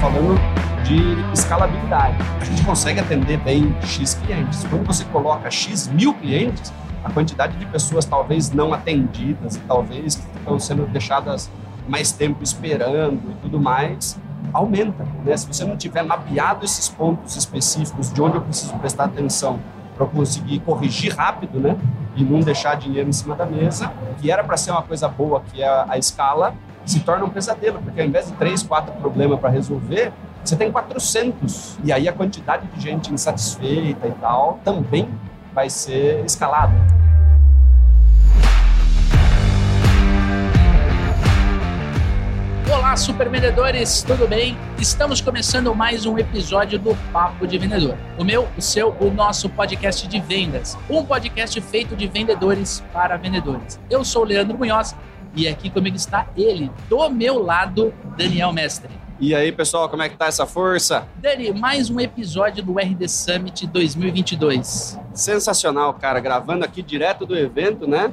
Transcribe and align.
falando 0.00 0.40
de 0.82 1.30
escalabilidade. 1.32 2.16
A 2.40 2.44
gente 2.44 2.64
consegue 2.64 3.00
atender 3.00 3.36
bem 3.38 3.76
X 3.82 4.14
clientes. 4.14 4.64
Quando 4.64 4.86
você 4.86 5.04
coloca 5.04 5.50
X 5.50 5.88
mil 5.88 6.14
clientes, 6.14 6.72
a 7.04 7.10
quantidade 7.10 7.56
de 7.58 7.66
pessoas 7.66 8.06
talvez 8.06 8.50
não 8.50 8.72
atendidas 8.72 9.56
e 9.56 9.60
talvez 9.60 10.14
que 10.16 10.38
estão 10.38 10.58
sendo 10.58 10.86
deixadas 10.86 11.50
mais 11.86 12.12
tempo 12.12 12.42
esperando 12.42 13.30
e 13.30 13.34
tudo 13.42 13.60
mais, 13.60 14.18
aumenta. 14.54 15.06
Né? 15.22 15.36
Se 15.36 15.46
você 15.46 15.64
não 15.64 15.76
tiver 15.76 16.02
mapeado 16.02 16.64
esses 16.64 16.88
pontos 16.88 17.36
específicos 17.36 18.10
de 18.10 18.22
onde 18.22 18.36
eu 18.36 18.42
preciso 18.42 18.72
prestar 18.78 19.04
atenção 19.04 19.60
para 19.96 20.06
conseguir 20.06 20.60
corrigir 20.60 21.14
rápido, 21.14 21.60
né? 21.60 21.76
E 22.16 22.24
não 22.24 22.40
deixar 22.40 22.74
dinheiro 22.74 23.08
em 23.08 23.12
cima 23.12 23.36
da 23.36 23.44
mesa, 23.44 23.92
que 24.18 24.30
era 24.30 24.42
para 24.42 24.56
ser 24.56 24.70
uma 24.70 24.82
coisa 24.82 25.06
boa, 25.08 25.42
que 25.52 25.62
é 25.62 25.84
a 25.86 25.98
escala, 25.98 26.54
se 26.84 27.00
torna 27.00 27.24
um 27.24 27.30
pesadelo, 27.30 27.80
porque 27.82 28.00
ao 28.00 28.06
invés 28.06 28.26
de 28.26 28.32
três, 28.34 28.62
quatro 28.62 28.92
problemas 28.94 29.38
para 29.38 29.50
resolver, 29.50 30.12
você 30.44 30.56
tem 30.56 30.70
400. 30.72 31.78
E 31.84 31.92
aí 31.92 32.08
a 32.08 32.12
quantidade 32.12 32.66
de 32.68 32.80
gente 32.80 33.12
insatisfeita 33.12 34.06
e 34.08 34.12
tal 34.12 34.58
também 34.64 35.08
vai 35.52 35.68
ser 35.68 36.24
escalada. 36.24 36.74
Olá, 42.72 42.96
super 42.96 43.28
vendedores, 43.28 44.02
tudo 44.02 44.26
bem? 44.26 44.56
Estamos 44.78 45.20
começando 45.20 45.74
mais 45.74 46.06
um 46.06 46.18
episódio 46.18 46.78
do 46.78 46.96
Papo 47.12 47.46
de 47.46 47.58
Vendedor. 47.58 47.96
O 48.18 48.24
meu, 48.24 48.48
o 48.56 48.62
seu, 48.62 48.96
o 49.00 49.10
nosso 49.10 49.48
podcast 49.48 50.08
de 50.08 50.18
vendas. 50.18 50.78
Um 50.88 51.04
podcast 51.04 51.60
feito 51.60 51.94
de 51.94 52.08
vendedores 52.08 52.82
para 52.92 53.16
vendedores. 53.16 53.78
Eu 53.90 54.04
sou 54.04 54.22
o 54.22 54.24
Leandro 54.24 54.56
Munhoz 54.56 54.96
e 55.34 55.46
aqui 55.48 55.70
comigo 55.70 55.96
está 55.96 56.28
ele, 56.36 56.70
do 56.88 57.08
meu 57.10 57.42
lado, 57.42 57.92
Daniel 58.16 58.52
Mestre. 58.52 58.90
E 59.18 59.34
aí, 59.34 59.52
pessoal, 59.52 59.86
como 59.88 60.02
é 60.02 60.08
que 60.08 60.16
tá 60.16 60.26
essa 60.26 60.46
força? 60.46 61.06
Dani, 61.16 61.52
mais 61.52 61.90
um 61.90 62.00
episódio 62.00 62.64
do 62.64 62.78
RD 62.78 63.06
Summit 63.06 63.66
2022. 63.66 64.98
Sensacional, 65.12 65.92
cara. 65.92 66.20
Gravando 66.20 66.64
aqui 66.64 66.80
direto 66.80 67.26
do 67.26 67.36
evento, 67.36 67.86
né? 67.86 68.10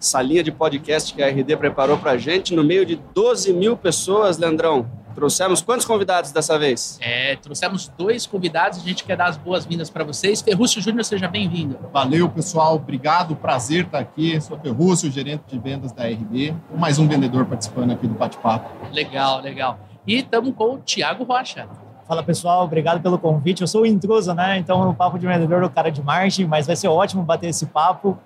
Essa 0.00 0.20
linha 0.20 0.42
de 0.42 0.50
podcast 0.50 1.14
que 1.14 1.22
a 1.22 1.28
RD 1.28 1.56
preparou 1.56 1.96
pra 1.96 2.16
gente, 2.16 2.56
no 2.56 2.64
meio 2.64 2.84
de 2.84 2.96
12 3.14 3.52
mil 3.52 3.76
pessoas, 3.76 4.36
Leandrão. 4.36 4.90
Trouxemos 5.18 5.60
quantos 5.60 5.84
convidados 5.84 6.30
dessa 6.30 6.56
vez? 6.56 6.96
É, 7.02 7.34
trouxemos 7.34 7.88
dois 7.98 8.24
convidados. 8.24 8.78
A 8.78 8.82
gente 8.82 9.02
quer 9.02 9.16
dar 9.16 9.26
as 9.26 9.36
boas-vindas 9.36 9.90
para 9.90 10.04
vocês. 10.04 10.40
Ferrúcio 10.40 10.80
Júnior, 10.80 11.04
seja 11.04 11.26
bem-vindo. 11.26 11.76
Valeu, 11.92 12.28
pessoal. 12.28 12.76
Obrigado. 12.76 13.34
Prazer 13.34 13.86
estar 13.86 13.98
aqui. 13.98 14.40
Sou 14.40 14.56
Ferrúcio, 14.60 15.10
gerente 15.10 15.42
de 15.48 15.58
vendas 15.58 15.90
da 15.90 16.04
RD. 16.04 16.54
Mais 16.76 17.00
um 17.00 17.08
vendedor 17.08 17.46
participando 17.46 17.90
aqui 17.90 18.06
do 18.06 18.14
bate-papo. 18.14 18.70
Legal, 18.92 19.40
legal. 19.40 19.80
E 20.06 20.18
estamos 20.18 20.54
com 20.54 20.74
o 20.74 20.78
Tiago 20.78 21.24
Rocha. 21.24 21.66
Fala 22.06 22.22
pessoal, 22.22 22.62
obrigado 22.62 23.02
pelo 23.02 23.18
convite. 23.18 23.62
Eu 23.62 23.66
sou 23.66 23.82
o 23.82 23.86
intruso, 23.86 24.32
né? 24.34 24.56
Então, 24.56 24.84
no 24.84 24.94
papo 24.94 25.18
de 25.18 25.26
vendedor, 25.26 25.64
o 25.64 25.68
cara 25.68 25.90
de 25.90 26.00
marketing, 26.00 26.44
mas 26.44 26.68
vai 26.68 26.76
ser 26.76 26.86
ótimo 26.86 27.24
bater 27.24 27.48
esse 27.48 27.66
papo. 27.66 28.16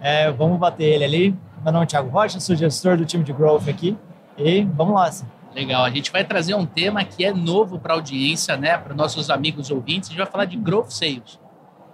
É, 0.00 0.30
vamos 0.30 0.60
bater 0.60 0.84
ele 0.84 1.04
ali. 1.04 1.36
Meu 1.64 1.72
nome 1.72 1.86
é 1.86 1.88
Thiago 1.88 2.08
Rocha, 2.08 2.38
sou 2.38 2.54
gestor 2.54 2.96
do 2.96 3.04
time 3.04 3.24
de 3.24 3.32
growth 3.32 3.68
aqui. 3.68 3.98
E 4.38 4.62
vamos 4.62 4.94
lá. 4.94 5.10
Sim. 5.10 5.26
Legal, 5.56 5.82
a 5.82 5.88
gente 5.88 6.12
vai 6.12 6.22
trazer 6.22 6.54
um 6.54 6.66
tema 6.66 7.02
que 7.02 7.24
é 7.24 7.32
novo 7.32 7.78
para 7.78 7.94
a 7.94 7.96
audiência, 7.96 8.58
né? 8.58 8.76
Para 8.76 8.94
nossos 8.94 9.30
amigos 9.30 9.70
ouvintes. 9.70 10.10
A 10.10 10.12
gente 10.12 10.18
vai 10.18 10.30
falar 10.30 10.44
de 10.44 10.54
growth 10.54 10.90
sales. 10.90 11.40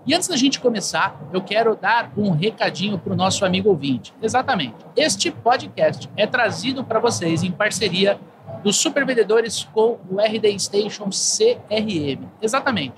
E 0.05 0.12
antes 0.12 0.27
da 0.27 0.36
gente 0.36 0.58
começar, 0.58 1.16
eu 1.32 1.41
quero 1.41 1.77
dar 1.77 2.10
um 2.16 2.33
recadinho 2.33 2.98
para 2.98 3.12
o 3.12 3.16
nosso 3.16 3.44
amigo 3.44 3.68
ouvinte. 3.68 4.12
Exatamente. 4.20 4.74
Este 4.96 5.30
podcast 5.30 6.10
é 6.16 6.27
trazido 6.27 6.83
para 6.83 6.98
vocês 6.98 7.44
em 7.44 7.52
parceria 7.52 8.18
dos 8.64 8.78
supervendedores 8.78 9.62
com 9.72 10.00
o 10.10 10.20
RD 10.20 10.58
Station 10.58 11.08
CRM. 11.10 12.27
Exatamente. 12.42 12.96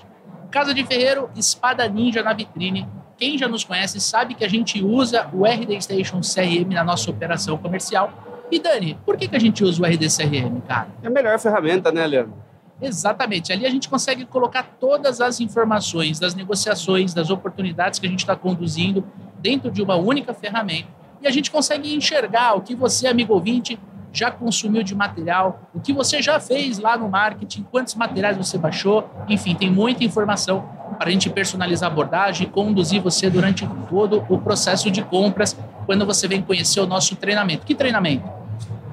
Casa 0.49 0.73
de 0.73 0.83
Ferreiro, 0.83 1.29
espada 1.35 1.87
ninja 1.87 2.23
na 2.23 2.33
vitrine. 2.33 2.89
Quem 3.17 3.37
já 3.37 3.47
nos 3.47 3.63
conhece 3.63 4.01
sabe 4.01 4.33
que 4.33 4.43
a 4.43 4.49
gente 4.49 4.83
usa 4.83 5.29
o 5.31 5.45
RD 5.45 5.79
Station 5.79 6.21
CRM 6.21 6.73
na 6.73 6.83
nossa 6.83 7.11
operação 7.11 7.55
comercial. 7.55 8.11
E 8.51 8.59
Dani, 8.59 8.97
por 9.05 9.17
que, 9.17 9.27
que 9.27 9.35
a 9.35 9.39
gente 9.39 9.63
usa 9.63 9.81
o 9.81 9.85
RD 9.85 10.07
CRM, 10.07 10.61
cara? 10.67 10.89
É 11.01 11.07
a 11.07 11.09
melhor 11.09 11.39
ferramenta, 11.39 11.91
né, 11.91 12.05
Leandro? 12.05 12.33
Exatamente. 12.81 13.51
Ali 13.51 13.65
a 13.65 13.69
gente 13.69 13.89
consegue 13.89 14.25
colocar 14.25 14.63
todas 14.79 15.21
as 15.21 15.39
informações 15.39 16.19
das 16.19 16.35
negociações, 16.35 17.13
das 17.13 17.29
oportunidades 17.29 17.99
que 17.99 18.05
a 18.05 18.09
gente 18.09 18.19
está 18.19 18.35
conduzindo 18.35 19.03
dentro 19.39 19.71
de 19.71 19.81
uma 19.81 19.95
única 19.95 20.33
ferramenta. 20.33 20.89
E 21.21 21.27
a 21.27 21.31
gente 21.31 21.49
consegue 21.49 21.95
enxergar 21.95 22.55
o 22.55 22.61
que 22.61 22.75
você, 22.75 23.07
amigo 23.07 23.33
ouvinte, 23.33 23.79
já 24.15 24.31
consumiu 24.31 24.81
de 24.81 24.95
material, 24.95 25.69
o 25.73 25.79
que 25.79 25.91
você 25.91 26.21
já 26.21 26.39
fez 26.39 26.79
lá 26.79 26.97
no 26.97 27.09
marketing, 27.09 27.65
quantos 27.69 27.95
materiais 27.95 28.37
você 28.37 28.57
baixou, 28.57 29.09
enfim, 29.27 29.53
tem 29.53 29.69
muita 29.69 30.03
informação 30.03 30.67
para 30.97 31.09
a 31.09 31.11
gente 31.11 31.29
personalizar 31.29 31.89
a 31.89 31.91
abordagem 31.91 32.47
e 32.47 32.49
conduzir 32.49 33.01
você 33.01 33.29
durante 33.29 33.67
todo 33.89 34.23
o 34.29 34.37
processo 34.37 34.89
de 34.89 35.03
compras 35.03 35.57
quando 35.85 36.05
você 36.05 36.27
vem 36.27 36.41
conhecer 36.41 36.79
o 36.79 36.85
nosso 36.85 37.15
treinamento. 37.15 37.65
Que 37.65 37.75
treinamento? 37.75 38.27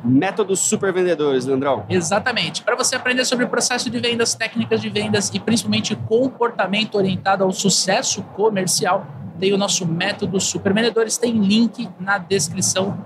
Métodos 0.05 0.59
super 0.59 0.93
vendedores, 0.93 1.47
Leandrão. 1.47 1.87
Exatamente. 1.89 2.63
Para 2.63 2.75
você 2.75 2.97
aprender 2.97 3.25
sobre 3.25 3.45
o 3.45 3.49
processo 3.49 3.89
de 3.89 4.01
vendas, 4.01 4.35
técnicas 4.35 4.81
de 4.81 4.91
vendas 4.91 5.31
e 5.33 5.39
principalmente 5.39 5.95
comportamento 5.95 6.97
orientado 6.97 7.45
ao 7.45 7.53
sucesso 7.53 8.23
comercial, 8.35 9.07
tem 9.39 9.53
o 9.53 9.59
nosso 9.59 9.87
método 9.87 10.41
Super 10.41 10.75
Vendedores. 10.75 11.17
Tem 11.17 11.33
link 11.33 11.89
na 12.01 12.19
descrição 12.19 12.99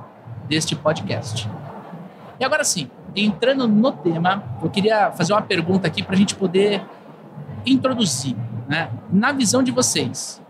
deste 0.48 0.74
podcast. 0.74 1.48
E 2.38 2.44
agora 2.44 2.64
sim, 2.64 2.90
entrando 3.14 3.66
no 3.66 3.92
tema, 3.92 4.44
eu 4.62 4.68
queria 4.68 5.10
fazer 5.12 5.32
uma 5.32 5.42
pergunta 5.42 5.86
aqui 5.86 6.02
para 6.02 6.14
a 6.14 6.18
gente 6.18 6.34
poder 6.34 6.82
introduzir. 7.64 8.36
Né? 8.68 8.90
Na 9.10 9.32
visão 9.32 9.62
de 9.62 9.70
vocês, 9.70 10.42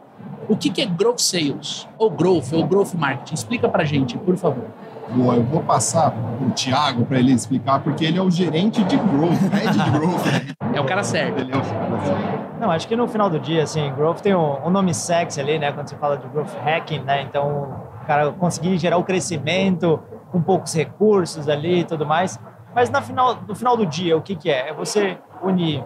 o 0.48 0.56
que, 0.56 0.80
é 0.80 0.86
growth 0.86 1.18
sales? 1.18 1.88
Ou 1.98 2.10
growth, 2.10 2.52
ou 2.52 2.66
growth 2.66 2.94
marketing? 2.94 3.34
Explica 3.34 3.68
para 3.68 3.82
a 3.82 3.86
gente, 3.86 4.16
por 4.18 4.36
favor. 4.36 4.64
Boa, 5.08 5.36
eu 5.36 5.42
vou 5.44 5.62
passar 5.62 6.10
para 6.10 6.46
o 6.46 6.50
Thiago 6.50 7.04
para 7.04 7.18
ele 7.18 7.32
explicar, 7.32 7.80
porque 7.80 8.04
ele 8.04 8.18
é 8.18 8.22
o 8.22 8.30
gerente 8.30 8.82
de 8.84 8.96
growth, 8.96 9.40
head 9.52 9.78
de 9.78 9.90
growth. 9.90 10.26
É 10.74 10.80
o 10.80 10.84
cara 10.84 11.04
certo. 11.04 11.40
Ele 11.40 11.52
é 11.52 11.56
o 11.56 11.60
cara 11.60 12.00
certo. 12.04 12.60
Não, 12.60 12.70
acho 12.70 12.88
que 12.88 12.96
no 12.96 13.06
final 13.06 13.30
do 13.30 13.38
dia, 13.38 13.62
assim, 13.62 13.92
growth 13.94 14.20
tem 14.20 14.34
um, 14.34 14.66
um 14.66 14.70
nome 14.70 14.92
sexy 14.92 15.40
ali, 15.40 15.58
né? 15.58 15.70
Quando 15.72 15.88
você 15.88 15.96
fala 15.96 16.16
de 16.16 16.26
growth 16.28 16.52
hacking, 16.64 17.00
né? 17.00 17.22
Então, 17.22 17.68
o 18.02 18.06
cara 18.06 18.32
conseguir 18.32 18.76
gerar 18.78 18.96
o 18.96 19.04
crescimento, 19.04 20.00
com 20.30 20.40
poucos 20.40 20.74
recursos 20.74 21.48
ali 21.48 21.80
e 21.80 21.84
tudo 21.84 22.06
mais. 22.06 22.38
Mas 22.74 22.90
no 22.90 23.00
final, 23.02 23.38
no 23.46 23.54
final 23.54 23.76
do 23.76 23.86
dia, 23.86 24.16
o 24.16 24.22
que, 24.22 24.36
que 24.36 24.50
é? 24.50 24.68
É 24.68 24.72
você 24.74 25.18
unir 25.42 25.84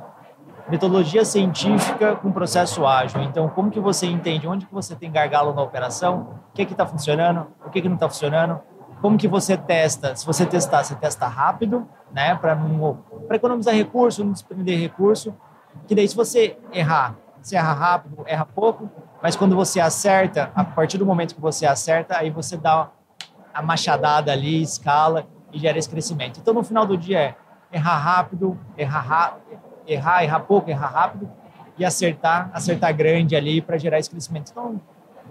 metodologia 0.68 1.24
científica 1.24 2.16
com 2.16 2.30
processo 2.30 2.86
ágil. 2.86 3.22
Então, 3.22 3.48
como 3.48 3.70
que 3.70 3.80
você 3.80 4.06
entende 4.06 4.46
onde 4.46 4.66
que 4.66 4.72
você 4.72 4.94
tem 4.94 5.10
gargalo 5.10 5.52
na 5.52 5.62
operação, 5.62 6.38
o 6.50 6.52
que 6.54 6.62
está 6.62 6.86
funcionando, 6.86 7.48
o 7.66 7.70
que 7.70 7.82
que 7.82 7.88
não 7.88 7.96
está 7.96 8.08
funcionando, 8.08 8.60
como 9.00 9.16
que 9.16 9.26
você 9.26 9.56
testa? 9.56 10.14
Se 10.14 10.24
você 10.24 10.46
testar, 10.46 10.84
você 10.84 10.94
testa 10.94 11.26
rápido, 11.26 11.88
né, 12.12 12.34
para 12.36 12.56
para 13.26 13.36
economizar 13.36 13.74
recurso, 13.74 14.24
não 14.24 14.32
desprender 14.32 14.78
recurso. 14.78 15.34
Que 15.86 15.94
daí, 15.94 16.06
se 16.06 16.16
você 16.16 16.58
errar, 16.72 17.16
você 17.40 17.56
erra 17.56 17.72
rápido, 17.72 18.22
erra 18.26 18.44
pouco, 18.44 18.90
mas 19.22 19.36
quando 19.36 19.56
você 19.56 19.80
acerta, 19.80 20.50
a 20.54 20.64
partir 20.64 20.98
do 20.98 21.06
momento 21.06 21.34
que 21.34 21.40
você 21.40 21.66
acerta, 21.66 22.16
aí 22.16 22.30
você 22.30 22.56
dá 22.56 22.90
a 23.52 23.62
machadada 23.62 24.32
ali, 24.32 24.62
escala 24.62 25.26
e 25.52 25.58
gera 25.58 25.78
esse 25.78 25.88
crescimento. 25.88 26.40
Então, 26.40 26.54
no 26.54 26.62
final 26.62 26.86
do 26.86 26.96
dia 26.96 27.18
é 27.18 27.34
errar 27.72 27.98
rápido, 27.98 28.58
errar, 28.76 29.38
errar, 29.86 30.24
errar 30.24 30.40
pouco, 30.40 30.70
errar 30.70 30.88
rápido 30.88 31.30
e 31.76 31.84
acertar, 31.84 32.50
acertar 32.52 32.94
grande 32.94 33.34
ali 33.34 33.60
para 33.60 33.78
gerar 33.78 33.98
esse 33.98 34.10
crescimento. 34.10 34.50
Então, 34.50 34.80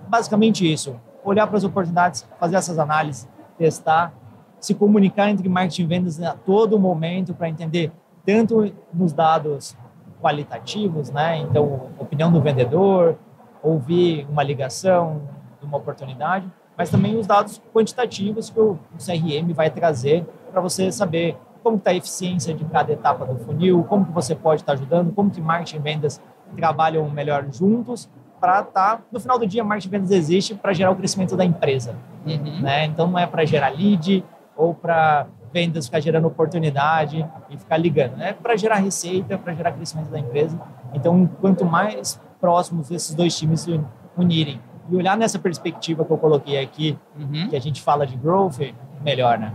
basicamente 0.07 0.71
isso. 0.71 0.99
Olhar 1.23 1.47
para 1.47 1.57
as 1.57 1.63
oportunidades, 1.63 2.27
fazer 2.39 2.55
essas 2.55 2.79
análises, 2.79 3.27
testar, 3.57 4.13
se 4.59 4.73
comunicar 4.73 5.29
entre 5.29 5.47
marketing 5.47 5.83
e 5.83 5.85
vendas 5.85 6.21
a 6.21 6.33
todo 6.33 6.79
momento 6.79 7.33
para 7.33 7.49
entender 7.49 7.91
tanto 8.25 8.73
nos 8.93 9.13
dados 9.13 9.77
qualitativos, 10.21 11.09
né? 11.11 11.37
Então, 11.37 11.89
opinião 11.97 12.31
do 12.31 12.41
vendedor, 12.41 13.17
ouvir 13.61 14.27
uma 14.29 14.43
ligação 14.43 15.21
uma 15.61 15.77
oportunidade, 15.77 16.49
mas 16.79 16.89
também 16.89 17.17
os 17.17 17.27
dados 17.27 17.61
quantitativos 17.73 18.49
que 18.49 18.57
o 18.57 18.79
CRM 18.97 19.51
vai 19.53 19.69
trazer 19.69 20.25
para 20.49 20.61
você 20.61 20.89
saber 20.93 21.35
como 21.61 21.75
está 21.75 21.91
a 21.91 21.93
eficiência 21.93 22.53
de 22.53 22.63
cada 22.63 22.93
etapa 22.93 23.25
do 23.25 23.37
funil, 23.39 23.83
como 23.83 24.05
que 24.05 24.13
você 24.13 24.33
pode 24.33 24.61
estar 24.61 24.71
tá 24.71 24.79
ajudando, 24.79 25.11
como 25.11 25.29
que 25.29 25.41
marketing 25.41 25.75
e 25.75 25.79
vendas 25.79 26.21
trabalham 26.55 27.09
melhor 27.09 27.45
juntos 27.51 28.09
para 28.39 28.61
estar, 28.61 28.95
tá, 28.95 29.03
no 29.11 29.19
final 29.19 29.37
do 29.37 29.45
dia, 29.45 29.61
marketing 29.61 29.89
e 29.89 29.91
vendas 29.91 30.11
existe 30.11 30.55
para 30.55 30.71
gerar 30.71 30.91
o 30.91 30.95
crescimento 30.95 31.35
da 31.35 31.43
empresa. 31.43 31.97
Uhum. 32.25 32.61
Né? 32.61 32.85
Então, 32.85 33.07
não 33.07 33.19
é 33.19 33.27
para 33.27 33.43
gerar 33.43 33.67
lead 33.73 34.23
ou 34.55 34.73
para 34.73 35.27
vendas 35.51 35.87
ficar 35.87 35.99
gerando 35.99 36.27
oportunidade 36.27 37.29
e 37.49 37.57
ficar 37.57 37.75
ligando. 37.75 38.21
É 38.21 38.31
para 38.31 38.55
gerar 38.55 38.77
receita, 38.77 39.37
para 39.37 39.53
gerar 39.53 39.73
crescimento 39.73 40.07
da 40.07 40.17
empresa. 40.17 40.57
Então, 40.93 41.29
quanto 41.41 41.65
mais 41.65 42.21
próximos 42.39 42.89
esses 42.89 43.13
dois 43.13 43.37
times 43.37 43.59
se 43.59 43.81
unirem 44.15 44.61
e 44.89 44.95
olhar 44.95 45.17
nessa 45.17 45.39
perspectiva 45.39 46.03
que 46.03 46.11
eu 46.11 46.17
coloquei 46.17 46.59
aqui, 46.59 46.97
uhum. 47.17 47.49
que 47.49 47.55
a 47.55 47.59
gente 47.59 47.81
fala 47.81 48.05
de 48.05 48.15
growth, 48.15 48.59
melhor, 49.03 49.37
né? 49.37 49.53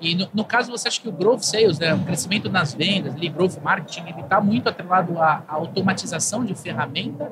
E 0.00 0.14
no, 0.14 0.28
no, 0.32 0.44
caso, 0.44 0.70
você 0.70 0.86
acha 0.86 1.00
que 1.00 1.08
o 1.08 1.12
growth 1.12 1.42
sales, 1.42 1.78
né, 1.78 1.92
o 1.92 1.98
crescimento 2.04 2.48
nas 2.48 2.72
vendas, 2.72 3.14
ali, 3.14 3.28
growth 3.28 3.58
marketing, 3.62 4.02
ele 4.08 4.20
está 4.20 4.40
muito 4.40 4.68
atrelado 4.68 5.18
à, 5.18 5.42
à, 5.48 5.54
automatização 5.54 6.44
de 6.44 6.54
ferramenta? 6.54 7.30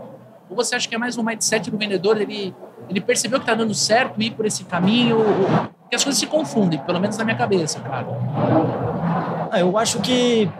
Ou 0.50 0.56
você 0.56 0.74
acha 0.74 0.88
que 0.88 0.94
é 0.94 0.98
mais 0.98 1.16
um 1.16 1.22
mindset 1.22 1.70
do 1.70 1.78
vendedor, 1.78 2.20
ele, 2.20 2.54
ele 2.88 3.00
percebeu 3.00 3.38
que 3.38 3.44
está 3.44 3.54
dando 3.54 3.74
certo 3.74 4.20
ir 4.20 4.32
por 4.32 4.46
esse 4.46 4.64
caminho? 4.64 5.18
Porque 5.82 5.94
as 5.94 6.02
coisas 6.02 6.18
se 6.18 6.26
confundem, 6.26 6.80
pelo 6.80 6.98
menos 6.98 7.16
na 7.16 7.24
minha 7.24 7.36
cabeça, 7.36 7.78
cara. 7.80 8.06
Ah, 9.52 9.60
eu 9.60 9.78
acho 9.78 10.00
que 10.00 10.50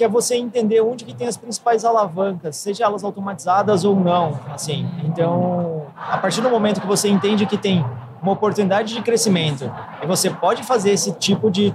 que 0.00 0.04
é 0.04 0.08
você 0.08 0.34
entender 0.34 0.80
onde 0.80 1.04
que 1.04 1.12
tem 1.12 1.28
as 1.28 1.36
principais 1.36 1.84
alavancas, 1.84 2.56
seja 2.56 2.84
elas 2.84 3.04
automatizadas 3.04 3.84
ou 3.84 3.94
não, 3.94 4.40
assim. 4.50 4.88
Então, 5.04 5.88
a 5.94 6.16
partir 6.16 6.40
do 6.40 6.48
momento 6.48 6.80
que 6.80 6.86
você 6.86 7.06
entende 7.06 7.44
que 7.44 7.58
tem 7.58 7.84
uma 8.22 8.32
oportunidade 8.32 8.94
de 8.94 9.02
crescimento 9.02 9.70
e 10.02 10.06
você 10.06 10.30
pode 10.30 10.62
fazer 10.62 10.92
esse 10.92 11.12
tipo 11.12 11.50
de, 11.50 11.74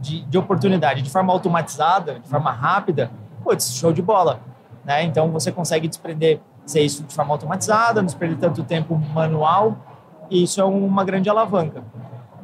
de, 0.00 0.24
de 0.24 0.36
oportunidade 0.36 1.00
de 1.00 1.08
forma 1.08 1.32
automatizada, 1.32 2.18
de 2.18 2.28
forma 2.28 2.50
rápida, 2.50 3.08
putz, 3.44 3.72
show 3.72 3.92
de 3.92 4.02
bola, 4.02 4.40
né? 4.84 5.04
Então, 5.04 5.30
você 5.30 5.52
consegue 5.52 5.86
desprender 5.86 6.40
ser 6.66 6.80
isso 6.80 7.04
de 7.04 7.14
forma 7.14 7.34
automatizada, 7.34 8.02
não 8.02 8.06
desprender 8.06 8.36
tanto 8.36 8.64
tempo 8.64 8.96
manual, 9.14 9.76
e 10.28 10.42
isso 10.42 10.60
é 10.60 10.64
uma 10.64 11.04
grande 11.04 11.30
alavanca. 11.30 11.84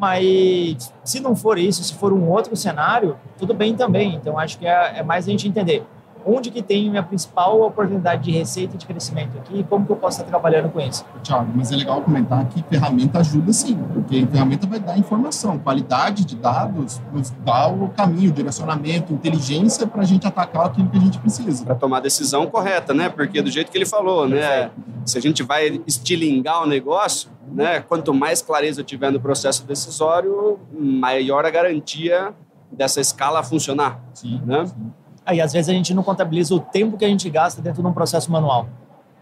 Mas 0.01 0.93
se 1.05 1.21
não 1.21 1.37
for 1.37 1.59
isso, 1.59 1.85
se 1.85 1.93
for 1.93 2.11
um 2.11 2.27
outro 2.31 2.57
cenário, 2.57 3.19
tudo 3.39 3.53
bem 3.53 3.77
também. 3.77 4.15
Então 4.15 4.39
acho 4.39 4.59
que 4.59 4.67
é, 4.67 5.01
é 5.01 5.03
mais 5.03 5.29
a 5.29 5.31
gente 5.31 5.47
entender 5.47 5.85
onde 6.25 6.51
que 6.51 6.63
tem 6.63 6.89
minha 6.91 7.03
principal 7.03 7.61
oportunidade 7.63 8.25
de 8.25 8.31
receita 8.33 8.75
e 8.75 8.79
de 8.79 8.87
crescimento 8.87 9.39
aqui 9.39 9.61
e 9.61 9.65
como 9.65 9.87
que 9.87 9.93
eu 9.93 9.97
posso 9.97 10.19
estar 10.19 10.29
trabalhando 10.29 10.71
com 10.71 10.81
isso. 10.81 11.05
Tiago, 11.23 11.51
mas 11.55 11.73
é 11.73 11.77
legal 11.77 12.01
comentar 12.03 12.47
que 12.49 12.63
ferramenta 12.65 13.21
ajuda 13.21 13.53
sim, 13.53 13.77
porque 13.93 14.27
ferramenta 14.27 14.67
vai 14.67 14.81
dar 14.81 14.99
informação, 14.99 15.59
qualidade 15.59 16.25
de 16.25 16.37
dados, 16.37 17.01
nos 17.13 17.31
dá 17.31 17.69
o 17.69 17.89
caminho, 17.89 18.33
direcionamento, 18.33 19.13
inteligência 19.13 19.87
para 19.87 20.03
a 20.03 20.05
gente 20.05 20.27
atacar 20.27 20.67
aquilo 20.67 20.89
que 20.89 20.97
a 20.97 21.01
gente 21.01 21.19
precisa. 21.19 21.65
Para 21.65 21.75
tomar 21.75 21.99
a 21.99 22.01
decisão 22.01 22.47
correta, 22.47 22.93
né? 22.95 23.09
Porque 23.09 23.43
do 23.43 23.51
jeito 23.51 23.71
que 23.71 23.79
ele 23.79 23.87
falou, 23.87 24.29
né? 24.29 24.71
Se 25.05 25.19
a 25.19 25.21
gente 25.21 25.43
vai 25.43 25.81
estilingar 25.87 26.63
o 26.63 26.67
negócio, 26.67 27.31
né? 27.53 27.81
Quanto 27.81 28.13
mais 28.15 28.43
clareza 28.43 28.81
eu 28.81 28.85
tiver 28.85 29.11
no 29.11 29.21
processo 29.21 29.65
decisório, 29.67 30.59
maior 30.73 31.45
a 31.45 31.51
garantia 31.51 32.35
dessa 32.71 33.01
escala 33.01 33.43
funcionar. 33.43 34.01
Sim, 34.15 34.41
né? 34.45 34.67
Sim. 34.67 34.93
Aí, 35.31 35.41
às 35.41 35.53
vezes, 35.53 35.69
a 35.69 35.73
gente 35.73 35.95
não 35.95 36.03
contabiliza 36.03 36.53
o 36.53 36.59
tempo 36.59 36.99
que 36.99 37.05
a 37.05 37.09
gente 37.09 37.31
gasta 37.31 37.63
dentro 37.63 37.81
de 37.81 37.89
um 37.89 37.93
processo 37.93 38.33
manual. 38.33 38.67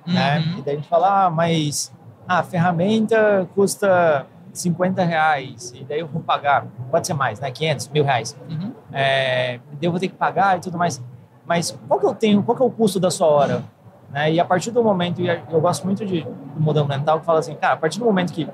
Né? 0.07 0.39
Uhum. 0.39 0.47
Né? 0.47 0.55
E 0.59 0.63
daí 0.63 0.75
a 0.75 0.77
gente 0.79 0.89
fala, 0.89 1.27
ah, 1.27 1.31
mas 1.31 1.93
a 2.27 2.43
ferramenta 2.43 3.47
custa 3.55 4.27
50 4.55 5.05
reais, 5.05 5.75
e 5.77 5.85
daí 5.85 6.01
eu 6.01 6.07
vou 6.07 6.23
pagar, 6.23 6.67
pode 6.91 7.07
ser 7.07 7.13
mais, 7.13 7.39
né? 7.41 7.51
500, 7.51 7.89
mil 7.89 8.05
reais. 8.05 8.35
Uhum. 8.49 8.73
É, 8.91 9.61
eu 9.83 9.91
vou 9.91 10.01
ter 10.01 10.09
que 10.09 10.15
pagar 10.15 10.57
e 10.57 10.61
tudo 10.61 10.79
mais. 10.79 11.03
Mas 11.47 11.79
qual 11.87 12.01
que 12.01 12.07
eu 12.07 12.15
tenho, 12.15 12.43
qual 12.43 12.57
que 12.57 12.63
é 12.63 12.67
o 12.67 12.71
custo 12.71 12.99
da 12.99 13.11
sua 13.11 13.27
hora? 13.27 13.63
Né? 14.11 14.33
E 14.33 14.41
a 14.41 14.47
partir 14.47 14.71
do 14.71 14.83
momento, 14.83 15.21
e 15.21 15.29
eu 15.29 15.61
gosto 15.61 15.85
muito 15.85 16.07
de, 16.07 16.23
do 16.23 16.61
modelo 16.61 16.89
mental 16.89 17.21
que 17.21 17.27
fala 17.27 17.41
assim, 17.41 17.55
cara, 17.55 17.75
a 17.75 17.77
partir 17.77 17.99
do 17.99 18.07
momento 18.07 18.33
que 18.33 18.49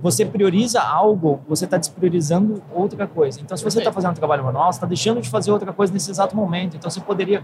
você 0.00 0.24
prioriza 0.24 0.80
algo, 0.80 1.40
você 1.48 1.64
está 1.64 1.76
despriorizando 1.76 2.62
outra 2.72 3.06
coisa. 3.06 3.40
Então, 3.40 3.56
se 3.56 3.64
você 3.64 3.78
está 3.78 3.92
fazendo 3.92 4.12
um 4.12 4.14
trabalho 4.14 4.44
manual, 4.44 4.72
você 4.72 4.76
está 4.76 4.86
deixando 4.86 5.20
de 5.20 5.28
fazer 5.28 5.50
outra 5.50 5.72
coisa 5.72 5.92
nesse 5.92 6.10
exato 6.10 6.36
momento. 6.36 6.76
Então, 6.76 6.90
você 6.90 7.00
poderia, 7.00 7.42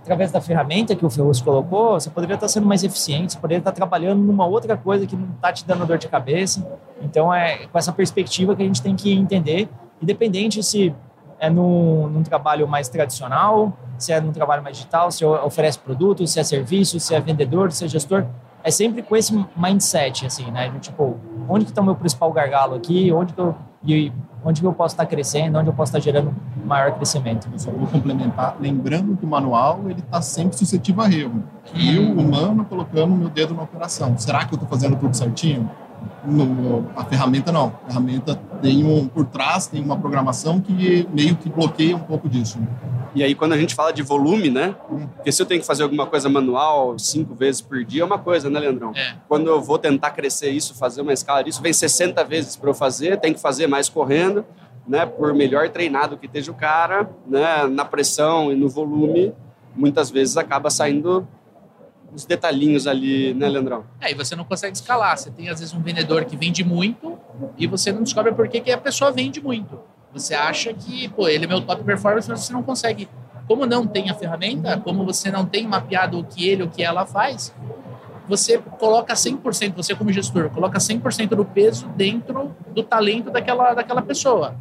através 0.00 0.30
da 0.30 0.40
ferramenta 0.40 0.94
que 0.94 1.04
o 1.04 1.10
Ferrus 1.10 1.40
colocou, 1.40 1.98
você 1.98 2.10
poderia 2.10 2.34
estar 2.34 2.46
tá 2.46 2.52
sendo 2.52 2.66
mais 2.66 2.84
eficiente, 2.84 3.32
você 3.32 3.38
poderia 3.38 3.58
estar 3.58 3.72
tá 3.72 3.74
trabalhando 3.74 4.22
numa 4.22 4.46
outra 4.46 4.76
coisa 4.76 5.06
que 5.06 5.16
não 5.16 5.34
está 5.34 5.52
te 5.52 5.66
dando 5.66 5.84
dor 5.84 5.98
de 5.98 6.08
cabeça. 6.08 6.66
Então, 7.02 7.32
é 7.32 7.66
com 7.66 7.78
essa 7.78 7.92
perspectiva 7.92 8.54
que 8.54 8.62
a 8.62 8.66
gente 8.66 8.80
tem 8.80 8.94
que 8.94 9.12
entender, 9.12 9.68
independente 10.00 10.62
se 10.62 10.94
é 11.40 11.50
num, 11.50 12.08
num 12.08 12.22
trabalho 12.22 12.66
mais 12.68 12.88
tradicional, 12.88 13.76
se 13.98 14.12
é 14.12 14.20
num 14.20 14.32
trabalho 14.32 14.62
mais 14.62 14.76
digital, 14.76 15.10
se 15.10 15.24
oferece 15.24 15.78
produto, 15.78 16.26
se 16.26 16.38
é 16.38 16.44
serviço, 16.44 17.00
se 17.00 17.14
é 17.14 17.20
vendedor, 17.20 17.72
se 17.72 17.84
é 17.84 17.88
gestor, 17.88 18.24
é 18.62 18.70
sempre 18.70 19.02
com 19.02 19.14
esse 19.14 19.32
mindset, 19.54 20.24
assim, 20.24 20.50
né? 20.50 20.72
Tipo, 20.80 21.18
onde 21.48 21.64
que 21.64 21.70
está 21.70 21.82
o 21.82 21.84
meu 21.84 21.94
principal 21.94 22.32
gargalo 22.32 22.74
aqui, 22.74 23.12
onde 23.12 23.32
que 23.32 23.40
eu, 23.40 23.54
e 23.84 24.12
onde 24.44 24.60
que 24.60 24.66
eu 24.66 24.72
posso 24.72 24.94
estar 24.94 25.04
tá 25.04 25.10
crescendo, 25.10 25.58
onde 25.58 25.68
eu 25.68 25.74
posso 25.74 25.90
estar 25.90 25.98
tá 25.98 26.04
gerando 26.04 26.34
maior 26.64 26.92
crescimento. 26.92 27.48
Eu 27.52 27.58
só 27.58 27.70
vou 27.70 27.86
complementar, 27.86 28.56
lembrando 28.60 29.16
que 29.16 29.24
o 29.24 29.28
manual 29.28 29.80
ele 29.84 30.00
está 30.00 30.20
sempre 30.20 30.56
suscetível 30.56 31.02
a 31.02 31.10
erro. 31.10 31.42
E 31.74 31.98
o 31.98 32.18
humano 32.18 32.64
colocando 32.64 33.12
o 33.12 33.16
meu 33.16 33.28
dedo 33.28 33.54
na 33.54 33.62
operação. 33.62 34.16
Será 34.18 34.44
que 34.44 34.54
eu 34.54 34.56
estou 34.56 34.68
fazendo 34.68 34.96
tudo 34.96 35.16
certinho? 35.16 35.68
No, 36.24 36.90
a 36.96 37.04
ferramenta 37.04 37.52
não. 37.52 37.72
A 37.84 37.88
ferramenta 37.88 38.36
tem 38.62 38.84
um 38.84 39.06
por 39.06 39.26
trás 39.26 39.66
tem 39.66 39.82
uma 39.82 39.98
programação 39.98 40.60
que 40.60 41.06
meio 41.12 41.36
que 41.36 41.48
bloqueia 41.48 41.96
um 41.96 42.00
pouco 42.00 42.28
disso. 42.28 42.58
E 43.14 43.22
aí 43.22 43.34
quando 43.34 43.52
a 43.52 43.58
gente 43.58 43.74
fala 43.74 43.92
de 43.92 44.02
volume, 44.02 44.50
né? 44.50 44.74
Porque 45.16 45.30
se 45.30 45.40
eu 45.40 45.46
tenho 45.46 45.60
que 45.60 45.66
fazer 45.66 45.82
alguma 45.82 46.06
coisa 46.06 46.28
manual 46.28 46.98
cinco 46.98 47.34
vezes 47.34 47.60
por 47.60 47.84
dia 47.84 48.02
é 48.02 48.04
uma 48.04 48.18
coisa, 48.18 48.50
né, 48.50 48.58
Leandrão? 48.58 48.92
É. 48.94 49.14
Quando 49.28 49.48
eu 49.48 49.60
vou 49.60 49.78
tentar 49.78 50.10
crescer 50.10 50.50
isso, 50.50 50.74
fazer 50.74 51.00
uma 51.02 51.12
escala 51.12 51.42
disso, 51.42 51.62
vem 51.62 51.72
60 51.72 52.22
vezes 52.24 52.56
para 52.56 52.70
eu 52.70 52.74
fazer, 52.74 53.20
tem 53.20 53.32
que 53.32 53.40
fazer 53.40 53.66
mais 53.66 53.88
correndo, 53.88 54.44
né? 54.86 55.06
Por 55.06 55.32
melhor 55.32 55.68
treinado 55.68 56.16
que 56.16 56.26
esteja 56.26 56.50
o 56.50 56.54
cara, 56.54 57.08
né? 57.26 57.66
Na 57.66 57.84
pressão 57.84 58.52
e 58.52 58.56
no 58.56 58.68
volume, 58.68 59.32
muitas 59.76 60.10
vezes 60.10 60.36
acaba 60.36 60.70
saindo 60.70 61.26
os 62.14 62.24
detalhinhos 62.24 62.86
ali, 62.86 63.34
né, 63.34 63.48
Leandrão? 63.48 63.84
É, 64.00 64.12
e 64.12 64.14
você 64.14 64.36
não 64.36 64.44
consegue 64.44 64.76
escalar. 64.76 65.18
Você 65.18 65.30
tem, 65.30 65.48
às 65.48 65.58
vezes, 65.58 65.74
um 65.74 65.80
vendedor 65.80 66.24
que 66.24 66.36
vende 66.36 66.62
muito 66.62 67.18
e 67.58 67.66
você 67.66 67.92
não 67.92 68.02
descobre 68.02 68.32
por 68.32 68.48
que, 68.48 68.60
que 68.60 68.70
a 68.70 68.78
pessoa 68.78 69.10
vende 69.10 69.42
muito. 69.42 69.80
Você 70.12 70.32
acha 70.34 70.72
que, 70.72 71.08
pô, 71.08 71.26
ele 71.28 71.44
é 71.44 71.48
meu 71.48 71.60
top 71.60 71.82
performance, 71.82 72.28
mas 72.28 72.40
você 72.40 72.52
não 72.52 72.62
consegue. 72.62 73.08
Como 73.48 73.66
não 73.66 73.86
tem 73.86 74.08
a 74.08 74.14
ferramenta, 74.14 74.78
como 74.78 75.04
você 75.04 75.30
não 75.30 75.44
tem 75.44 75.66
mapeado 75.66 76.18
o 76.18 76.24
que 76.24 76.48
ele 76.48 76.62
o 76.62 76.70
que 76.70 76.82
ela 76.82 77.04
faz, 77.04 77.52
você 78.26 78.58
coloca 78.58 79.12
100%, 79.12 79.74
você 79.74 79.94
como 79.94 80.10
gestor, 80.12 80.48
coloca 80.50 80.78
100% 80.78 81.30
do 81.30 81.44
peso 81.44 81.86
dentro 81.88 82.54
do 82.72 82.82
talento 82.82 83.30
daquela, 83.30 83.74
daquela 83.74 84.00
pessoa. 84.00 84.56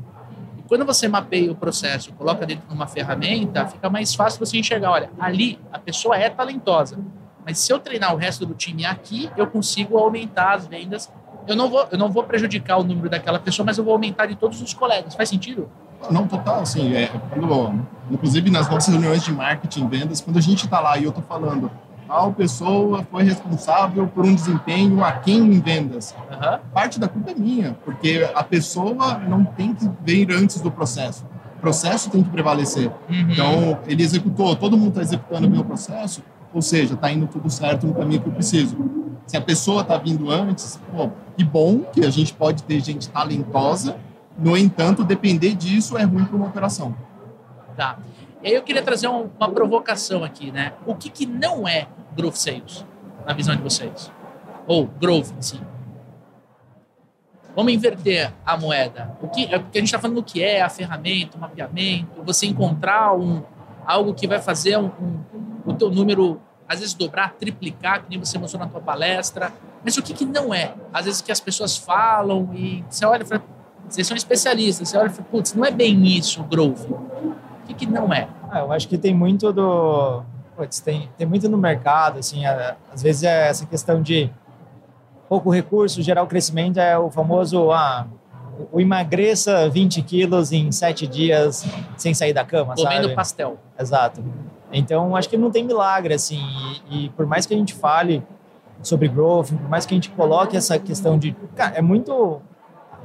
E 0.58 0.64
quando 0.64 0.86
você 0.86 1.08
mapeia 1.08 1.52
o 1.52 1.56
processo, 1.56 2.12
coloca 2.14 2.46
dentro 2.46 2.68
de 2.68 2.74
uma 2.74 2.88
ferramenta, 2.88 3.68
fica 3.68 3.90
mais 3.90 4.14
fácil 4.14 4.40
você 4.40 4.58
enxergar, 4.58 4.92
olha, 4.92 5.10
ali 5.18 5.60
a 5.72 5.80
pessoa 5.80 6.18
é 6.18 6.30
talentosa 6.30 6.98
mas 7.45 7.60
se 7.60 7.72
eu 7.72 7.80
treinar 7.80 8.13
o 8.13 8.18
resto 8.18 8.45
do 8.45 8.54
time 8.54 8.86
aqui, 8.86 9.30
eu 9.36 9.48
consigo 9.48 9.98
aumentar 9.98 10.54
as 10.54 10.68
vendas. 10.68 11.12
Eu 11.48 11.56
não 11.56 11.69
vou, 11.69 11.88
eu 11.92 11.98
não 11.98 12.12
vou 12.12 12.24
prejudicar 12.24 12.78
o 12.78 12.84
número 12.84 13.10
daquela 13.10 13.40
pessoa, 13.40 13.66
mas 13.66 13.78
eu 13.78 13.84
vou 13.84 13.94
aumentar 13.94 14.26
de 14.26 14.35
todos 14.35 14.62
os 14.62 14.73
colegas. 14.73 15.14
Faz 15.16 15.30
sentido? 15.30 15.69
Não, 16.09 16.28
total, 16.28 16.62
assim, 16.62 16.94
é, 16.94 17.09
quando, 17.30 17.85
inclusive 18.12 18.50
nas 18.50 18.69
nossas 18.69 18.94
reuniões 18.94 19.23
de 19.23 19.31
marketing, 19.31 19.88
vendas, 19.88 20.21
quando 20.21 20.38
a 20.38 20.42
gente 20.42 20.66
está 20.66 20.80
lá 20.80 20.97
e 20.97 21.04
eu 21.04 21.09
estou 21.09 21.23
falando, 21.23 21.71
tal 22.07 22.33
pessoa 22.33 23.06
foi 23.09 23.23
responsável 23.23 24.07
por 24.07 24.26
um 24.26 24.35
desempenho 24.35 25.04
aquém 25.04 25.38
em 25.38 25.59
vendas. 25.59 26.14
Uhum. 26.30 26.59
Parte 26.73 27.00
da 27.00 27.07
culpa 27.07 27.31
é 27.31 27.35
minha, 27.35 27.78
porque 27.85 28.30
a 28.33 28.44
pessoa 28.44 29.19
não 29.19 29.45
tem 29.45 29.73
que 29.73 29.90
vir 30.02 30.31
antes 30.31 30.62
do 30.62 30.69
processo. 30.69 31.26
O 31.57 31.62
processo 31.62 32.09
tem 32.09 32.21
que 32.21 32.30
prevalecer. 32.30 32.90
Uhum. 33.09 33.31
Então, 33.31 33.80
ele 33.88 34.04
executou, 34.04 34.56
todo 34.56 34.78
mundo 34.78 34.90
está 34.90 35.02
executando 35.02 35.47
bem 35.47 35.62
o 35.62 35.66
processo, 35.66 36.21
ou 36.54 36.62
seja, 36.62 36.94
está 36.94 37.12
indo 37.12 37.28
tudo 37.28 37.50
certo 37.50 37.88
no 37.88 37.94
caminho 37.94 38.22
que 38.22 38.28
eu 38.28 38.33
preciso. 38.33 38.78
Se 39.26 39.36
a 39.36 39.42
pessoa 39.42 39.81
está 39.81 39.98
vindo 39.98 40.30
antes, 40.30 40.80
pô, 40.95 41.10
que 41.36 41.44
bom 41.44 41.80
que 41.80 42.06
a 42.06 42.10
gente 42.10 42.33
pode 42.33 42.64
ter 42.64 42.80
gente 42.81 43.10
talentosa, 43.10 43.98
no 44.38 44.56
entanto, 44.57 45.04
depender 45.04 45.56
disso 45.56 45.98
é 45.98 46.04
ruim 46.04 46.26
para 46.26 46.36
uma 46.36 46.48
operação. 46.48 46.95
Tá. 47.76 47.98
E 48.42 48.48
aí 48.50 48.54
eu 48.54 48.62
queria 48.62 48.83
trazer 48.83 49.07
uma 49.07 49.50
provocação 49.50 50.24
aqui, 50.24 50.52
né? 50.52 50.74
O 50.86 50.95
que, 50.95 51.10
que 51.10 51.26
não 51.26 51.68
é 51.68 51.88
growth 52.16 52.36
sales, 52.36 52.86
na 53.26 53.33
visão 53.33 53.56
de 53.56 53.62
vocês? 53.62 54.12
Ou 54.68 54.86
growth 54.86 55.31
em 55.38 55.42
si? 55.42 55.62
Vamos 57.56 57.72
inverter 57.72 58.33
a 58.45 58.57
moeda. 58.57 59.16
O 59.22 59.28
que, 59.28 59.45
é 59.45 59.60
porque 59.60 59.78
a 59.78 59.81
gente 59.81 59.88
está 59.90 60.00
falando 60.00 60.16
do 60.16 60.24
que 60.24 60.44
é 60.44 60.62
a 60.62 60.69
ferramenta, 60.69 61.38
o 61.38 61.40
mapeamento, 61.40 62.24
você 62.24 62.48
encontrar 62.48 63.16
um, 63.16 63.44
algo 63.86 64.14
que 64.14 64.28
vai 64.28 64.42
fazer 64.42 64.78
um, 64.78 64.88
um 64.88 65.53
o 65.66 65.74
teu 65.74 65.90
número, 65.90 66.40
às 66.68 66.80
vezes, 66.80 66.94
dobrar, 66.94 67.34
triplicar, 67.34 68.04
que 68.04 68.10
nem 68.10 68.20
você 68.20 68.38
mostrou 68.38 68.64
na 68.64 68.70
tua 68.70 68.82
palestra. 68.82 69.52
Mas 69.84 69.98
o 69.98 70.02
que, 70.02 70.14
que 70.14 70.26
não 70.26 70.54
é? 70.54 70.74
Às 70.94 71.06
vezes 71.06 71.22
que 71.22 71.32
as 71.32 71.40
pessoas 71.40 71.78
falam 71.78 72.50
e 72.54 72.84
você 72.90 73.06
olha 73.06 73.24
e 73.24 73.26
fala, 73.26 73.44
vocês 73.88 74.08
são 74.08 74.16
especialistas, 74.16 74.90
você 74.90 74.98
olha 74.98 75.08
e 75.08 75.10
fala, 75.10 75.28
putz, 75.30 75.54
não 75.54 75.66
é 75.66 75.72
bem 75.72 76.06
isso 76.06 76.42
o 76.42 76.44
growth. 76.44 76.90
O 76.90 77.68
que, 77.68 77.74
que 77.74 77.86
não 77.86 78.14
é? 78.14 78.28
Ah, 78.50 78.60
eu 78.60 78.72
acho 78.72 78.88
que 78.88 78.98
tem 78.98 79.14
muito 79.14 79.52
do... 79.52 80.24
Putz, 80.56 80.80
tem, 80.80 81.10
tem 81.18 81.26
muito 81.26 81.50
no 81.50 81.58
mercado, 81.58 82.20
assim, 82.20 82.46
às 82.46 83.02
vezes 83.02 83.24
é 83.24 83.50
essa 83.50 83.66
questão 83.66 84.02
de 84.02 84.30
pouco 85.28 85.50
recurso, 85.50 86.02
gerar 86.02 86.22
o 86.22 86.28
crescimento 86.28 86.80
é 86.80 86.98
o 86.98 87.10
famoso, 87.10 87.72
ah, 87.72 88.06
o 88.72 88.80
emagreça 88.80 89.68
20 89.70 90.02
quilos 90.04 90.52
em 90.52 90.72
7 90.72 91.08
dias 91.08 91.66
sem 91.98 92.14
sair 92.14 92.34
da 92.34 92.46
cama, 92.46 92.76
Comendo 92.76 93.04
sabe? 93.04 93.16
pastel. 93.16 93.58
Exato. 93.80 94.24
Então, 94.73 95.15
acho 95.15 95.30
que 95.30 95.37
não 95.37 95.51
tem 95.51 95.63
milagre, 95.63 96.13
assim. 96.13 96.42
E, 96.89 97.06
e, 97.06 97.09
por 97.09 97.25
mais 97.25 97.45
que 97.45 97.53
a 97.53 97.57
gente 97.57 97.73
fale 97.73 98.23
sobre 98.81 99.07
growth, 99.07 99.49
por 99.49 99.69
mais 99.69 99.85
que 99.85 99.94
a 99.94 99.97
gente 99.97 100.09
coloque 100.09 100.57
essa 100.57 100.77
questão 100.80 101.18
de... 101.18 101.35
Cara, 101.56 101.75
é 101.75 101.81
muito... 101.81 102.42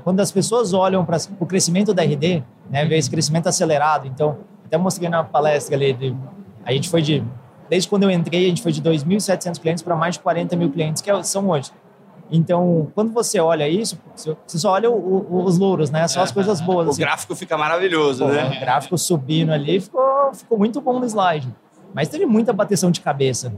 quando 0.02 0.20
as 0.20 0.32
pessoas 0.32 0.72
olham 0.72 1.04
para 1.04 1.18
o 1.38 1.46
crescimento 1.46 1.92
da 1.92 2.02
RD, 2.02 2.42
né, 2.70 2.84
ver 2.84 2.96
esse 2.96 3.10
crescimento 3.10 3.48
acelerado, 3.48 4.06
então, 4.06 4.38
até 4.64 4.76
mostrei 4.76 5.08
na 5.08 5.22
palestra 5.22 5.76
ali, 5.76 5.92
de, 5.92 6.16
a 6.64 6.72
gente 6.72 6.88
foi 6.88 7.02
de, 7.02 7.22
desde 7.68 7.88
quando 7.88 8.04
eu 8.04 8.10
entrei, 8.10 8.46
a 8.46 8.48
gente 8.48 8.62
foi 8.62 8.72
de 8.72 8.82
2.700 8.82 9.60
clientes 9.60 9.82
para 9.82 9.94
mais 9.94 10.14
de 10.14 10.20
40 10.20 10.56
mil 10.56 10.70
clientes, 10.70 11.02
que 11.02 11.10
é 11.10 11.22
são 11.22 11.48
hoje. 11.48 11.70
Então, 12.30 12.88
quando 12.94 13.12
você 13.12 13.40
olha 13.40 13.68
isso, 13.68 13.98
você 14.14 14.58
só 14.58 14.72
olha 14.72 14.90
o, 14.90 14.94
o, 14.94 15.44
os 15.44 15.58
louros, 15.58 15.90
né? 15.90 16.06
Só 16.08 16.20
as 16.20 16.30
coisas 16.30 16.60
boas. 16.60 16.86
O 16.86 16.90
assim. 16.90 17.00
gráfico 17.00 17.34
fica 17.34 17.56
maravilhoso, 17.56 18.24
Pô, 18.24 18.30
né? 18.30 18.56
O 18.56 18.60
gráfico 18.60 18.98
subindo 18.98 19.50
ali 19.50 19.80
ficou, 19.80 20.34
ficou 20.34 20.58
muito 20.58 20.80
bom 20.80 20.98
no 20.98 21.06
slide. 21.06 21.48
Mas 21.94 22.08
teve 22.08 22.26
muita 22.26 22.52
bateção 22.52 22.90
de 22.90 23.00
cabeça, 23.00 23.52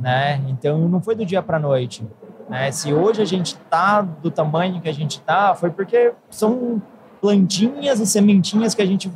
né? 0.00 0.42
Então, 0.48 0.88
não 0.88 1.00
foi 1.00 1.14
do 1.14 1.24
dia 1.24 1.40
para 1.40 1.58
noite. 1.58 2.04
Né? 2.48 2.72
Se 2.72 2.92
hoje 2.92 3.22
a 3.22 3.24
gente 3.24 3.54
está 3.54 4.02
do 4.02 4.30
tamanho 4.30 4.80
que 4.80 4.88
a 4.88 4.92
gente 4.92 5.18
está, 5.18 5.54
foi 5.54 5.70
porque 5.70 6.12
são 6.28 6.82
plantinhas 7.20 8.00
e 8.00 8.06
sementinhas 8.06 8.74
que 8.74 8.82
a 8.82 8.86
gente 8.86 9.10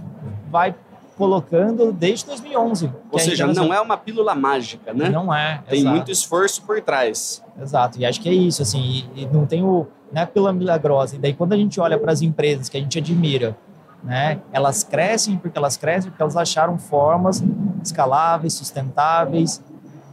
vai 0.48 0.74
colocando 1.16 1.92
desde 1.92 2.26
2011. 2.26 2.90
Ou 3.10 3.18
seja, 3.18 3.46
não 3.46 3.72
é 3.72 3.80
uma 3.80 3.96
pílula 3.96 4.34
mágica, 4.34 4.92
né? 4.92 5.08
Não 5.08 5.32
é. 5.34 5.62
Tem 5.68 5.80
exato. 5.80 5.94
muito 5.94 6.10
esforço 6.10 6.62
por 6.62 6.80
trás. 6.80 7.42
Exato. 7.60 7.98
E 7.98 8.04
acho 8.06 8.20
que 8.20 8.28
é 8.28 8.32
isso, 8.32 8.62
assim, 8.62 9.06
e, 9.14 9.22
e 9.22 9.26
não 9.26 9.46
tem 9.46 9.62
o, 9.62 9.86
não 10.12 10.22
é 10.22 10.26
pílula 10.26 10.52
milagrosa. 10.52 11.16
E 11.16 11.18
daí 11.18 11.32
quando 11.32 11.52
a 11.52 11.56
gente 11.56 11.80
olha 11.80 11.98
para 11.98 12.12
as 12.12 12.22
empresas 12.22 12.68
que 12.68 12.76
a 12.76 12.80
gente 12.80 12.98
admira, 12.98 13.56
né, 14.02 14.40
elas 14.52 14.84
crescem 14.84 15.36
porque 15.36 15.56
elas 15.56 15.76
crescem 15.76 16.10
porque 16.10 16.22
elas 16.22 16.36
acharam 16.36 16.78
formas 16.78 17.42
escaláveis, 17.82 18.52
sustentáveis 18.52 19.62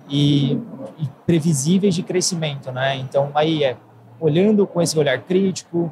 e, 0.10 0.54
e 0.98 1.10
previsíveis 1.26 1.94
de 1.94 2.04
crescimento, 2.04 2.72
né? 2.72 2.96
Então 2.98 3.32
aí 3.34 3.64
é 3.64 3.76
olhando 4.20 4.68
com 4.68 4.82
esse 4.82 4.98
olhar 4.98 5.20
crítico, 5.20 5.92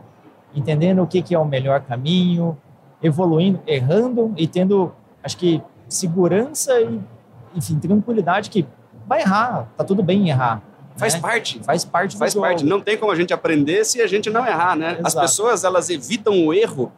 entendendo 0.53 1.01
o 1.01 1.07
que, 1.07 1.21
que 1.21 1.33
é 1.33 1.39
o 1.39 1.45
melhor 1.45 1.81
caminho, 1.81 2.55
evoluindo, 3.01 3.59
errando 3.65 4.33
e 4.37 4.47
tendo, 4.47 4.91
acho 5.23 5.37
que, 5.37 5.61
segurança 5.87 6.79
e, 6.81 6.99
enfim, 7.55 7.79
tranquilidade 7.79 8.49
que 8.49 8.65
vai 9.07 9.21
errar, 9.21 9.67
tá 9.75 9.83
tudo 9.83 10.03
bem 10.03 10.29
errar. 10.29 10.61
Faz 10.97 11.13
né? 11.15 11.19
parte. 11.21 11.59
Faz 11.63 11.85
parte 11.85 12.17
Faz 12.17 12.33
do 12.33 12.41
parte. 12.41 12.59
jogo. 12.59 12.69
Não 12.69 12.81
tem 12.81 12.97
como 12.97 13.11
a 13.11 13.15
gente 13.15 13.33
aprender 13.33 13.85
se 13.85 14.01
a 14.01 14.07
gente 14.07 14.29
não 14.29 14.45
errar, 14.45 14.75
né? 14.75 14.99
As 15.03 15.13
Exato. 15.13 15.21
pessoas, 15.21 15.63
elas 15.63 15.89
evitam 15.89 16.45
o 16.45 16.53
erro 16.53 16.91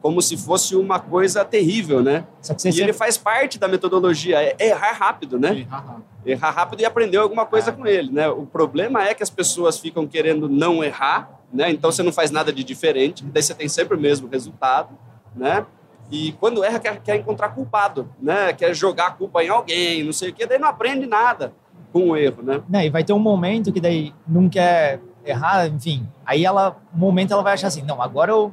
como 0.00 0.22
se 0.22 0.36
fosse 0.36 0.76
uma 0.76 1.00
coisa 1.00 1.44
terrível, 1.44 2.00
né? 2.02 2.24
Só 2.40 2.54
que 2.54 2.62
você 2.62 2.68
E 2.68 2.72
sempre- 2.72 2.84
ele 2.90 2.92
faz 2.92 3.18
parte 3.18 3.58
da 3.58 3.66
metodologia, 3.66 4.40
é 4.40 4.56
errar 4.68 4.92
rápido, 4.92 5.38
né? 5.40 5.58
Errar 5.58 5.80
rápido. 5.80 6.04
Errar 6.24 6.50
rápido 6.52 6.80
e 6.80 6.84
aprender 6.84 7.16
alguma 7.16 7.44
coisa 7.44 7.72
com 7.72 7.84
ele, 7.84 8.12
né? 8.12 8.28
O 8.28 8.46
problema 8.46 9.02
é 9.02 9.12
que 9.12 9.22
as 9.24 9.30
pessoas 9.30 9.76
ficam 9.78 10.06
querendo 10.06 10.48
não 10.48 10.84
errar, 10.84 11.28
né? 11.52 11.68
Então 11.70 11.90
você 11.90 12.02
não 12.02 12.12
faz 12.12 12.30
nada 12.30 12.52
de 12.52 12.62
diferente, 12.62 13.24
daí 13.24 13.42
você 13.42 13.54
tem 13.54 13.68
sempre 13.68 13.96
o 13.96 14.00
mesmo 14.00 14.28
resultado, 14.28 14.90
né? 15.34 15.66
E 16.10 16.32
quando 16.32 16.64
erra, 16.64 16.78
quer, 16.78 17.00
quer 17.00 17.16
encontrar 17.16 17.50
culpado, 17.50 18.08
né? 18.20 18.52
Quer 18.52 18.74
jogar 18.74 19.08
a 19.08 19.10
culpa 19.10 19.42
em 19.42 19.48
alguém, 19.48 20.02
não 20.02 20.12
sei 20.12 20.30
o 20.30 20.34
quê, 20.34 20.46
daí 20.46 20.58
não 20.58 20.68
aprende 20.68 21.06
nada 21.06 21.52
com 21.92 22.10
o 22.10 22.16
erro, 22.16 22.42
né? 22.42 22.62
Não, 22.68 22.80
e 22.80 22.90
vai 22.90 23.04
ter 23.04 23.12
um 23.12 23.18
momento 23.18 23.72
que 23.72 23.80
daí 23.80 24.14
não 24.26 24.48
quer 24.48 25.00
errar, 25.24 25.66
enfim. 25.66 26.08
Aí 26.24 26.44
ela, 26.44 26.76
um 26.94 26.98
momento 26.98 27.32
ela 27.32 27.42
vai 27.42 27.54
achar 27.54 27.68
assim, 27.68 27.82
não, 27.82 28.00
agora 28.00 28.32
eu 28.32 28.52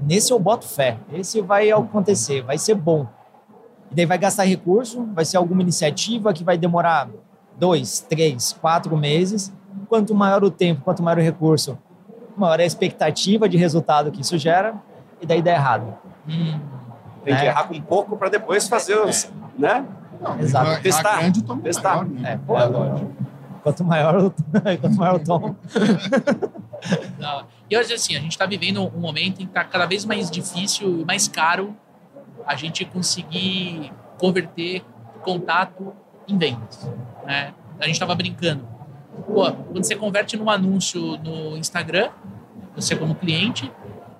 nesse 0.00 0.32
eu 0.32 0.38
boto 0.38 0.66
fé. 0.66 0.98
Esse 1.12 1.40
vai 1.40 1.70
acontecer, 1.70 2.42
vai 2.42 2.58
ser 2.58 2.74
bom. 2.74 3.06
E 3.90 3.94
daí 3.94 4.06
vai 4.06 4.18
gastar 4.18 4.44
recurso, 4.44 5.06
vai 5.12 5.24
ser 5.24 5.36
alguma 5.36 5.62
iniciativa 5.62 6.32
que 6.32 6.44
vai 6.44 6.56
demorar 6.56 7.08
dois, 7.58 8.00
três, 8.00 8.52
quatro 8.52 8.96
meses. 8.96 9.52
Quanto 9.88 10.14
maior 10.14 10.42
o 10.44 10.50
tempo, 10.50 10.82
quanto 10.82 11.02
maior 11.02 11.18
o 11.18 11.22
recurso, 11.22 11.78
maior 12.36 12.60
a 12.60 12.64
expectativa 12.64 13.48
de 13.48 13.56
resultado 13.56 14.10
que 14.10 14.20
isso 14.20 14.38
gera, 14.38 14.74
e 15.20 15.26
daí 15.26 15.42
dá 15.42 15.52
errado. 15.52 15.94
Tem 17.24 17.36
que 17.36 17.42
É. 17.42 17.46
errar 17.46 17.64
com 17.64 17.80
pouco 17.80 18.16
para 18.16 18.28
depois 18.28 18.68
fazer 18.68 18.96
os, 18.98 19.30
né? 19.58 19.84
Não, 20.20 20.38
Exato. 20.38 20.82
Testar. 20.82 21.18
grande, 21.18 21.42
Testar. 21.62 21.90
maior, 21.96 22.04
né? 22.06 22.32
É, 22.32 22.36
pô, 22.38 22.58
é 22.58 22.64
lógico. 22.64 23.12
Quanto 23.62 23.84
maior 23.84 24.16
o, 24.16 24.30
quanto 24.80 24.96
maior 24.96 25.14
o 25.16 25.24
tom. 25.24 25.54
E 27.70 27.76
hoje, 27.78 27.94
assim, 27.94 28.16
a 28.16 28.20
gente 28.20 28.32
está 28.32 28.44
vivendo 28.44 28.82
um 28.94 28.98
momento 29.00 29.40
em 29.40 29.44
que 29.46 29.50
está 29.50 29.62
cada 29.64 29.86
vez 29.86 30.04
mais 30.04 30.28
difícil 30.28 31.00
e 31.00 31.04
mais 31.04 31.28
caro 31.28 31.74
a 32.44 32.56
gente 32.56 32.84
conseguir 32.84 33.92
converter 34.18 34.82
contato 35.22 35.92
em 36.26 36.36
vendas. 36.36 36.90
Né? 37.24 37.54
A 37.78 37.84
gente 37.86 37.94
estava 37.94 38.14
brincando. 38.16 38.66
Pô, 39.26 39.50
quando 39.52 39.84
você 39.84 39.94
converte 39.94 40.36
num 40.36 40.50
anúncio 40.50 41.16
no 41.18 41.56
Instagram, 41.56 42.10
você 42.74 42.96
como 42.96 43.14
cliente, 43.14 43.70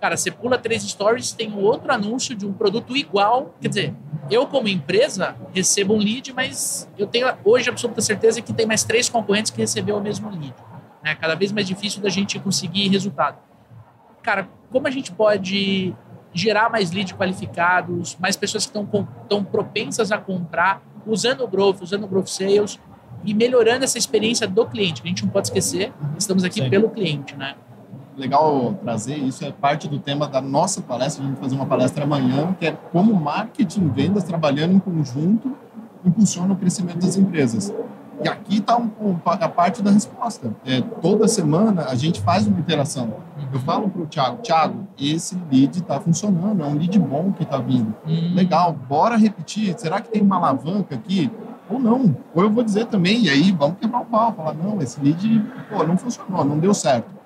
cara, 0.02 0.16
você 0.16 0.32
pula 0.32 0.58
três 0.58 0.82
stories, 0.82 1.30
tem 1.30 1.52
um 1.52 1.60
outro 1.60 1.92
anúncio 1.92 2.34
de 2.34 2.44
um 2.44 2.52
produto 2.52 2.96
igual. 2.96 3.54
Quer 3.60 3.68
dizer, 3.68 3.94
eu 4.28 4.48
como 4.48 4.66
empresa 4.66 5.36
recebo 5.54 5.94
um 5.94 5.98
lead, 5.98 6.32
mas 6.32 6.90
eu 6.98 7.06
tenho 7.06 7.32
hoje 7.44 7.70
absoluta 7.70 8.00
certeza 8.00 8.42
que 8.42 8.52
tem 8.52 8.66
mais 8.66 8.82
três 8.82 9.08
concorrentes 9.08 9.52
que 9.52 9.60
recebeu 9.60 9.96
o 9.96 10.00
mesmo 10.00 10.28
lead. 10.28 10.52
É 11.04 11.14
cada 11.14 11.36
vez 11.36 11.52
mais 11.52 11.68
difícil 11.68 12.02
da 12.02 12.08
gente 12.08 12.36
conseguir 12.40 12.88
resultado. 12.88 13.38
Cara, 14.24 14.48
como 14.72 14.88
a 14.88 14.90
gente 14.90 15.12
pode 15.12 15.94
gerar 16.34 16.68
mais 16.68 16.90
leads 16.90 17.12
qualificados, 17.12 18.16
mais 18.18 18.36
pessoas 18.36 18.66
que 18.66 18.76
estão 18.76 19.08
estão 19.22 19.44
propensas 19.44 20.10
a 20.10 20.18
comprar, 20.18 20.82
usando 21.06 21.44
o 21.44 21.46
Growth, 21.46 21.80
usando 21.80 22.04
o 22.04 22.08
Growth 22.08 22.26
Sales 22.26 22.80
e 23.24 23.32
melhorando 23.32 23.84
essa 23.84 23.98
experiência 23.98 24.48
do 24.48 24.66
cliente. 24.66 25.00
A 25.04 25.06
gente 25.06 25.24
não 25.24 25.30
pode 25.30 25.46
esquecer, 25.46 25.92
estamos 26.18 26.42
aqui 26.42 26.60
Sim. 26.60 26.70
pelo 26.70 26.90
cliente, 26.90 27.36
né? 27.36 27.54
Legal 28.16 28.74
trazer, 28.82 29.16
isso 29.16 29.44
é 29.44 29.50
parte 29.50 29.88
do 29.88 29.98
tema 29.98 30.28
da 30.28 30.40
nossa 30.40 30.80
palestra, 30.82 31.22
a 31.22 31.26
gente 31.26 31.34
vai 31.34 31.44
fazer 31.44 31.56
uma 31.56 31.66
palestra 31.66 32.04
amanhã, 32.04 32.54
que 32.58 32.66
é 32.66 32.72
como 32.92 33.14
marketing 33.14 33.86
e 33.86 33.88
vendas 33.88 34.24
trabalhando 34.24 34.74
em 34.74 34.78
conjunto 34.78 35.56
impulsiona 36.04 36.52
o 36.52 36.56
crescimento 36.56 36.98
das 36.98 37.16
empresas. 37.16 37.72
E 38.22 38.28
aqui 38.28 38.58
está 38.58 38.76
um, 38.76 38.90
um, 39.00 39.16
a 39.24 39.48
parte 39.48 39.82
da 39.82 39.90
resposta. 39.90 40.54
É, 40.64 40.80
toda 40.80 41.26
semana 41.26 41.86
a 41.88 41.94
gente 41.94 42.20
faz 42.20 42.46
uma 42.46 42.58
interação. 42.58 43.14
Eu 43.52 43.58
falo 43.60 43.88
para 43.88 44.02
o 44.02 44.06
Thiago, 44.06 44.38
Thiago, 44.42 44.86
esse 44.98 45.36
lead 45.50 45.78
está 45.78 46.00
funcionando, 46.00 46.62
é 46.62 46.66
um 46.66 46.74
lead 46.74 46.98
bom 46.98 47.32
que 47.32 47.42
está 47.42 47.58
vindo. 47.58 47.94
Hum, 48.06 48.34
Legal, 48.34 48.72
bora 48.88 49.16
repetir. 49.16 49.74
Será 49.76 50.00
que 50.00 50.08
tem 50.08 50.22
uma 50.22 50.36
alavanca 50.36 50.94
aqui? 50.94 51.30
Ou 51.68 51.80
não? 51.80 52.16
Ou 52.34 52.42
eu 52.44 52.50
vou 52.50 52.62
dizer 52.62 52.86
também, 52.86 53.24
e 53.24 53.30
aí 53.30 53.50
vamos 53.50 53.78
quebrar 53.78 54.02
o 54.02 54.04
pau, 54.04 54.32
falar, 54.32 54.54
não, 54.54 54.80
esse 54.80 55.00
lead 55.00 55.44
pô, 55.68 55.82
não 55.84 55.96
funcionou, 55.96 56.44
não 56.44 56.58
deu 56.58 56.74
certo. 56.74 57.21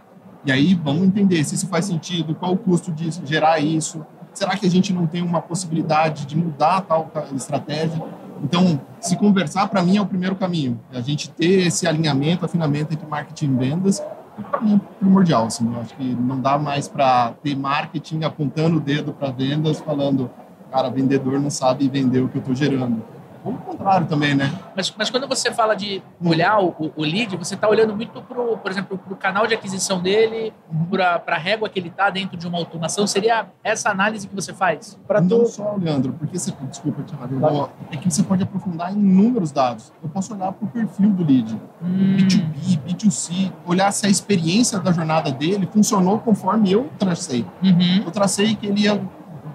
E 0.47 0.53
aí 0.53 0.75
vamos 0.75 1.03
entender 1.03 1.43
se 1.45 1.57
isso 1.57 1.67
faz 1.67 1.85
sentido, 1.87 2.35
qual 2.35 2.53
o 2.53 2.57
custo 2.57 2.93
de 2.93 3.11
gerar 3.27 3.59
isso. 3.59 4.07
Será 4.33 4.57
que 4.57 4.65
a 4.65 4.71
gente 4.71 4.93
não 4.93 5.07
tem 5.07 5.21
uma 5.23 5.43
possibilidade 5.43 6.25
de 6.25 6.37
mudar 6.37 6.83
tal 6.83 7.07
ta- 7.07 7.25
estratégia? 7.35 8.01
Então, 8.45 8.81
se 9.01 9.17
conversar, 9.17 9.67
para 9.67 9.83
mim, 9.83 9.97
é 9.97 10.01
o 10.01 10.07
primeiro 10.07 10.37
caminho. 10.37 10.79
A 10.93 11.01
gente 11.01 11.31
ter 11.31 11.67
esse 11.67 11.87
alinhamento, 11.87 12.45
afinamento 12.45 12.93
entre 12.93 13.07
marketing 13.07 13.55
e 13.55 13.57
vendas, 13.57 14.03
para 14.51 14.61
mim 14.61 14.77
é 14.77 14.81
primordial. 15.01 15.47
Assim, 15.47 15.67
eu 15.73 15.81
acho 15.81 15.97
que 15.97 16.05
não 16.15 16.39
dá 16.41 16.59
mais 16.59 16.87
para 16.87 17.33
ter 17.43 17.57
marketing 17.57 18.23
apontando 18.25 18.77
o 18.77 18.81
dedo 18.81 19.13
para 19.13 19.31
vendas, 19.31 19.81
falando, 19.81 20.31
cara, 20.71 20.91
vendedor 20.91 21.41
não 21.41 21.51
sabe 21.51 21.89
vender 21.89 22.21
o 22.21 22.29
que 22.29 22.37
eu 22.37 22.41
estou 22.41 22.55
gerando. 22.55 23.03
Ou 23.47 23.53
o 23.53 23.59
contrário 23.59 24.07
também, 24.09 24.35
né? 24.35 24.53
Mas, 24.75 24.93
mas 24.99 25.09
quando 25.09 25.29
você 25.29 25.53
fala 25.53 25.75
de 25.77 26.03
olhar 26.25 26.59
o, 26.61 26.75
o- 26.97 27.03
lead, 27.03 27.37
você 27.37 27.55
está 27.55 27.69
olhando 27.69 27.95
muito, 27.95 28.21
pro, 28.23 28.59
por 28.59 28.71
exemplo, 28.71 28.99
para 28.99 29.13
o 29.13 29.17
canal 29.17 29.47
de 29.47 29.55
aquisição 29.55 30.01
dele, 30.03 30.53
para 30.91 31.23
a 31.37 31.39
régua 31.39 31.69
que 31.69 31.79
ele 31.79 31.89
está 31.89 32.11
dentro 32.11 32.37
de 32.37 32.47
uma 32.49 32.59
automação. 32.59 33.07
Seria 33.07 33.47
essa 33.63 33.89
análise 33.91 34.27
que 34.27 34.35
você 34.35 34.53
faz? 34.53 34.99
Para 35.07 35.21
não 35.21 35.29
tu, 35.45 35.47
só, 35.47 35.77
Leandro, 35.81 36.13
porque 36.15 36.37
você, 36.39 36.53
desculpa, 36.69 37.05
eu 37.31 37.39
vou- 37.39 37.71
é 37.93 37.97
que 37.97 38.11
você 38.11 38.23
pode 38.25 38.43
aprofundar 38.43 38.93
em 38.93 38.99
inúmeros 38.99 39.53
dados. 39.53 39.93
Eu 40.03 40.09
posso 40.09 40.35
olhar 40.35 40.51
para 40.53 40.67
o 40.67 40.69
perfil 40.69 41.11
do 41.11 41.25
lead, 41.25 41.53
Hum, 41.83 42.17
B2B, 42.17 42.79
B2C, 42.85 43.53
olhar 43.65 43.93
se 43.93 44.07
a 44.07 44.09
experiência 44.11 44.81
da 44.81 44.91
jornada 44.91 45.31
dele 45.31 45.69
funcionou 45.73 46.19
conforme 46.19 46.73
eu 46.73 46.91
tracei. 46.99 47.47
uhum. 47.63 48.03
Eu 48.05 48.11
tracei 48.11 48.57
que 48.57 48.67
ele 48.67 48.81
ia 48.83 49.01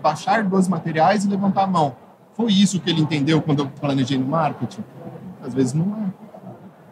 baixar 0.01 0.43
dois 0.43 0.67
materiais 0.67 1.25
e 1.25 1.27
levantar 1.27 1.63
a 1.63 1.67
mão. 1.67 1.95
Foi 2.41 2.53
isso 2.53 2.79
que 2.79 2.89
ele 2.89 3.01
entendeu 3.01 3.41
quando 3.41 3.59
eu 3.59 3.67
planejei 3.67 4.17
no 4.17 4.25
marketing? 4.25 4.83
Às 5.43 5.53
vezes 5.53 5.73
não 5.73 5.95
é. 5.95 6.05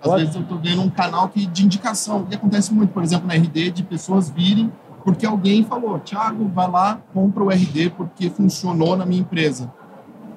Às 0.01 0.07
Pode. 0.07 0.21
vezes 0.21 0.35
eu 0.35 0.41
estou 0.41 0.59
vendo 0.59 0.81
um 0.81 0.89
canal 0.89 1.27
que, 1.27 1.45
de 1.45 1.65
indicação. 1.65 2.27
E 2.29 2.35
acontece 2.35 2.73
muito, 2.73 2.93
por 2.93 3.03
exemplo, 3.03 3.27
na 3.27 3.33
RD, 3.33 3.71
de 3.71 3.83
pessoas 3.83 4.29
virem 4.29 4.71
porque 5.03 5.25
alguém 5.25 5.63
falou, 5.63 5.97
Thiago, 5.99 6.47
vai 6.49 6.69
lá, 6.69 6.99
compra 7.13 7.43
o 7.43 7.49
RD 7.49 7.91
porque 7.91 8.29
funcionou 8.29 8.95
na 8.95 9.05
minha 9.05 9.21
empresa. 9.21 9.71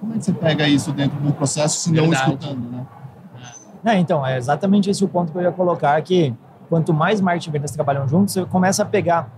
Como 0.01 0.15
é 0.15 0.19
que 0.19 0.25
você 0.25 0.33
pega 0.33 0.67
isso 0.67 0.93
dentro 0.93 1.21
de 1.21 1.29
um 1.29 1.33
processo 1.33 1.79
se 1.81 1.93
não 1.93 2.09
Verdade. 2.09 2.31
escutando, 2.31 2.71
né? 2.71 2.87
Não, 3.83 3.93
então, 3.95 4.27
é 4.27 4.37
exatamente 4.37 4.89
esse 4.89 5.05
o 5.05 5.09
ponto 5.09 5.33
que 5.33 5.39
eu 5.39 5.43
ia 5.43 5.53
colocar, 5.53 6.01
que 6.03 6.35
quanto 6.69 6.95
mais 6.95 7.21
marketing 7.21 7.51
e 7.51 7.53
vendas 7.53 7.71
trabalham 7.73 8.09
juntos, 8.09 8.35
você 8.35 8.45
começa 8.47 8.83
a 8.83 8.87
pegar 8.87 9.29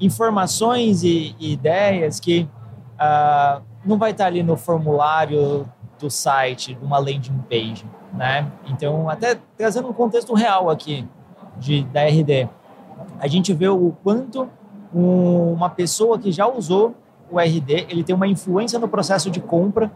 informações 0.00 1.02
e, 1.04 1.34
e 1.38 1.52
ideias 1.52 2.18
que 2.18 2.48
ah, 2.98 3.62
não 3.84 3.98
vai 3.98 4.10
estar 4.12 4.26
ali 4.26 4.42
no 4.42 4.56
formulário 4.56 5.66
do 5.98 6.10
site, 6.10 6.74
de 6.74 6.84
uma 6.84 6.98
landing 6.98 7.38
page, 7.48 7.84
né? 8.12 8.50
Então, 8.66 9.08
até 9.08 9.38
trazendo 9.56 9.88
um 9.88 9.92
contexto 9.92 10.34
real 10.34 10.70
aqui 10.70 11.06
de, 11.58 11.84
da 11.84 12.02
RD, 12.04 12.48
a 13.18 13.26
gente 13.26 13.52
vê 13.52 13.68
o 13.68 13.92
quanto 14.02 14.48
um, 14.94 15.52
uma 15.52 15.68
pessoa 15.70 16.18
que 16.18 16.32
já 16.32 16.46
usou 16.46 16.94
o 17.30 17.38
RD, 17.38 17.86
ele 17.88 18.02
tem 18.02 18.14
uma 18.14 18.26
influência 18.26 18.78
no 18.78 18.88
processo 18.88 19.30
de 19.30 19.40
compra 19.40 19.90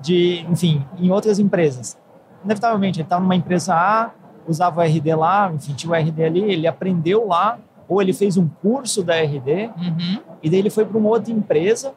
de, 0.00 0.44
enfim, 0.48 0.84
em 0.98 1.10
outras 1.10 1.38
empresas. 1.38 1.96
Inevitavelmente, 2.44 2.98
ele 3.00 3.06
estava 3.06 3.22
numa 3.22 3.34
empresa 3.34 3.74
A, 3.74 4.10
usava 4.46 4.80
o 4.80 4.84
RD 4.84 5.14
lá, 5.14 5.50
enfim, 5.52 5.72
tinha 5.74 5.90
o 5.90 5.94
RD 5.94 6.22
ali, 6.24 6.40
ele 6.42 6.66
aprendeu 6.66 7.26
lá, 7.26 7.58
ou 7.88 8.00
ele 8.00 8.12
fez 8.12 8.36
um 8.36 8.46
curso 8.62 9.02
da 9.02 9.14
RD, 9.16 9.70
Uhum. 9.76 10.18
e 10.42 10.50
daí 10.50 10.58
ele 10.60 10.70
foi 10.70 10.84
para 10.84 10.98
uma 10.98 11.08
outra 11.08 11.32
empresa. 11.32 11.94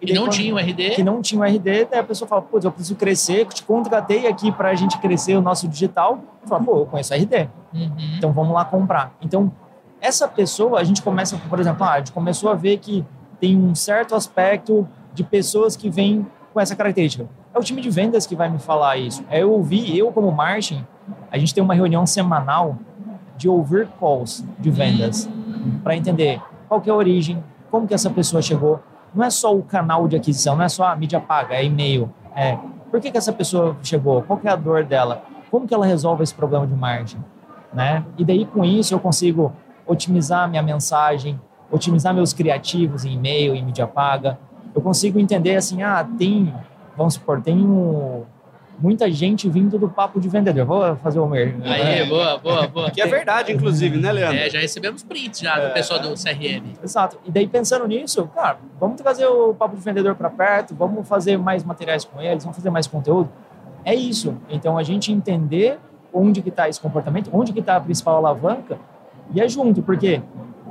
E 0.00 0.06
daí 0.06 0.14
não 0.14 0.24
quando- 0.24 0.32
tinha 0.32 0.54
o 0.54 0.58
RD. 0.58 0.90
Que 0.90 1.02
não 1.02 1.22
tinha 1.22 1.40
o 1.40 1.44
RD, 1.44 1.86
daí 1.90 1.98
a 2.00 2.04
pessoa 2.04 2.28
fala, 2.28 2.42
pô, 2.42 2.58
eu 2.62 2.70
preciso 2.70 2.94
crescer, 2.96 3.46
te 3.46 3.62
contratei 3.62 4.26
aqui 4.26 4.52
para 4.52 4.70
a 4.70 4.74
gente 4.74 4.98
crescer 4.98 5.36
o 5.36 5.40
nosso 5.40 5.66
digital. 5.68 6.18
Fala, 6.44 6.62
pô, 6.62 6.78
eu 6.80 6.86
conheço 6.86 7.14
RD, 7.14 7.48
Uhum. 7.72 7.90
então 8.18 8.32
vamos 8.32 8.52
lá 8.52 8.64
comprar. 8.64 9.14
Então, 9.22 9.50
essa 10.00 10.28
pessoa, 10.28 10.78
a 10.80 10.84
gente 10.84 11.02
começa, 11.02 11.36
por 11.48 11.58
exemplo, 11.58 11.84
ah, 11.84 11.92
a 11.92 11.98
gente 11.98 12.12
começou 12.12 12.50
a 12.50 12.54
ver 12.54 12.76
que 12.78 13.04
tem 13.40 13.56
um 13.56 13.74
certo 13.74 14.14
aspecto 14.14 14.86
de 15.14 15.24
pessoas 15.24 15.74
que 15.76 15.88
vêm 15.88 16.26
com 16.52 16.60
essa 16.60 16.76
característica. 16.76 17.26
É 17.54 17.58
o 17.58 17.62
time 17.62 17.80
de 17.80 17.88
vendas 17.90 18.26
que 18.26 18.36
vai 18.36 18.48
me 18.50 18.58
falar 18.58 18.98
isso. 18.98 19.24
É 19.30 19.42
eu 19.42 19.50
ouvir, 19.52 19.96
eu 19.96 20.12
como 20.12 20.30
marketing, 20.30 20.84
a 21.30 21.38
gente 21.38 21.54
tem 21.54 21.62
uma 21.64 21.74
reunião 21.74 22.06
semanal 22.06 22.76
de 23.36 23.48
ouvir 23.48 23.88
calls 23.98 24.44
de 24.58 24.70
vendas 24.70 25.28
para 25.82 25.96
entender 25.96 26.40
qual 26.68 26.80
que 26.80 26.88
é 26.90 26.92
a 26.92 26.96
origem, 26.96 27.42
como 27.70 27.86
que 27.86 27.94
essa 27.94 28.10
pessoa 28.10 28.40
chegou. 28.42 28.80
Não 29.16 29.24
é 29.24 29.30
só 29.30 29.56
o 29.56 29.62
canal 29.62 30.06
de 30.06 30.14
aquisição, 30.14 30.54
não 30.54 30.64
é 30.64 30.68
só 30.68 30.84
a 30.84 30.94
mídia 30.94 31.18
paga, 31.18 31.54
é 31.54 31.64
e-mail. 31.64 32.12
É, 32.34 32.58
por 32.90 33.00
que, 33.00 33.10
que 33.10 33.16
essa 33.16 33.32
pessoa 33.32 33.74
chegou? 33.82 34.22
Qual 34.22 34.38
é 34.44 34.50
a 34.50 34.56
dor 34.56 34.84
dela? 34.84 35.24
Como 35.50 35.66
que 35.66 35.72
ela 35.72 35.86
resolve 35.86 36.22
esse 36.22 36.34
problema 36.34 36.66
de 36.66 36.74
marketing? 36.74 37.24
Né? 37.72 38.04
E 38.18 38.24
daí 38.26 38.44
com 38.44 38.62
isso 38.62 38.92
eu 38.92 39.00
consigo 39.00 39.54
otimizar 39.86 40.46
minha 40.50 40.62
mensagem, 40.62 41.40
otimizar 41.70 42.12
meus 42.12 42.34
criativos 42.34 43.06
em 43.06 43.14
e-mail, 43.14 43.54
em 43.54 43.64
mídia 43.64 43.86
paga. 43.86 44.38
Eu 44.74 44.82
consigo 44.82 45.18
entender 45.18 45.56
assim, 45.56 45.82
ah, 45.82 46.06
tem, 46.18 46.52
vamos 46.94 47.14
supor, 47.14 47.40
tem 47.40 47.56
um, 47.56 48.22
muita 48.78 49.10
gente 49.10 49.48
vindo 49.48 49.78
do 49.78 49.88
papo 49.88 50.20
de 50.20 50.28
vendedor. 50.28 50.64
Vou 50.64 50.96
fazer 50.96 51.18
o 51.18 51.26
meu. 51.26 51.54
Aí, 51.64 52.06
boa, 52.08 52.38
boa, 52.38 52.66
boa. 52.66 52.90
Que 52.90 53.00
é 53.00 53.06
verdade, 53.06 53.52
inclusive, 53.52 53.96
né, 53.98 54.12
Leandro? 54.12 54.38
É, 54.38 54.50
já 54.50 54.60
recebemos 54.60 55.02
prints 55.02 55.40
já 55.40 55.58
do 55.58 55.72
pessoal 55.72 56.00
do 56.00 56.14
CRM. 56.14 56.74
Exato. 56.82 57.18
E 57.24 57.30
daí 57.30 57.46
pensando 57.46 57.86
nisso, 57.86 58.28
cara, 58.34 58.58
vamos 58.78 59.00
trazer 59.00 59.26
o 59.26 59.54
papo 59.54 59.76
de 59.76 59.82
vendedor 59.82 60.14
para 60.14 60.30
perto, 60.30 60.74
vamos 60.74 61.06
fazer 61.08 61.36
mais 61.36 61.64
materiais 61.64 62.04
com 62.04 62.20
eles, 62.20 62.44
vamos 62.44 62.56
fazer 62.56 62.70
mais 62.70 62.86
conteúdo. 62.86 63.30
É 63.84 63.94
isso. 63.94 64.36
Então 64.48 64.76
a 64.76 64.82
gente 64.82 65.12
entender 65.12 65.78
onde 66.12 66.42
que 66.42 66.48
está 66.48 66.68
esse 66.68 66.80
comportamento, 66.80 67.30
onde 67.32 67.52
que 67.52 67.60
está 67.60 67.76
a 67.76 67.80
principal 67.80 68.16
alavanca 68.16 68.78
e 69.34 69.40
é 69.40 69.48
junto, 69.48 69.82
porque 69.82 70.22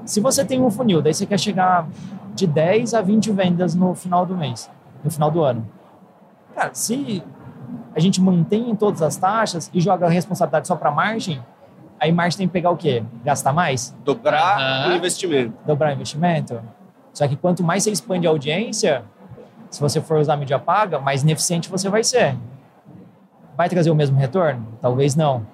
se 0.06 0.20
você 0.20 0.46
tem 0.46 0.62
um 0.62 0.72
funil, 0.72 1.02
daí 1.02 1.14
você 1.14 1.26
quer 1.26 1.40
chegar 1.40 1.88
de 2.34 2.46
10 2.46 2.94
a 2.94 3.02
20 3.02 3.32
vendas 3.32 3.76
no 3.76 3.96
final 3.96 4.26
do 4.26 4.36
mês, 4.36 4.70
no 5.04 5.10
final 5.10 5.32
do 5.32 5.44
ano. 5.44 5.68
Cara, 6.54 6.74
se 6.74 7.24
a 7.96 8.00
gente 8.00 8.22
mantém 8.22 8.76
todas 8.76 9.02
as 9.02 9.16
taxas 9.16 9.70
e 9.74 9.80
joga 9.80 10.06
a 10.06 10.10
responsabilidade 10.10 10.68
só 10.68 10.76
para 10.76 10.92
margem, 10.92 11.42
aí 12.00 12.12
margem 12.12 12.38
tem 12.40 12.48
que 12.48 12.54
pegar 12.54 12.72
o 12.72 12.78
quê? 12.78 13.04
Gastar 13.24 13.54
mais? 13.54 13.96
Dobrar 14.04 14.58
Aham. 14.58 14.94
o 14.94 14.96
investimento. 14.98 15.54
dobrar 15.66 15.90
o 15.92 15.94
investimento. 15.94 16.62
Só 17.14 17.28
que 17.28 17.36
quanto 17.36 17.64
mais 17.64 17.84
você 17.84 17.92
expande 17.92 18.28
a 18.28 18.30
audiência, 18.30 19.04
se 19.70 19.80
você 19.80 20.02
for 20.02 20.20
usar 20.20 20.36
mídia 20.38 20.60
paga, 20.60 21.00
mais 21.00 21.24
ineficiente 21.24 21.70
você 21.70 21.90
vai 21.90 22.04
ser. 22.04 22.36
Vai 23.56 23.70
trazer 23.70 23.90
o 23.90 23.96
mesmo 23.96 24.18
retorno? 24.18 24.68
Talvez 24.82 25.16
não, 25.16 25.46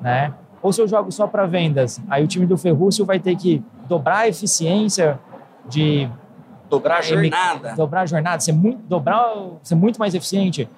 né? 0.00 0.32
Ou 0.62 0.72
se 0.72 0.80
eu 0.80 0.86
jogo 0.86 1.10
só 1.10 1.26
para 1.26 1.44
vendas, 1.44 2.00
aí 2.08 2.22
o 2.22 2.26
time 2.28 2.46
do 2.46 2.56
Ferrúcio 2.56 3.04
vai 3.04 3.18
ter 3.18 3.34
que 3.34 3.64
dobrar 3.88 4.18
a 4.18 4.28
eficiência 4.28 5.18
de 5.68 6.08
Dobrar 6.70 6.98
a 6.98 7.02
jornada. 7.02 7.74
dobrar 7.74 8.00
a 8.02 8.06
jornada, 8.06 8.40
ser 8.40 8.52
muito, 8.52 8.78
dobrar, 8.88 9.26
ser 9.62 9.74
muito 9.74 9.98
mais 9.98 10.14
eficiente. 10.14 10.68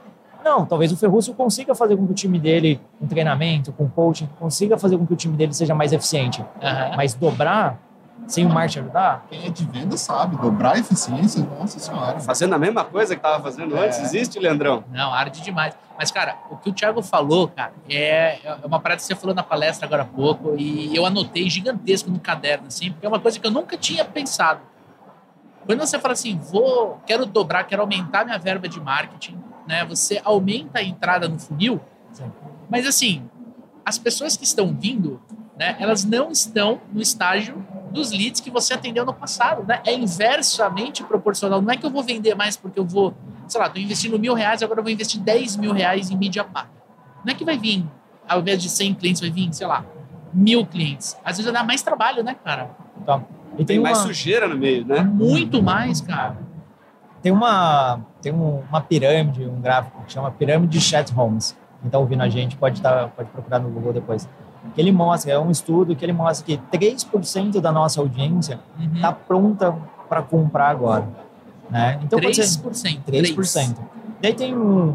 Não, 0.45 0.67
talvez 0.67 0.93
o 0.93 0.97
Ferrúcio 0.97 1.33
consiga 1.35 1.75
fazer 1.75 1.97
com 1.97 2.07
que 2.07 2.13
o 2.13 2.15
time 2.15 2.39
dele, 2.39 2.79
com 3.01 3.07
treinamento, 3.07 3.73
com 3.73 3.89
coaching, 3.89 4.29
consiga 4.39 4.77
fazer 4.77 4.99
com 4.99 5.07
que 5.07 5.13
o 5.15 5.17
time 5.17 5.37
dele 5.37 5.55
seja 5.55 5.75
mais 5.75 5.93
eficiente. 5.93 6.45
Aham. 6.63 6.93
Mas 6.97 7.15
dobrar, 7.15 7.79
sem 8.27 8.45
o 8.45 8.51
marketing 8.51 8.81
ajudar, 8.81 9.25
Quem 9.31 9.47
é 9.47 9.51
de 9.51 9.65
venda 9.65 9.97
sabe, 9.97 10.37
dobrar 10.37 10.75
a 10.75 10.79
eficiência, 10.79 11.43
nossa 11.59 11.79
senhora. 11.79 12.21
Fazendo 12.21 12.55
a 12.55 12.59
mesma 12.59 12.85
coisa 12.85 13.17
que 13.17 13.23
tava 13.23 13.43
fazendo 13.43 13.75
É. 13.77 13.87
antes, 13.87 13.99
existe, 14.01 14.39
Leandrão? 14.39 14.85
Não, 14.93 15.13
arde 15.15 15.41
demais. 15.41 15.75
Mas, 15.97 16.11
cara, 16.11 16.37
o 16.51 16.57
que 16.57 16.69
o 16.71 16.73
Thiago 16.73 17.01
falou, 17.03 17.49
cara, 17.49 17.73
é, 17.89 18.39
é 18.45 18.59
uma 18.67 18.81
parada 18.81 19.01
que 19.01 19.07
você 19.07 19.15
falou 19.15 19.35
na 19.35 19.43
palestra 19.45 19.87
agora 19.87 20.03
há 20.03 20.07
pouco 20.07 20.55
e 20.59 20.95
eu 20.95 21.07
anotei 21.07 21.49
gigantesco 21.49 22.11
no 22.11 22.19
caderno, 22.21 22.67
assim, 22.67 22.91
porque 22.91 23.07
é 23.07 23.09
uma 23.09 23.21
coisa 23.21 23.39
que 23.41 23.47
eu 23.47 23.51
nunca 23.51 23.77
tinha 23.77 24.05
pensado. 24.05 24.61
Quando 25.65 25.81
você 25.81 25.99
fala 25.99 26.13
assim, 26.13 26.39
vou, 26.39 26.99
quero 27.07 27.25
dobrar, 27.25 27.65
quero 27.65 27.81
aumentar 27.81 28.25
minha 28.27 28.39
verba 28.39 28.69
de 28.69 28.79
marketing, 28.81 29.39
né? 29.67 29.85
Você 29.85 30.21
aumenta 30.25 30.79
a 30.79 30.83
entrada 30.83 31.29
no 31.29 31.39
funil, 31.39 31.81
Sim. 32.13 32.31
mas 32.71 32.87
assim, 32.87 33.23
as 33.85 33.99
pessoas 33.99 34.37
que 34.37 34.45
estão 34.45 34.75
vindo, 34.75 35.21
né, 35.59 35.77
elas 35.79 36.05
não 36.05 36.31
estão 36.31 36.81
no 36.93 37.01
estágio 37.01 37.65
dos 37.93 38.11
leads 38.11 38.41
que 38.41 38.51
você 38.51 38.75
atendeu 38.75 39.07
no 39.07 39.15
passado, 39.15 39.65
né? 39.67 39.81
É 39.87 39.95
inversamente 39.95 41.05
proporcional. 41.05 41.63
Não 41.63 41.71
é 41.71 41.77
que 41.77 41.87
eu 41.87 41.91
vou 41.91 42.03
vender 42.03 42.35
mais 42.35 42.57
porque 42.57 42.79
eu 42.79 42.85
vou, 42.85 43.15
sei 43.47 43.61
lá, 43.61 43.69
tô 43.69 43.79
investindo 43.79 44.19
mil 44.19 44.35
reais, 44.35 44.63
agora 44.63 44.81
eu 44.81 44.85
vou 44.85 44.93
investir 44.93 45.21
10 45.21 45.57
mil 45.57 45.73
reais 45.73 46.11
em 46.11 46.17
mídia 46.17 46.43
paga. 46.43 46.71
Não 47.25 47.33
é 47.33 47.35
que 47.35 47.45
vai 47.45 47.57
vir, 47.57 47.85
ao 48.29 48.41
invés 48.41 48.61
de 48.61 48.69
100 48.69 48.95
clientes, 48.95 49.21
vai 49.21 49.31
vir, 49.31 49.53
sei 49.53 49.67
lá, 49.67 49.85
mil 50.33 50.67
clientes. 50.67 51.17
Às 51.25 51.37
vezes 51.37 51.45
vai 51.45 51.53
dar 51.53 51.65
mais 51.65 51.83
trabalho, 51.83 52.25
né, 52.25 52.37
cara? 52.45 52.71
Tá. 53.07 53.23
E 53.55 53.59
Tem 53.59 53.67
tem, 53.67 53.79
mais 53.79 53.99
uma, 53.99 54.07
sujeira 54.07 54.49
no 54.49 54.57
meio, 54.57 54.85
né? 54.85 55.03
Muito 55.03 55.63
mais, 55.63 56.01
cara. 56.01 56.37
Tem 57.25 57.33
uma 57.33 58.01
tem 58.21 58.33
um- 58.33 58.61
uma 58.69 58.83
pirâmide, 58.83 59.47
um 59.47 59.59
gráfico 59.61 60.03
que 60.05 60.13
chama 60.13 60.31
pirâmide 60.31 60.79
de 60.79 60.81
Chat 60.85 61.11
Holmes. 61.11 61.57
Quem 61.81 61.89
está 61.89 61.99
ouvindo 61.99 62.23
a 62.23 62.29
gente 62.29 62.55
pode 62.55 62.83
tá, 62.83 63.09
pode 63.17 63.31
procurar 63.31 63.59
no 63.61 63.71
Google 63.71 63.95
depois. 63.95 64.29
Que 64.75 64.81
ele 64.81 64.93
mostra, 64.93 65.33
é 65.33 65.39
um 65.39 65.51
estudo 65.51 65.97
que 65.97 66.05
ele 66.05 66.13
mostra 66.13 66.45
que 66.45 66.59
3% 66.71 67.61
da 67.63 67.73
nossa 67.73 67.99
audiência 68.01 68.61
Uhum. 68.79 68.95
está 68.95 69.11
pronta 69.13 69.75
para 70.09 70.21
comprar 70.23 70.69
agora, 70.69 71.09
né? 71.71 71.99
Então 72.03 72.19
quando 72.21 72.35
você- 72.35 72.43
3%. 72.61 73.03
3%. 73.05 73.81
Daí 74.21 74.35
tem 74.35 74.55
um, 74.57 74.95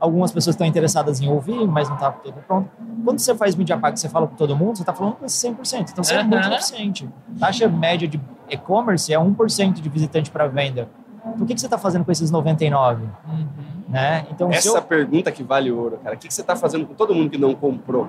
algumas 0.00 0.32
pessoas 0.32 0.54
estão 0.54 0.66
interessadas 0.66 1.20
em 1.20 1.28
ouvir, 1.28 1.66
mas 1.66 1.88
não 1.88 1.96
está 1.96 2.10
tudo 2.10 2.36
pronto. 2.46 2.70
Quando 3.04 3.18
você 3.18 3.34
faz 3.34 3.54
mídia 3.54 3.76
paga, 3.76 3.96
você 3.96 4.08
fala 4.08 4.26
com 4.26 4.34
todo 4.34 4.56
mundo, 4.56 4.76
você 4.76 4.82
está 4.82 4.92
falando 4.94 5.14
com 5.16 5.26
esse 5.26 5.36
100%. 5.36 5.90
Então 5.92 6.02
você 6.02 6.14
é 6.14 6.22
muito 6.22 6.48
eficiente. 6.48 7.08
Taxa 7.38 7.68
média 7.68 8.08
de 8.08 8.18
e-commerce 8.48 9.12
é 9.12 9.18
1% 9.18 9.80
de 9.82 9.88
visitante 9.90 10.30
para 10.30 10.46
venda. 10.46 10.88
O 11.40 11.44
que, 11.44 11.54
que 11.54 11.60
você 11.60 11.66
está 11.66 11.78
fazendo 11.78 12.04
com 12.04 12.12
esses 12.12 12.30
99? 12.30 13.02
Uhum. 13.04 13.46
Né? 13.88 14.26
Então, 14.30 14.50
se 14.52 14.58
Essa 14.58 14.78
eu 14.78 14.82
pergunta 14.82 15.30
que 15.32 15.42
vale 15.42 15.70
ouro, 15.70 15.98
cara. 16.02 16.16
O 16.16 16.18
que 16.18 16.28
que 16.28 16.34
você 16.34 16.42
tá 16.42 16.56
fazendo 16.56 16.86
com 16.86 16.94
todo 16.94 17.14
mundo 17.14 17.30
que 17.30 17.38
não 17.38 17.54
comprou? 17.54 18.08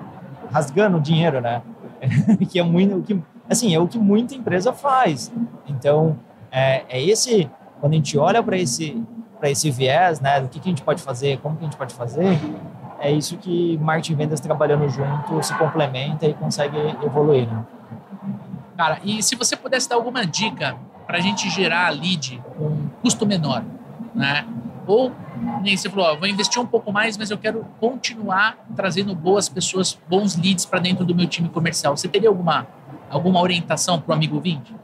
rasgando 0.50 1.00
dinheiro, 1.00 1.40
né? 1.40 1.62
que 2.50 2.58
é 2.58 2.62
muito, 2.62 2.96
o 2.96 3.02
que, 3.02 3.20
assim, 3.48 3.74
é 3.74 3.78
o 3.78 3.86
que 3.86 3.98
muita 3.98 4.34
empresa 4.34 4.72
faz. 4.72 5.32
Então, 5.66 6.18
é, 6.50 6.84
é 6.88 7.02
esse, 7.02 7.50
quando 7.80 7.92
a 7.92 7.96
gente 7.96 8.16
olha 8.18 8.42
para 8.42 8.56
esse, 8.56 9.02
para 9.38 9.50
esse 9.50 9.70
viés, 9.70 10.20
né, 10.20 10.40
do 10.40 10.48
que, 10.48 10.60
que 10.60 10.68
a 10.68 10.72
gente 10.72 10.82
pode 10.82 11.02
fazer, 11.02 11.38
como 11.38 11.56
que 11.56 11.64
a 11.64 11.66
gente 11.66 11.76
pode 11.76 11.94
fazer, 11.94 12.38
é 13.00 13.10
isso 13.10 13.36
que 13.36 13.78
marketing 13.78 14.12
e 14.12 14.16
vendas 14.16 14.40
trabalhando 14.40 14.88
junto 14.88 15.42
se 15.42 15.54
complementa 15.54 16.26
e 16.26 16.34
consegue 16.34 16.76
evoluir, 17.04 17.46
né? 17.46 17.64
Cara, 18.76 19.00
e 19.02 19.22
se 19.22 19.34
você 19.34 19.56
pudesse 19.56 19.88
dar 19.88 19.96
alguma 19.96 20.24
dica 20.24 20.76
para 21.08 21.16
a 21.16 21.20
gente 21.22 21.48
gerar 21.48 21.88
lead 21.88 22.38
com 22.54 22.86
custo 23.00 23.26
menor, 23.26 23.64
né? 24.14 24.46
Ou, 24.86 25.10
nem 25.62 25.74
você 25.74 25.88
falou, 25.88 26.04
ó, 26.04 26.16
vou 26.16 26.28
investir 26.28 26.60
um 26.60 26.66
pouco 26.66 26.92
mais, 26.92 27.16
mas 27.16 27.30
eu 27.30 27.38
quero 27.38 27.64
continuar 27.80 28.58
trazendo 28.76 29.14
boas 29.14 29.48
pessoas, 29.48 29.98
bons 30.06 30.36
leads 30.36 30.66
para 30.66 30.78
dentro 30.80 31.06
do 31.06 31.14
meu 31.14 31.26
time 31.26 31.48
comercial. 31.48 31.96
Você 31.96 32.08
teria 32.08 32.28
alguma, 32.28 32.66
alguma 33.08 33.40
orientação 33.40 33.98
para 33.98 34.12
o 34.12 34.14
amigo 34.14 34.38
20? 34.38 34.74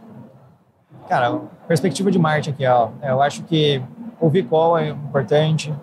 Cara, 1.11 1.41
perspectiva 1.69 2.11
de 2.11 2.19
marketing 2.19 2.51
aqui, 2.51 2.67
ó. 2.67 2.89
É, 3.03 3.11
Eu 3.11 3.21
acho 3.21 3.43
que 3.43 3.83
ouvir 4.19 4.45
qual 4.45 4.79
é 4.79 4.89
importante, 4.89 5.75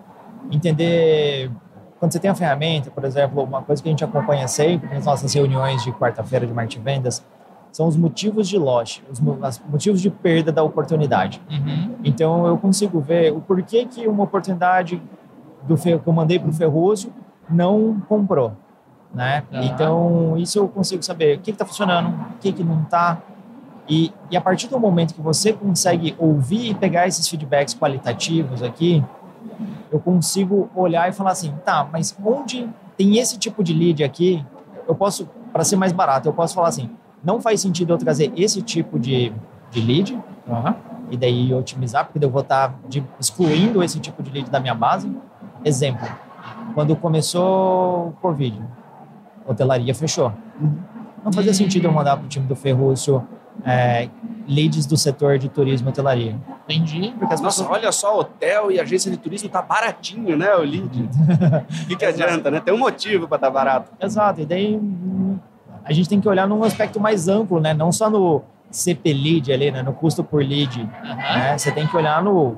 entender 0.50 1.52
quando 2.00 2.12
você 2.12 2.18
tem 2.18 2.30
a 2.32 2.34
ferramenta, 2.34 2.90
por 2.90 3.04
exemplo, 3.04 3.44
uma 3.44 3.62
coisa 3.62 3.80
que 3.80 3.88
a 3.88 3.92
gente 3.92 4.02
acompanha 4.02 4.48
sempre 4.48 4.92
nas 4.92 5.06
nossas 5.06 5.32
reuniões 5.32 5.84
de 5.84 5.92
quarta-feira 5.92 6.44
de 6.44 6.52
marketing 6.52 6.82
vendas 6.82 7.24
são 7.72 7.88
os 7.88 7.96
motivos 7.96 8.48
de 8.48 8.58
loss, 8.58 9.02
os 9.10 9.18
mo- 9.18 9.38
os 9.42 9.60
motivos 9.68 10.00
de 10.00 10.10
perda 10.10 10.52
da 10.52 10.62
oportunidade. 10.62 11.40
Uhum. 11.50 11.94
Então 12.04 12.46
eu 12.46 12.56
consigo 12.58 13.00
ver 13.00 13.32
o 13.32 13.40
porquê 13.40 13.86
que 13.86 14.06
uma 14.06 14.24
oportunidade 14.24 15.02
do 15.66 15.76
que 15.76 15.90
eu 15.90 16.12
mandei 16.12 16.38
para 16.38 16.50
o 16.50 16.52
Ferroso 16.52 17.10
não 17.48 18.00
comprou, 18.08 18.52
né? 19.14 19.42
Tá. 19.50 19.64
Então 19.64 20.36
isso 20.36 20.58
eu 20.58 20.68
consigo 20.68 21.02
saber 21.02 21.38
o 21.38 21.40
que 21.40 21.50
está 21.50 21.64
funcionando, 21.64 22.08
o 22.08 22.38
que 22.40 22.52
que 22.52 22.62
não 22.62 22.82
está 22.82 23.18
e, 23.88 24.12
e 24.30 24.36
a 24.36 24.40
partir 24.40 24.68
do 24.68 24.78
momento 24.78 25.14
que 25.14 25.20
você 25.20 25.52
consegue 25.52 26.14
ouvir 26.18 26.70
e 26.70 26.74
pegar 26.74 27.06
esses 27.08 27.26
feedbacks 27.26 27.74
qualitativos 27.74 28.62
aqui, 28.62 29.02
eu 29.90 29.98
consigo 29.98 30.70
olhar 30.74 31.08
e 31.08 31.12
falar 31.12 31.32
assim, 31.32 31.52
tá, 31.64 31.88
mas 31.90 32.16
onde 32.24 32.68
tem 32.96 33.18
esse 33.18 33.38
tipo 33.38 33.62
de 33.64 33.72
lead 33.72 34.04
aqui, 34.04 34.44
eu 34.86 34.94
posso, 34.94 35.28
para 35.52 35.64
ser 35.64 35.76
mais 35.76 35.92
barato, 35.92 36.28
eu 36.28 36.32
posso 36.32 36.54
falar 36.54 36.68
assim, 36.68 36.88
não 37.24 37.40
faz 37.40 37.60
sentido 37.60 37.92
eu 37.92 37.98
trazer 37.98 38.32
esse 38.36 38.60
tipo 38.62 38.98
de, 38.98 39.32
de 39.70 39.80
lead 39.80 40.18
Uhum. 40.46 40.74
e 41.10 41.16
daí 41.16 41.54
otimizar, 41.54 42.04
porque 42.04 42.24
eu 42.24 42.28
vou 42.28 42.42
estar 42.42 42.74
de- 42.88 43.04
excluindo 43.20 43.80
esse 43.82 44.00
tipo 44.00 44.22
de 44.22 44.30
lead 44.30 44.50
da 44.50 44.58
minha 44.58 44.74
base. 44.74 45.08
Exemplo, 45.64 46.06
quando 46.74 46.96
começou 46.96 48.08
o 48.08 48.12
Covid, 48.20 48.60
a 49.46 49.50
hotelaria 49.52 49.94
fechou. 49.94 50.32
Não 51.24 51.32
fazia 51.32 51.54
sentido 51.54 51.84
eu 51.84 51.92
mandar 51.92 52.16
para 52.16 52.24
o 52.26 52.28
time 52.28 52.44
do 52.46 52.56
Ferrúcio 52.56 53.24
é, 53.64 54.08
leads 54.48 54.84
do 54.86 54.96
setor 54.96 55.38
de 55.38 55.48
turismo 55.48 55.88
e 55.88 55.90
hotelaria. 55.90 56.36
Entendi. 56.68 57.14
Porque 57.16 57.34
as 57.34 57.40
Nossa, 57.40 57.62
pessoas... 57.62 57.78
olha 57.78 57.92
só, 57.92 58.18
hotel 58.18 58.72
e 58.72 58.80
agência 58.80 59.08
de 59.10 59.16
turismo 59.16 59.48
tá 59.48 59.62
baratinho, 59.62 60.36
né, 60.36 60.52
o 60.56 60.62
lead? 60.62 61.08
O 61.84 61.86
que, 61.86 61.96
que 61.96 62.04
adianta, 62.04 62.50
né? 62.50 62.58
Tem 62.60 62.74
um 62.74 62.78
motivo 62.78 63.28
para 63.28 63.36
estar 63.36 63.46
tá 63.46 63.52
barato. 63.52 63.92
Exato, 64.00 64.40
e 64.40 64.46
daí 64.46 64.80
a 65.84 65.92
gente 65.92 66.08
tem 66.08 66.20
que 66.20 66.28
olhar 66.28 66.46
num 66.46 66.62
aspecto 66.64 66.98
mais 67.00 67.28
amplo, 67.28 67.60
né? 67.60 67.74
Não 67.74 67.90
só 67.92 68.08
no 68.10 68.42
CP 68.70 69.12
lead 69.12 69.52
ali, 69.52 69.70
né? 69.70 69.82
No 69.82 69.92
custo 69.92 70.22
por 70.24 70.42
lead. 70.42 70.80
Aham. 71.04 71.16
né? 71.16 71.58
Você 71.58 71.70
tem 71.72 71.86
que 71.86 71.96
olhar 71.96 72.22
no 72.22 72.56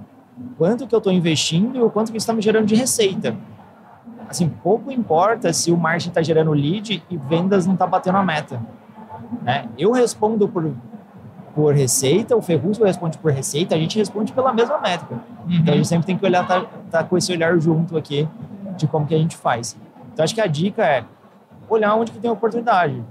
quanto 0.58 0.86
que 0.86 0.94
eu 0.94 0.98
estou 0.98 1.12
investindo 1.12 1.76
e 1.78 1.82
o 1.82 1.90
quanto 1.90 2.10
que 2.12 2.18
isso 2.18 2.24
está 2.24 2.32
me 2.32 2.42
gerando 2.42 2.66
de 2.66 2.74
receita. 2.74 3.34
Assim, 4.28 4.48
pouco 4.48 4.90
importa 4.90 5.52
se 5.52 5.70
o 5.70 5.76
marketing 5.76 6.08
está 6.08 6.22
gerando 6.22 6.52
lead 6.52 7.02
e 7.10 7.16
vendas 7.16 7.66
não 7.66 7.74
está 7.74 7.86
batendo 7.86 8.18
a 8.18 8.22
meta. 8.22 8.60
né? 9.42 9.66
Eu 9.78 9.92
respondo 9.92 10.48
por, 10.48 10.70
por 11.54 11.74
receita, 11.74 12.36
o 12.36 12.42
Ferrugem 12.42 12.84
responde 12.84 13.16
por 13.18 13.30
receita, 13.32 13.74
a 13.74 13.78
gente 13.78 13.98
responde 13.98 14.32
pela 14.32 14.52
mesma 14.52 14.78
métrica. 14.78 15.14
Então 15.48 15.66
a 15.66 15.70
Uhum. 15.72 15.76
gente 15.76 15.88
sempre 15.88 16.06
tem 16.06 16.16
que 16.16 16.24
olhar, 16.24 16.46
tá, 16.46 16.64
tá 16.90 17.04
com 17.04 17.16
esse 17.16 17.30
olhar 17.32 17.58
junto 17.60 17.96
aqui 17.96 18.26
de 18.76 18.86
como 18.86 19.06
que 19.06 19.14
a 19.14 19.18
gente 19.18 19.36
faz. 19.36 19.76
Então 20.12 20.24
acho 20.24 20.34
que 20.34 20.40
a 20.40 20.46
dica 20.46 20.82
é 20.84 21.04
olhar 21.68 21.94
onde 21.94 22.12
que 22.12 22.18
tem 22.18 22.30
oportunidade. 22.30 23.02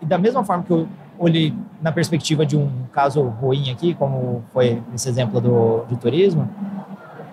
E 0.00 0.06
da 0.06 0.18
mesma 0.18 0.44
forma 0.44 0.62
que 0.62 0.70
eu 0.70 0.88
olhei 1.18 1.54
na 1.80 1.92
perspectiva 1.92 2.44
de 2.44 2.56
um 2.56 2.70
caso 2.92 3.22
ruim 3.22 3.70
aqui, 3.70 3.94
como 3.94 4.44
foi 4.52 4.82
esse 4.94 5.08
exemplo 5.08 5.40
do, 5.40 5.96
turismo, 5.96 6.48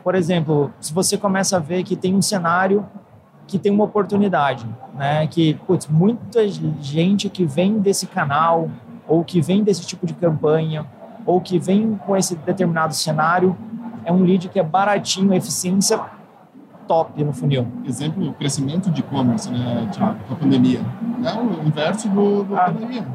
por 0.04 0.16
exemplo, 0.16 0.72
se 0.80 0.94
você 0.94 1.18
começa 1.18 1.58
a 1.58 1.60
ver 1.60 1.84
que 1.84 1.96
tem 1.96 2.16
um 2.16 2.22
cenário 2.22 2.86
que 3.48 3.60
tem 3.60 3.72
uma 3.72 3.84
oportunidade, 3.84 4.66
né? 4.96 5.28
Que, 5.28 5.54
putz, 5.66 5.88
muita 5.88 6.48
gente 6.48 7.30
que 7.30 7.46
vem 7.46 7.80
desse 7.80 8.08
canal 8.08 8.70
ou 9.08 9.24
que 9.24 9.42
vem 9.42 9.64
desse 9.64 9.86
tipo 9.86 10.06
de 10.06 10.14
campanha 10.14 10.86
ou 11.26 11.40
que 11.40 11.60
vem 11.60 11.96
com 12.06 12.16
esse 12.16 12.36
determinado 12.36 12.94
cenário, 12.94 13.56
é 14.06 14.12
um 14.12 14.24
lead 14.24 14.50
que 14.50 14.60
é 14.60 14.64
baratinho, 14.64 15.34
eficiência 15.34 16.00
top 16.94 17.24
no 17.24 17.34
funil. 17.34 17.68
Exemplo, 17.86 18.30
o 18.30 18.34
crescimento 18.34 18.92
de 18.92 19.00
e-commerce, 19.00 19.50
né, 19.50 19.90
Thiago, 19.92 20.20
com 20.28 20.34
a 20.36 20.38
pandemia. 20.38 20.82
É 21.26 21.34
o 21.34 21.68
inverso 21.68 22.08
do, 22.10 22.44
do 22.44 22.56
Ah. 22.56 22.66
pandemia. 22.66 23.06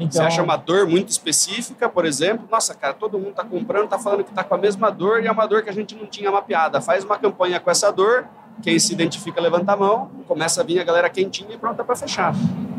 Então, 0.00 0.10
Você 0.10 0.22
acha 0.22 0.42
uma 0.42 0.56
dor 0.56 0.86
muito 0.88 1.08
específica, 1.10 1.88
por 1.88 2.04
exemplo, 2.04 2.46
nossa, 2.50 2.74
cara, 2.74 2.92
todo 2.92 3.18
mundo 3.18 3.34
tá 3.34 3.44
comprando, 3.44 3.88
tá 3.88 3.98
falando 3.98 4.24
que 4.24 4.32
tá 4.32 4.42
com 4.42 4.54
a 4.54 4.58
mesma 4.58 4.90
dor 4.90 5.22
e 5.22 5.26
é 5.26 5.32
uma 5.32 5.46
dor 5.46 5.62
que 5.62 5.70
a 5.70 5.72
gente 5.72 5.94
não 5.94 6.06
tinha 6.06 6.30
mapeada. 6.30 6.80
Faz 6.80 7.04
uma 7.04 7.16
campanha 7.16 7.60
com 7.60 7.70
essa 7.70 7.90
dor, 7.92 8.26
quem 8.60 8.78
se 8.78 8.92
identifica 8.92 9.40
levanta 9.40 9.72
a 9.72 9.76
mão, 9.76 10.10
começa 10.26 10.60
a 10.60 10.64
vir 10.64 10.80
a 10.80 10.84
galera 10.84 11.08
quentinha 11.08 11.54
e 11.54 11.58
pronta 11.58 11.84
para 11.84 11.94
fechar. 11.94 12.34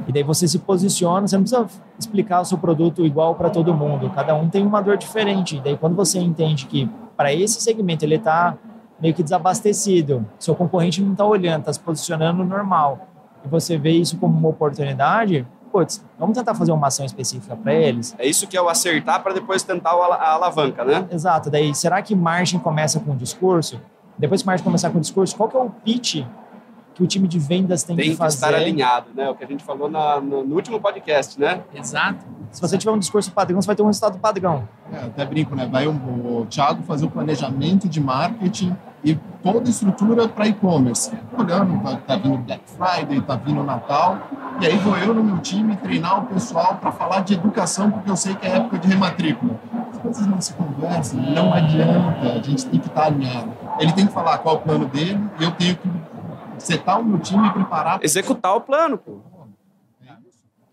E 0.07 0.11
daí 0.11 0.23
você 0.23 0.47
se 0.47 0.59
posiciona, 0.59 1.25
você 1.27 1.37
não 1.37 1.43
precisa 1.43 1.65
explicar 1.97 2.41
o 2.41 2.45
seu 2.45 2.57
produto 2.57 3.05
igual 3.05 3.35
para 3.35 3.49
todo 3.49 3.73
mundo. 3.73 4.09
Cada 4.13 4.35
um 4.35 4.49
tem 4.49 4.65
uma 4.65 4.81
dor 4.81 4.97
diferente. 4.97 5.57
E 5.57 5.61
daí 5.61 5.77
quando 5.77 5.95
você 5.95 6.19
entende 6.19 6.65
que 6.65 6.89
para 7.15 7.33
esse 7.33 7.61
segmento 7.61 8.03
ele 8.03 8.15
está 8.15 8.57
meio 8.99 9.13
que 9.13 9.23
desabastecido, 9.23 10.25
seu 10.39 10.55
concorrente 10.55 11.01
não 11.01 11.11
está 11.11 11.25
olhando, 11.25 11.61
está 11.61 11.73
se 11.73 11.79
posicionando 11.79 12.43
normal, 12.43 13.07
e 13.43 13.47
você 13.47 13.77
vê 13.77 13.91
isso 13.91 14.17
como 14.17 14.37
uma 14.37 14.49
oportunidade, 14.49 15.45
putz, 15.71 16.05
vamos 16.19 16.37
tentar 16.37 16.53
fazer 16.53 16.71
uma 16.71 16.87
ação 16.87 17.05
específica 17.05 17.55
para 17.55 17.73
eles. 17.73 18.15
É 18.17 18.27
isso 18.27 18.47
que 18.47 18.55
é 18.55 18.61
o 18.61 18.69
acertar 18.69 19.21
para 19.23 19.33
depois 19.33 19.63
tentar 19.63 19.91
a 19.91 20.33
alavanca, 20.33 20.85
né? 20.85 21.07
Exato. 21.11 21.49
Daí, 21.49 21.73
será 21.73 22.01
que 22.01 22.15
margem 22.15 22.59
começa 22.59 22.99
com 22.99 23.11
o 23.11 23.15
discurso? 23.15 23.81
Depois 24.17 24.41
que 24.41 24.47
margem 24.47 24.63
começar 24.63 24.91
com 24.91 24.99
o 24.99 25.01
discurso, 25.01 25.35
qual 25.35 25.49
que 25.49 25.57
é 25.57 25.59
o 25.59 25.69
pitch 25.69 26.23
que 26.93 27.01
o 27.03 27.07
time 27.07 27.27
de 27.27 27.39
vendas 27.39 27.83
tem, 27.83 27.95
Tem 27.95 28.05
que 28.05 28.11
que 28.11 28.17
fazer? 28.17 28.35
estar 28.35 28.53
alinhado, 28.53 29.07
né? 29.15 29.29
O 29.29 29.35
que 29.35 29.43
a 29.43 29.47
gente 29.47 29.63
falou 29.63 29.89
na- 29.89 30.21
no, 30.21 30.43
no 30.45 30.55
último 30.55 30.79
podcast, 30.79 31.39
né? 31.39 31.61
Exato. 31.73 32.23
Se 32.51 32.61
você 32.61 32.77
tiver 32.77 32.91
um 32.91 32.99
discurso 32.99 33.31
padrão, 33.31 33.59
você 33.61 33.65
vai 33.65 33.75
ter 33.75 33.81
um 33.81 33.87
resultado 33.87 34.19
padrão. 34.19 34.67
É, 34.91 34.97
até 35.05 35.25
brinco, 35.25 35.55
né? 35.55 35.65
Vai 35.71 35.87
o, 35.87 35.91
o 35.91 36.45
Thiago 36.49 36.83
fazer 36.83 37.05
o 37.05 37.09
planejamento 37.09 37.89
de 37.89 37.99
marketing 37.99 38.75
e 39.03 39.15
toda 39.41 39.67
a 39.67 39.69
estrutura 39.69 40.27
para 40.27 40.47
e-commerce. 40.47 41.11
Olhando, 41.37 41.81
tá, 41.83 41.97
tá 42.07 42.15
vindo 42.15 42.37
Black 42.37 42.61
Friday, 42.67 43.19
tá 43.21 43.35
vindo 43.35 43.63
Natal, 43.63 44.19
e 44.61 44.65
aí 44.67 44.77
vou 44.77 44.95
eu 44.97 45.13
no 45.15 45.23
meu 45.23 45.39
time 45.39 45.75
treinar 45.77 46.19
o 46.23 46.25
pessoal 46.27 46.75
para 46.75 46.91
falar 46.91 47.21
de 47.21 47.33
educação, 47.33 47.89
porque 47.91 48.09
eu 48.09 48.15
sei 48.15 48.35
que 48.35 48.45
é 48.45 48.57
época 48.57 48.77
de 48.77 48.87
rematrícula. 48.87 49.59
As 49.91 49.97
coisas 49.97 50.27
não 50.27 50.39
se 50.39 50.53
conversam, 50.53 51.19
não 51.19 51.51
adianta, 51.53 52.33
a 52.33 52.41
gente 52.41 52.65
tem 52.67 52.79
que 52.79 52.87
estar 52.87 53.05
alinhado. 53.05 53.51
Ele 53.79 53.91
tem 53.93 54.05
que 54.05 54.13
falar 54.13 54.37
qual 54.37 54.55
é 54.55 54.57
o 54.59 54.61
plano 54.61 54.85
dele 54.85 55.19
e 55.39 55.43
eu 55.43 55.51
tenho 55.51 55.75
que 55.75 55.89
setar 56.65 56.99
o 56.99 57.03
meu 57.03 57.19
time 57.19 57.47
e 57.47 57.51
preparar. 57.51 58.03
Executar 58.03 58.55
o 58.55 58.61
plano, 58.61 58.97
pô. 58.97 59.19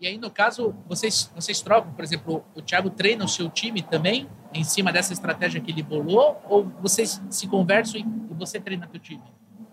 E 0.01 0.07
aí, 0.07 0.17
no 0.17 0.31
caso, 0.31 0.73
vocês, 0.89 1.31
vocês 1.35 1.61
trocam, 1.61 1.91
por 1.93 2.03
exemplo, 2.03 2.43
o 2.55 2.61
Thiago 2.61 2.89
treina 2.89 3.23
o 3.23 3.27
seu 3.27 3.47
time 3.47 3.83
também 3.83 4.27
em 4.51 4.63
cima 4.63 4.91
dessa 4.91 5.13
estratégia 5.13 5.61
que 5.61 5.69
ele 5.69 5.83
bolou? 5.83 6.41
Ou 6.49 6.71
vocês 6.81 7.21
se 7.29 7.47
conversam 7.47 7.99
e, 7.99 8.03
e 8.03 8.33
você 8.33 8.59
treina 8.59 8.87
teu 8.87 8.99
time? 8.99 9.21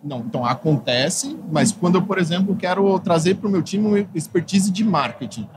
Não, 0.05 0.21
então 0.21 0.45
acontece, 0.45 1.39
mas 1.51 1.73
quando 1.73 1.95
eu, 1.95 2.03
por 2.03 2.19
exemplo, 2.19 2.55
quero 2.55 2.99
trazer 3.01 3.37
para 3.37 3.49
o 3.49 3.51
meu 3.51 3.63
time 3.63 3.87
uma 3.87 3.99
expertise 4.15 4.71
de 4.71 4.85
marketing. 4.85 5.49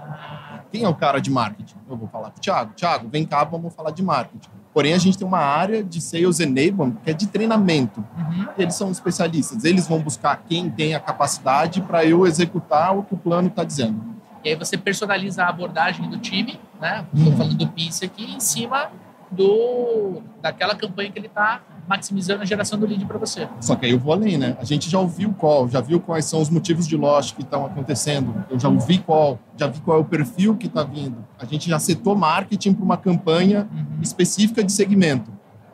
Quem 0.71 0.83
é 0.83 0.87
o 0.87 0.95
cara 0.95 1.19
de 1.19 1.29
marketing? 1.29 1.75
Eu 1.89 1.97
vou 1.97 2.07
falar 2.07 2.31
com 2.31 2.37
o 2.37 2.41
Thiago. 2.41 2.73
Thiago, 2.73 3.09
vem 3.09 3.25
cá, 3.25 3.43
vamos 3.43 3.75
falar 3.75 3.91
de 3.91 4.01
marketing. 4.01 4.49
Porém, 4.73 4.93
a 4.93 4.97
gente 4.97 5.17
tem 5.17 5.27
uma 5.27 5.39
área 5.39 5.83
de 5.83 5.99
Sales 5.99 6.39
Enablement 6.39 6.95
que 7.03 7.09
é 7.09 7.13
de 7.13 7.27
treinamento. 7.27 8.03
Uhum. 8.17 8.47
Eles 8.57 8.75
são 8.75 8.89
especialistas. 8.89 9.65
Eles 9.65 9.87
vão 9.87 9.99
buscar 9.99 10.41
quem 10.47 10.69
tem 10.69 10.95
a 10.95 10.99
capacidade 10.99 11.81
para 11.81 12.05
eu 12.05 12.25
executar 12.25 12.97
o 12.97 13.03
que 13.03 13.13
o 13.13 13.17
plano 13.17 13.49
está 13.49 13.63
dizendo. 13.63 14.01
E 14.43 14.49
aí 14.49 14.55
você 14.55 14.77
personaliza 14.77 15.43
a 15.43 15.49
abordagem 15.49 16.09
do 16.09 16.17
time, 16.17 16.59
né? 16.79 17.05
Estou 17.13 17.33
falando 17.33 17.55
do 17.55 17.67
Pince 17.67 18.05
aqui, 18.05 18.23
em 18.23 18.39
cima 18.39 18.89
do 19.29 20.21
daquela 20.41 20.75
campanha 20.75 21.11
que 21.11 21.19
ele 21.19 21.27
está 21.27 21.61
maximizando 21.87 22.41
a 22.41 22.45
geração 22.45 22.79
do 22.79 22.85
lead 22.85 23.05
para 23.05 23.17
você. 23.17 23.47
Só 23.59 23.75
que 23.75 23.85
aí 23.85 23.91
eu 23.91 23.99
vou 23.99 24.13
além, 24.13 24.37
né? 24.37 24.55
A 24.59 24.63
gente 24.63 24.89
já 24.89 24.99
ouviu 24.99 25.33
qual, 25.37 25.67
já 25.67 25.81
viu 25.81 25.99
quais 25.99 26.25
são 26.25 26.39
os 26.41 26.49
motivos 26.49 26.87
de 26.87 26.95
loss 26.95 27.31
que 27.31 27.41
estão 27.41 27.65
acontecendo. 27.65 28.33
Eu 28.49 28.59
já 28.59 28.69
ouvi 28.69 28.97
qual, 28.99 29.37
já 29.57 29.67
vi 29.67 29.79
qual 29.81 29.97
é 29.97 29.99
o 30.01 30.05
perfil 30.05 30.55
que 30.55 30.67
está 30.67 30.83
vindo. 30.83 31.17
A 31.39 31.45
gente 31.45 31.69
já 31.69 31.79
setou 31.79 32.15
marketing 32.15 32.73
para 32.73 32.85
uma 32.85 32.97
campanha 32.97 33.67
Uhum. 33.71 34.01
específica 34.01 34.63
de 34.63 34.71
segmento. 34.71 35.31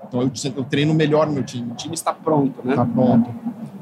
Então 0.08 0.22
eu, 0.22 0.32
eu 0.56 0.64
treino 0.64 0.94
melhor 0.94 1.28
meu 1.30 1.44
time. 1.44 1.72
O 1.72 1.76
time 1.76 1.94
está 1.94 2.14
pronto, 2.14 2.66
né? 2.66 2.76
Tá 2.76 2.86
pronto. 2.86 3.30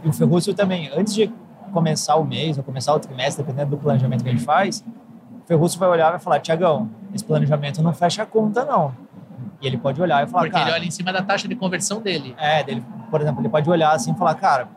E 0.03 0.09
o 0.09 0.13
Ferrúcio 0.13 0.53
também, 0.53 0.89
antes 0.95 1.13
de 1.13 1.31
começar 1.71 2.15
o 2.15 2.25
mês 2.25 2.57
ou 2.57 2.63
começar 2.63 2.93
o 2.95 2.99
trimestre, 2.99 3.43
dependendo 3.43 3.71
do 3.71 3.77
planejamento 3.77 4.23
que 4.23 4.29
a 4.29 4.31
gente 4.31 4.43
faz, 4.43 4.83
o 5.43 5.47
Ferrúcio 5.47 5.77
vai 5.79 5.89
olhar 5.89 6.07
e 6.07 6.11
vai 6.11 6.19
falar, 6.19 6.39
Tiagão, 6.39 6.89
esse 7.13 7.23
planejamento 7.23 7.81
não 7.83 7.93
fecha 7.93 8.23
a 8.23 8.25
conta, 8.25 8.65
não. 8.65 8.93
E 9.61 9.67
ele 9.67 9.77
pode 9.77 10.01
olhar 10.01 10.23
e 10.25 10.29
falar, 10.29 10.43
Porque 10.43 10.55
ele 10.57 10.63
cara... 10.65 10.75
olha 10.75 10.85
em 10.85 10.91
cima 10.91 11.11
da 11.13 11.21
taxa 11.21 11.47
de 11.47 11.55
conversão 11.55 12.01
dele. 12.01 12.35
É, 12.37 12.63
dele, 12.63 12.83
por 13.09 13.21
exemplo, 13.21 13.41
ele 13.41 13.49
pode 13.49 13.69
olhar 13.69 13.91
assim 13.93 14.11
e 14.13 14.17
falar, 14.17 14.35
cara, 14.35 14.67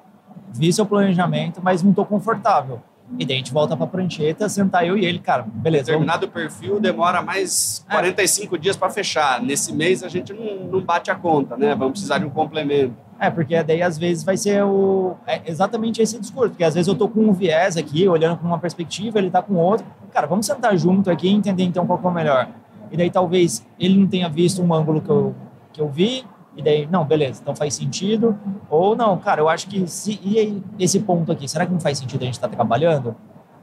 vi 0.52 0.72
seu 0.72 0.86
planejamento, 0.86 1.60
mas 1.62 1.82
não 1.82 1.92
tô 1.92 2.04
confortável. 2.04 2.80
E 3.18 3.24
daí 3.24 3.36
a 3.36 3.38
gente 3.38 3.52
volta 3.54 3.74
pra 3.74 3.86
prancheta, 3.86 4.48
sentar 4.50 4.86
eu 4.86 4.96
e 4.96 5.04
ele, 5.04 5.18
cara, 5.18 5.42
beleza. 5.48 5.92
vamos- 5.92 6.06
Determinado 6.06 6.28
perfil 6.28 6.78
demora 6.78 7.22
mais 7.22 7.82
45 7.90 8.58
dias 8.58 8.76
para 8.76 8.90
fechar. 8.90 9.40
Nesse 9.42 9.72
mês 9.74 10.02
a 10.04 10.08
gente 10.08 10.32
não, 10.34 10.66
não 10.70 10.80
bate 10.82 11.10
a 11.10 11.14
conta, 11.14 11.56
né? 11.56 11.74
Vamos 11.74 11.92
precisar 11.92 12.18
de 12.18 12.26
um 12.26 12.30
complemento. 12.30 12.92
É, 13.18 13.30
porque 13.30 13.60
daí 13.64 13.82
às 13.82 13.96
vezes 13.98 14.22
vai 14.22 14.36
ser 14.36 14.62
o, 14.62 15.16
é 15.26 15.40
exatamente 15.46 16.02
esse 16.02 16.20
discurso. 16.20 16.50
Porque 16.50 16.62
às 16.62 16.74
vezes 16.74 16.86
eu 16.86 16.94
tô 16.94 17.08
com 17.08 17.20
um 17.20 17.32
viés 17.32 17.78
aqui, 17.78 18.06
olhando 18.06 18.36
com 18.38 18.46
uma 18.46 18.58
perspectiva, 18.58 19.18
ele 19.18 19.30
tá 19.30 19.40
com 19.40 19.54
outro. 19.54 19.86
Cara, 20.12 20.26
vamos 20.26 20.44
sentar 20.44 20.76
junto 20.76 21.10
aqui 21.10 21.28
e 21.28 21.32
entender 21.32 21.64
então 21.64 21.86
qual 21.86 21.98
que 21.98 22.06
é 22.06 22.10
o 22.10 22.12
melhor. 22.12 22.46
E 22.90 22.96
daí 22.96 23.10
talvez 23.10 23.66
ele 23.78 23.98
não 23.98 24.06
tenha 24.06 24.28
visto 24.28 24.62
um 24.62 24.72
ângulo 24.72 25.00
que 25.00 25.10
eu, 25.10 25.34
que 25.72 25.80
eu 25.80 25.88
vi, 25.88 26.24
e 26.58 26.62
daí, 26.62 26.88
não, 26.90 27.04
beleza, 27.04 27.40
então 27.40 27.54
faz 27.54 27.74
sentido. 27.74 28.36
Ou 28.68 28.96
não, 28.96 29.16
cara, 29.16 29.40
eu 29.40 29.48
acho 29.48 29.68
que 29.68 29.86
se. 29.86 30.18
E 30.20 30.38
aí, 30.38 30.62
esse 30.76 30.98
ponto 30.98 31.30
aqui, 31.30 31.46
será 31.46 31.64
que 31.64 31.72
não 31.72 31.78
faz 31.78 31.98
sentido 31.98 32.22
a 32.22 32.24
gente 32.24 32.34
estar 32.34 32.48
trabalhando? 32.48 33.14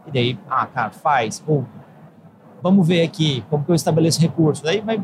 E 0.08 0.12
daí, 0.12 0.40
ah, 0.50 0.66
cara, 0.66 0.92
faz. 0.92 1.44
Ou 1.46 1.66
vamos 2.64 2.88
ver 2.88 3.02
aqui 3.02 3.44
como 3.50 3.66
que 3.66 3.70
eu 3.70 3.76
estabeleço 3.76 4.22
recurso. 4.22 4.64
Daí 4.64 4.80
vai 4.80 5.02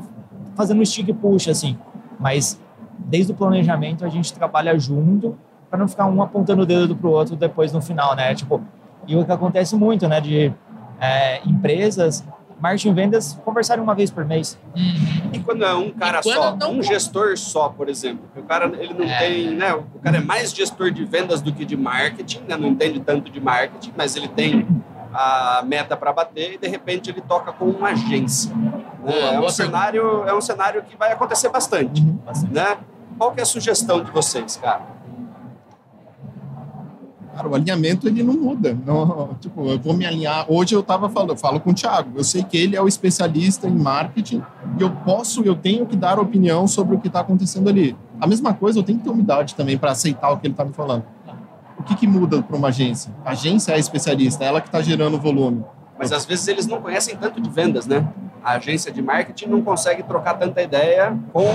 fazendo 0.55 0.81
um 0.81 0.85
stick 0.85 1.13
puxa, 1.13 1.51
assim. 1.51 1.77
Mas 2.17 2.57
desde 2.97 3.33
o 3.33 3.35
planejamento 3.35 4.05
a 4.05 4.09
gente 4.09 4.33
trabalha 4.33 4.77
junto 4.79 5.37
para 5.69 5.77
não 5.77 5.87
ficar 5.87 6.05
um 6.05 6.21
apontando 6.21 6.61
o 6.61 6.65
dedo 6.65 6.95
pro 6.95 7.09
outro 7.09 7.35
depois 7.35 7.73
no 7.73 7.81
final, 7.81 8.15
né? 8.15 8.33
Tipo, 8.33 8.61
e 9.05 9.17
o 9.17 9.25
que 9.25 9.31
acontece 9.33 9.75
muito, 9.75 10.07
né? 10.07 10.21
De 10.21 10.53
é, 10.97 11.41
empresas, 11.45 12.25
marketing 12.61 12.89
e 12.89 12.93
vendas 12.93 13.39
conversarem 13.43 13.83
uma 13.83 13.95
vez 13.95 14.11
por 14.11 14.23
mês. 14.23 14.57
Uhum. 14.75 15.29
E 15.33 15.39
quando 15.39 15.65
é 15.65 15.73
um 15.73 15.89
cara 15.91 16.21
só, 16.21 16.57
um 16.69 16.81
gestor 16.81 17.37
só, 17.37 17.69
por 17.69 17.89
exemplo, 17.89 18.25
o 18.35 18.43
cara 18.43 18.65
ele 18.77 18.93
não 18.93 19.05
É. 19.05 19.19
tem, 19.19 19.51
né? 19.51 19.73
O 19.73 19.99
cara 20.03 20.17
é 20.17 20.21
mais 20.21 20.53
gestor 20.53 20.91
de 20.91 21.03
vendas 21.05 21.41
do 21.41 21.51
que 21.51 21.65
de 21.65 21.75
marketing, 21.75 22.43
né? 22.47 22.55
Não 22.55 22.67
entende 22.69 22.99
tanto 22.99 23.31
de 23.31 23.39
marketing, 23.39 23.93
mas 23.97 24.15
ele 24.15 24.27
tem 24.27 24.67
a 25.13 25.61
meta 25.65 25.97
para 25.97 26.13
bater 26.13 26.53
e 26.53 26.57
de 26.57 26.67
repente 26.67 27.09
ele 27.09 27.21
toca 27.21 27.51
com 27.51 27.65
uma 27.65 27.89
agência. 27.89 28.55
Né? 28.55 29.33
É, 29.33 29.39
um 29.39 29.49
cenário, 29.49 30.23
é 30.27 30.33
um 30.33 30.41
cenário 30.41 30.83
que 30.83 30.95
vai 30.95 31.11
acontecer 31.11 31.49
bastante. 31.49 32.01
Uhum, 32.01 32.19
bastante. 32.25 32.53
Né? 32.53 32.77
Qual 33.17 33.31
que 33.33 33.39
é 33.39 33.43
a 33.43 33.45
sugestão 33.45 34.03
de 34.03 34.09
vocês, 34.11 34.55
cara? 34.57 34.81
Cara, 37.41 37.49
o 37.49 37.55
alinhamento 37.55 38.07
ele 38.07 38.21
não 38.21 38.35
muda. 38.35 38.77
Não, 38.85 39.35
tipo, 39.39 39.67
eu 39.67 39.79
vou 39.79 39.95
me 39.95 40.05
alinhar. 40.05 40.45
Hoje 40.47 40.75
eu 40.75 40.83
tava 40.83 41.09
falando, 41.09 41.31
eu 41.31 41.37
falo 41.37 41.59
com 41.59 41.71
o 41.71 41.73
Thiago. 41.73 42.11
Eu 42.15 42.23
sei 42.23 42.43
que 42.43 42.55
ele 42.55 42.75
é 42.75 42.81
o 42.81 42.87
especialista 42.87 43.67
em 43.67 43.75
marketing 43.75 44.43
e 44.77 44.81
eu 44.83 44.91
posso, 44.91 45.43
eu 45.43 45.55
tenho 45.55 45.87
que 45.87 45.95
dar 45.95 46.19
opinião 46.19 46.67
sobre 46.67 46.95
o 46.95 46.99
que 46.99 47.07
está 47.07 47.21
acontecendo 47.21 47.67
ali. 47.67 47.97
A 48.19 48.27
mesma 48.27 48.53
coisa, 48.53 48.77
eu 48.77 48.83
tenho 48.83 48.99
que 48.99 49.05
ter 49.05 49.09
humildade 49.09 49.55
também 49.55 49.75
para 49.75 49.89
aceitar 49.89 50.29
o 50.29 50.37
que 50.37 50.45
ele 50.45 50.53
está 50.53 50.63
me 50.63 50.71
falando. 50.71 51.03
O 51.79 51.83
que, 51.83 51.95
que 51.95 52.05
muda 52.05 52.43
para 52.43 52.55
uma 52.55 52.67
agência? 52.67 53.11
A 53.25 53.31
agência 53.31 53.71
é 53.71 53.75
a 53.75 53.79
especialista, 53.79 54.43
é 54.43 54.47
ela 54.47 54.61
que 54.61 54.67
está 54.67 54.79
gerando 54.79 55.15
o 55.15 55.19
volume. 55.19 55.63
Mas 55.97 56.11
às 56.11 56.25
vezes 56.25 56.47
eles 56.47 56.67
não 56.67 56.79
conhecem 56.79 57.17
tanto 57.17 57.41
de 57.41 57.49
vendas, 57.49 57.87
né? 57.87 58.07
A 58.43 58.53
agência 58.53 58.91
de 58.91 59.01
marketing 59.01 59.47
não 59.47 59.63
consegue 59.63 60.03
trocar 60.03 60.35
tanta 60.35 60.61
ideia 60.61 61.17
com 61.33 61.47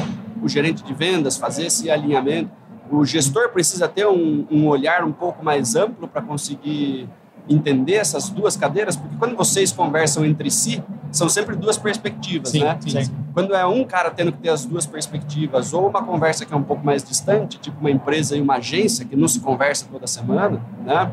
o 0.42 0.48
gerente 0.48 0.82
de 0.82 0.92
vendas, 0.92 1.36
fazer 1.36 1.66
esse 1.66 1.88
alinhamento 1.88 2.50
o 2.90 3.04
gestor 3.04 3.50
precisa 3.50 3.88
ter 3.88 4.06
um, 4.06 4.46
um 4.50 4.66
olhar 4.66 5.04
um 5.04 5.12
pouco 5.12 5.44
mais 5.44 5.74
amplo 5.74 6.06
para 6.06 6.22
conseguir 6.22 7.08
entender 7.48 7.94
essas 7.94 8.28
duas 8.28 8.56
cadeiras, 8.56 8.96
porque 8.96 9.16
quando 9.16 9.36
vocês 9.36 9.70
conversam 9.70 10.24
entre 10.24 10.50
si, 10.50 10.82
são 11.12 11.28
sempre 11.28 11.54
duas 11.54 11.78
perspectivas, 11.78 12.50
sim, 12.50 12.60
né? 12.60 12.76
Sim. 12.80 13.14
Quando 13.32 13.54
é 13.54 13.64
um 13.64 13.84
cara 13.84 14.10
tendo 14.10 14.32
que 14.32 14.38
ter 14.38 14.48
as 14.48 14.64
duas 14.64 14.84
perspectivas, 14.84 15.72
ou 15.72 15.88
uma 15.88 16.02
conversa 16.02 16.44
que 16.44 16.52
é 16.52 16.56
um 16.56 16.62
pouco 16.62 16.84
mais 16.84 17.04
distante, 17.04 17.58
tipo 17.58 17.78
uma 17.80 17.90
empresa 17.90 18.36
e 18.36 18.40
uma 18.40 18.56
agência 18.56 19.04
que 19.04 19.14
não 19.14 19.28
se 19.28 19.40
conversa 19.40 19.86
toda 19.90 20.06
semana, 20.06 20.60
né? 20.84 21.12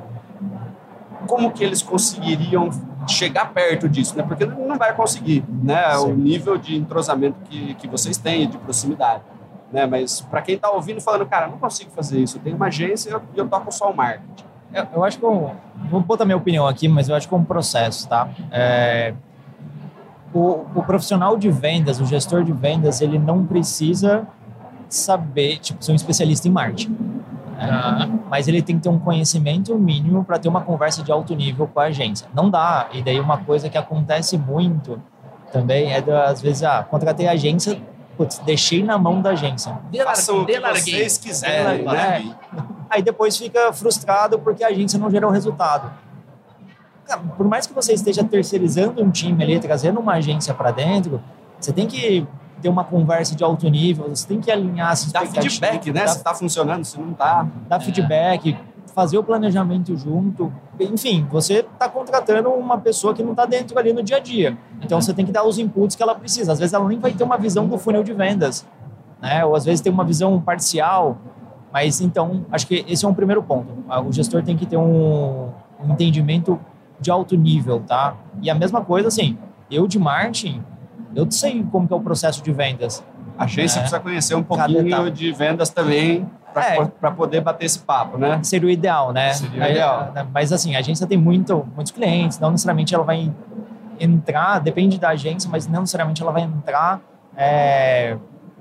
Como 1.28 1.52
que 1.52 1.64
eles 1.64 1.82
conseguiriam 1.82 2.70
chegar 3.08 3.54
perto 3.54 3.88
disso, 3.88 4.18
né? 4.18 4.24
Porque 4.24 4.46
não 4.46 4.78
vai 4.78 4.94
conseguir, 4.96 5.46
né? 5.62 5.96
Sim. 5.96 6.12
O 6.12 6.16
nível 6.16 6.58
de 6.58 6.76
entrosamento 6.76 7.38
que, 7.48 7.76
que 7.76 7.88
vocês 7.88 8.18
têm, 8.18 8.50
de 8.50 8.58
proximidade 8.58 9.22
né? 9.74 9.88
Mas 9.88 10.22
para 10.22 10.42
quem 10.42 10.56
está 10.56 10.70
ouvindo 10.70 11.02
falando, 11.02 11.26
cara, 11.26 11.48
não 11.48 11.58
consigo 11.58 11.90
fazer 11.92 12.20
isso, 12.20 12.38
eu 12.38 12.42
tenho 12.42 12.56
uma 12.56 12.68
agência 12.68 13.10
e 13.10 13.14
eu, 13.14 13.22
eu 13.36 13.50
toco 13.50 13.72
só 13.72 13.92
o 13.92 13.96
marketing. 13.96 14.46
Eu, 14.72 14.88
eu 14.94 15.04
acho 15.04 15.18
que 15.18 15.26
eu, 15.26 15.52
vou 15.90 16.00
botar 16.02 16.26
minha 16.26 16.38
opinião 16.38 16.68
aqui, 16.68 16.88
mas 16.88 17.10
eu 17.10 17.16
acho 17.16 17.28
que 17.28 17.34
é 17.34 17.38
um 17.38 17.44
processo, 17.44 18.08
tá? 18.08 18.30
É, 18.52 19.14
o, 20.34 20.66
o 20.76 20.84
profissional 20.84 21.38
de 21.38 21.50
vendas, 21.50 22.00
o 22.00 22.06
gestor 22.06 22.44
de 22.44 22.54
vendas, 22.54 23.02
ele 23.02 23.18
não 23.18 23.46
precisa 23.46 24.28
saber, 24.88 25.58
tipo, 25.58 25.84
ser 25.84 25.92
um 25.92 25.96
especialista 25.96 26.48
em 26.48 26.52
marketing. 26.52 26.96
Né? 27.58 28.20
Mas 28.30 28.48
ele 28.48 28.62
tem 28.62 28.78
que 28.78 28.84
ter 28.84 28.90
um 28.90 29.00
conhecimento 29.00 29.76
mínimo 29.78 30.24
para 30.24 30.38
ter 30.38 30.50
uma 30.50 30.62
conversa 30.62 31.04
de 31.04 31.12
alto 31.12 31.36
nível 31.36 31.68
com 31.68 31.80
a 31.80 31.86
agência. 31.86 32.28
Não 32.34 32.50
dá. 32.50 32.88
E 32.92 33.02
daí 33.02 33.20
uma 33.20 33.38
coisa 33.38 33.70
que 33.70 33.78
acontece 33.78 34.38
muito 34.38 35.02
também 35.52 35.94
é, 35.94 36.04
às 36.26 36.42
vezes, 36.42 36.64
ah, 36.64 36.84
contratei 36.84 37.28
a 37.28 37.32
agência, 37.32 37.80
putz, 38.18 38.40
deixei 38.40 38.84
na 38.84 38.98
mão 38.98 39.22
da 39.22 39.32
agência. 39.32 39.78
Façam 40.04 40.42
o 40.42 40.46
que 40.46 40.60
vocês 40.60 41.18
quiserem, 41.18 41.84
né? 41.84 42.36
Aí 42.90 43.02
depois 43.02 43.38
fica 43.38 43.74
frustrado 43.74 44.40
porque 44.40 44.64
a 44.64 44.68
agência 44.68 45.00
não 45.00 45.10
gerou 45.10 45.32
resultado. 45.32 45.92
Cara, 47.06 47.22
por 47.36 47.48
mais 47.48 47.68
que 47.68 47.74
você 47.74 47.94
esteja 47.94 48.24
terceirizando 48.24 49.04
um 49.04 49.12
time 49.12 49.44
ali, 49.44 49.60
trazendo 49.60 50.00
uma 50.00 50.14
agência 50.14 50.54
para 50.54 50.72
dentro, 50.72 51.22
você 51.60 51.74
tem 51.74 51.88
que 51.88 52.26
ter 52.62 52.70
uma 52.70 52.84
conversa 52.84 53.36
de 53.36 53.44
alto 53.44 53.70
nível, 53.70 54.08
você 54.08 54.26
tem 54.26 54.40
que 54.40 54.50
alinhar 54.50 54.90
as 54.90 55.06
expectativas. 55.06 55.60
Dá 55.60 55.68
feedback, 55.68 55.92
né? 55.92 56.08
Se 56.08 56.18
está 56.18 56.34
funcionando, 56.34 56.86
se 56.86 57.00
não 57.00 57.12
está. 57.12 57.46
Dá 57.68 57.76
é. 57.76 57.80
feedback, 57.80 58.58
fazer 58.94 59.18
o 59.18 59.24
planejamento 59.24 59.96
junto. 59.98 60.54
Enfim, 60.80 61.28
você 61.30 61.60
está 61.60 61.90
contratando 61.90 62.50
uma 62.50 62.78
pessoa 62.78 63.14
que 63.14 63.24
não 63.24 63.32
está 63.32 63.46
dentro 63.46 63.78
ali 63.78 63.92
no 63.92 64.04
dia 64.04 64.18
a 64.18 64.20
dia. 64.20 64.58
Então 64.82 65.02
você 65.02 65.14
tem 65.14 65.26
que 65.26 65.32
dar 65.32 65.44
os 65.44 65.58
inputs 65.58 65.96
que 65.96 66.04
ela 66.04 66.16
precisa. 66.16 66.52
Às 66.52 66.60
vezes 66.60 66.74
ela 66.74 66.88
nem 66.88 67.00
vai 67.00 67.12
ter 67.12 67.24
uma 67.24 67.38
visão 67.38 67.68
do 67.68 67.78
funil 67.78 68.04
de 68.04 68.14
vendas, 68.14 68.66
né? 69.22 69.44
Ou 69.44 69.56
às 69.56 69.66
vezes 69.66 69.82
tem 69.82 69.92
uma 69.92 70.04
visão 70.04 70.40
parcial. 70.40 71.18
Mas 71.72 72.02
então, 72.02 72.46
acho 72.52 72.68
que 72.68 72.86
esse 72.88 73.04
é 73.04 73.08
um 73.08 73.14
primeiro 73.14 73.42
ponto. 73.42 73.74
O 74.06 74.12
gestor 74.12 74.44
tem 74.44 74.56
que 74.56 74.66
ter 74.66 74.78
um, 74.78 75.50
um 75.84 75.92
entendimento 75.92 76.60
de 77.00 77.10
alto 77.10 77.36
nível, 77.36 77.80
tá? 77.80 78.16
E 78.42 78.50
a 78.50 78.56
mesma 78.56 78.82
coisa, 78.82 79.08
assim, 79.08 79.38
eu 79.72 79.88
de 79.88 79.98
marketing, 79.98 80.64
eu 81.16 81.30
sei 81.32 81.66
como 81.72 81.88
que 81.88 81.94
é 81.94 81.98
o 81.98 82.00
processo 82.00 82.44
de 82.44 82.52
vendas. 82.52 83.04
A 83.36 83.46
agência 83.46 83.80
é. 83.80 83.82
precisa 83.82 84.00
conhecer 84.00 84.36
um 84.36 84.44
pouquinho 84.44 85.10
de 85.10 85.32
vendas 85.32 85.72
também 85.72 86.30
para 86.54 87.10
é. 87.10 87.12
poder 87.12 87.42
bater 87.42 87.66
esse 87.66 87.80
papo, 87.80 88.18
né? 88.18 88.40
Seria 88.44 88.68
o 88.68 88.72
ideal, 88.72 89.12
né? 89.12 89.34
Seria 89.34 89.62
o 89.62 89.70
ideal. 89.70 90.12
Né, 90.14 90.28
mas 90.32 90.54
assim, 90.54 90.76
a 90.76 90.80
agência 90.80 91.08
tem 91.08 91.18
muito, 91.18 91.68
muitos 91.76 91.92
clientes, 91.92 92.40
não 92.40 92.52
necessariamente 92.52 92.94
ela 92.94 93.04
vai 93.04 93.32
entrar, 94.00 94.60
depende 94.60 95.00
da 95.00 95.10
agência, 95.10 95.50
mas 95.50 95.68
não 95.68 95.82
necessariamente 95.82 96.22
ela 96.22 96.32
vai 96.32 96.44
entrar 96.44 97.02
é, 97.36 98.18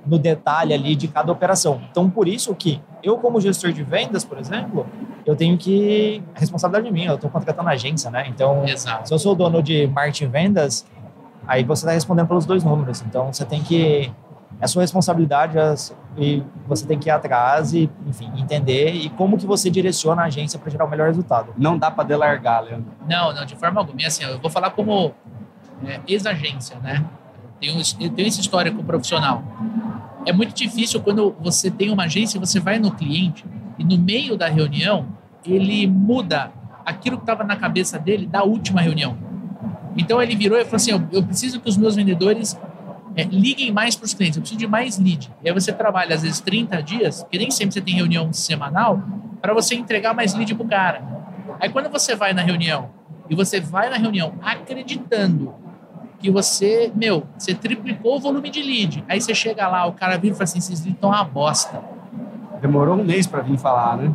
no 0.07 0.19
detalhe 0.19 0.73
ali 0.75 0.95
de 0.95 1.09
cada 1.09 1.31
operação. 1.33 1.81
Então, 1.91 2.09
por 2.09 2.27
isso 2.27 2.55
que 2.55 2.81
eu, 3.03 3.19
como 3.19 3.41
gestor 3.41 3.73
de 3.73 3.83
vendas, 3.83 4.25
por 4.25 4.39
exemplo, 4.39 4.87
eu 5.25 5.37
tenho 5.37 5.57
que. 5.57 6.23
A 6.35 6.41
responsabilidade 6.41 6.89
é 6.89 6.91
minha, 6.91 7.11
eu 7.11 7.15
estou 7.17 7.31
contratando 7.31 7.69
a 7.69 7.73
agência, 7.73 8.11
né? 8.11 8.27
Então, 8.29 8.65
Exato. 8.67 9.09
se 9.09 9.15
eu 9.15 9.19
sou 9.19 9.35
dono 9.35 9.63
de 9.63 9.87
marketing 9.89 10.29
vendas, 10.29 10.87
aí 11.47 11.65
você 11.65 11.85
está 11.85 11.93
respondendo 11.93 12.29
pelos 12.29 12.47
dois 12.47 12.65
números. 12.65 13.03
Então, 13.07 13.33
você 13.33 13.45
tem 13.45 13.63
que 13.63 14.13
é 14.61 14.67
sua 14.67 14.83
responsabilidade 14.83 15.57
e 16.17 16.43
você 16.67 16.87
tem 16.87 16.99
que 16.99 17.09
ir 17.09 17.11
atrás 17.11 17.73
e, 17.75 17.91
enfim, 18.07 18.31
entender 18.37 18.93
e 18.95 19.09
como 19.11 19.37
que 19.37 19.47
você 19.47 19.71
direciona 19.71 20.23
a 20.23 20.25
agência 20.27 20.59
para 20.59 20.71
gerar 20.71 20.85
o 20.85 20.91
melhor 20.91 21.09
resultado. 21.09 21.53
Não 21.57 21.77
dá 21.77 21.91
para 21.91 22.05
delargar, 22.05 22.63
Leandro. 22.63 22.93
Não, 23.09 23.35
não, 23.35 23.45
de 23.45 23.57
forma 23.57 23.81
alguma. 23.81 24.01
E 24.01 24.07
assim, 24.07 24.25
eu 24.25 24.39
vou 24.39 24.51
falar 24.51 24.71
como 24.71 25.13
é, 25.85 26.01
ex-agência, 26.07 26.77
né? 26.79 27.05
Eu 27.35 27.51
tenho, 27.61 27.83
eu 28.01 28.11
tenho 28.11 28.29
essa 28.29 28.41
história 28.41 28.71
com 28.71 28.83
o 28.83 28.85
profissional. 28.85 29.43
É 30.25 30.33
muito 30.33 30.55
difícil 30.55 31.01
quando 31.01 31.35
você 31.41 31.71
tem 31.71 31.91
uma 31.91 32.05
agência, 32.05 32.39
você 32.39 32.61
vai 32.61 32.79
no 32.79 32.93
cliente 32.93 33.45
e 33.79 33.85
no 33.85 33.99
meio 33.99 34.37
da 34.37 34.49
reunião 34.49 35.07
ele 35.45 35.87
muda 35.87 36.53
aquilo 36.85 37.17
que 37.17 37.23
estava 37.25 37.43
na 37.43 37.57
cabeça 37.57 37.99
dele 37.99 38.27
da 38.27 38.45
última 38.45 38.81
reunião. 38.81 39.17
Então 39.97 40.23
ele 40.23 40.37
virou 40.37 40.59
e 40.59 40.65
falou 40.65 40.77
assim: 40.77 40.93
eu, 40.93 41.03
eu 41.11 41.23
preciso 41.23 41.61
que 41.61 41.69
os 41.69 41.77
meus 41.77 41.97
vendedores 41.97 42.59
é, 43.17 43.25
liguem 43.25 43.71
mais 43.71 43.95
para 43.97 44.07
os 44.07 44.15
clientes, 44.15 44.37
eu 44.37 44.43
preciso 44.43 44.59
de 44.59 44.67
mais 44.67 44.99
lead. 44.99 45.31
E 45.43 45.49
aí 45.49 45.55
você 45.55 45.73
trabalha, 45.73 46.15
às 46.15 46.23
vezes, 46.23 46.41
30 46.41 46.83
dias, 46.83 47.27
que 47.31 47.39
nem 47.39 47.51
sempre 47.51 47.75
você 47.75 47.81
tem 47.81 47.95
reunião 47.95 48.33
semanal, 48.33 49.03
para 49.41 49.53
você 49.53 49.75
entregar 49.75 50.15
mais 50.15 50.35
lead 50.35 50.55
para 50.55 50.65
o 50.65 50.69
cara. 50.69 51.03
Aí 51.61 51.69
quando 51.69 51.91
você 51.91 52.15
vai 52.15 52.33
na 52.33 52.43
reunião, 52.43 52.91
e 53.29 53.35
você 53.35 53.61
vai 53.61 53.89
na 53.89 53.97
reunião 53.97 54.35
acreditando 54.43 55.55
que 56.19 56.31
você, 56.31 56.93
meu, 56.95 57.27
você 57.37 57.55
triplicou 57.55 58.17
o 58.17 58.21
volume 58.21 58.49
de 58.49 58.63
lead. 58.63 59.05
Aí 59.09 59.21
você 59.21 59.35
chega 59.35 59.67
lá, 59.67 59.87
o 59.87 59.93
cara 59.93 60.17
vira 60.17 60.35
e 60.35 60.37
fala 60.37 60.45
assim, 60.45 60.59
esses 60.59 60.81
leads 60.81 60.95
estão 60.95 61.11
uma 61.11 61.25
bosta. 61.25 61.83
Demorou 62.61 62.95
um 62.95 63.03
mês 63.03 63.27
para 63.27 63.43
vir 63.43 63.59
falar, 63.59 63.97
né? 63.97 64.15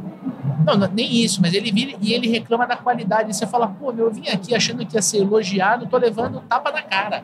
Não, 0.66 0.78
nem 0.88 1.24
isso, 1.24 1.42
mas 1.42 1.54
ele 1.54 1.70
vira 1.70 1.98
e 2.00 2.14
ele 2.14 2.30
reclama 2.30 2.66
da 2.66 2.78
qualidade. 2.78 3.32
E 3.32 3.34
você 3.34 3.46
fala, 3.46 3.68
pô, 3.68 3.92
meu, 3.92 4.06
eu 4.06 4.12
vim 4.12 4.30
aqui 4.30 4.56
achando 4.56 4.86
que 4.86 4.96
ia 4.96 5.02
ser 5.02 5.18
elogiado, 5.18 5.88
tô 5.88 5.98
levando 5.98 6.42
tapa 6.42 6.72
na 6.72 6.82
cara. 6.82 7.24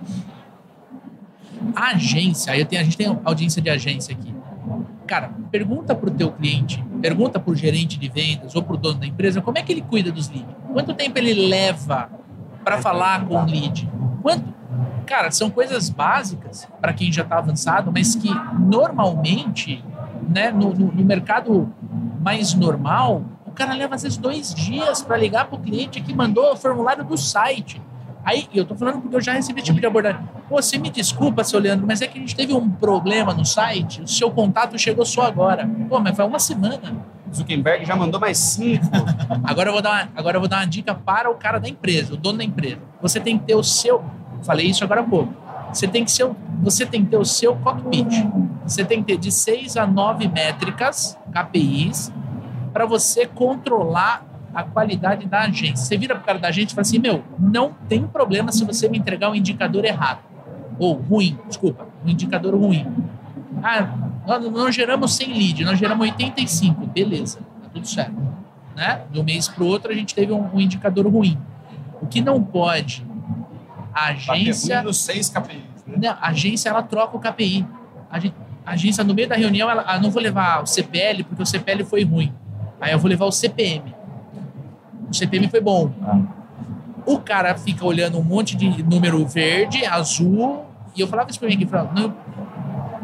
A 1.76 1.91
agência, 1.91 2.54
aí 2.54 2.63
tenho, 2.65 2.82
a 2.82 2.86
gente 2.86 2.97
tem 2.97 3.19
audiência 3.23 3.62
de 3.62 3.69
agência 3.69 4.15
aqui. 4.15 4.34
Cara, 5.06 5.32
pergunta 5.52 5.93
para 5.93 6.10
o 6.10 6.13
teu 6.13 6.32
cliente, 6.32 6.84
pergunta 7.02 7.39
para 7.39 7.52
o 7.52 7.56
gerente 7.56 7.99
de 7.99 8.08
vendas 8.10 8.56
ou 8.56 8.63
para 8.63 8.73
o 8.73 8.78
dono 8.78 8.99
da 8.99 9.06
empresa 9.06 9.41
como 9.41 9.58
é 9.58 9.62
que 9.62 9.71
ele 9.71 9.82
cuida 9.82 10.12
dos 10.12 10.30
leads. 10.30 10.56
Quanto 10.71 10.93
tempo 10.93 11.17
ele 11.19 11.34
leva 11.47 12.10
para 12.63 12.82
falar 12.82 13.26
com 13.26 13.36
o 13.36 13.45
lead? 13.45 13.89
Quanto? 14.21 14.54
Cara, 15.06 15.30
são 15.32 15.49
coisas 15.49 15.89
básicas 15.89 16.67
para 16.80 16.93
quem 16.93 17.12
já 17.12 17.23
está 17.23 17.38
avançado, 17.38 17.91
mas 17.91 18.15
que 18.15 18.30
normalmente, 18.58 19.84
né, 20.30 20.49
no, 20.52 20.73
no, 20.73 20.91
no 20.91 21.04
mercado 21.04 21.71
mais 22.21 22.54
normal, 22.54 23.21
o 23.45 23.52
cara 23.52 23.73
leva 23.73 23.95
às 23.95 24.04
vezes 24.04 24.17
dois 24.17 24.54
dias 24.56 25.02
para 25.02 25.17
ligar 25.17 25.45
para 25.45 25.58
o 25.58 25.60
cliente 25.62 26.02
que 26.02 26.15
mandou 26.15 26.54
o 26.54 26.56
formulário 26.56 27.04
do 27.04 27.17
site. 27.17 27.82
Aí, 28.25 28.47
eu 28.53 28.63
tô 28.63 28.75
falando 28.75 29.01
porque 29.01 29.15
eu 29.15 29.21
já 29.21 29.33
recebi 29.33 29.62
tipo 29.62 29.79
de 29.79 29.86
abordagem. 29.86 30.21
Pô, 30.47 30.62
você 30.62 30.77
me 30.77 30.89
desculpa, 30.89 31.43
seu 31.43 31.59
Leandro, 31.59 31.86
mas 31.86 32.01
é 32.01 32.07
que 32.07 32.17
a 32.17 32.21
gente 32.21 32.36
teve 32.36 32.53
um 32.53 32.69
problema 32.69 33.33
no 33.33 33.45
site, 33.45 34.01
o 34.01 34.07
seu 34.07 34.31
contato 34.31 34.77
chegou 34.77 35.05
só 35.05 35.23
agora. 35.23 35.69
Pô, 35.89 35.99
mas 35.99 36.15
foi 36.15 36.25
uma 36.25 36.39
semana. 36.39 37.05
Zuckerberg 37.33 37.83
já 37.86 37.95
mandou 37.95 38.19
mais 38.19 38.38
cinco. 38.38 38.86
agora, 39.43 39.69
eu 39.69 39.73
vou 39.73 39.81
dar 39.81 39.91
uma, 39.91 40.09
agora 40.15 40.38
eu 40.38 40.39
vou 40.39 40.47
dar 40.47 40.57
uma 40.57 40.67
dica 40.67 40.95
para 40.95 41.29
o 41.29 41.36
cara 41.36 41.59
da 41.59 41.67
empresa, 41.67 42.13
o 42.13 42.17
dono 42.17 42.38
da 42.38 42.43
empresa. 42.43 42.79
Você 43.01 43.19
tem 43.19 43.38
que 43.38 43.45
ter 43.45 43.55
o 43.55 43.63
seu. 43.63 44.03
Falei 44.43 44.67
isso 44.67 44.83
agora 44.83 45.01
há 45.01 45.03
pouco. 45.03 45.33
Você 45.73 45.88
tem 45.88 46.05
que, 46.05 46.12
ser, 46.12 46.29
você 46.62 46.86
tem 46.86 47.03
que 47.03 47.09
ter 47.09 47.17
o 47.17 47.25
seu 47.25 47.55
cockpit. 47.55 48.29
Você 48.65 48.86
tem 48.86 49.01
que 49.01 49.13
ter 49.13 49.17
de 49.17 49.31
6 49.31 49.75
a 49.75 49.88
9 49.88 50.27
métricas, 50.27 51.17
KPIs, 51.31 52.13
para 52.71 52.86
você 52.86 53.25
controlar 53.25 54.23
a 54.54 54.63
qualidade 54.63 55.26
da 55.26 55.42
agência. 55.42 55.78
Você 55.78 55.98
vira 55.98 56.16
para 56.16 56.22
o 56.22 56.26
cara 56.26 56.39
da 56.39 56.48
agência 56.50 56.74
e 56.74 56.76
fala 56.76 56.82
assim: 56.82 57.00
meu, 57.00 57.24
não 57.39 57.74
tem 57.88 58.06
problema 58.06 58.52
se 58.52 58.63
você 58.63 58.88
me 58.88 58.98
entregar 58.98 59.30
um 59.30 59.36
indicador 59.36 59.86
errado. 59.86 60.20
Ou 60.80 60.94
ruim, 60.94 61.38
desculpa, 61.48 61.88
um 62.06 62.10
indicador 62.10 62.56
ruim. 62.56 62.88
Ah, 63.63 63.88
nós 64.28 64.44
não 64.44 64.72
geramos 64.72 65.16
100 65.16 65.34
lead, 65.34 65.66
nós 65.66 65.80
geramos 65.80 66.06
85. 66.06 66.86
Beleza, 66.88 67.39
tá 67.62 67.70
tudo 67.74 67.88
certo. 67.88 68.16
Né? 68.76 69.02
De 69.12 69.20
um 69.20 69.24
mês 69.24 69.48
para 69.48 69.63
o 69.63 69.68
outro 69.68 69.92
a 69.92 69.96
gente 69.96 70.16
teve 70.16 70.32
um, 70.34 70.56
um 70.56 70.60
indicador 70.60 71.08
ruim. 71.08 71.38
O 72.02 72.08
que 72.08 72.22
não 72.22 72.44
pode, 72.44 73.06
a 73.94 74.08
agência. 74.08 74.84
seis 74.94 75.30
KPIs, 75.30 75.62
né? 75.86 75.98
Não, 76.02 76.18
a 76.20 76.30
agência 76.30 76.70
ela 76.70 76.82
troca 76.82 77.16
o 77.16 77.20
KPI. 77.20 77.66
A, 78.10 78.18
a 78.66 78.72
agência, 78.72 79.04
no 79.04 79.13
meio 79.13 79.28
da 79.28 79.36
reunião, 79.36 79.70
ela 79.70 79.84
ah, 79.88 80.00
não 80.00 80.10
vou 80.10 80.22
levar 80.22 80.63
o 80.63 80.66
CPL, 80.66 81.24
porque 81.24 81.44
o 81.44 81.46
CPL 81.46 81.84
foi 81.86 82.04
ruim. 82.04 82.34
Aí 82.82 82.92
eu 82.92 83.00
vou 83.00 83.10
levar 83.10 83.26
o 83.26 83.32
CPM. 83.32 83.92
O 85.10 85.13
CPM 85.13 85.48
foi 85.50 85.62
bom. 85.62 85.92
Ah. 86.02 86.20
O 87.06 87.20
cara 87.20 87.56
fica 87.56 87.86
olhando 87.86 88.18
um 88.18 88.24
monte 88.24 88.56
de 88.56 88.84
número 88.84 89.26
verde, 89.26 89.86
azul, 89.86 90.66
e 90.96 91.02
eu 91.02 91.08
falava 91.08 91.30
isso 91.30 91.39
pra 91.39 91.50
mim 91.50 91.56
aqui, 91.56 91.66
falava, 91.66 92.16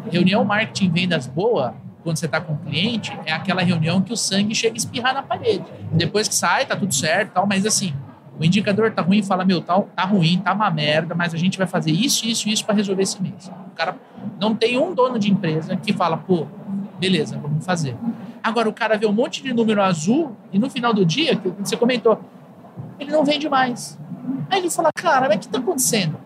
reunião 0.09 0.43
marketing 0.43 0.89
vendas 0.89 1.27
boa, 1.27 1.75
quando 2.03 2.17
você 2.17 2.25
está 2.25 2.39
com 2.39 2.53
o 2.53 2.57
cliente, 2.57 3.17
é 3.25 3.33
aquela 3.33 3.61
reunião 3.61 4.01
que 4.01 4.13
o 4.13 4.17
sangue 4.17 4.55
chega 4.55 4.75
a 4.75 4.77
espirrar 4.77 5.13
na 5.13 5.21
parede. 5.21 5.65
Depois 5.91 6.27
que 6.27 6.35
sai, 6.35 6.65
tá 6.65 6.75
tudo 6.75 6.93
certo, 6.93 7.33
tal, 7.33 7.45
mas 7.45 7.65
assim, 7.65 7.93
o 8.39 8.45
indicador 8.45 8.91
tá 8.91 9.01
ruim, 9.01 9.21
fala, 9.21 9.43
meu, 9.43 9.61
tá, 9.61 9.79
tá 9.81 10.05
ruim, 10.05 10.39
tá 10.39 10.53
uma 10.53 10.71
merda, 10.71 11.13
mas 11.13 11.33
a 11.33 11.37
gente 11.37 11.57
vai 11.57 11.67
fazer 11.67 11.91
isso, 11.91 12.25
isso, 12.25 12.47
isso 12.47 12.63
para 12.65 12.75
resolver 12.75 13.03
esse 13.03 13.21
mês. 13.21 13.51
O 13.71 13.75
cara 13.75 13.97
não 14.39 14.55
tem 14.55 14.77
um 14.77 14.93
dono 14.93 15.19
de 15.19 15.29
empresa 15.29 15.75
que 15.75 15.91
fala, 15.91 16.15
pô, 16.15 16.47
beleza, 16.97 17.37
vamos 17.37 17.65
fazer. 17.65 17.97
Agora 18.43 18.69
o 18.69 18.73
cara 18.73 18.97
vê 18.97 19.05
um 19.05 19.11
monte 19.11 19.43
de 19.43 19.53
número 19.53 19.81
azul 19.81 20.35
e 20.51 20.59
no 20.59 20.69
final 20.69 20.93
do 20.93 21.05
dia, 21.05 21.35
que 21.35 21.49
você 21.49 21.75
comentou, 21.75 22.19
ele 22.99 23.11
não 23.11 23.23
vende 23.23 23.49
mais. 23.49 23.97
Aí 24.49 24.59
ele 24.59 24.69
fala, 24.69 24.89
cara, 24.93 25.27
mas 25.27 25.37
o 25.37 25.39
que 25.39 25.45
está 25.45 25.59
acontecendo? 25.59 26.17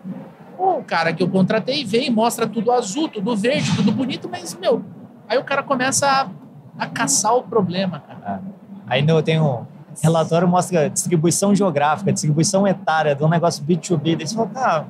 O 0.58 0.82
cara 0.84 1.12
que 1.12 1.22
eu 1.22 1.28
contratei 1.28 1.84
vem, 1.84 2.10
mostra 2.10 2.46
tudo 2.46 2.72
azul, 2.72 3.08
tudo 3.08 3.36
verde, 3.36 3.74
tudo 3.76 3.92
bonito, 3.92 4.28
mas, 4.30 4.54
meu, 4.54 4.84
aí 5.28 5.36
o 5.36 5.44
cara 5.44 5.62
começa 5.62 6.06
a, 6.06 6.84
a 6.84 6.86
caçar 6.86 7.34
o 7.34 7.42
problema. 7.42 8.00
Cara. 8.00 8.40
É. 8.46 8.54
Aí 8.86 9.02
no, 9.02 9.20
tem 9.22 9.40
um 9.40 9.66
relatório 10.02 10.46
mostra 10.48 10.88
distribuição 10.88 11.54
geográfica, 11.54 12.12
distribuição 12.12 12.66
etária 12.66 13.14
de 13.14 13.22
um 13.22 13.28
negócio 13.28 13.64
B2B. 13.64 14.16
Daí 14.16 14.26
você 14.26 14.34
fala, 14.34 14.48
cara, 14.48 14.86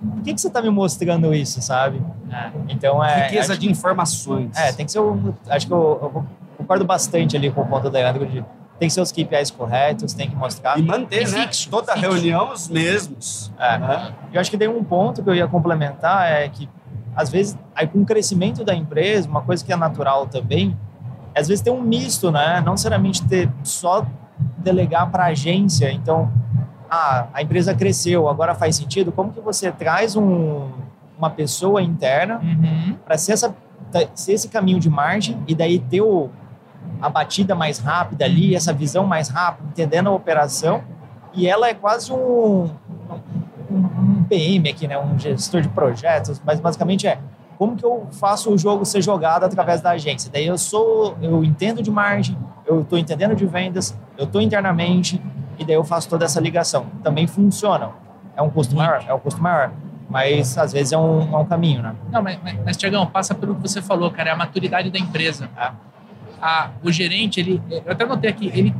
por 0.00 0.22
que, 0.22 0.34
que 0.34 0.40
você 0.40 0.48
está 0.48 0.60
me 0.60 0.70
mostrando 0.70 1.34
isso, 1.34 1.60
sabe? 1.62 2.02
É. 2.30 2.50
Então 2.68 3.02
é. 3.02 3.28
Riqueza 3.28 3.56
de 3.56 3.70
informações. 3.70 4.56
É, 4.56 4.72
tem 4.72 4.84
que 4.86 4.92
ser. 4.92 5.00
Um, 5.00 5.32
acho 5.48 5.66
que 5.66 5.72
eu, 5.72 6.12
eu, 6.14 6.26
concordo 6.66 6.84
bastante 6.84 7.36
ali 7.36 7.50
com 7.50 7.62
o 7.62 7.66
ponto 7.66 7.88
da 7.88 7.98
Leandro 7.98 8.26
de 8.26 8.44
tem 8.78 8.88
que 8.88 8.90
ser 8.90 9.00
os 9.00 9.10
KPIs 9.10 9.50
corretos, 9.50 10.12
tem 10.12 10.28
que 10.28 10.36
mostrar. 10.36 10.78
E 10.78 10.82
manter, 10.82 11.26
e 11.26 11.30
né? 11.30 11.42
Fixo, 11.42 11.70
Toda 11.70 11.94
fixo. 11.94 12.10
reunião 12.10 12.52
os 12.52 12.68
mesmos. 12.68 13.50
É. 13.58 13.78
Né? 13.78 14.14
Eu 14.34 14.40
acho 14.40 14.50
que 14.50 14.58
tem 14.58 14.68
um 14.68 14.84
ponto 14.84 15.22
que 15.22 15.30
eu 15.30 15.34
ia 15.34 15.48
complementar, 15.48 16.30
é 16.30 16.46
que 16.48 16.68
às 17.14 17.30
vezes, 17.30 17.58
aí 17.74 17.86
com 17.86 18.02
o 18.02 18.04
crescimento 18.04 18.62
da 18.62 18.74
empresa, 18.74 19.26
uma 19.26 19.40
coisa 19.40 19.64
que 19.64 19.72
é 19.72 19.76
natural 19.76 20.26
também, 20.26 20.76
às 21.34 21.48
vezes 21.48 21.62
tem 21.62 21.72
um 21.72 21.80
misto, 21.80 22.30
né? 22.30 22.60
Não 22.64 22.72
necessariamente 22.72 23.24
ter 23.26 23.50
só 23.62 24.06
delegar 24.58 25.10
para 25.10 25.24
a 25.24 25.26
agência. 25.28 25.90
Então, 25.90 26.30
ah, 26.90 27.28
a 27.32 27.42
empresa 27.42 27.74
cresceu, 27.74 28.28
agora 28.28 28.54
faz 28.54 28.76
sentido. 28.76 29.10
Como 29.10 29.32
que 29.32 29.40
você 29.40 29.72
traz 29.72 30.16
um, 30.16 30.68
uma 31.16 31.30
pessoa 31.30 31.80
interna 31.80 32.38
uhum. 32.42 32.96
para 33.04 33.16
ser, 33.16 33.32
essa, 33.32 33.54
ser 34.14 34.32
esse 34.32 34.48
caminho 34.48 34.78
de 34.78 34.90
margem 34.90 35.42
e 35.46 35.54
daí 35.54 35.78
ter 35.78 36.02
o, 36.02 36.30
a 37.00 37.08
batida 37.08 37.54
mais 37.54 37.78
rápida 37.78 38.24
ali, 38.24 38.54
essa 38.54 38.72
visão 38.72 39.06
mais 39.06 39.28
rápida, 39.28 39.68
entendendo 39.68 40.08
a 40.08 40.12
operação. 40.12 40.82
E 41.34 41.46
ela 41.46 41.68
é 41.68 41.74
quase 41.74 42.12
um, 42.12 42.70
um, 43.70 44.24
PM 44.28 44.68
aqui, 44.68 44.88
né? 44.88 44.98
um 44.98 45.18
gestor 45.18 45.60
de 45.60 45.68
projetos, 45.68 46.40
mas 46.44 46.60
basicamente 46.60 47.06
é 47.06 47.18
como 47.58 47.76
que 47.76 47.84
eu 47.84 48.06
faço 48.12 48.52
o 48.52 48.58
jogo 48.58 48.84
ser 48.84 49.02
jogado 49.02 49.44
através 49.44 49.80
da 49.80 49.90
agência. 49.90 50.30
Daí 50.32 50.46
eu 50.46 50.58
sou, 50.58 51.16
eu 51.20 51.42
entendo 51.44 51.82
de 51.82 51.90
margem, 51.90 52.36
eu 52.66 52.82
estou 52.82 52.98
entendendo 52.98 53.34
de 53.34 53.46
vendas, 53.46 53.96
eu 54.16 54.24
estou 54.24 54.40
internamente 54.40 55.20
e 55.58 55.64
daí 55.64 55.74
eu 55.74 55.84
faço 55.84 56.08
toda 56.08 56.24
essa 56.24 56.40
ligação. 56.40 56.86
Também 57.02 57.26
funciona. 57.26 57.90
É 58.36 58.42
um 58.42 58.50
custo 58.50 58.76
maior, 58.76 59.04
é 59.06 59.14
um 59.14 59.18
custo 59.18 59.42
maior, 59.42 59.72
mas 60.08 60.58
às 60.58 60.72
vezes 60.72 60.92
é 60.92 60.98
um, 60.98 61.34
é 61.34 61.38
um 61.38 61.44
caminho, 61.46 61.82
né? 61.82 61.94
Não, 62.10 62.22
mas, 62.22 62.38
mas, 62.42 62.58
mas 62.64 62.76
Tiagão, 62.76 63.06
passa 63.06 63.34
pelo 63.34 63.54
que 63.54 63.62
você 63.62 63.80
falou, 63.80 64.10
cara, 64.10 64.30
é 64.30 64.32
a 64.32 64.36
maturidade 64.36 64.90
da 64.90 64.98
empresa. 64.98 65.48
É 65.56 65.70
a, 66.40 66.70
o 66.82 66.90
gerente, 66.90 67.40
ele, 67.40 67.62
eu 67.70 67.92
até 67.92 68.04
notei 68.04 68.30
aqui, 68.30 68.46
ele, 68.54 68.74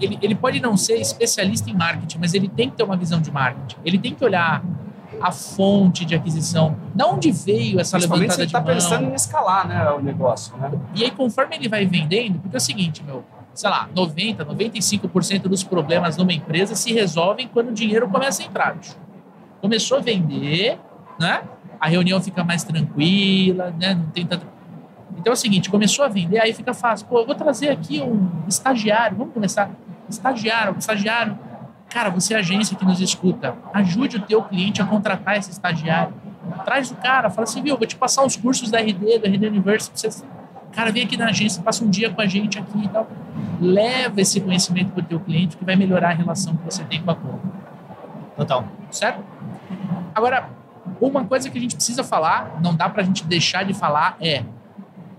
ele, 0.00 0.18
ele 0.22 0.34
pode 0.34 0.60
não 0.60 0.76
ser 0.76 0.94
especialista 1.00 1.70
em 1.70 1.74
marketing, 1.74 2.18
mas 2.18 2.34
ele 2.34 2.48
tem 2.48 2.70
que 2.70 2.76
ter 2.76 2.82
uma 2.82 2.96
visão 2.96 3.20
de 3.20 3.30
marketing. 3.30 3.76
Ele 3.84 3.98
tem 3.98 4.14
que 4.14 4.24
olhar 4.24 4.62
a 5.20 5.30
fonte 5.30 6.04
de 6.04 6.14
aquisição, 6.14 6.76
de 6.94 7.04
onde 7.04 7.30
veio 7.30 7.78
essa 7.78 7.96
levantada 7.98 8.46
de 8.46 8.52
tá 8.52 8.60
mão. 8.60 8.74
pensando 8.74 9.04
em 9.04 9.14
escalar 9.14 9.68
né, 9.68 9.90
o 9.90 10.00
negócio. 10.00 10.56
Né? 10.56 10.70
E 10.94 11.04
aí, 11.04 11.10
conforme 11.10 11.56
ele 11.56 11.68
vai 11.68 11.86
vendendo, 11.86 12.38
porque 12.40 12.56
é 12.56 12.58
o 12.58 12.60
seguinte, 12.60 13.04
meu, 13.04 13.24
sei 13.54 13.68
lá, 13.68 13.88
90%, 13.94 14.38
95% 14.46 15.42
dos 15.42 15.62
problemas 15.62 16.16
numa 16.16 16.32
empresa 16.32 16.74
se 16.74 16.92
resolvem 16.92 17.48
quando 17.48 17.68
o 17.68 17.72
dinheiro 17.72 18.08
começa 18.08 18.42
a 18.42 18.46
entrar. 18.46 18.76
Começou 19.60 19.98
a 19.98 20.00
vender, 20.00 20.78
né? 21.20 21.42
A 21.78 21.88
reunião 21.88 22.20
fica 22.20 22.42
mais 22.42 22.64
tranquila, 22.64 23.72
né? 23.78 23.94
Não 23.94 24.06
tem 24.06 24.26
tanto 24.26 24.46
então 25.18 25.32
é 25.32 25.34
o 25.34 25.36
seguinte, 25.36 25.70
começou 25.70 26.04
a 26.04 26.08
vender, 26.08 26.40
aí 26.40 26.52
fica 26.52 26.74
fácil. 26.74 27.06
Pô, 27.06 27.20
eu 27.20 27.26
vou 27.26 27.34
trazer 27.34 27.70
aqui 27.70 28.00
um 28.00 28.28
estagiário, 28.48 29.16
vamos 29.16 29.32
começar. 29.32 29.70
Estagiário, 30.08 30.76
estagiário. 30.78 31.38
Cara, 31.88 32.10
você 32.10 32.34
é 32.34 32.38
agência 32.38 32.76
que 32.76 32.84
nos 32.84 33.00
escuta, 33.00 33.54
ajude 33.74 34.16
o 34.16 34.20
teu 34.22 34.42
cliente 34.42 34.80
a 34.80 34.86
contratar 34.86 35.36
esse 35.36 35.50
estagiário. 35.50 36.14
Traz 36.64 36.90
o 36.90 36.96
cara, 36.96 37.30
fala 37.30 37.44
assim, 37.44 37.62
viu, 37.62 37.76
vou 37.76 37.86
te 37.86 37.96
passar 37.96 38.24
os 38.24 38.34
cursos 38.34 38.70
da 38.70 38.78
RD, 38.78 39.18
da 39.18 39.28
RD 39.28 39.46
University, 39.46 39.98
você... 39.98 40.24
Cara, 40.72 40.90
vem 40.90 41.04
aqui 41.04 41.18
na 41.18 41.26
agência, 41.26 41.62
passa 41.62 41.84
um 41.84 41.90
dia 41.90 42.10
com 42.10 42.20
a 42.22 42.26
gente 42.26 42.58
aqui 42.58 42.84
e 42.84 42.88
tal. 42.88 43.06
Leva 43.60 44.20
esse 44.22 44.40
conhecimento 44.40 44.90
para 44.92 45.02
o 45.02 45.04
teu 45.04 45.20
cliente 45.20 45.54
que 45.54 45.64
vai 45.64 45.76
melhorar 45.76 46.10
a 46.10 46.14
relação 46.14 46.56
que 46.56 46.64
você 46.64 46.82
tem 46.84 47.02
com 47.02 47.10
a 47.10 47.14
conta. 47.14 47.46
Total. 48.36 48.64
Certo? 48.90 49.22
Agora, 50.14 50.48
uma 50.98 51.24
coisa 51.24 51.50
que 51.50 51.58
a 51.58 51.60
gente 51.60 51.76
precisa 51.76 52.02
falar, 52.02 52.58
não 52.62 52.74
dá 52.74 52.88
para 52.88 53.02
a 53.02 53.04
gente 53.04 53.24
deixar 53.24 53.64
de 53.64 53.74
falar, 53.74 54.16
é 54.18 54.44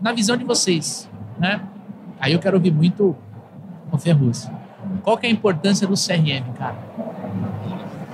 na 0.01 0.13
visão 0.13 0.36
de 0.38 0.43
vocês, 0.43 1.10
né? 1.39 1.62
Aí 2.19 2.34
eu 2.34 2.39
quero 2.39 2.58
ouvir 2.58 2.71
muito 2.71 3.15
o 3.91 3.97
Ferruz. 3.97 4.49
Qual 5.03 5.17
que 5.17 5.25
é 5.25 5.29
a 5.29 5.32
importância 5.32 5.88
do 5.88 5.93
CRM, 5.93 6.53
cara? 6.58 6.75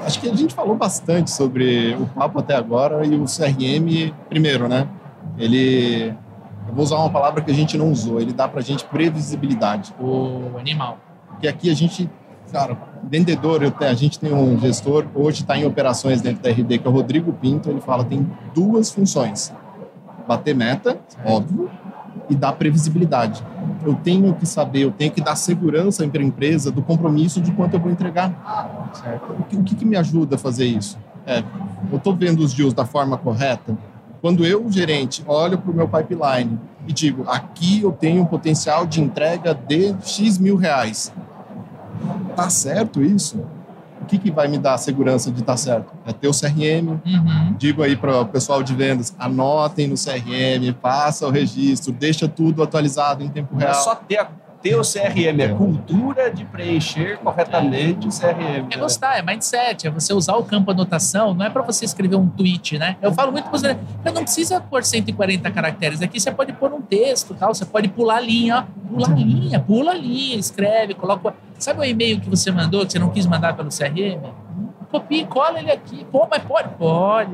Acho 0.06 0.20
que 0.20 0.30
a 0.30 0.36
gente 0.36 0.54
falou 0.54 0.76
bastante 0.76 1.30
sobre 1.30 1.94
o 1.96 2.06
papo 2.08 2.40
até 2.40 2.56
agora 2.56 3.06
e 3.06 3.16
o 3.16 3.26
CRM, 3.26 4.14
primeiro, 4.30 4.68
né? 4.68 4.88
Ele, 5.38 6.14
eu 6.68 6.74
vou 6.74 6.84
usar 6.84 6.98
uma 6.98 7.10
palavra 7.10 7.42
que 7.42 7.52
a 7.52 7.54
gente 7.54 7.78
não 7.78 7.92
usou, 7.92 8.20
ele 8.20 8.34
dá 8.34 8.48
pra 8.48 8.62
gente 8.62 8.86
previsibilidade. 8.86 9.94
O 10.00 10.58
animal. 10.58 10.98
Porque 11.30 11.48
aqui 11.48 11.70
a 11.70 11.74
gente, 11.74 12.10
cara, 12.52 12.78
vendedor, 13.04 13.62
eu, 13.62 13.74
a 13.80 13.94
gente 13.94 14.20
tem 14.20 14.34
um 14.34 14.60
gestor, 14.60 15.06
hoje 15.14 15.42
está 15.42 15.58
em 15.58 15.66
operações 15.66 16.22
dentro 16.22 16.42
da 16.42 16.50
RD, 16.50 16.80
que 16.80 16.88
é 16.88 16.90
o 16.90 16.94
Rodrigo 16.94 17.34
Pinto, 17.34 17.70
ele 17.70 17.82
fala 17.82 18.04
tem 18.04 18.26
duas 18.54 18.92
funções. 18.92 19.54
Bater 20.30 20.54
meta, 20.54 20.96
óbvio, 21.26 21.72
e 22.30 22.36
dar 22.36 22.54
previsibilidade. 22.54 23.44
Eu 23.84 23.96
tenho 23.96 24.32
que 24.36 24.46
saber, 24.46 24.82
eu 24.82 24.92
tenho 24.92 25.12
que 25.12 25.20
dar 25.20 25.36
segurança 25.36 26.08
para 26.08 26.22
a 26.22 26.24
empresa 26.24 26.72
do 26.72 26.84
compromisso 26.84 27.42
de 27.42 27.52
quanto 27.52 27.74
eu 27.74 27.80
vou 27.80 27.92
entregar. 27.92 28.92
Certo? 28.94 29.34
O, 29.40 29.44
que, 29.46 29.56
o 29.56 29.64
que, 29.64 29.84
me 29.84 29.98
ajuda 29.98 30.36
a 30.36 30.38
fazer 30.38 30.68
isso? 30.68 31.00
É, 31.26 31.44
eu 31.92 31.98
estou 31.98 32.16
vendo 32.16 32.42
os 32.42 32.54
deals 32.54 32.76
da 32.76 32.86
forma 32.86 33.18
correta. 33.18 33.76
Quando 34.22 34.46
eu, 34.46 34.72
gerente, 34.72 35.24
olho 35.26 35.58
para 35.58 35.72
o 35.72 35.74
meu 35.74 35.88
pipeline 35.88 36.60
e 36.88 36.94
digo, 36.94 37.28
aqui 37.28 37.82
eu 37.82 37.92
tenho 37.92 38.22
um 38.22 38.26
potencial 38.26 38.86
de 38.86 39.02
entrega 39.02 39.56
de 39.56 39.96
X 40.04 40.38
mil 40.38 40.58
reais. 40.58 41.12
Tá 42.36 42.52
certo 42.52 43.02
isso? 43.02 43.44
Que, 44.10 44.18
que 44.18 44.32
vai 44.32 44.48
me 44.48 44.58
dar 44.58 44.74
a 44.74 44.78
segurança 44.78 45.32
de 45.32 45.40
estar 45.40 45.54
tá 45.54 45.58
certo? 45.58 45.94
É 46.06 46.12
ter 46.12 46.28
o 46.28 46.32
CRM. 46.32 47.00
Uhum. 47.06 47.56
Digo 47.58 47.84
aí 47.84 47.96
para 47.96 48.22
o 48.22 48.26
pessoal 48.26 48.64
de 48.64 48.74
vendas, 48.74 49.16
anotem 49.20 49.88
no 49.88 49.96
CRM, 49.96 50.76
faça 50.82 51.28
o 51.28 51.30
registro, 51.30 51.94
deixa 51.94 52.28
tudo 52.28 52.64
atualizado 52.64 53.24
em 53.24 53.30
tempo 53.30 53.56
real. 53.56 53.72
Não 53.72 53.80
é 53.80 53.82
só 53.82 53.96
ter 53.96 54.18
a 54.18 54.28
ter 54.62 54.76
o 54.76 54.82
CRM, 54.82 55.40
é 55.42 55.48
cultura 55.50 56.32
de 56.32 56.44
preencher 56.46 57.18
corretamente 57.20 58.08
o 58.08 58.12
CRM. 58.12 58.68
É 58.72 58.78
gostar, 58.78 59.18
é 59.18 59.22
mindset, 59.22 59.88
é 59.88 59.90
você 59.90 60.14
usar 60.14 60.36
o 60.36 60.44
campo 60.44 60.72
anotação, 60.72 61.34
não 61.34 61.46
é 61.46 61.50
para 61.50 61.62
você 61.62 61.86
escrever 61.86 62.16
um 62.16 62.28
tweet, 62.28 62.78
né? 62.78 62.98
Eu 63.02 63.14
falo 63.14 63.32
muito 63.32 63.50
para 63.50 63.58
você, 63.58 63.74
você 63.74 64.12
não 64.12 64.24
precisa 64.24 64.60
pôr 64.60 64.84
140 64.84 65.50
caracteres, 65.52 66.02
aqui 66.02 66.20
você 66.20 66.32
pode 66.32 66.54
pôr 66.54 66.74
um 66.74 66.82
texto, 66.82 67.34
tal, 67.34 67.54
você 67.54 67.66
pode 67.66 67.88
pular 67.90 68.18
a 68.18 68.22
linha, 68.22 68.68
ó, 68.68 68.90
pular 68.94 69.12
a 69.12 69.16
linha, 69.16 69.60
pula 69.60 69.92
a 69.92 69.96
linha, 69.96 70.38
escreve, 70.38 70.94
coloca... 70.94 71.34
Sabe 71.58 71.82
o 71.82 71.84
e-mail 71.84 72.22
que 72.22 72.30
você 72.30 72.52
mandou, 72.52 72.86
que 72.86 72.94
você 72.94 73.00
não 73.00 73.10
quis 73.10 73.26
mandar 73.26 73.54
pelo 73.54 73.70
CRM? 73.70 74.32
Copia 74.90 75.22
e 75.22 75.26
cola 75.26 75.60
ele 75.60 75.72
aqui. 75.72 76.06
Pô, 76.12 76.26
mas 76.30 76.42
pode? 76.44 76.70
Pode. 76.76 77.32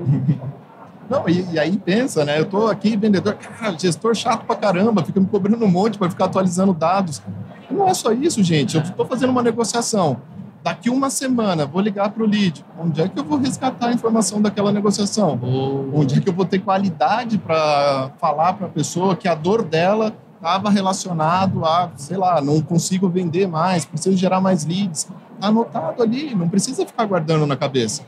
Não, 1.09 1.27
e, 1.29 1.45
e, 1.53 1.59
aí 1.59 1.77
pensa, 1.77 2.25
né? 2.25 2.39
Eu 2.39 2.45
tô 2.45 2.67
aqui, 2.67 2.97
vendedor, 2.97 3.35
cara, 3.35 3.77
gestor 3.77 4.15
chato 4.15 4.45
pra 4.45 4.55
caramba, 4.55 5.03
fica 5.03 5.19
me 5.19 5.27
cobrando 5.27 5.63
um 5.63 5.69
monte 5.69 5.97
para 5.97 6.09
ficar 6.09 6.25
atualizando 6.25 6.73
dados. 6.73 7.21
Não 7.69 7.87
é 7.87 7.93
só 7.93 8.11
isso, 8.11 8.41
gente. 8.43 8.75
Eu 8.75 8.83
estou 8.83 9.05
fazendo 9.05 9.29
uma 9.29 9.43
negociação. 9.43 10.17
Daqui 10.63 10.89
uma 10.89 11.11
semana, 11.11 11.63
vou 11.63 11.79
ligar 11.79 12.09
para 12.09 12.23
o 12.23 12.25
lead. 12.25 12.65
Onde 12.79 12.99
é 12.99 13.07
que 13.07 13.19
eu 13.19 13.23
vou 13.23 13.37
resgatar 13.37 13.89
a 13.89 13.93
informação 13.93 14.41
daquela 14.41 14.71
negociação? 14.71 15.39
Oh. 15.39 15.99
Onde 15.99 16.17
é 16.17 16.19
que 16.19 16.27
eu 16.27 16.33
vou 16.33 16.43
ter 16.43 16.57
qualidade 16.57 17.37
para 17.37 18.09
falar 18.19 18.53
para 18.53 18.65
a 18.65 18.69
pessoa 18.69 19.15
que 19.15 19.27
a 19.27 19.35
dor 19.35 19.61
dela 19.61 20.11
estava 20.35 20.71
relacionado 20.71 21.63
a, 21.63 21.91
sei 21.95 22.17
lá, 22.17 22.41
não 22.41 22.61
consigo 22.61 23.07
vender 23.07 23.47
mais, 23.47 23.85
preciso 23.85 24.17
gerar 24.17 24.41
mais 24.41 24.65
leads. 24.65 25.07
Tá 25.39 25.47
anotado 25.47 26.01
ali, 26.01 26.33
não 26.33 26.49
precisa 26.49 26.85
ficar 26.85 27.05
guardando 27.05 27.45
na 27.45 27.55
cabeça. 27.55 28.03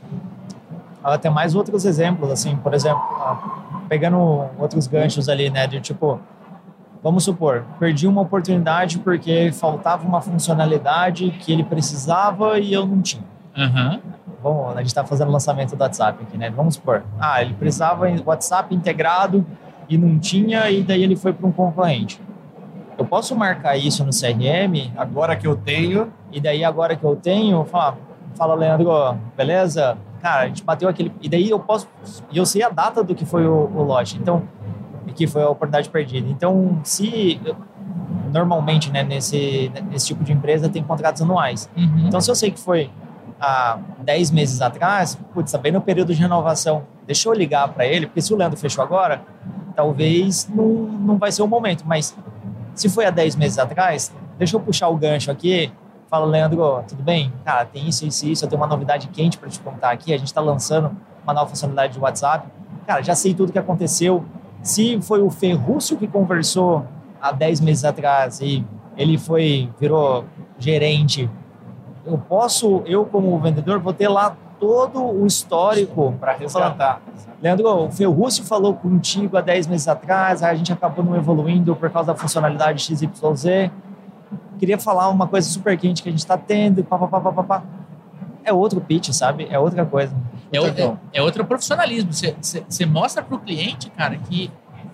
Tem 1.20 1.30
mais 1.30 1.54
outros 1.54 1.84
exemplos, 1.84 2.30
assim, 2.30 2.56
por 2.56 2.74
exemplo, 2.74 3.00
pegando 3.88 4.46
outros 4.58 4.86
ganchos 4.86 5.28
ali, 5.28 5.48
né, 5.48 5.66
de 5.66 5.80
tipo, 5.80 6.20
vamos 7.02 7.24
supor, 7.24 7.64
perdi 7.78 8.06
uma 8.06 8.22
oportunidade 8.22 8.98
porque 8.98 9.50
faltava 9.52 10.06
uma 10.06 10.20
funcionalidade 10.20 11.30
que 11.40 11.52
ele 11.52 11.64
precisava 11.64 12.58
e 12.58 12.72
eu 12.72 12.86
não 12.86 13.00
tinha. 13.00 13.24
Uhum. 13.56 14.00
Bom, 14.42 14.70
a 14.70 14.78
gente 14.78 14.88
está 14.88 15.04
fazendo 15.04 15.28
o 15.28 15.32
lançamento 15.32 15.74
do 15.74 15.80
WhatsApp 15.80 16.22
aqui, 16.22 16.36
né? 16.36 16.50
Vamos 16.50 16.74
supor, 16.74 17.02
ah, 17.18 17.40
ele 17.42 17.54
precisava 17.54 18.06
WhatsApp 18.24 18.74
integrado 18.74 19.44
e 19.88 19.96
não 19.96 20.18
tinha, 20.18 20.70
e 20.70 20.82
daí 20.82 21.02
ele 21.02 21.16
foi 21.16 21.32
para 21.32 21.46
um 21.46 21.52
concorrente. 21.52 22.20
Eu 22.98 23.04
posso 23.04 23.36
marcar 23.36 23.76
isso 23.76 24.04
no 24.04 24.10
CRM. 24.10 24.90
Agora 24.96 25.36
que 25.36 25.46
eu 25.46 25.54
tenho. 25.54 26.12
E 26.32 26.40
daí, 26.40 26.64
agora 26.64 26.96
que 26.96 27.04
eu 27.04 27.14
tenho, 27.14 27.64
fala, 27.64 27.96
fala 28.34 28.54
Leandro, 28.56 29.16
beleza? 29.36 29.96
Cara, 30.20 30.42
a 30.42 30.46
gente 30.48 30.64
bateu 30.64 30.88
aquele. 30.88 31.12
E 31.20 31.28
daí 31.28 31.48
eu 31.50 31.60
posso. 31.60 31.88
E 32.30 32.38
eu 32.38 32.46
sei 32.46 32.62
a 32.62 32.68
data 32.68 33.02
do 33.04 33.14
que 33.14 33.24
foi 33.24 33.46
o, 33.46 33.70
o 33.74 33.82
lote. 33.82 34.16
Então, 34.16 34.42
que 35.14 35.26
foi 35.26 35.42
a 35.42 35.48
oportunidade 35.48 35.88
perdida. 35.88 36.28
Então, 36.28 36.80
se. 36.84 37.40
Normalmente, 38.32 38.92
né, 38.92 39.02
nesse, 39.02 39.72
nesse 39.90 40.08
tipo 40.08 40.22
de 40.22 40.32
empresa 40.32 40.68
tem 40.68 40.82
contratos 40.82 41.22
anuais. 41.22 41.68
Uhum. 41.74 42.04
Então, 42.06 42.20
se 42.20 42.30
eu 42.30 42.34
sei 42.34 42.50
que 42.50 42.60
foi 42.60 42.90
há 43.40 43.78
10 44.00 44.30
meses 44.32 44.60
atrás, 44.60 45.18
putz, 45.32 45.52
tá 45.52 45.58
bem 45.58 45.72
no 45.72 45.80
período 45.80 46.14
de 46.14 46.20
renovação, 46.20 46.84
deixa 47.06 47.28
eu 47.28 47.32
ligar 47.32 47.68
para 47.68 47.86
ele, 47.86 48.06
porque 48.06 48.20
se 48.20 48.34
o 48.34 48.36
Leandro 48.36 48.58
fechou 48.58 48.84
agora, 48.84 49.22
talvez 49.74 50.48
não, 50.54 50.66
não 50.66 51.18
vai 51.18 51.32
ser 51.32 51.42
o 51.42 51.46
momento, 51.46 51.84
mas 51.86 52.14
se 52.74 52.88
foi 52.88 53.06
há 53.06 53.10
10 53.10 53.36
meses 53.36 53.58
atrás, 53.58 54.12
deixa 54.36 54.56
eu 54.56 54.60
puxar 54.60 54.88
o 54.88 54.96
gancho 54.96 55.30
aqui, 55.30 55.72
fala, 56.08 56.26
Leandro, 56.26 56.82
tudo 56.88 57.02
bem? 57.02 57.32
Cara, 57.44 57.64
tem 57.64 57.88
isso, 57.88 58.06
isso 58.06 58.26
isso, 58.26 58.44
eu 58.44 58.48
tenho 58.48 58.60
uma 58.60 58.66
novidade 58.66 59.08
quente 59.08 59.38
para 59.38 59.48
te 59.48 59.60
contar 59.60 59.90
aqui, 59.90 60.12
a 60.12 60.16
gente 60.16 60.28
está 60.28 60.40
lançando 60.40 60.90
uma 61.22 61.34
nova 61.34 61.48
funcionalidade 61.48 61.92
de 61.92 62.00
WhatsApp, 62.00 62.48
cara, 62.86 63.02
já 63.02 63.14
sei 63.14 63.34
tudo 63.34 63.52
que 63.52 63.58
aconteceu, 63.58 64.24
se 64.62 65.00
foi 65.02 65.20
o 65.20 65.30
Ferrúcio 65.30 65.96
que 65.96 66.06
conversou 66.06 66.84
há 67.20 67.32
10 67.32 67.60
meses 67.60 67.84
atrás 67.84 68.40
e 68.40 68.64
ele 68.96 69.18
foi, 69.18 69.70
virou 69.78 70.24
gerente, 70.58 71.30
eu 72.04 72.18
posso, 72.18 72.82
eu 72.86 73.04
como 73.04 73.38
vendedor, 73.38 73.78
vou 73.78 73.92
ter 73.92 74.08
lá 74.08 74.34
todo 74.58 75.00
o 75.00 75.26
histórico 75.26 76.14
para 76.18 76.32
resgatar. 76.32 77.00
Leandro, 77.40 77.68
o 77.84 77.90
Ferrúcio 77.90 78.44
falou 78.44 78.74
contigo 78.74 79.36
há 79.36 79.40
10 79.40 79.68
meses 79.68 79.86
atrás, 79.86 80.42
a 80.42 80.54
gente 80.54 80.72
acabou 80.72 81.04
não 81.04 81.14
evoluindo 81.14 81.76
por 81.76 81.88
causa 81.90 82.12
da 82.12 82.18
funcionalidade 82.18 82.82
XYZ. 82.82 83.70
Queria 84.58 84.78
falar 84.78 85.08
uma 85.08 85.26
coisa 85.26 85.48
super 85.48 85.76
quente 85.78 86.02
que 86.02 86.08
a 86.08 86.12
gente 86.12 86.20
está 86.20 86.36
tendo, 86.36 86.82
pá, 86.84 86.98
pá, 86.98 87.06
pá, 87.06 87.32
pá, 87.32 87.42
pá. 87.42 87.62
É 88.44 88.52
outro 88.52 88.80
pitch, 88.80 89.10
sabe? 89.12 89.46
É 89.50 89.58
outra 89.58 89.84
coisa. 89.84 90.14
É, 90.50 90.58
é, 90.58 90.96
é 91.14 91.22
outro 91.22 91.44
profissionalismo. 91.44 92.10
Você 92.12 92.86
mostra 92.86 93.22
para 93.22 93.36
o 93.36 93.38
cliente, 93.38 93.90
cara, 93.90 94.16
que 94.16 94.50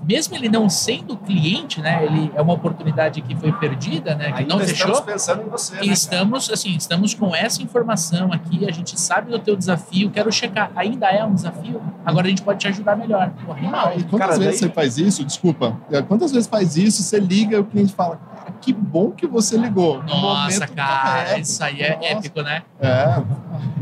mesmo 0.07 0.35
ele 0.35 0.49
não 0.49 0.69
sendo 0.69 1.17
cliente, 1.17 1.81
né, 1.81 2.05
ele 2.05 2.31
é 2.35 2.43
uma 2.43 2.53
oportunidade 2.53 3.23
que 3.23 3.35
foi 3.35 3.53
perdida, 3.53 4.15
né, 4.15 4.33
que 4.33 4.41
Ainda 4.41 4.55
não 4.55 4.61
fechou. 4.61 4.91
Estamos 4.91 5.01
pensando 5.01 5.43
em 5.43 5.49
você. 5.49 5.77
E 5.77 5.87
né, 5.87 5.93
estamos, 5.93 6.45
cara? 6.47 6.55
assim, 6.55 6.77
estamos 6.77 7.15
com 7.15 7.35
essa 7.35 7.63
informação 7.63 8.33
aqui. 8.33 8.67
A 8.69 8.73
gente 8.73 8.99
sabe 9.01 9.31
do 9.31 9.39
teu 9.39 9.57
desafio. 9.57 10.11
Quero 10.11 10.31
checar. 10.31 10.71
Ainda 10.77 11.09
é 11.09 11.25
um 11.25 11.35
desafio. 11.35 11.81
Agora 12.05 12.27
a 12.27 12.31
gente 12.31 12.43
pode 12.43 12.59
te 12.59 12.69
ajudar 12.69 12.97
melhor. 12.97 13.31
Porra, 13.47 13.61
ah, 13.73 13.97
e 13.97 14.05
quantas 14.05 14.29
cara, 14.29 14.39
vezes 14.39 14.61
daí... 14.61 14.69
você 14.69 14.75
faz 14.75 14.99
isso? 14.99 15.25
Desculpa. 15.25 15.77
É, 15.91 16.03
quantas 16.03 16.33
vezes 16.33 16.47
faz 16.47 16.77
isso? 16.77 17.03
Você 17.03 17.19
liga 17.19 17.57
e 17.57 17.61
o 17.61 17.65
cliente 17.65 17.95
fala: 17.95 18.21
que 18.61 18.73
bom 18.73 19.11
que 19.11 19.27
você 19.27 19.57
ligou. 19.57 20.03
Nossa, 20.03 20.67
cara, 20.67 21.39
isso 21.39 21.63
aí 21.63 21.83
é 21.83 21.97
Nossa. 21.97 22.07
épico, 22.07 22.43
né? 22.43 22.63
É. 22.81 23.23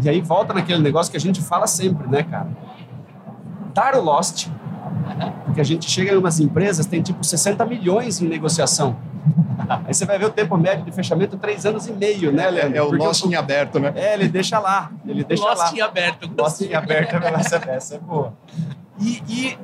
E 0.03 0.09
aí 0.09 0.21
volta 0.21 0.53
naquele 0.53 0.83
negócio 0.83 1.11
que 1.11 1.17
a 1.17 1.21
gente 1.21 1.41
fala 1.41 1.67
sempre, 1.67 2.09
né, 2.09 2.23
cara? 2.23 2.49
Dar 3.75 3.95
o 3.95 4.03
lost 4.03 4.49
porque 5.45 5.61
a 5.61 5.65
gente 5.65 5.91
chega 5.91 6.13
em 6.13 6.17
umas 6.17 6.41
empresas, 6.41 6.87
tem 6.87 7.03
tipo 7.03 7.23
60 7.23 7.65
milhões 7.67 8.21
em 8.23 8.27
negociação. 8.27 8.97
Aí 9.87 9.95
você 9.95 10.05
vai 10.05 10.19
ver 10.19 10.27
o 10.27 10.31
tempo 10.31 10.57
médio 10.57 10.85
de 10.85 10.93
fechamento, 10.93 11.37
três 11.37 11.65
anos 11.65 11.87
e 11.87 11.93
meio, 11.93 12.33
né, 12.33 12.51
Leandro? 12.51 12.77
É 12.77 12.83
o 12.83 12.89
Porque 12.89 13.05
lost 13.05 13.25
em 13.25 13.35
aberto, 13.35 13.79
né? 13.79 13.93
É, 13.95 14.15
ele 14.15 14.29
deixa 14.29 14.59
lá. 14.59 14.91
Ele 15.07 15.23
deixa 15.25 15.45
lost 15.45 15.59
lá. 15.59 15.73
em 15.73 15.81
aberto. 15.81 16.31
Lost 16.37 16.61
em 16.63 16.75
aberto, 16.75 17.17
essa, 17.17 17.57
essa 17.71 17.95
é 17.97 17.99
boa. 17.99 18.35
E, 18.99 19.23
e 19.29 19.59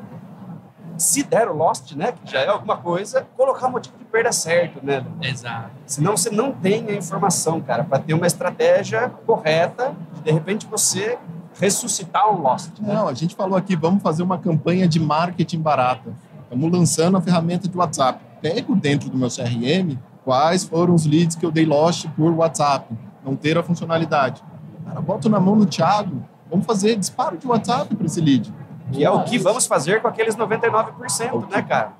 se 0.99 1.22
der 1.22 1.49
o 1.49 1.57
lost, 1.57 1.92
né, 1.92 2.12
que 2.12 2.30
já 2.30 2.40
é 2.40 2.49
alguma 2.49 2.76
coisa, 2.76 3.26
colocar 3.36 3.68
o 3.68 3.70
motivo 3.70 3.96
de 3.96 4.05
perda 4.05 4.32
certo, 4.32 4.84
né? 4.84 5.05
Exato. 5.22 5.70
Senão 5.86 6.16
você 6.16 6.28
não 6.28 6.53
tem 6.53 6.86
a 6.88 6.94
informação, 6.94 7.61
cara, 7.61 7.84
para 7.84 8.01
ter 8.01 8.14
uma 8.14 8.26
estratégia 8.26 9.09
correta, 9.24 9.94
de, 10.14 10.22
de 10.22 10.32
repente 10.32 10.66
você 10.66 11.16
ressuscitar 11.59 12.30
um 12.32 12.40
Lost. 12.40 12.78
Né? 12.80 12.92
Não, 12.92 13.09
a 13.09 13.14
gente 13.14 13.34
falou 13.34 13.57
aqui, 13.57 13.76
vamos 13.76 14.03
fazer 14.03 14.22
uma 14.22 14.38
campanha 14.38 14.88
de 14.88 14.99
marketing 15.01 15.61
barata. 15.61 16.12
Estamos 16.42 16.72
lançando 16.72 17.16
a 17.16 17.20
ferramenta 17.20 17.68
de 17.68 17.76
WhatsApp. 17.76 18.20
Pego 18.40 18.74
dentro 18.74 19.11
do 19.11 19.16
meu 19.16 19.28
CRM 19.28 19.99
quais 20.24 20.64
foram 20.64 20.94
os 20.94 21.07
leads 21.07 21.36
que 21.36 21.46
eu 21.46 21.51
dei 21.51 21.64
Lost 21.64 22.07
por 22.16 22.30
WhatsApp. 22.32 22.94
Não 23.24 23.34
ter 23.34 23.57
a 23.57 23.62
funcionalidade. 23.62 24.42
Cara, 24.84 25.01
boto 25.01 25.28
na 25.28 25.40
mão 25.40 25.57
do 25.57 25.66
Thiago. 25.66 26.22
Vamos 26.51 26.66
fazer 26.66 26.96
disparo 26.96 27.36
de 27.36 27.46
WhatsApp 27.46 27.94
para 27.94 28.07
esse 28.07 28.20
lead. 28.20 28.53
Que 28.93 29.05
é 29.05 29.11
o 29.11 29.24
que 29.24 29.39
vamos 29.39 29.66
fazer 29.66 30.01
com 30.01 30.09
aqueles 30.09 30.36
99%, 30.36 31.51
né, 31.51 31.62
cara? 31.62 31.93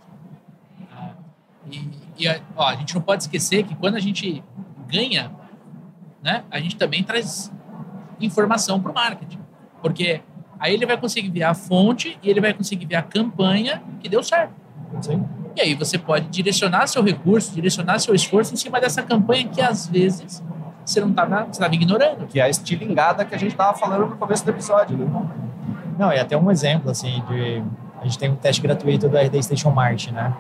E, 1.71 1.89
e 2.19 2.29
ó, 2.57 2.67
a 2.67 2.75
gente 2.75 2.95
não 2.95 3.03
pode 3.03 3.25
esquecer 3.25 3.65
que 3.65 3.75
quando 3.75 3.97
a 3.97 4.01
gente 4.01 4.43
ganha, 4.87 5.31
né, 6.23 6.45
a 6.51 6.59
gente 6.61 6.77
também 6.77 7.03
traz 7.03 7.53
informação 8.21 8.81
para 8.81 8.91
o 8.91 8.95
marketing. 8.95 9.39
Porque 9.83 10.23
aí 10.59 10.75
ele 10.75 10.87
vai 10.87 10.97
conseguir 10.97 11.31
ver 11.31 11.45
a 11.45 11.55
fonte 11.55 12.19
e 12.23 12.31
ele 12.31 12.41
vai 12.41 12.53
conseguir 12.53 12.87
ver 12.87 12.97
a 12.97 13.03
campanha 13.03 13.83
que 14.01 14.09
deu 14.09 14.23
certo. 14.23 14.55
Sim. 15.03 15.25
E 15.55 15.61
aí 15.61 15.75
você 15.75 15.99
pode 15.99 16.29
direcionar 16.29 16.87
seu 16.87 17.03
recurso, 17.03 17.53
direcionar 17.53 17.99
seu 17.99 18.15
esforço 18.15 18.55
em 18.55 18.57
cima 18.57 18.81
dessa 18.81 19.03
campanha 19.03 19.47
que 19.49 19.61
às 19.61 19.87
vezes 19.87 20.43
você 20.85 21.01
não 21.01 21.11
estava 21.11 21.75
ignorando. 21.75 22.27
Que 22.27 22.41
é 22.41 22.45
a 22.45 22.49
estilingada 22.49 23.25
que 23.25 23.35
a 23.35 23.39
gente 23.39 23.51
estava 23.51 23.77
falando 23.77 24.07
no 24.07 24.17
começo 24.17 24.45
do 24.45 24.51
episódio, 24.51 24.97
né? 24.97 25.07
Não, 25.99 26.13
e 26.13 26.19
até 26.19 26.37
um 26.37 26.51
exemplo, 26.51 26.91
assim, 26.91 27.23
de... 27.29 27.63
A 28.01 28.05
gente 28.05 28.19
tem 28.19 28.31
um 28.31 28.37
teste 28.37 28.63
gratuito 28.63 29.09
da 29.09 29.21
RD 29.21 29.43
Station 29.43 29.71
Mart, 29.71 30.13
né? 30.13 30.33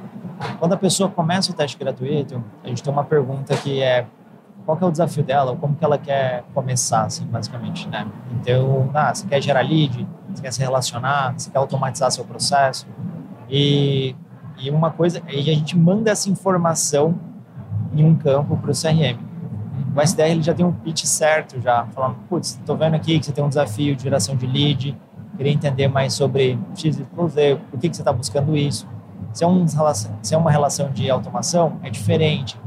Quando 0.61 0.75
a 0.75 0.77
pessoa 0.77 1.11
começa 1.11 1.51
o 1.51 1.55
teste 1.55 1.77
gratuito, 1.77 2.43
a 2.63 2.69
gente 2.69 2.81
tem 2.81 2.93
uma 2.93 3.03
pergunta 3.03 3.57
que 3.57 3.83
é 3.83 4.07
qual 4.65 4.79
é 4.81 4.85
o 4.85 4.91
desafio 4.91 5.25
dela, 5.25 5.57
como 5.57 5.75
que 5.75 5.85
ela 5.85 5.99
quer 5.99 6.45
começar, 6.55 7.05
assim, 7.05 7.25
basicamente, 7.25 7.89
né? 7.89 8.07
Então, 8.33 8.89
ah, 8.95 9.13
você 9.13 9.27
quer 9.27 9.41
gerar 9.41 9.63
lead, 9.63 10.07
você 10.33 10.43
quer 10.43 10.53
se 10.53 10.61
relacionar, 10.61 11.35
você 11.37 11.51
quer 11.51 11.59
automatizar 11.59 12.11
seu 12.13 12.25
processo, 12.25 12.87
e, 13.51 14.15
e 14.59 14.71
uma 14.71 14.91
coisa, 14.91 15.23
e 15.27 15.51
a 15.51 15.55
gente 15.55 15.77
manda 15.77 16.11
essa 16.11 16.31
informação 16.31 17.19
em 17.93 18.05
um 18.05 18.15
campo 18.15 18.57
para 18.59 18.71
o 18.71 18.75
CRM. 18.75 19.19
O 19.97 20.01
SDR 20.01 20.31
ele 20.31 20.43
já 20.43 20.55
tem 20.55 20.65
um 20.65 20.73
pitch 20.73 21.05
certo 21.05 21.61
já, 21.61 21.87
falando, 21.87 22.17
putz, 22.29 22.51
estou 22.51 22.77
vendo 22.77 22.95
aqui 22.95 23.19
que 23.19 23.25
você 23.25 23.33
tem 23.33 23.43
um 23.43 23.49
desafio 23.49 23.97
de 23.97 24.03
geração 24.03 24.37
de 24.37 24.47
lead, 24.47 24.97
queria 25.39 25.53
entender 25.53 25.89
mais 25.89 26.13
sobre 26.13 26.59
X, 26.75 27.01
por 27.15 27.31
que, 27.31 27.89
que 27.89 27.97
você 27.97 28.03
está 28.03 28.13
buscando 28.13 28.55
isso. 28.55 28.87
Se 29.33 29.45
é, 29.45 29.47
um, 29.47 29.67
se 29.67 30.35
é 30.35 30.37
uma 30.37 30.51
relação 30.51 30.91
de 30.91 31.09
automação, 31.11 31.79
é 31.83 31.89
diferente 31.89 32.59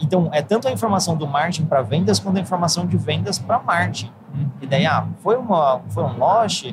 então, 0.00 0.28
é 0.32 0.40
tanto 0.40 0.68
a 0.68 0.72
informação 0.72 1.16
do 1.16 1.26
marketing 1.26 1.64
para 1.66 1.82
vendas 1.82 2.20
quanto 2.20 2.36
a 2.38 2.40
informação 2.40 2.86
de 2.86 2.96
vendas 2.96 3.38
para 3.38 3.58
marketing. 3.58 4.10
E 4.62 4.66
daí, 4.66 4.86
ah, 4.86 5.06
foi, 5.22 5.36
uma, 5.36 5.80
foi 5.88 6.04
um 6.04 6.16
loss, 6.16 6.72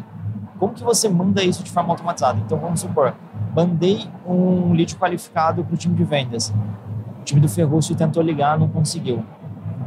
como 0.59 0.73
que 0.73 0.83
você 0.83 1.09
manda 1.09 1.43
isso 1.43 1.63
de 1.63 1.71
forma 1.71 1.91
automatizada? 1.91 2.39
Então, 2.39 2.57
vamos 2.57 2.81
supor, 2.81 3.13
mandei 3.55 4.07
um 4.25 4.73
lead 4.73 4.95
qualificado 4.95 5.63
para 5.63 5.73
o 5.73 5.77
time 5.77 5.95
de 5.95 6.03
vendas. 6.03 6.53
O 7.19 7.23
time 7.23 7.41
do 7.41 7.49
Ferrúcio 7.49 7.95
tentou 7.95 8.21
ligar, 8.21 8.59
não 8.59 8.67
conseguiu. 8.67 9.25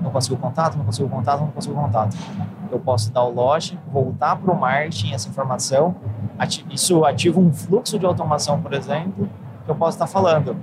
Não 0.00 0.10
conseguiu 0.10 0.38
contato, 0.38 0.76
não 0.76 0.84
conseguiu 0.84 1.08
contato, 1.08 1.40
não 1.40 1.48
conseguiu 1.48 1.76
contato. 1.76 2.16
Eu 2.70 2.78
posso 2.78 3.12
dar 3.12 3.24
o 3.24 3.30
loss, 3.32 3.76
voltar 3.92 4.36
para 4.36 4.52
o 4.52 4.58
marketing 4.58 5.12
essa 5.12 5.28
informação. 5.28 5.94
Isso 6.70 7.04
ativa 7.04 7.40
um 7.40 7.52
fluxo 7.52 7.98
de 7.98 8.06
automação, 8.06 8.60
por 8.60 8.72
exemplo, 8.72 9.28
que 9.64 9.70
eu 9.70 9.74
posso 9.74 9.96
estar 9.96 10.06
falando. 10.06 10.56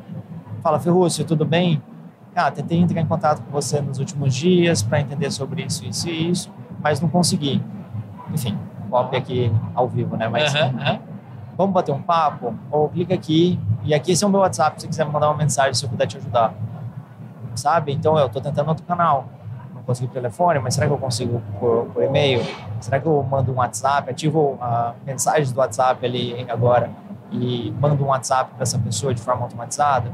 Fala, 0.61 0.79
Ferrúcio, 0.79 1.25
tudo 1.25 1.45
bem? 1.45 1.81
ah, 2.35 2.51
tentei 2.51 2.77
entrar 2.77 2.99
em 2.99 3.05
contato 3.05 3.41
com 3.41 3.51
você 3.51 3.79
nos 3.79 3.97
últimos 3.97 4.35
dias 4.35 4.83
para 4.83 4.99
entender 4.99 5.31
sobre 5.31 5.63
isso, 5.63 5.85
isso 5.85 6.09
e 6.09 6.29
isso, 6.29 6.51
mas 6.81 6.99
não 6.99 7.07
consegui. 7.07 7.63
Enfim, 8.33 8.57
cópia 8.89 9.19
aqui 9.19 9.51
ao 9.73 9.87
vivo, 9.87 10.17
né? 10.17 10.27
Mas 10.27 10.53
uhum, 10.53 10.99
vamos 11.57 11.73
bater 11.73 11.93
um 11.93 12.01
papo? 12.01 12.53
Ou 12.69 12.89
clica 12.89 13.13
aqui, 13.13 13.57
e 13.83 13.93
aqui 13.93 14.11
esse 14.11 14.23
é 14.23 14.27
o 14.27 14.29
meu 14.29 14.41
WhatsApp, 14.41 14.75
se 14.75 14.81
você 14.81 14.89
quiser 14.89 15.05
mandar 15.05 15.29
uma 15.29 15.37
mensagem, 15.37 15.73
se 15.73 15.85
eu 15.85 15.89
puder 15.89 16.07
te 16.07 16.17
ajudar. 16.17 16.53
Sabe? 17.55 17.93
Então, 17.93 18.17
eu 18.17 18.27
estou 18.27 18.41
tentando 18.41 18.69
outro 18.69 18.85
canal. 18.85 19.27
Não 19.73 19.83
consegui 19.83 20.11
telefone, 20.11 20.59
mas 20.59 20.73
será 20.73 20.87
que 20.87 20.93
eu 20.93 20.97
consigo 20.97 21.41
por, 21.59 21.85
por 21.93 22.03
e-mail? 22.03 22.43
Será 22.79 22.99
que 22.99 23.07
eu 23.07 23.23
mando 23.23 23.51
um 23.51 23.55
WhatsApp, 23.55 24.09
ativo 24.09 24.57
a 24.61 24.93
mensagens 25.05 25.51
do 25.51 25.59
WhatsApp 25.59 26.05
ali 26.05 26.45
agora 26.49 26.89
e 27.31 27.73
mando 27.79 28.03
um 28.03 28.07
WhatsApp 28.07 28.51
para 28.53 28.63
essa 28.63 28.77
pessoa 28.79 29.13
de 29.13 29.21
forma 29.21 29.43
automatizada? 29.43 30.11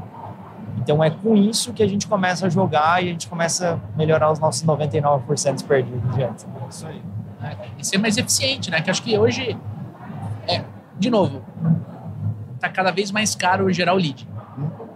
Então 0.78 1.02
é 1.02 1.10
com 1.10 1.36
isso 1.36 1.72
que 1.72 1.82
a 1.82 1.88
gente 1.88 2.06
começa 2.08 2.46
a 2.46 2.48
jogar 2.48 3.02
e 3.02 3.08
a 3.08 3.12
gente 3.12 3.28
começa 3.28 3.74
a 3.74 3.96
melhorar 3.96 4.32
os 4.32 4.38
nossos 4.38 4.64
99% 4.64 5.64
perdidos 5.64 6.14
de 6.14 6.22
antes. 6.22 6.46
Isso 6.68 6.86
aí. 6.86 7.02
É, 7.42 7.56
e 7.78 7.84
ser 7.84 7.98
mais 7.98 8.16
eficiente, 8.16 8.70
né? 8.70 8.80
Que 8.80 8.90
acho 8.90 9.02
que 9.02 9.16
hoje, 9.18 9.56
é, 10.48 10.64
de 10.98 11.10
novo, 11.10 11.42
está 12.54 12.68
cada 12.68 12.90
vez 12.90 13.10
mais 13.10 13.34
caro 13.34 13.72
gerar 13.72 13.94
o 13.94 13.96
lead. 13.96 14.28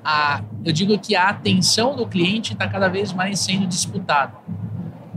A, 0.09 0.41
eu 0.65 0.73
digo 0.73 0.97
que 1.01 1.17
a 1.17 1.31
atenção 1.31 1.97
do 1.97 2.07
cliente 2.07 2.53
está 2.53 2.69
cada 2.69 2.89
vez 2.89 3.13
mais 3.13 3.41
sendo 3.41 3.67
disputada. 3.67 4.35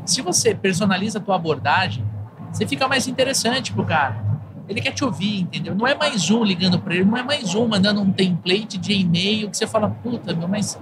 Se 0.04 0.20
você 0.20 0.56
personaliza 0.56 1.20
a 1.20 1.22
tua 1.22 1.36
abordagem, 1.36 2.04
você 2.52 2.66
fica 2.66 2.88
mais 2.88 3.08
interessante 3.08 3.72
pro 3.72 3.86
cara. 3.86 4.26
Ele 4.68 4.82
quer 4.82 4.92
te 4.92 5.06
ouvir, 5.06 5.42
entendeu? 5.42 5.76
Não 5.76 5.86
é 5.86 5.94
mais 5.94 6.32
um 6.32 6.44
ligando 6.44 6.80
para 6.80 6.96
ele, 6.96 7.06
não 7.06 7.16
é 7.16 7.22
mais 7.22 7.54
um 7.54 7.68
mandando 7.68 8.02
um 8.02 8.12
template 8.12 8.80
de 8.80 8.94
e-mail 8.94 9.52
que 9.52 9.58
você 9.58 9.68
fala, 9.68 9.92
puta, 10.02 10.34
meu, 10.34 10.48
mas. 10.48 10.80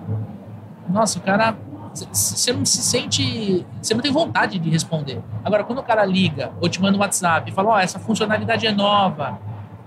Nossa, 0.88 1.20
o 1.20 1.22
cara. 1.22 1.58
Você 1.94 2.54
não 2.54 2.64
se 2.64 2.82
sente. 2.82 3.66
Você 3.82 3.94
não 3.94 4.02
tem 4.02 4.12
vontade 4.12 4.58
de 4.58 4.70
responder. 4.70 5.22
Agora, 5.44 5.66
quando 5.66 5.80
o 5.80 5.84
cara 5.84 6.06
liga 6.06 6.54
ou 6.62 6.70
te 6.70 6.82
manda 6.82 6.98
um 6.98 7.02
WhatsApp 7.02 7.52
e 7.52 7.54
fala, 7.54 7.70
ó, 7.72 7.76
oh, 7.76 7.80
essa 7.80 8.00
funcionalidade 8.00 8.66
é 8.66 8.72
nova. 8.72 9.38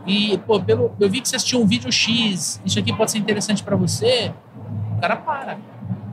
E, 0.07 0.39
pô, 0.39 0.61
pelo, 0.61 0.93
eu 0.99 1.11
vi 1.11 1.21
que 1.21 1.29
você 1.29 1.37
assistiu 1.37 1.61
um 1.61 1.67
vídeo 1.67 1.91
X, 1.93 2.61
isso 2.65 2.79
aqui 2.79 2.93
pode 2.93 3.11
ser 3.11 3.19
interessante 3.19 3.63
para 3.63 3.77
você. 3.77 4.33
O 4.97 5.01
cara 5.01 5.17
para, 5.17 5.59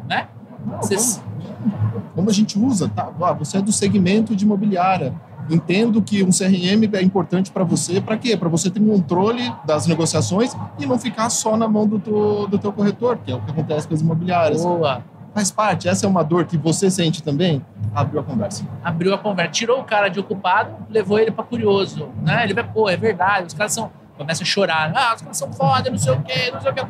né? 0.08 0.28
Não, 0.66 0.80
como, 0.80 2.04
como, 2.16 2.30
a 2.30 2.34
gente 2.34 2.60
usa, 2.60 2.90
tá? 2.90 3.12
Ah, 3.22 3.34
você 3.34 3.58
é 3.58 3.62
do 3.62 3.72
segmento 3.72 4.36
de 4.36 4.44
imobiliária 4.44 5.14
entendo 5.50 6.02
que 6.02 6.24
um 6.24 6.30
CRM 6.30 6.94
é 6.94 7.02
importante 7.02 7.52
para 7.52 7.64
você, 7.64 8.02
para 8.02 8.18
quê? 8.18 8.36
Para 8.36 8.50
você 8.50 8.70
ter 8.70 8.82
um 8.82 8.88
controle 8.88 9.54
das 9.66 9.88
negociações 9.88 10.56
e 10.78 10.86
não 10.86 11.00
ficar 11.00 11.30
só 11.30 11.56
na 11.56 11.68
mão 11.68 11.88
do 11.88 12.00
teu, 12.00 12.48
do 12.48 12.58
teu 12.58 12.72
corretor, 12.72 13.18
que 13.18 13.32
é 13.32 13.36
o 13.36 13.42
que 13.42 13.52
acontece 13.52 13.88
com 13.88 13.94
as 13.94 14.02
imobiliárias. 14.02 14.64
Boa. 14.64 15.04
Faz 15.34 15.52
parte, 15.52 15.88
essa 15.88 16.06
é 16.06 16.10
uma 16.10 16.24
dor 16.24 16.46
que 16.46 16.58
você 16.58 16.90
sente 16.90 17.22
também? 17.22 17.64
Abriu 17.98 18.20
a 18.20 18.24
conversa. 18.24 18.64
Abriu 18.84 19.12
a 19.12 19.18
conversa. 19.18 19.52
Tirou 19.52 19.80
o 19.80 19.84
cara 19.84 20.08
de 20.08 20.20
ocupado, 20.20 20.72
levou 20.88 21.18
ele 21.18 21.32
para 21.32 21.44
curioso. 21.44 22.10
Né? 22.22 22.44
Ele 22.44 22.54
vai, 22.54 22.64
pô, 22.64 22.88
é 22.88 22.96
verdade, 22.96 23.48
os 23.48 23.54
caras 23.56 23.74
são. 23.74 23.92
Começa 24.16 24.44
a 24.44 24.46
chorar. 24.46 24.92
Ah, 24.96 25.16
os 25.16 25.22
caras 25.24 25.38
são 25.38 25.52
foda, 25.52 25.90
não 25.90 25.98
sei 25.98 26.14
o 26.14 26.22
quê, 26.22 26.52
não 26.54 26.62
sei 26.62 26.72
o 26.72 26.74
quê. 26.76 26.86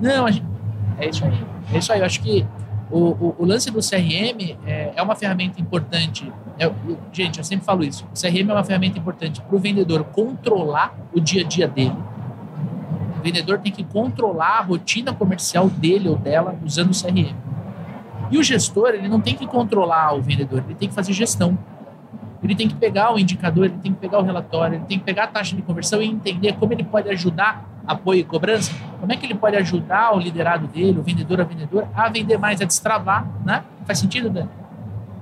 Não, 0.00 0.26
a 0.26 0.30
gente. 0.32 0.44
É 0.98 1.08
isso 1.08 1.24
aí. 1.24 1.44
É 1.72 1.78
isso 1.78 1.92
aí. 1.92 2.00
Eu 2.00 2.06
acho 2.06 2.20
que 2.20 2.44
o, 2.90 2.98
o, 2.98 3.36
o 3.38 3.44
lance 3.44 3.70
do 3.70 3.78
CRM 3.78 4.56
é, 4.66 4.92
é 4.96 5.02
uma 5.02 5.14
ferramenta 5.14 5.60
importante. 5.60 6.32
É, 6.58 6.68
gente, 7.12 7.38
eu 7.38 7.44
sempre 7.44 7.64
falo 7.64 7.84
isso. 7.84 8.04
O 8.12 8.20
CRM 8.20 8.50
é 8.50 8.52
uma 8.52 8.64
ferramenta 8.64 8.98
importante 8.98 9.40
para 9.40 9.54
o 9.54 9.60
vendedor 9.60 10.02
controlar 10.06 10.92
o 11.14 11.20
dia 11.20 11.44
a 11.44 11.46
dia 11.46 11.68
dele. 11.68 11.96
O 13.16 13.22
vendedor 13.22 13.60
tem 13.60 13.70
que 13.70 13.84
controlar 13.84 14.58
a 14.58 14.62
rotina 14.62 15.12
comercial 15.12 15.68
dele 15.68 16.08
ou 16.08 16.16
dela 16.16 16.56
usando 16.64 16.90
o 16.90 17.00
CRM. 17.00 17.32
E 18.30 18.38
o 18.38 18.42
gestor, 18.42 18.90
ele 18.90 19.08
não 19.08 19.20
tem 19.20 19.34
que 19.34 19.46
controlar 19.46 20.14
o 20.14 20.22
vendedor, 20.22 20.62
ele 20.64 20.74
tem 20.74 20.88
que 20.88 20.94
fazer 20.94 21.12
gestão. 21.12 21.58
Ele 22.42 22.54
tem 22.54 22.68
que 22.68 22.74
pegar 22.74 23.12
o 23.12 23.18
indicador, 23.18 23.64
ele 23.64 23.78
tem 23.78 23.92
que 23.92 23.98
pegar 23.98 24.18
o 24.20 24.22
relatório, 24.22 24.76
ele 24.76 24.84
tem 24.84 24.98
que 24.98 25.04
pegar 25.04 25.24
a 25.24 25.26
taxa 25.26 25.56
de 25.56 25.62
conversão 25.62 26.00
e 26.00 26.06
entender 26.06 26.52
como 26.54 26.72
ele 26.72 26.84
pode 26.84 27.08
ajudar 27.08 27.68
apoio 27.86 28.20
e 28.20 28.24
cobrança, 28.24 28.72
como 29.00 29.12
é 29.12 29.16
que 29.16 29.26
ele 29.26 29.34
pode 29.34 29.56
ajudar 29.56 30.14
o 30.14 30.20
liderado 30.20 30.66
dele, 30.68 30.98
o 30.98 31.02
vendedor, 31.02 31.40
a 31.40 31.44
vendedora, 31.44 31.88
a 31.94 32.08
vender 32.08 32.38
mais, 32.38 32.60
a 32.60 32.64
destravar, 32.64 33.26
né? 33.44 33.64
Faz 33.86 33.98
sentido, 33.98 34.28
Dan? 34.28 34.46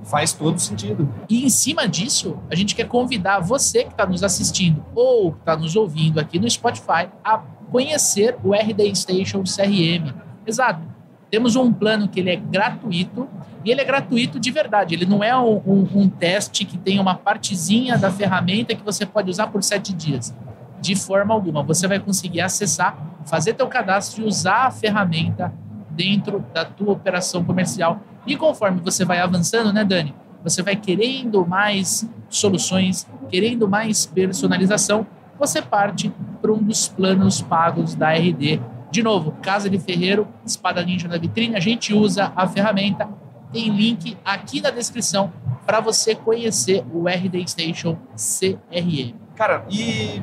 Faz 0.03 0.33
todo 0.33 0.59
sentido. 0.59 1.09
E 1.29 1.45
em 1.45 1.49
cima 1.49 1.87
disso, 1.87 2.37
a 2.51 2.55
gente 2.55 2.75
quer 2.75 2.87
convidar 2.87 3.39
você 3.39 3.83
que 3.83 3.91
está 3.91 4.05
nos 4.05 4.23
assistindo 4.23 4.83
ou 4.93 5.29
está 5.29 5.55
nos 5.55 5.75
ouvindo 5.75 6.19
aqui 6.19 6.37
no 6.37 6.49
Spotify 6.49 7.09
a 7.23 7.39
conhecer 7.71 8.37
o 8.43 8.53
RD 8.53 8.95
Station 8.95 9.43
CRM. 9.43 10.13
Exato. 10.45 10.96
Temos 11.29 11.55
um 11.55 11.71
plano 11.71 12.07
que 12.07 12.19
ele 12.19 12.29
é 12.29 12.35
gratuito 12.35 13.27
e 13.65 13.71
ele 13.71 13.81
é 13.81 13.85
gratuito 13.85 14.39
de 14.39 14.49
verdade. 14.51 14.95
Ele 14.95 15.05
não 15.05 15.23
é 15.23 15.37
um, 15.37 15.61
um, 15.65 15.87
um 15.95 16.09
teste 16.09 16.63
que 16.63 16.77
tem 16.77 16.99
uma 16.99 17.15
partezinha 17.15 17.97
da 17.97 18.09
ferramenta 18.09 18.73
que 18.73 18.83
você 18.83 19.05
pode 19.05 19.29
usar 19.29 19.47
por 19.47 19.61
sete 19.63 19.93
dias 19.93 20.33
de 20.79 20.95
forma 20.95 21.33
alguma. 21.33 21.63
Você 21.63 21.87
vai 21.87 21.99
conseguir 21.99 22.41
acessar, 22.41 22.97
fazer 23.25 23.53
teu 23.53 23.67
cadastro 23.67 24.23
e 24.23 24.25
usar 24.25 24.67
a 24.67 24.71
ferramenta 24.71 25.53
dentro 25.89 26.45
da 26.53 26.63
tua 26.63 26.93
operação 26.93 27.43
comercial. 27.43 27.99
E 28.25 28.35
conforme 28.35 28.79
você 28.81 29.03
vai 29.03 29.19
avançando, 29.19 29.73
né, 29.73 29.83
Dani? 29.83 30.13
Você 30.43 30.61
vai 30.61 30.75
querendo 30.75 31.45
mais 31.45 32.07
soluções, 32.29 33.07
querendo 33.29 33.67
mais 33.67 34.05
personalização, 34.05 35.05
você 35.37 35.61
parte 35.61 36.13
para 36.41 36.51
um 36.51 36.61
dos 36.61 36.87
planos 36.87 37.41
pagos 37.41 37.95
da 37.95 38.11
RD. 38.11 38.61
De 38.97 39.03
novo, 39.03 39.33
Casa 39.43 39.69
de 39.69 39.77
Ferreiro, 39.77 40.27
Espada 40.43 40.83
Ninja 40.83 41.07
na 41.07 41.19
vitrine, 41.19 41.55
a 41.55 41.59
gente 41.59 41.93
usa 41.93 42.33
a 42.35 42.47
ferramenta. 42.47 43.07
Tem 43.53 43.69
link 43.69 44.17
aqui 44.25 44.59
na 44.59 44.71
descrição 44.71 45.31
para 45.67 45.79
você 45.79 46.15
conhecer 46.15 46.83
o 46.91 47.07
RD 47.07 47.47
Station 47.47 47.95
CRM. 48.15 49.13
Cara, 49.35 49.65
e 49.69 50.19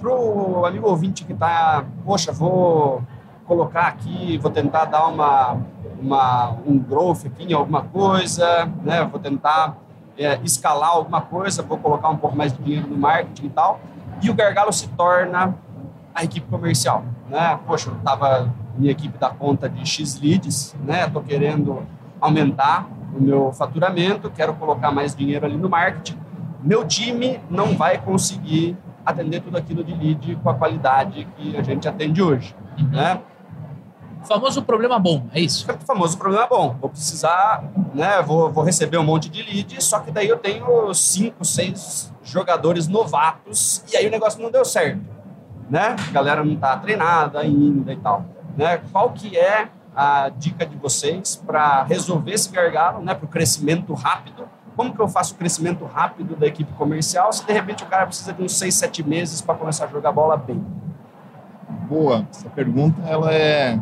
pro 0.00 0.64
amigo 0.64 0.88
ouvinte 0.88 1.22
que 1.22 1.34
tá, 1.34 1.84
poxa, 2.02 2.32
vou 2.32 3.02
colocar 3.44 3.88
aqui, 3.88 4.38
vou 4.38 4.50
tentar 4.50 4.86
dar 4.86 5.06
uma, 5.08 5.58
uma 6.00 6.56
um 6.66 6.78
growth 6.78 7.26
aqui 7.26 7.44
em 7.44 7.52
alguma 7.52 7.82
coisa, 7.82 8.64
né? 8.84 9.04
Vou 9.04 9.20
tentar 9.20 9.76
é, 10.16 10.40
escalar 10.42 10.92
alguma 10.92 11.20
coisa, 11.20 11.62
vou 11.62 11.76
colocar 11.76 12.08
um 12.08 12.16
pouco 12.16 12.34
mais 12.34 12.54
de 12.54 12.62
dinheiro 12.62 12.88
no 12.88 12.96
marketing 12.96 13.44
e 13.44 13.50
tal. 13.50 13.78
E 14.22 14.30
o 14.30 14.34
gargalo 14.34 14.72
se 14.72 14.88
torna 14.88 15.54
a 16.14 16.24
equipe 16.24 16.48
comercial, 16.48 17.04
né? 17.28 17.58
Poxa, 17.66 17.90
eu 17.90 17.96
tava 17.96 18.52
minha 18.76 18.92
equipe 18.92 19.18
da 19.18 19.30
conta 19.30 19.68
de 19.68 19.84
X 19.86 20.20
leads, 20.20 20.74
né? 20.84 21.08
Tô 21.08 21.20
querendo 21.20 21.82
aumentar 22.20 22.88
o 23.16 23.22
meu 23.22 23.52
faturamento, 23.52 24.30
quero 24.30 24.54
colocar 24.54 24.90
mais 24.90 25.14
dinheiro 25.14 25.46
ali 25.46 25.56
no 25.56 25.68
marketing. 25.68 26.18
Meu 26.62 26.86
time 26.86 27.40
não 27.50 27.76
vai 27.76 27.98
conseguir 27.98 28.76
atender 29.04 29.40
tudo 29.40 29.56
aquilo 29.56 29.82
de 29.82 29.94
lead 29.94 30.36
com 30.42 30.50
a 30.50 30.54
qualidade 30.54 31.26
que 31.36 31.56
a 31.56 31.62
gente 31.62 31.88
atende 31.88 32.22
hoje, 32.22 32.54
uhum. 32.78 32.88
né? 32.88 33.20
Famoso 34.24 34.62
problema 34.62 34.98
bom, 34.98 35.26
é 35.32 35.40
isso? 35.40 35.66
Famoso 35.86 36.18
problema 36.18 36.46
bom. 36.46 36.76
Vou 36.80 36.90
precisar, 36.90 37.64
né? 37.94 38.20
Vou, 38.20 38.50
vou 38.50 38.64
receber 38.64 38.98
um 38.98 39.04
monte 39.04 39.28
de 39.28 39.42
lead, 39.42 39.82
só 39.82 40.00
que 40.00 40.10
daí 40.10 40.28
eu 40.28 40.36
tenho 40.36 40.92
cinco, 40.92 41.44
seis 41.44 42.12
jogadores 42.22 42.88
novatos 42.88 43.82
e 43.90 43.96
aí 43.96 44.06
o 44.06 44.10
negócio 44.10 44.42
não 44.42 44.50
deu 44.50 44.64
certo, 44.64 45.00
né? 45.68 45.96
A 46.08 46.12
galera 46.12 46.44
não 46.44 46.54
está 46.54 46.76
treinada 46.76 47.40
ainda 47.40 47.92
e 47.92 47.96
tal, 47.96 48.24
né? 48.56 48.80
Qual 48.92 49.10
que 49.10 49.36
é 49.36 49.68
a 49.94 50.28
dica 50.28 50.64
de 50.64 50.76
vocês 50.76 51.42
para 51.44 51.82
resolver 51.84 52.32
esse 52.32 52.50
gargalo, 52.50 53.02
né? 53.02 53.14
Para 53.14 53.24
o 53.24 53.28
crescimento 53.28 53.92
rápido 53.94 54.46
como 54.78 54.94
que 54.94 55.00
eu 55.00 55.08
faço 55.08 55.34
o 55.34 55.36
crescimento 55.36 55.84
rápido 55.84 56.36
da 56.36 56.46
equipe 56.46 56.72
comercial 56.74 57.32
se 57.32 57.44
de 57.44 57.52
repente 57.52 57.82
o 57.82 57.86
cara 57.86 58.06
precisa 58.06 58.32
de 58.32 58.40
uns 58.40 58.56
seis, 58.56 58.76
sete 58.76 59.02
meses 59.02 59.40
para 59.40 59.56
começar 59.56 59.86
a 59.86 59.88
jogar 59.88 60.12
bola 60.12 60.36
bem? 60.36 60.64
Boa, 61.88 62.24
essa 62.30 62.48
pergunta 62.48 63.02
ela 63.02 63.34
é, 63.34 63.80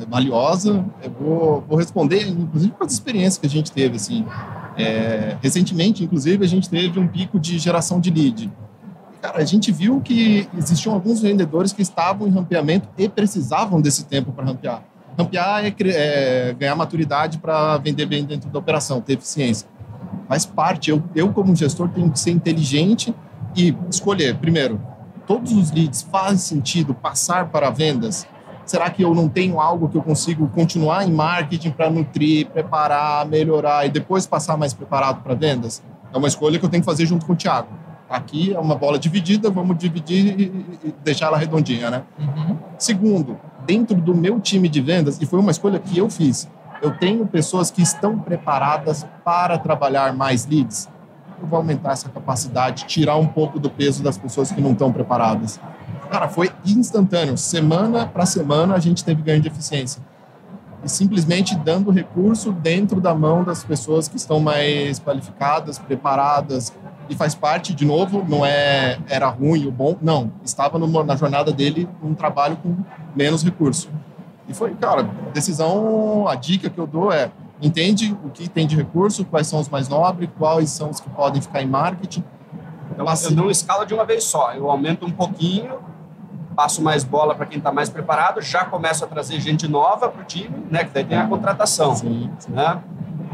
é 0.00 0.06
valiosa. 0.08 0.86
Eu 1.02 1.10
vou, 1.10 1.64
vou, 1.68 1.76
responder, 1.76 2.26
inclusive, 2.26 2.72
com 2.72 2.82
as 2.82 2.94
experiências 2.94 3.36
que 3.36 3.46
a 3.46 3.50
gente 3.50 3.70
teve. 3.70 3.96
Assim. 3.96 4.24
É, 4.74 5.36
recentemente, 5.42 6.02
inclusive, 6.02 6.42
a 6.42 6.48
gente 6.48 6.70
teve 6.70 6.98
um 6.98 7.06
pico 7.06 7.38
de 7.38 7.58
geração 7.58 8.00
de 8.00 8.10
lead. 8.10 8.50
Cara, 9.22 9.38
a 9.38 9.44
gente 9.44 9.72
viu 9.72 10.00
que 10.00 10.46
existiam 10.58 10.92
alguns 10.92 11.22
vendedores 11.22 11.72
que 11.72 11.80
estavam 11.80 12.28
em 12.28 12.30
rampeamento 12.30 12.88
e 12.98 13.08
precisavam 13.08 13.80
desse 13.80 14.04
tempo 14.04 14.32
para 14.32 14.44
rampear. 14.44 14.82
Rampear 15.16 15.64
é, 15.64 15.74
é 15.78 16.54
ganhar 16.58 16.74
maturidade 16.74 17.38
para 17.38 17.78
vender 17.78 18.04
bem 18.04 18.24
dentro 18.24 18.50
da 18.50 18.58
operação, 18.58 19.00
ter 19.00 19.14
eficiência 19.14 19.66
faz 20.32 20.46
parte. 20.46 20.90
Eu, 20.90 21.02
eu, 21.14 21.32
como 21.32 21.54
gestor, 21.54 21.88
tenho 21.90 22.10
que 22.10 22.18
ser 22.18 22.30
inteligente 22.30 23.14
e 23.54 23.76
escolher, 23.90 24.36
primeiro, 24.38 24.80
todos 25.26 25.52
os 25.52 25.70
leads 25.70 26.02
fazem 26.02 26.38
sentido 26.38 26.94
passar 26.94 27.48
para 27.48 27.68
vendas? 27.68 28.26
Será 28.64 28.88
que 28.88 29.02
eu 29.02 29.14
não 29.14 29.28
tenho 29.28 29.60
algo 29.60 29.88
que 29.88 29.96
eu 29.96 30.02
consigo 30.02 30.48
continuar 30.48 31.06
em 31.06 31.12
marketing 31.12 31.70
para 31.70 31.90
nutrir, 31.90 32.46
preparar, 32.46 33.26
melhorar 33.26 33.84
e 33.84 33.90
depois 33.90 34.26
passar 34.26 34.56
mais 34.56 34.72
preparado 34.72 35.22
para 35.22 35.34
vendas? 35.34 35.82
É 36.12 36.16
uma 36.16 36.28
escolha 36.28 36.58
que 36.58 36.64
eu 36.64 36.70
tenho 36.70 36.82
que 36.82 36.86
fazer 36.86 37.04
junto 37.04 37.26
com 37.26 37.32
o 37.32 37.36
Thiago. 37.36 37.68
Aqui 38.12 38.52
é 38.52 38.58
uma 38.58 38.74
bola 38.74 38.98
dividida, 38.98 39.50
vamos 39.50 39.78
dividir 39.78 40.38
e 40.38 40.94
deixar 41.02 41.28
ela 41.28 41.38
redondinha, 41.38 41.90
né? 41.90 42.02
Uhum. 42.18 42.58
Segundo, 42.78 43.40
dentro 43.64 43.96
do 43.98 44.14
meu 44.14 44.38
time 44.38 44.68
de 44.68 44.82
vendas, 44.82 45.18
e 45.18 45.24
foi 45.24 45.40
uma 45.40 45.50
escolha 45.50 45.78
que 45.78 45.96
eu 45.96 46.10
fiz, 46.10 46.46
eu 46.82 46.94
tenho 46.98 47.26
pessoas 47.26 47.70
que 47.70 47.80
estão 47.80 48.18
preparadas 48.18 49.06
para 49.24 49.56
trabalhar 49.56 50.12
mais 50.14 50.44
leads, 50.44 50.90
eu 51.40 51.48
vou 51.48 51.56
aumentar 51.56 51.92
essa 51.92 52.10
capacidade, 52.10 52.84
tirar 52.84 53.16
um 53.16 53.26
pouco 53.26 53.58
do 53.58 53.70
peso 53.70 54.02
das 54.02 54.18
pessoas 54.18 54.52
que 54.52 54.60
não 54.60 54.72
estão 54.72 54.92
preparadas. 54.92 55.58
Cara, 56.10 56.28
foi 56.28 56.50
instantâneo. 56.66 57.38
Semana 57.38 58.06
para 58.06 58.26
semana 58.26 58.74
a 58.74 58.78
gente 58.78 59.02
teve 59.02 59.22
ganho 59.22 59.40
de 59.40 59.48
eficiência. 59.48 60.02
E 60.84 60.88
simplesmente 60.88 61.56
dando 61.56 61.90
recurso 61.90 62.52
dentro 62.52 63.00
da 63.00 63.14
mão 63.14 63.42
das 63.42 63.64
pessoas 63.64 64.06
que 64.06 64.16
estão 64.16 64.38
mais 64.38 65.00
qualificadas, 65.00 65.78
preparadas. 65.78 66.72
E 67.08 67.14
faz 67.14 67.34
parte, 67.34 67.74
de 67.74 67.84
novo, 67.84 68.24
não 68.26 68.44
é 68.46 68.98
era 69.08 69.28
ruim 69.28 69.66
ou 69.66 69.72
bom, 69.72 69.96
não. 70.00 70.32
Estava 70.44 70.78
numa, 70.78 71.04
na 71.04 71.16
jornada 71.16 71.52
dele 71.52 71.88
um 72.02 72.14
trabalho 72.14 72.56
com 72.56 72.76
menos 73.14 73.42
recurso. 73.42 73.90
E 74.48 74.54
foi, 74.54 74.74
cara, 74.74 75.02
decisão, 75.32 76.26
a 76.28 76.34
dica 76.34 76.70
que 76.70 76.78
eu 76.78 76.86
dou 76.86 77.12
é 77.12 77.30
entende 77.60 78.16
o 78.24 78.30
que 78.30 78.48
tem 78.48 78.66
de 78.66 78.74
recurso, 78.76 79.24
quais 79.24 79.46
são 79.46 79.60
os 79.60 79.68
mais 79.68 79.88
nobres, 79.88 80.28
quais 80.36 80.70
são 80.70 80.90
os 80.90 81.00
que 81.00 81.08
podem 81.10 81.40
ficar 81.40 81.62
em 81.62 81.66
marketing. 81.66 82.24
Eu, 82.98 83.06
eu 83.06 83.30
não 83.30 83.50
escalo 83.50 83.86
de 83.86 83.94
uma 83.94 84.04
vez 84.04 84.24
só, 84.24 84.52
eu 84.52 84.70
aumento 84.70 85.06
um 85.06 85.10
pouquinho, 85.10 85.78
passo 86.54 86.82
mais 86.82 87.04
bola 87.04 87.34
para 87.34 87.46
quem 87.46 87.58
está 87.58 87.72
mais 87.72 87.88
preparado, 87.88 88.40
já 88.42 88.64
começo 88.64 89.04
a 89.04 89.08
trazer 89.08 89.40
gente 89.40 89.66
nova 89.68 90.08
para 90.08 90.20
o 90.20 90.24
time, 90.24 90.66
né? 90.70 90.84
Que 90.84 90.90
daí 90.92 91.04
tem 91.04 91.18
a 91.18 91.26
contratação, 91.26 91.94
sim, 91.94 92.30
sim. 92.38 92.52
né? 92.52 92.82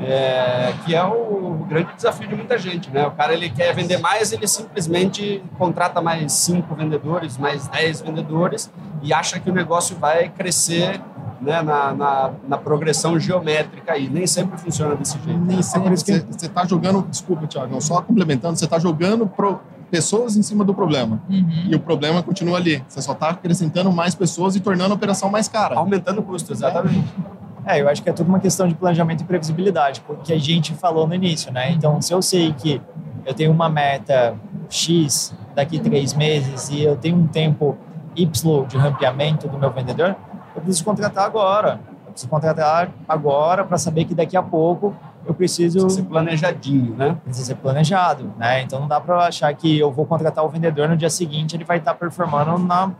É, 0.00 0.74
que 0.84 0.94
é 0.94 1.02
o 1.02 1.47
grande 1.68 1.94
desafio 1.94 2.26
de 2.28 2.34
muita 2.34 2.58
gente, 2.58 2.90
né? 2.90 3.06
O 3.06 3.10
cara 3.10 3.34
ele 3.34 3.50
quer 3.50 3.74
vender 3.74 3.98
mais, 3.98 4.32
ele 4.32 4.46
simplesmente 4.48 5.42
contrata 5.58 6.00
mais 6.00 6.32
cinco 6.32 6.74
vendedores, 6.74 7.36
mais 7.36 7.68
dez 7.68 8.00
vendedores 8.00 8.70
e 9.02 9.12
acha 9.12 9.38
que 9.38 9.50
o 9.50 9.52
negócio 9.52 9.96
vai 9.96 10.28
crescer 10.28 11.00
né, 11.40 11.62
na, 11.62 11.94
na, 11.94 12.30
na, 12.48 12.58
progressão 12.58 13.18
geométrica 13.18 13.92
aí. 13.92 14.08
Nem 14.08 14.26
sempre 14.26 14.58
funciona 14.58 14.96
desse 14.96 15.18
jeito. 15.20 15.38
Nem 15.38 15.62
sempre. 15.62 15.90
Você 15.96 16.46
está 16.46 16.64
jogando, 16.64 17.06
desculpa, 17.08 17.46
Tiago, 17.46 17.80
só 17.80 18.00
complementando, 18.02 18.58
você 18.58 18.64
está 18.64 18.78
jogando 18.78 19.26
pro, 19.26 19.60
pessoas 19.90 20.36
em 20.36 20.42
cima 20.42 20.64
do 20.64 20.74
problema. 20.74 21.20
Uhum. 21.28 21.66
E 21.68 21.74
o 21.74 21.80
problema 21.80 22.22
continua 22.22 22.58
ali. 22.58 22.82
Você 22.88 23.00
só 23.00 23.12
está 23.12 23.30
acrescentando 23.30 23.90
mais 23.92 24.14
pessoas 24.14 24.56
e 24.56 24.60
tornando 24.60 24.92
a 24.92 24.96
operação 24.96 25.30
mais 25.30 25.48
cara. 25.48 25.76
Aumentando 25.76 26.20
o 26.20 26.22
custo, 26.22 26.52
exatamente. 26.52 26.98
É, 26.98 27.47
eu 27.76 27.88
acho 27.88 28.02
que 28.02 28.08
é 28.08 28.12
tudo 28.12 28.28
uma 28.28 28.40
questão 28.40 28.66
de 28.66 28.74
planejamento 28.74 29.22
e 29.22 29.24
previsibilidade, 29.24 30.00
porque 30.00 30.32
a 30.32 30.38
gente 30.38 30.74
falou 30.74 31.06
no 31.06 31.14
início, 31.14 31.52
né? 31.52 31.70
Então, 31.72 32.00
se 32.00 32.12
eu 32.12 32.22
sei 32.22 32.52
que 32.52 32.80
eu 33.26 33.34
tenho 33.34 33.50
uma 33.50 33.68
meta 33.68 34.34
X 34.70 35.34
daqui 35.54 35.78
três 35.78 36.14
meses 36.14 36.70
e 36.70 36.82
eu 36.82 36.96
tenho 36.96 37.16
um 37.16 37.26
tempo 37.26 37.76
Y 38.16 38.66
de 38.66 38.76
rampeamento 38.76 39.48
do 39.48 39.58
meu 39.58 39.70
vendedor, 39.70 40.16
eu 40.54 40.62
preciso 40.62 40.84
contratar 40.84 41.26
agora. 41.26 41.80
Eu 42.06 42.12
preciso 42.12 42.30
contratar 42.30 42.90
agora 43.06 43.64
para 43.64 43.76
saber 43.76 44.04
que 44.04 44.14
daqui 44.14 44.36
a 44.36 44.42
pouco 44.42 44.96
eu 45.26 45.34
preciso... 45.34 45.80
Precisa 45.80 46.02
ser 46.02 46.08
planejadinho, 46.08 46.94
né? 46.96 47.16
Precisa 47.22 47.46
ser 47.46 47.54
planejado, 47.56 48.32
né? 48.38 48.62
Então 48.62 48.80
não 48.80 48.88
dá 48.88 48.98
para 49.00 49.26
achar 49.26 49.52
que 49.52 49.78
eu 49.78 49.92
vou 49.92 50.06
contratar 50.06 50.44
o 50.44 50.48
vendedor 50.48 50.88
no 50.88 50.96
dia 50.96 51.10
seguinte 51.10 51.54
ele 51.54 51.64
vai 51.64 51.78
estar 51.78 51.94
performando 51.94 52.58
na 52.58 52.90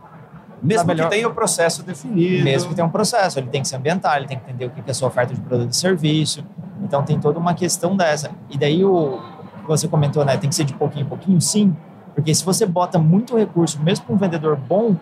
mesmo 0.61 0.87
melhor... 0.87 1.09
que 1.09 1.15
tenha 1.15 1.27
o 1.27 1.33
processo 1.33 1.83
definido. 1.83 2.43
Mesmo 2.43 2.69
que 2.69 2.75
tenha 2.75 2.85
um 2.85 2.91
processo, 2.91 3.39
ele 3.39 3.47
tem 3.47 3.61
que 3.61 3.67
se 3.67 3.75
ambientar, 3.75 4.17
ele 4.17 4.27
tem 4.27 4.37
que 4.37 4.43
entender 4.43 4.65
o 4.65 4.69
que 4.69 4.81
é 4.85 4.91
a 4.91 4.93
sua 4.93 5.07
oferta 5.07 5.33
de 5.33 5.41
produto 5.41 5.71
e 5.71 5.75
serviço. 5.75 6.43
Então 6.83 7.03
tem 7.03 7.19
toda 7.19 7.39
uma 7.39 7.53
questão 7.53 7.95
dessa. 7.95 8.31
E 8.49 8.57
daí 8.57 8.83
o 8.83 9.19
que 9.61 9.67
você 9.67 9.87
comentou, 9.87 10.23
né? 10.25 10.37
Tem 10.37 10.49
que 10.49 10.55
ser 10.55 10.63
de 10.63 10.73
pouquinho 10.73 11.05
em 11.05 11.09
pouquinho, 11.09 11.39
sim. 11.41 11.75
Porque 12.15 12.33
se 12.33 12.43
você 12.43 12.65
bota 12.65 12.97
muito 12.99 13.37
recurso, 13.37 13.81
mesmo 13.81 14.05
para 14.05 14.15
um 14.15 14.17
vendedor 14.17 14.55
bom, 14.55 14.95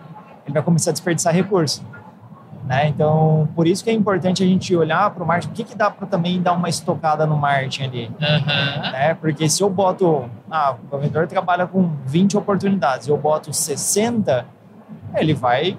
ele 0.44 0.54
vai 0.54 0.62
começar 0.62 0.90
a 0.90 0.92
desperdiçar 0.92 1.34
recurso. 1.34 1.82
Né? 2.64 2.88
Então, 2.88 3.48
por 3.56 3.66
isso 3.66 3.82
que 3.82 3.88
é 3.88 3.94
importante 3.94 4.42
a 4.42 4.46
gente 4.46 4.76
olhar 4.76 5.10
para 5.10 5.24
o 5.24 5.26
marketing. 5.26 5.52
O 5.52 5.54
que, 5.54 5.64
que 5.64 5.74
dá 5.74 5.90
para 5.90 6.06
também 6.06 6.40
dar 6.42 6.52
uma 6.52 6.68
estocada 6.68 7.26
no 7.26 7.34
marketing 7.34 7.84
ali? 7.84 8.06
Uhum. 8.20 8.92
Né? 8.92 9.14
Porque 9.14 9.48
se 9.48 9.62
eu 9.62 9.70
boto... 9.70 10.28
Ah, 10.50 10.74
o 10.90 10.98
vendedor 10.98 11.26
trabalha 11.26 11.66
com 11.66 11.90
20 12.04 12.36
oportunidades. 12.36 13.08
Eu 13.08 13.16
boto 13.16 13.52
60, 13.54 14.44
ele 15.16 15.34
vai 15.34 15.76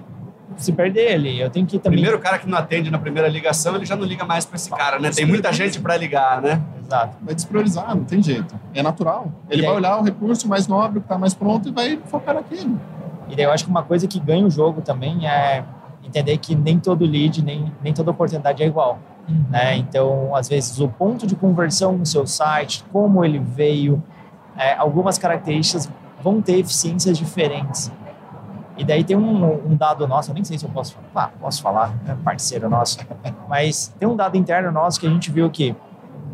se 0.56 0.72
perder 0.72 1.14
ali. 1.14 1.40
Eu 1.40 1.50
tenho 1.50 1.66
que 1.66 1.78
também... 1.78 1.98
Primeiro 1.98 2.18
cara 2.18 2.38
que 2.38 2.48
não 2.48 2.58
atende 2.58 2.90
na 2.90 2.98
primeira 2.98 3.28
ligação, 3.28 3.76
ele 3.76 3.86
já 3.86 3.96
não 3.96 4.04
liga 4.04 4.24
mais 4.24 4.44
para 4.44 4.56
esse 4.56 4.70
cara, 4.70 4.98
né? 4.98 5.10
Tem 5.10 5.24
muita 5.24 5.52
gente 5.52 5.80
para 5.80 5.96
ligar, 5.96 6.42
né? 6.42 6.60
Exato. 6.78 7.16
Vai 7.22 7.34
despriorizar, 7.34 7.94
não 7.94 8.04
tem 8.04 8.22
jeito. 8.22 8.58
É 8.74 8.82
natural. 8.82 9.32
Ele 9.48 9.62
vai 9.62 9.74
olhar 9.74 9.98
o 9.98 10.02
recurso 10.02 10.48
mais 10.48 10.66
nobre, 10.66 11.00
que 11.00 11.06
está 11.06 11.16
mais 11.16 11.34
pronto, 11.34 11.68
e 11.68 11.72
vai 11.72 11.98
focar 12.06 12.34
naquilo. 12.34 12.80
E 13.28 13.36
daí 13.36 13.44
eu 13.44 13.52
acho 13.52 13.64
que 13.64 13.70
uma 13.70 13.82
coisa 13.82 14.08
que 14.08 14.18
ganha 14.18 14.44
o 14.44 14.50
jogo 14.50 14.80
também 14.82 15.26
é 15.26 15.64
entender 16.04 16.36
que 16.38 16.54
nem 16.54 16.78
todo 16.78 17.04
lead, 17.04 17.42
nem, 17.44 17.72
nem 17.82 17.92
toda 17.92 18.10
oportunidade 18.10 18.62
é 18.62 18.66
igual. 18.66 18.98
Uhum. 19.28 19.44
Né? 19.50 19.76
Então, 19.76 20.34
às 20.34 20.48
vezes, 20.48 20.80
o 20.80 20.88
ponto 20.88 21.26
de 21.26 21.36
conversão 21.36 21.96
no 21.96 22.04
seu 22.04 22.26
site, 22.26 22.84
como 22.92 23.24
ele 23.24 23.38
veio, 23.38 24.02
é, 24.56 24.74
algumas 24.74 25.16
características 25.16 25.88
vão 26.22 26.42
ter 26.42 26.58
eficiências 26.58 27.16
diferentes. 27.16 27.90
E 28.80 28.84
daí 28.84 29.04
tem 29.04 29.14
um, 29.14 29.72
um, 29.72 29.76
dado 29.76 30.08
nosso, 30.08 30.30
eu 30.30 30.34
nem 30.34 30.42
sei 30.42 30.56
se 30.56 30.64
eu 30.64 30.70
posso 30.70 30.96
falar, 31.12 31.26
ah, 31.26 31.38
posso 31.38 31.60
falar, 31.60 31.94
é 32.08 32.14
parceiro 32.14 32.66
nosso, 32.70 32.96
mas 33.46 33.94
tem 33.98 34.08
um 34.08 34.16
dado 34.16 34.38
interno 34.38 34.72
nosso 34.72 34.98
que 34.98 35.06
a 35.06 35.10
gente 35.10 35.30
viu 35.30 35.50
que 35.50 35.76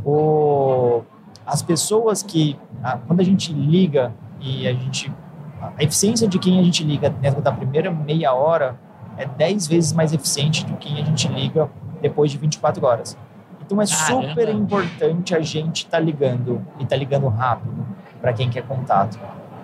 o, 0.05 1.03
as 1.45 1.61
pessoas 1.61 2.23
que, 2.23 2.57
a, 2.85 2.99
quando 2.99 3.19
a 3.19 3.25
gente 3.25 3.53
liga 3.53 4.15
e 4.41 4.69
a 4.69 4.73
gente, 4.73 5.13
a 5.61 5.83
eficiência 5.83 6.29
de 6.29 6.39
quem 6.39 6.61
a 6.61 6.63
gente 6.63 6.85
liga 6.85 7.11
dentro 7.11 7.43
da 7.43 7.51
primeira 7.51 7.91
meia 7.91 8.33
hora 8.33 8.79
é 9.17 9.27
10 9.27 9.67
vezes 9.67 9.93
mais 9.93 10.13
eficiente 10.13 10.65
do 10.65 10.77
que 10.77 11.01
a 11.01 11.05
gente 11.05 11.27
liga 11.27 11.69
depois 12.01 12.31
de 12.31 12.39
24 12.39 12.87
horas. 12.87 13.19
Então 13.61 13.83
é 13.83 13.87
Caramba. 13.87 14.29
super 14.29 14.49
importante 14.51 15.35
a 15.35 15.41
gente 15.41 15.79
estar 15.79 15.99
tá 15.99 15.99
ligando 15.99 16.65
e 16.79 16.85
estar 16.85 16.95
tá 16.95 16.97
ligando 16.97 17.27
rápido 17.27 17.85
para 18.21 18.33
quem 18.33 18.49
quer 18.49 18.63
contato. 18.63 19.19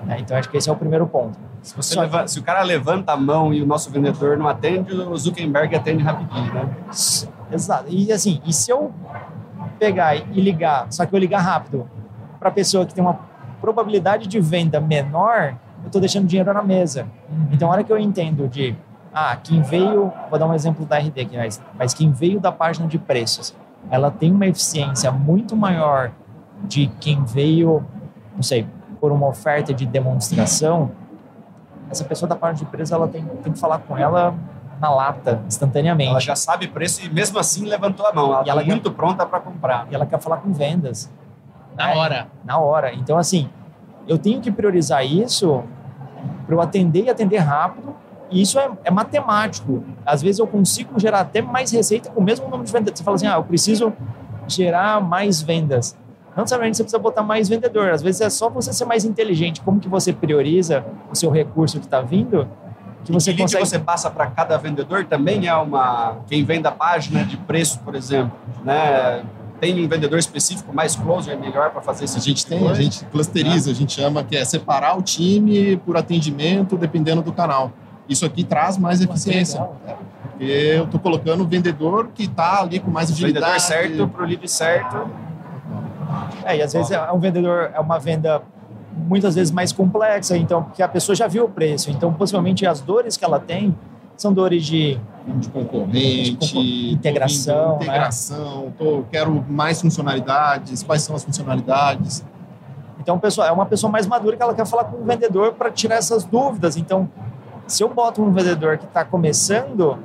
Né? 0.05 0.19
Então 0.21 0.37
acho 0.37 0.49
que 0.49 0.57
esse 0.57 0.69
é 0.69 0.73
o 0.73 0.77
primeiro 0.77 1.07
ponto. 1.07 1.39
Se, 1.63 1.77
você 1.77 1.99
leva, 1.99 2.27
se 2.27 2.39
o 2.39 2.43
cara 2.43 2.63
levanta 2.63 3.13
a 3.13 3.17
mão 3.17 3.55
e 3.55 3.63
o 3.63 3.67
nosso 3.67 3.91
vendedor 3.91 4.37
não 4.37 4.49
atende, 4.49 4.93
o 4.93 5.17
Zuckerberg 5.17 5.75
atende 5.77 6.03
rapidinho, 6.03 6.53
né? 6.53 6.69
Exato. 7.51 7.87
E 7.89 8.13
assim, 8.13 8.41
e 8.45 8.53
se 8.53 8.71
eu 8.71 8.93
pegar 9.79 10.17
e 10.17 10.41
ligar, 10.41 10.87
só 10.91 11.07
que 11.07 11.15
eu 11.15 11.19
ligar 11.19 11.41
rápido 11.41 11.89
para 12.39 12.49
a 12.49 12.53
pessoa 12.53 12.85
que 12.85 12.93
tem 12.93 13.03
uma 13.03 13.19
probabilidade 13.61 14.27
de 14.27 14.41
venda 14.41 14.81
menor, 14.81 15.57
eu 15.83 15.87
estou 15.87 16.01
deixando 16.01 16.27
dinheiro 16.27 16.53
na 16.53 16.63
mesa. 16.63 17.07
Então, 17.53 17.69
a 17.69 17.73
hora 17.73 17.85
que 17.85 17.93
eu 17.93 17.99
entendo 17.99 18.49
de 18.49 18.77
ah, 19.15 19.37
quem 19.37 19.63
veio, 19.63 20.13
vou 20.31 20.39
dar 20.39 20.47
um 20.47 20.55
exemplo 20.55 20.87
da 20.87 20.99
RD 20.99 21.21
aqui, 21.21 21.37
mas, 21.37 21.63
mas 21.79 21.95
quem 21.95 22.11
veio 22.11 22.41
da 22.41 22.51
página 22.51 22.89
de 22.89 22.99
preços, 22.99 23.55
ela 23.91 24.11
tem 24.11 24.33
uma 24.33 24.47
eficiência 24.47 25.13
muito 25.13 25.57
maior 25.57 26.11
de 26.65 26.89
quem 27.01 27.25
veio, 27.25 27.85
não 28.35 28.43
sei, 28.43 28.67
por 29.03 29.11
uma 29.11 29.27
oferta 29.27 29.75
de 29.75 29.85
demonstração, 29.85 30.93
essa 31.91 32.05
pessoa 32.05 32.29
da 32.29 32.37
página 32.37 32.65
de 32.65 32.71
preços, 32.71 32.93
ela 32.93 33.09
tem, 33.09 33.25
tem 33.25 33.53
que 33.53 33.59
falar 33.59 33.81
com 33.81 33.99
ela 33.99 34.33
na 34.81 34.95
lata, 34.95 35.43
instantaneamente. 35.45 36.09
Ela 36.09 36.21
já 36.21 36.37
sabe 36.37 36.69
preço 36.69 37.05
e 37.05 37.11
mesmo 37.11 37.37
assim 37.37 37.67
levantou 37.67 38.07
a 38.07 38.13
mão. 38.13 38.33
Ela 38.33 38.63
está 38.63 38.65
muito 38.65 38.91
quer, 38.91 38.97
pronta 38.97 39.27
para 39.27 39.41
comprar. 39.41 39.89
E 39.91 39.95
ela 39.97 40.07
quer 40.07 40.21
falar 40.21 40.37
com 40.37 40.53
vendas. 40.53 41.11
Na 41.77 41.91
é, 41.91 41.97
hora. 41.97 42.29
Na 42.45 42.59
hora. 42.59 42.95
Então, 42.95 43.19
assim, 43.19 43.51
eu 44.07 44.17
tenho 44.19 44.41
que 44.41 44.53
priorizar 44.53 45.05
isso 45.05 45.65
para 46.47 46.55
eu 46.55 46.61
atender 46.61 47.07
e 47.07 47.11
atender 47.11 47.39
rápido 47.39 47.97
e 48.31 48.41
isso 48.41 48.57
é, 48.57 48.71
é, 48.85 48.91
matemático. 48.93 49.83
Às 50.07 50.23
vezes 50.23 50.39
eu 50.39 50.47
consigo 50.47 50.97
gerar 51.01 51.21
até 51.23 51.43
mais 51.43 51.73
receita 51.73 52.09
com 52.09 52.21
o 52.21 52.23
mesmo 52.23 52.45
número 52.45 52.63
de 52.63 52.73
vendas. 52.73 52.97
Você 52.97 53.03
fala 53.03 53.17
assim, 53.17 53.27
ah, 53.27 53.35
eu 53.35 53.45
preciso 53.45 53.93
gerar 54.47 55.01
mais 55.01 55.43
vendas. 55.43 55.99
Não 56.37 56.45
necessariamente 56.45 56.77
você 56.77 56.83
precisa 56.83 56.99
botar 56.99 57.23
mais 57.23 57.49
vendedor. 57.49 57.91
Às 57.91 58.03
vezes 58.03 58.21
é 58.21 58.31
só 58.31 58.49
você 58.49 58.73
ser 58.73 58.85
mais 58.85 59.05
inteligente. 59.05 59.61
Como 59.61 59.79
que 59.79 59.89
você 59.89 60.13
prioriza 60.13 60.85
o 61.11 61.15
seu 61.15 61.31
recurso 61.31 61.79
que 61.79 61.85
está 61.85 62.01
vindo? 62.01 62.49
Que 63.05 63.13
você 63.13 63.33
e 63.33 63.35
que 63.35 63.43
consegue... 63.43 63.67
você 63.67 63.79
passa 63.79 64.11
para 64.11 64.27
cada 64.29 64.57
vendedor 64.57 65.05
também 65.05 65.47
é 65.47 65.55
uma... 65.55 66.19
Quem 66.27 66.45
vem 66.45 66.63
da 66.63 66.71
página 66.71 67.25
de 67.25 67.37
preço, 67.37 67.81
por 67.81 67.95
exemplo, 67.95 68.33
né? 68.65 69.25
Tem 69.61 69.85
um 69.85 69.89
vendedor 69.89 70.19
específico 70.19 70.75
mais 70.75 70.97
close, 70.97 71.31
é 71.31 71.37
melhor 71.37 71.71
para 71.71 71.81
fazer 71.81 72.05
isso? 72.05 72.19
A 72.19 72.21
gente 72.21 72.45
tem, 72.47 72.69
a 72.69 72.75
gente 72.75 73.05
clusteriza, 73.07 73.71
a 73.71 73.75
gente 73.75 73.93
chama 73.93 74.25
que 74.25 74.37
é 74.37 74.45
separar 74.45 74.99
o 74.99 75.03
time 75.03 75.77
por 75.77 75.97
atendimento, 75.97 76.77
dependendo 76.77 77.23
do 77.23 77.33
canal. 77.33 77.71
Isso 78.09 78.27
aqui 78.27 78.43
traz 78.43 78.77
mais 78.77 79.01
eficiência. 79.01 79.61
Porque 80.23 80.45
eu 80.45 80.85
estou 80.85 80.99
colocando 80.99 81.45
o 81.45 81.47
vendedor 81.47 82.09
que 82.13 82.25
está 82.25 82.63
ali 82.63 82.81
com 82.81 82.91
mais 82.91 83.11
agilidade. 83.11 83.45
Vendedor 83.45 83.61
certo 83.61 84.09
para 84.09 84.23
o 84.25 84.27
lead 84.27 84.49
certo. 84.51 85.11
É, 86.45 86.57
e 86.57 86.63
às 86.63 86.73
vezes 86.73 86.91
é 86.91 87.13
um 87.13 87.19
vendedor, 87.19 87.71
é 87.75 87.81
uma 87.81 87.99
venda 87.99 88.43
muitas 88.97 89.35
vezes 89.35 89.51
mais 89.51 89.73
complexa, 89.73 90.37
então, 90.37 90.65
porque 90.65 90.83
a 90.83 90.89
pessoa 90.89 91.17
já 91.17 91.27
viu 91.27 91.45
o 91.45 91.49
preço. 91.49 91.91
Então, 91.91 92.13
possivelmente 92.13 92.67
as 92.67 92.81
dores 92.81 93.17
que 93.17 93.25
ela 93.25 93.41
tem 93.41 93.75
são 94.17 94.33
dores 94.33 94.65
de, 94.65 94.99
de 95.27 95.49
concorrente, 95.49 96.53
de 96.53 96.93
integração. 96.93 97.79
Né? 97.79 97.85
Integração, 97.85 98.65
né? 98.67 98.73
tô, 98.79 99.05
quero 99.11 99.45
mais 99.49 99.81
funcionalidades, 99.81 100.83
quais 100.83 101.03
são 101.03 101.17
as 101.17 101.25
funcionalidades. 101.25 102.25
Então, 103.01 103.19
pessoal, 103.19 103.49
é 103.49 103.53
uma 103.53 103.67
pessoa 103.67 103.91
mais 103.91 104.07
madura 104.07 104.37
que 104.37 104.43
ela 104.43 104.55
quer 104.55 104.67
falar 104.67 104.85
com 104.85 104.99
o 104.99 105.05
vendedor 105.05 105.55
para 105.55 105.71
tirar 105.71 105.97
essas 105.97 106.25
dúvidas. 106.25 106.77
Então, 106.77 107.09
se 107.67 107.83
eu 107.83 107.89
boto 107.89 108.23
um 108.23 108.31
vendedor 108.31 108.79
que 108.79 108.85
está 108.85 109.05
começando, 109.05 109.99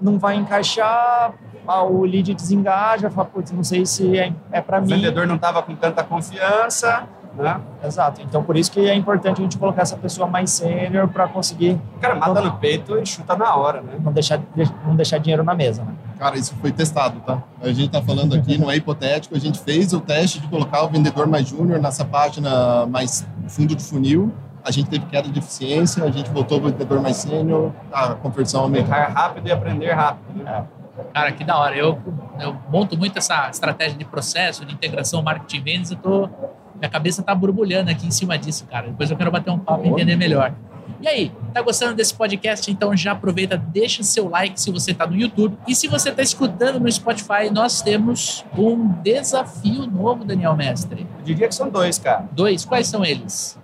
não 0.00 0.18
vai 0.18 0.36
encaixar, 0.36 1.32
ah, 1.66 1.82
o 1.82 2.04
lead 2.04 2.34
desengaja, 2.34 3.10
fala, 3.10 3.26
putz, 3.26 3.52
não 3.52 3.64
sei 3.64 3.84
se 3.86 4.18
é, 4.18 4.32
é 4.52 4.60
para 4.60 4.80
mim. 4.80 4.92
O 4.92 4.96
vendedor 4.96 5.26
não 5.26 5.36
estava 5.36 5.62
com 5.62 5.74
tanta 5.74 6.02
confiança, 6.04 7.06
né? 7.36 7.60
Exato. 7.84 8.22
Então, 8.22 8.42
por 8.42 8.56
isso 8.56 8.70
que 8.72 8.80
é 8.88 8.94
importante 8.94 9.40
a 9.40 9.42
gente 9.42 9.58
colocar 9.58 9.82
essa 9.82 9.96
pessoa 9.96 10.26
mais 10.26 10.50
sênior 10.50 11.06
para 11.08 11.28
conseguir... 11.28 11.78
Cara 12.00 12.14
mata 12.14 12.40
no 12.40 12.52
peito 12.56 12.98
e 12.98 13.04
chuta 13.04 13.36
na 13.36 13.54
hora, 13.54 13.82
né? 13.82 13.94
Não 14.02 14.12
deixar, 14.12 14.40
não 14.86 14.96
deixar 14.96 15.18
dinheiro 15.18 15.44
na 15.44 15.54
mesa, 15.54 15.82
né? 15.82 15.92
Cara, 16.18 16.36
isso 16.38 16.54
foi 16.60 16.72
testado, 16.72 17.20
tá? 17.20 17.42
A 17.60 17.68
gente 17.68 17.90
tá 17.90 18.00
falando 18.00 18.34
aqui, 18.34 18.56
não 18.56 18.70
é 18.70 18.76
hipotético, 18.76 19.36
a 19.36 19.38
gente 19.38 19.58
fez 19.60 19.92
o 19.92 20.00
teste 20.00 20.40
de 20.40 20.48
colocar 20.48 20.82
o 20.82 20.88
vendedor 20.88 21.26
mais 21.26 21.46
júnior 21.48 21.78
nessa 21.78 22.04
página 22.04 22.86
mais 22.86 23.26
fundo 23.48 23.76
de 23.76 23.84
funil, 23.84 24.32
a 24.64 24.70
gente 24.72 24.90
teve 24.90 25.06
queda 25.06 25.28
de 25.28 25.38
eficiência, 25.38 26.02
a 26.02 26.10
gente 26.10 26.28
voltou 26.30 26.58
para 26.58 26.68
o 26.68 26.72
vendedor 26.72 27.00
mais 27.00 27.18
sênior, 27.18 27.70
a 27.92 28.14
conversão 28.14 28.62
aumentou. 28.62 28.92
Errar 28.92 29.12
rápido 29.12 29.46
e 29.46 29.52
aprender 29.52 29.92
rápido. 29.92 30.42
Né? 30.42 30.50
É. 30.50 30.75
Cara, 31.12 31.32
que 31.32 31.44
da 31.44 31.58
hora. 31.58 31.76
Eu, 31.76 31.98
eu 32.40 32.56
monto 32.70 32.96
muito 32.96 33.18
essa 33.18 33.48
estratégia 33.50 33.96
de 33.96 34.04
processo, 34.04 34.64
de 34.64 34.74
integração 34.74 35.22
marketing 35.22 35.62
vendas, 35.62 35.90
eu 35.90 35.96
tô, 35.96 36.28
minha 36.74 36.90
cabeça 36.90 37.22
tá 37.22 37.34
borbulhando 37.34 37.90
aqui 37.90 38.06
em 38.06 38.10
cima 38.10 38.38
disso, 38.38 38.66
cara. 38.66 38.88
Depois 38.88 39.10
eu 39.10 39.16
quero 39.16 39.30
bater 39.30 39.50
um 39.50 39.58
papo 39.58 39.84
e 39.84 39.88
entender 39.88 40.16
melhor. 40.16 40.54
E 41.00 41.08
aí, 41.08 41.32
tá 41.52 41.60
gostando 41.60 41.94
desse 41.94 42.14
podcast? 42.14 42.70
Então 42.70 42.96
já 42.96 43.12
aproveita, 43.12 43.56
deixa 43.56 44.02
seu 44.02 44.28
like 44.28 44.58
se 44.60 44.70
você 44.70 44.94
tá 44.94 45.06
no 45.06 45.14
YouTube. 45.14 45.56
E 45.66 45.74
se 45.74 45.88
você 45.88 46.10
tá 46.10 46.22
escutando 46.22 46.80
no 46.80 46.90
Spotify, 46.90 47.50
nós 47.52 47.82
temos 47.82 48.44
um 48.56 48.88
desafio 49.02 49.86
novo, 49.86 50.24
Daniel 50.24 50.56
Mestre. 50.56 51.06
Eu 51.18 51.24
diria 51.24 51.48
que 51.48 51.54
são 51.54 51.68
dois, 51.68 51.98
cara. 51.98 52.26
Dois? 52.32 52.64
Quais 52.64 52.86
são 52.86 53.04
eles? 53.04 53.58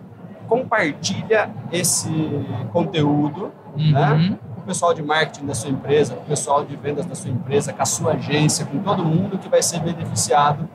Compartilha 0.46 1.50
esse 1.70 2.10
conteúdo, 2.72 3.52
uhum. 3.76 3.90
né? 3.92 4.38
O 4.62 4.66
pessoal 4.66 4.94
de 4.94 5.02
marketing 5.02 5.46
da 5.46 5.54
sua 5.54 5.70
empresa, 5.70 6.14
com 6.14 6.22
o 6.22 6.26
pessoal 6.26 6.64
de 6.64 6.76
vendas 6.76 7.04
da 7.04 7.14
sua 7.14 7.30
empresa, 7.30 7.72
com 7.72 7.82
a 7.82 7.86
sua 7.86 8.12
agência, 8.12 8.64
com 8.64 8.78
todo 8.78 9.04
mundo 9.04 9.36
que 9.36 9.48
vai 9.48 9.62
ser 9.62 9.80
beneficiado 9.80 10.68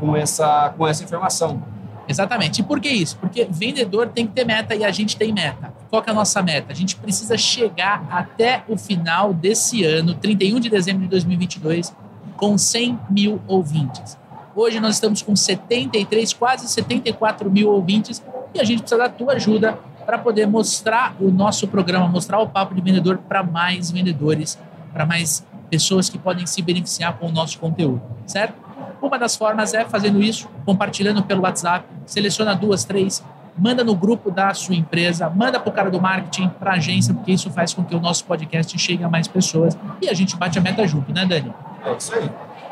com 0.00 0.16
essa, 0.16 0.72
com 0.76 0.86
essa 0.86 1.04
informação. 1.04 1.62
Exatamente. 2.08 2.60
E 2.60 2.64
por 2.64 2.80
que 2.80 2.88
isso? 2.88 3.16
Porque 3.18 3.46
vendedor 3.50 4.08
tem 4.08 4.26
que 4.26 4.32
ter 4.32 4.44
meta 4.44 4.74
e 4.74 4.84
a 4.84 4.90
gente 4.90 5.16
tem 5.16 5.32
meta. 5.32 5.72
Qual 5.90 6.02
é 6.06 6.10
a 6.10 6.14
nossa 6.14 6.42
meta? 6.42 6.72
A 6.72 6.74
gente 6.74 6.96
precisa 6.96 7.36
chegar 7.36 8.06
até 8.10 8.64
o 8.68 8.76
final 8.76 9.34
desse 9.34 9.84
ano, 9.84 10.14
31 10.14 10.60
de 10.60 10.70
dezembro 10.70 11.02
de 11.02 11.08
2022, 11.08 11.94
com 12.36 12.56
100 12.56 12.98
mil 13.10 13.40
ouvintes. 13.46 14.16
Hoje 14.54 14.80
nós 14.80 14.94
estamos 14.94 15.20
com 15.20 15.36
73, 15.36 16.32
quase 16.32 16.68
74 16.68 17.50
mil 17.50 17.70
ouvintes 17.70 18.22
e 18.54 18.60
a 18.60 18.64
gente 18.64 18.80
precisa 18.80 19.02
da 19.02 19.08
tua 19.08 19.34
ajuda 19.34 19.78
para 20.06 20.18
poder 20.18 20.46
mostrar 20.46 21.16
o 21.20 21.30
nosso 21.30 21.66
programa, 21.66 22.06
mostrar 22.06 22.38
o 22.38 22.48
Papo 22.48 22.74
de 22.74 22.80
Vendedor 22.80 23.18
para 23.18 23.42
mais 23.42 23.90
vendedores, 23.90 24.58
para 24.92 25.04
mais 25.04 25.44
pessoas 25.68 26.08
que 26.08 26.16
podem 26.16 26.46
se 26.46 26.62
beneficiar 26.62 27.18
com 27.18 27.26
o 27.26 27.32
nosso 27.32 27.58
conteúdo, 27.58 28.00
certo? 28.24 28.54
Uma 29.02 29.18
das 29.18 29.36
formas 29.36 29.74
é 29.74 29.84
fazendo 29.84 30.22
isso, 30.22 30.48
compartilhando 30.64 31.22
pelo 31.24 31.42
WhatsApp, 31.42 31.84
seleciona 32.06 32.54
duas, 32.54 32.84
três, 32.84 33.22
manda 33.58 33.82
no 33.82 33.94
grupo 33.94 34.30
da 34.30 34.54
sua 34.54 34.76
empresa, 34.76 35.28
manda 35.28 35.58
para 35.58 35.70
o 35.70 35.72
cara 35.72 35.90
do 35.90 36.00
marketing, 36.00 36.48
para 36.50 36.72
a 36.72 36.74
agência, 36.74 37.12
porque 37.12 37.32
isso 37.32 37.50
faz 37.50 37.74
com 37.74 37.84
que 37.84 37.94
o 37.94 38.00
nosso 38.00 38.24
podcast 38.24 38.78
chegue 38.78 39.02
a 39.02 39.08
mais 39.08 39.26
pessoas 39.26 39.76
e 40.00 40.08
a 40.08 40.14
gente 40.14 40.36
bate 40.36 40.58
a 40.58 40.62
meta 40.62 40.86
junto, 40.86 41.12
né, 41.12 41.26
Dani? 41.26 41.52
É 41.84 41.96
isso 41.96 42.14
aí. 42.14 42.30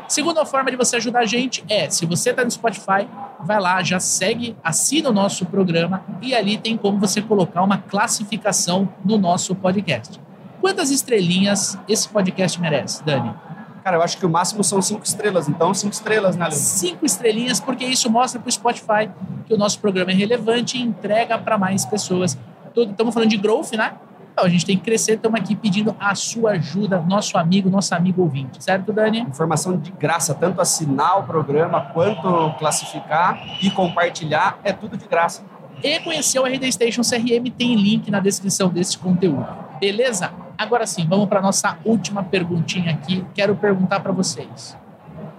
Segunda 0.09 0.45
forma 0.45 0.71
de 0.71 0.77
você 0.77 0.97
ajudar 0.97 1.21
a 1.21 1.27
gente 1.27 1.65
é, 1.69 1.89
se 1.89 2.05
você 2.07 2.31
está 2.31 2.45
no 2.45 2.51
Spotify, 2.51 3.09
vai 3.41 3.61
lá, 3.61 3.83
já 3.83 3.99
segue, 3.99 4.57
assina 4.63 5.11
o 5.11 5.13
nosso 5.13 5.47
programa 5.47 6.05
e 6.21 6.35
ali 6.35 6.59
tem 6.59 6.77
como 6.77 6.99
você 6.99 7.23
colocar 7.23 7.63
uma 7.63 7.79
classificação 7.79 8.89
no 9.05 9.17
nosso 9.17 9.55
podcast. 9.55 10.21
Quantas 10.61 10.91
estrelinhas 10.91 11.79
esse 11.89 12.09
podcast 12.09 12.61
merece, 12.61 13.03
Dani? 13.05 13.35
Cara, 13.83 13.99
eu 13.99 14.03
acho 14.03 14.17
que 14.17 14.25
o 14.25 14.31
máximo 14.31 14.65
são 14.65 14.81
cinco 14.81 15.05
estrelas, 15.05 15.47
então 15.47 15.75
cinco 15.75 15.93
estrelas, 15.93 16.37
né, 16.37 16.47
Leandro? 16.47 16.59
Cinco 16.59 17.05
estrelinhas, 17.05 17.61
porque 17.61 17.85
isso 17.85 18.11
mostra 18.11 18.41
para 18.41 18.49
o 18.49 18.53
Spotify 18.53 19.11
que 19.47 19.53
o 19.53 19.59
nosso 19.59 19.79
programa 19.79 20.11
é 20.11 20.15
relevante 20.15 20.79
e 20.79 20.83
entrega 20.83 21.37
para 21.39 21.59
mais 21.59 21.85
pessoas. 21.85 22.39
Estamos 22.75 23.13
falando 23.13 23.29
de 23.29 23.37
growth, 23.37 23.73
né? 23.73 23.93
Então, 24.35 24.47
a 24.47 24.49
gente 24.49 24.67
tem 24.67 24.77
que 24.77 24.83
crescer, 24.83 25.13
estamos 25.15 25.41
aqui 25.41 25.55
pedindo 25.55 25.95
a 25.99 26.13
sua 26.17 26.51
ajuda, 26.53 27.01
nosso 27.01 27.39
amigo, 27.39 27.71
nosso 27.71 27.95
amigo 27.95 28.21
ouvinte, 28.21 28.63
certo, 28.63 28.93
Dani? 28.93 29.21
Informação 29.21 29.77
de 29.79 29.93
graça, 29.93 30.35
tanto 30.35 30.61
assinar 30.61 31.21
o 31.21 31.23
programa 31.23 31.81
quanto 31.81 32.53
classificar 32.59 33.41
e 33.63 33.71
compartilhar, 33.71 34.59
é 34.65 34.73
tudo 34.73 34.97
de 34.97 35.07
graça. 35.07 35.45
E 35.81 36.01
conhecer 36.01 36.41
o 36.41 36.47
RD 36.47 36.73
Station 36.73 37.03
CRM 37.03 37.49
tem 37.57 37.77
link 37.77 38.11
na 38.11 38.19
descrição 38.19 38.69
desse 38.69 38.99
conteúdo. 38.99 39.47
Beleza? 39.79 40.33
Agora 40.59 40.85
sim, 40.85 41.07
vamos 41.07 41.29
para 41.29 41.41
nossa 41.41 41.79
última 41.85 42.25
perguntinha 42.25 42.91
aqui. 42.91 43.25
Quero 43.35 43.55
perguntar 43.55 44.01
para 44.01 44.11
vocês. 44.11 44.77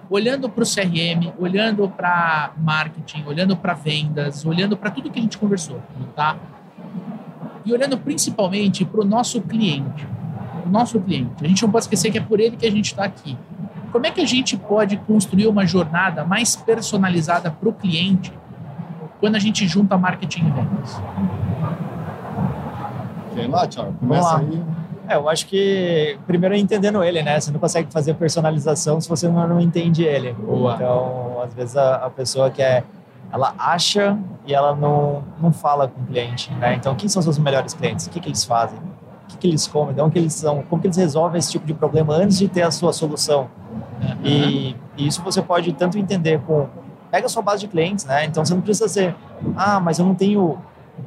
Olhando 0.10 0.50
para 0.50 0.64
o 0.64 0.66
CRM, 0.66 1.34
olhando 1.38 1.90
para 1.90 2.54
marketing, 2.58 3.26
olhando 3.26 3.58
para 3.58 3.74
vendas, 3.74 4.46
olhando 4.46 4.78
para 4.78 4.90
tudo 4.90 5.12
que 5.12 5.20
a 5.20 5.22
gente 5.22 5.38
conversou, 5.38 5.82
tá? 6.16 6.38
E 7.66 7.74
olhando 7.74 7.98
principalmente 7.98 8.86
para 8.86 9.02
o 9.02 9.06
nosso 9.06 9.42
cliente. 9.42 10.08
O 10.66 10.70
nosso 10.70 11.00
cliente. 11.00 11.44
A 11.44 11.48
gente 11.48 11.62
não 11.64 11.72
pode 11.72 11.86
esquecer 11.86 12.12
que 12.12 12.18
é 12.18 12.22
por 12.22 12.40
ele 12.40 12.56
que 12.56 12.66
a 12.66 12.72
gente 12.72 12.86
está 12.86 13.04
aqui. 13.04 13.38
Como 13.92 14.06
é 14.06 14.12
que 14.12 14.22
a 14.22 14.26
gente 14.26 14.58
pode 14.58 14.98
construir 14.98 15.48
uma 15.48 15.66
jornada 15.66 16.24
mais 16.26 16.56
personalizada 16.56 17.50
para 17.50 17.70
o 17.70 17.74
cliente 17.74 18.32
quando 19.20 19.36
a 19.36 19.40
gente 19.40 19.68
junta 19.68 19.98
marketing 19.98 20.48
e 20.48 20.52
vendas? 20.52 21.02
Vem 23.34 23.48
lá, 23.48 23.68
Thiago. 23.68 23.94
Começa 23.94 24.38
aí. 24.38 24.64
É, 25.08 25.16
eu 25.16 25.30
acho 25.30 25.46
que 25.46 26.18
primeiro 26.26 26.56
é 26.56 26.58
entendendo 26.58 27.04
ele, 27.04 27.22
né? 27.22 27.40
Você 27.40 27.52
não 27.52 27.60
consegue 27.60 27.92
fazer 27.92 28.16
personalização 28.16 29.00
se 29.00 29.08
você 29.08 29.28
não, 29.28 29.48
não 29.48 29.62
entende 29.62 30.04
ele. 30.04 30.34
Boa. 30.34 30.74
Então, 30.74 31.42
às 31.44 31.54
vezes 31.54 31.78
a, 31.78 31.96
a 31.98 32.10
pessoa 32.10 32.50
quer 32.50 32.84
ela 33.36 33.54
acha 33.60 34.18
e 34.46 34.54
ela 34.54 34.74
não, 34.74 35.22
não 35.42 35.52
fala 35.52 35.90
com 35.90 36.02
o 36.02 36.06
cliente. 36.06 36.50
Né? 36.54 36.76
Então, 36.76 36.96
quem 36.96 37.10
são 37.10 37.22
seus 37.22 37.38
melhores 37.38 37.74
clientes? 37.74 38.08
O 38.08 38.10
que, 38.10 38.22
que 38.22 38.30
eles 38.30 38.46
fazem? 38.46 38.80
O 38.80 39.28
que, 39.28 39.38
que 39.38 39.48
eles 39.48 39.68
comem? 39.68 39.94
Onde 40.00 40.14
que 40.14 40.20
eles 40.20 40.34
são? 40.34 40.64
Como 40.64 40.82
que 40.82 40.88
eles 40.88 40.96
resolvem 40.96 41.38
esse 41.38 41.52
tipo 41.52 41.66
de 41.66 41.74
problema 41.74 42.14
antes 42.14 42.38
de 42.38 42.48
ter 42.48 42.62
a 42.62 42.72
sua 42.72 42.94
solução? 42.94 43.50
Uhum. 44.02 44.18
E, 44.24 44.76
e, 44.96 45.06
isso 45.08 45.22
você 45.22 45.42
pode 45.42 45.74
tanto 45.74 45.98
entender 45.98 46.40
com... 46.48 46.70
Pega 47.12 47.26
a 47.26 47.30
sua 47.30 47.42
base 47.42 47.60
de 47.60 47.68
clientes, 47.68 48.06
né? 48.06 48.24
Então, 48.24 48.46
você 48.46 48.54
não 48.54 48.62
precisa 48.62 48.88
ser... 48.88 49.14
Ah, 49.58 49.82
mas 49.82 50.00
eu 50.00 50.06
não 50.06 50.16
tenho 50.16 50.58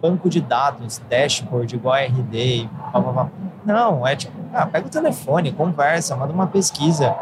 banco 0.03 0.29
de 0.29 0.43
dados, 0.43 1.01
dashboard, 1.09 1.75
igual 1.75 1.95
a 1.95 2.01
RD 2.01 2.69
blá, 2.93 3.01
blá, 3.01 3.13
blá. 3.13 3.29
Não, 3.65 4.07
é 4.07 4.15
tipo... 4.15 4.37
Ah, 4.53 4.67
pega 4.67 4.87
o 4.87 4.91
telefone, 4.91 5.51
conversa, 5.51 6.15
manda 6.15 6.33
uma 6.33 6.47
pesquisa 6.47 7.17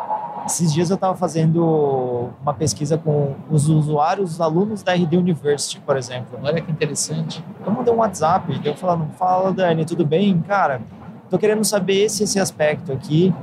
esses 0.47 0.73
dias 0.73 0.91
eu 0.91 0.95
estava 0.95 1.17
fazendo 1.17 2.31
uma 2.41 2.55
pesquisa 2.55 2.97
com 2.97 3.35
os 3.51 3.69
usuários, 3.69 4.35
os 4.35 4.41
alunos 4.41 4.83
da 4.83 4.95
RD 4.95 5.17
University, 5.17 5.81
por 5.81 5.97
exemplo. 5.97 6.39
Olha 6.43 6.63
que 6.63 6.71
interessante. 6.71 7.45
Eu 7.65 7.73
mandei 7.73 7.93
um 7.93 7.97
WhatsApp, 7.97 8.61
eu 8.65 8.77
falando, 8.77 9.11
fala 9.15 9.53
Dani, 9.53 9.85
tudo 9.85 10.07
bem? 10.07 10.41
Cara, 10.43 10.81
tô 11.29 11.37
querendo 11.37 11.65
saber 11.65 12.05
esse, 12.05 12.23
esse 12.23 12.39
aspecto 12.39 12.93
aqui. 12.93 13.35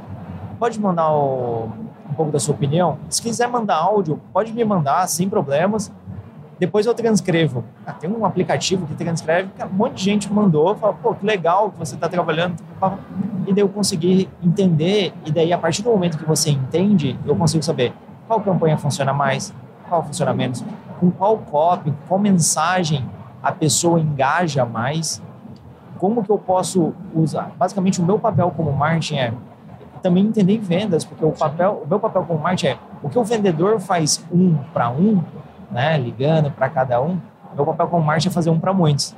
Pode 0.58 0.80
mandar 0.80 1.12
o, 1.12 1.70
um 2.10 2.14
pouco 2.16 2.32
da 2.32 2.39
sua 2.39 2.56
opinião? 2.56 2.97
Se 3.10 3.22
quiser 3.22 3.49
mandar 3.49 3.76
áudio, 3.76 4.20
pode 4.32 4.54
me 4.54 4.64
mandar, 4.64 5.06
sem 5.08 5.28
problemas. 5.30 5.91
Depois 6.64 6.86
eu 6.86 6.93
transcrevo. 6.93 7.61
Ah, 7.86 7.91
tem 7.91 8.09
um 8.09 8.26
aplicativo 8.26 8.88
que 8.88 8.95
transcreve, 8.95 9.49
um 9.70 9.76
monte 9.76 9.95
de 9.95 10.03
gente 10.05 10.32
mandou, 10.32 10.74
fala, 10.78 10.93
pô, 10.93 11.14
que 11.14 11.26
legal 11.26 11.72
que 11.72 11.78
você 11.78 11.95
está 11.95 12.07
trabalhando. 12.07 12.55
E 13.45 13.51
daí 13.51 13.61
eu 13.61 13.68
consegui 13.68 14.30
entender, 14.41 15.14
e 15.26 15.32
daí 15.34 15.51
a 15.51 15.57
partir 15.57 15.82
do 15.82 15.89
momento 15.89 16.18
que 16.18 16.24
você 16.24 16.51
entende, 16.51 17.20
eu 17.26 17.36
consigo 17.36 17.61
saber 17.61 17.91
qual 18.30 18.39
campanha 18.39 18.78
funciona 18.78 19.11
mais, 19.11 19.53
qual 19.89 20.05
funciona 20.05 20.34
menos, 20.34 20.64
com 21.01 21.11
qual 21.11 21.38
copy, 21.38 21.93
qual 22.07 22.18
mensagem 22.18 23.05
a 23.43 23.51
pessoa 23.51 23.99
engaja 23.99 24.64
mais, 24.64 25.22
como 25.97 26.24
que 26.24 26.30
eu 26.30 26.38
posso 26.38 26.93
usar. 27.14 27.51
Basicamente, 27.59 27.99
o 27.99 28.05
meu 28.05 28.18
papel 28.18 28.53
como 28.55 28.72
marketing 28.72 29.18
é 29.18 29.34
também 30.01 30.28
entender 30.28 30.59
vendas, 30.59 31.03
porque 31.03 31.26
o 31.26 31.32
papel, 31.32 31.84
o 31.86 31.89
meu 31.89 31.99
papel 31.99 32.24
como 32.24 32.39
marketing 32.39 32.68
é 32.68 32.78
o 33.03 33.09
que 33.09 33.20
o 33.20 33.24
vendedor 33.26 33.82
faz 33.82 34.24
um 34.32 34.55
para 34.74 34.89
um, 34.89 35.22
né, 35.74 35.97
ligando 35.97 36.51
para 36.51 36.69
cada 36.69 37.01
um, 37.01 37.19
meu 37.55 37.65
papel 37.65 37.88
como 37.88 38.03
marketing 38.03 38.30
é 38.30 38.32
fazer 38.32 38.49
um 38.49 38.59
para 38.59 38.74
muitos. 38.74 39.15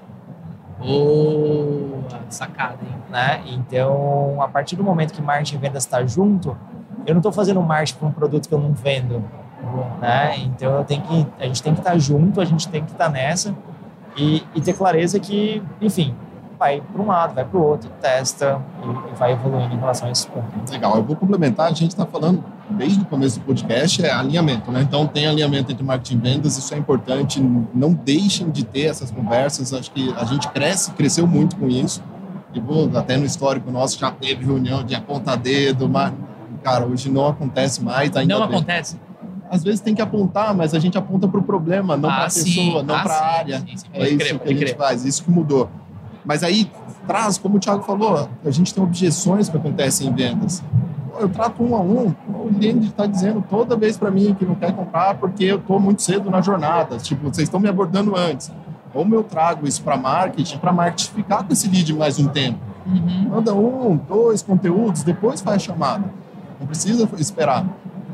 Boa, 0.80 2.02
sacada, 2.30 2.78
hein? 2.84 2.96
Né? 3.10 3.44
Então, 3.48 4.42
a 4.42 4.48
partir 4.48 4.76
do 4.76 4.84
momento 4.84 5.14
que 5.14 5.22
marketing 5.22 5.56
e 5.56 5.58
vendas 5.58 5.84
está 5.84 6.06
junto, 6.06 6.58
eu 7.06 7.14
não 7.14 7.20
estou 7.20 7.32
fazendo 7.32 7.62
marketing 7.62 7.98
para 8.00 8.08
um 8.08 8.12
produto 8.12 8.50
que 8.50 8.54
eu 8.54 8.60
não 8.60 8.74
vendo. 8.74 9.24
Né? 10.02 10.38
Então, 10.40 10.76
eu 10.76 10.84
tenho 10.84 11.02
que, 11.02 11.28
a 11.40 11.46
gente 11.46 11.64
tem 11.64 11.74
que 11.74 11.80
estar 11.80 11.92
tá 11.92 11.98
junto, 11.98 12.42
a 12.42 12.46
gente 12.46 12.68
tem 12.68 12.84
que 12.84 12.92
estar 12.92 13.06
tá 13.06 13.12
nessa 13.12 13.56
e, 14.16 14.44
e 14.54 14.62
ter 14.62 14.74
clareza 14.74 15.20
que, 15.20 15.64
enfim, 15.82 16.16
vai 16.58 16.82
para 16.82 17.02
um 17.02 17.08
lado, 17.08 17.34
vai 17.34 17.46
para 17.46 17.58
o 17.58 17.64
outro, 17.64 17.90
testa 18.02 18.62
e, 18.84 19.12
e, 19.12 19.16
vai 19.16 19.34
evoluindo 19.34 19.74
em 19.74 19.78
relação 19.78 20.08
a 20.08 20.12
esse 20.12 20.28
ponto. 20.28 20.48
Legal, 20.72 20.96
eu 20.96 21.04
vou 21.04 21.16
complementar, 21.16 21.68
a 21.68 21.74
gente 21.74 21.92
está 21.92 22.06
falando 22.06 22.44
desde 22.70 23.02
o 23.02 23.06
começo 23.06 23.40
do 23.40 23.46
podcast, 23.46 24.06
é 24.06 24.12
alinhamento, 24.12 24.72
né? 24.72 24.82
Então 24.82 25.06
tem 25.08 25.28
alinhamento 25.28 25.72
entre 25.72 25.84
marketing 25.84 26.16
e 26.16 26.18
vendas, 26.18 26.58
isso 26.58 26.74
é 26.74 26.78
importante, 26.78 27.40
não 27.74 27.94
deixem 27.94 28.50
de 28.50 28.66
ter 28.66 28.86
essas 28.86 29.12
conversas, 29.12 29.74
acho 29.74 29.92
que 29.92 30.14
a 30.18 30.26
gente 30.26 30.48
cresce, 30.50 30.92
cresceu 30.92 31.28
muito 31.28 31.56
com 31.56 31.68
isso, 31.68 32.04
e 32.54 32.60
vou, 32.60 32.90
até 32.96 33.18
no 33.18 33.26
histórico 33.26 33.70
nosso 33.70 34.00
já 34.00 34.12
teve 34.12 34.46
reunião 34.46 34.84
de 34.84 34.96
apontar 34.96 35.38
dedo, 35.38 35.90
mas, 35.90 36.14
cara, 36.64 36.86
hoje 36.86 37.12
não 37.12 37.28
acontece 37.28 37.84
mais. 37.84 38.16
Ainda 38.16 38.40
não 38.40 38.48
tem. 38.48 38.56
acontece? 38.58 38.98
às 39.50 39.64
vezes 39.64 39.80
tem 39.80 39.94
que 39.94 40.02
apontar, 40.02 40.54
mas 40.54 40.74
a 40.74 40.80
gente 40.80 40.98
aponta 40.98 41.28
para 41.28 41.40
o 41.40 41.44
problema, 41.44 41.96
não 41.96 42.10
ah, 42.10 42.14
para 42.14 42.24
a 42.24 42.26
pessoa, 42.26 42.84
não 42.84 42.96
ah, 42.96 43.04
para 43.04 43.14
a 43.14 43.38
área. 43.38 43.60
Sim, 43.60 43.78
sim, 43.78 43.86
é 43.94 44.10
isso 44.10 44.18
crer, 44.18 44.40
que 44.40 44.44
a 44.44 44.52
gente 44.52 44.60
crer. 44.60 44.78
faz, 44.78 45.06
isso 45.06 45.24
que 45.24 45.32
mudou. 45.32 45.70
Mas 46.26 46.44
aí 46.44 46.70
traz, 47.08 47.38
como 47.38 47.58
o 47.58 47.60
Thiago 47.60 47.84
falou, 47.84 48.28
a 48.44 48.52
gente 48.52 48.74
tem 48.74 48.84
objeções 48.84 49.48
que 49.48 49.56
acontecem 49.56 50.08
em 50.08 50.14
vendas. 50.14 50.64
Eu 51.18 51.30
trato 51.30 51.64
um 51.64 51.76
a 51.76 51.80
um, 51.80 52.14
o 52.28 52.54
cliente 52.54 52.88
está 52.88 53.06
dizendo 53.06 53.44
toda 53.50 53.78
vez 53.78 53.98
para 53.98 54.12
mim 54.12 54.36
que 54.38 54.46
não 54.46 54.56
quer 54.56 54.76
comprar 54.76 55.16
porque 55.16 55.46
eu 55.46 55.58
estou 55.58 55.80
muito 55.80 56.02
cedo 56.02 56.30
na 56.30 56.42
jornada. 56.42 56.98
Tipo, 56.98 57.24
vocês 57.30 57.48
estão 57.48 57.60
me 57.60 57.70
abordando 57.70 58.16
antes. 58.16 58.52
Como 58.92 59.14
eu 59.16 59.24
trago 59.24 59.68
isso 59.68 59.82
para 59.82 59.96
marketing, 59.98 60.58
para 60.58 60.74
marketing 60.74 61.12
ficar 61.12 61.44
com 61.44 61.54
esse 61.54 61.70
lead 61.70 61.94
mais 61.94 62.20
um 62.20 62.28
tempo. 62.28 62.60
Uhum. 62.86 63.30
Manda 63.30 63.54
um, 63.54 63.96
dois 63.96 64.42
conteúdos, 64.42 65.04
depois 65.04 65.42
faz 65.42 65.58
a 65.58 65.60
chamada. 65.60 66.06
Não 66.60 66.68
precisa 66.68 67.08
esperar. 67.18 67.66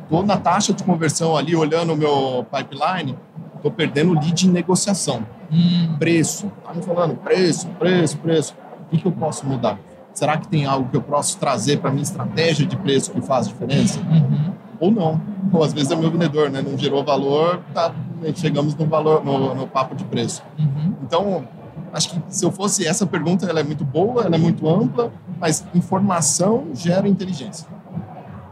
Estou 0.04 0.24
na 0.24 0.38
taxa 0.38 0.74
de 0.74 0.84
conversão 0.84 1.38
ali, 1.38 1.56
olhando 1.56 1.94
o 1.94 1.98
meu 1.98 2.46
pipeline, 2.52 3.18
estou 3.62 3.72
perdendo 3.72 4.14
lead 4.14 4.48
em 4.48 4.52
negociação. 4.52 5.26
Hum. 5.52 5.96
Preço. 6.00 6.52
Tá 6.64 6.74
me 6.74 6.82
falando 6.82 7.16
preço, 7.16 7.68
preço, 7.80 8.18
preço. 8.18 8.56
O 8.86 8.90
que, 8.90 8.98
que 8.98 9.06
eu 9.06 9.12
posso 9.12 9.46
mudar? 9.46 9.80
Será 10.14 10.38
que 10.38 10.48
tem 10.48 10.66
algo 10.66 10.90
que 10.90 10.98
eu 10.98 11.02
posso 11.02 11.38
trazer 11.38 11.78
para 11.80 11.90
minha 11.92 12.04
estratégia 12.04 12.66
de 12.66 12.76
preço 12.76 13.12
que 13.12 13.22
faz 13.22 13.48
diferença? 13.48 14.00
Uhum. 14.02 14.54
Ou 14.80 14.92
não. 14.92 15.22
Ou 15.54 15.64
às 15.64 15.72
vezes 15.72 15.92
é 15.92 15.96
meu 15.96 16.12
vendedor, 16.12 16.50
né? 16.50 16.62
Não 16.62 16.78
gerou 16.78 17.04
valor, 17.04 17.62
tá, 17.74 17.94
chegamos 18.36 18.76
no 18.76 18.86
valor, 18.86 19.24
no, 19.24 19.56
no 19.56 19.68
papo 19.68 19.96
de 19.96 20.04
preço. 20.04 20.44
Uhum. 20.60 20.96
Então, 21.04 21.48
acho 21.94 22.10
que 22.10 22.22
se 22.28 22.44
eu 22.44 22.52
fosse 22.52 22.86
essa 22.86 23.06
pergunta, 23.06 23.46
ela 23.46 23.60
é 23.60 23.64
muito 23.64 23.86
boa, 23.86 24.24
ela 24.24 24.36
é 24.36 24.40
muito 24.40 24.68
ampla, 24.68 25.12
mas 25.40 25.66
informação 25.74 26.68
gera 26.74 27.08
inteligência. 27.08 27.68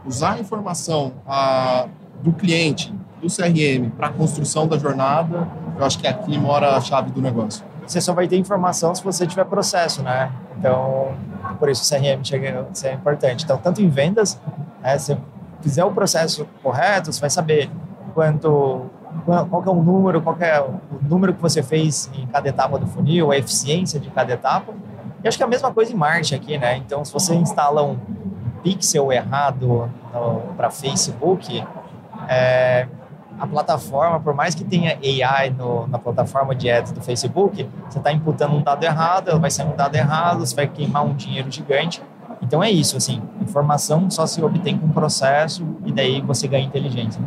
Usar 0.06 0.34
a 0.34 0.40
informação 0.40 1.12
a, 1.26 1.86
do 2.22 2.32
cliente, 2.32 2.92
do 3.20 3.28
CRM, 3.28 3.90
para 3.90 4.08
a 4.08 4.10
construção 4.10 4.66
da 4.66 4.78
jornada, 4.78 5.46
eu 5.76 5.84
acho 5.84 5.98
que 5.98 6.06
aqui 6.06 6.38
mora 6.38 6.76
a 6.76 6.80
chave 6.80 7.10
do 7.10 7.20
negócio. 7.20 7.64
Você 7.86 8.00
só 8.00 8.12
vai 8.12 8.28
ter 8.28 8.36
informação 8.36 8.94
se 8.94 9.02
você 9.02 9.26
tiver 9.26 9.44
processo, 9.44 10.02
né? 10.02 10.30
Então, 10.58 11.12
por 11.58 11.68
isso 11.68 11.82
o 11.82 11.98
CRM 11.98 12.22
chega 12.22 12.66
a 12.70 12.74
ser 12.74 12.92
importante. 12.92 13.44
Então, 13.44 13.56
tanto 13.58 13.82
em 13.82 13.88
vendas, 13.88 14.40
né, 14.82 14.96
se 14.98 15.16
fizer 15.60 15.84
o 15.84 15.90
processo 15.90 16.46
correto, 16.62 17.12
você 17.12 17.20
vai 17.20 17.30
saber 17.30 17.70
quanto 18.14 18.90
qual 19.24 19.64
é 19.66 19.70
o 19.70 19.82
número, 19.82 20.20
qual 20.22 20.36
é 20.40 20.60
o 20.60 20.80
número 21.02 21.34
que 21.34 21.42
você 21.42 21.62
fez 21.62 22.10
em 22.14 22.26
cada 22.26 22.48
etapa 22.48 22.78
do 22.78 22.86
funil, 22.86 23.32
a 23.32 23.36
eficiência 23.36 23.98
de 23.98 24.08
cada 24.10 24.32
etapa. 24.32 24.72
E 25.22 25.28
acho 25.28 25.36
que 25.36 25.42
é 25.42 25.46
a 25.46 25.48
mesma 25.48 25.72
coisa 25.72 25.92
em 25.92 25.96
marketing 25.96 26.34
aqui, 26.34 26.58
né? 26.58 26.76
Então, 26.76 27.04
se 27.04 27.12
você 27.12 27.34
instala 27.34 27.82
um 27.82 27.98
pixel 28.62 29.12
errado 29.12 29.90
para 30.56 30.70
Facebook, 30.70 31.64
é, 32.28 32.86
a 33.40 33.46
plataforma, 33.46 34.20
por 34.20 34.34
mais 34.34 34.54
que 34.54 34.62
tenha 34.62 34.98
AI 35.02 35.50
no, 35.50 35.86
na 35.86 35.98
plataforma 35.98 36.54
de 36.54 36.70
ads 36.70 36.92
do 36.92 37.00
Facebook, 37.00 37.66
você 37.88 37.98
está 37.98 38.12
imputando 38.12 38.54
um 38.54 38.62
dado 38.62 38.84
errado, 38.84 39.40
vai 39.40 39.50
ser 39.50 39.64
um 39.64 39.74
dado 39.74 39.96
errado, 39.96 40.40
você 40.40 40.54
vai 40.54 40.66
queimar 40.66 41.04
um 41.04 41.14
dinheiro 41.14 41.50
gigante. 41.50 42.02
Então 42.42 42.62
é 42.62 42.70
isso, 42.70 42.98
assim, 42.98 43.22
informação 43.40 44.10
só 44.10 44.26
se 44.26 44.42
obtém 44.42 44.76
com 44.76 44.88
processo 44.90 45.66
e 45.86 45.92
daí 45.92 46.20
você 46.20 46.46
ganha 46.46 46.66
inteligência. 46.66 47.22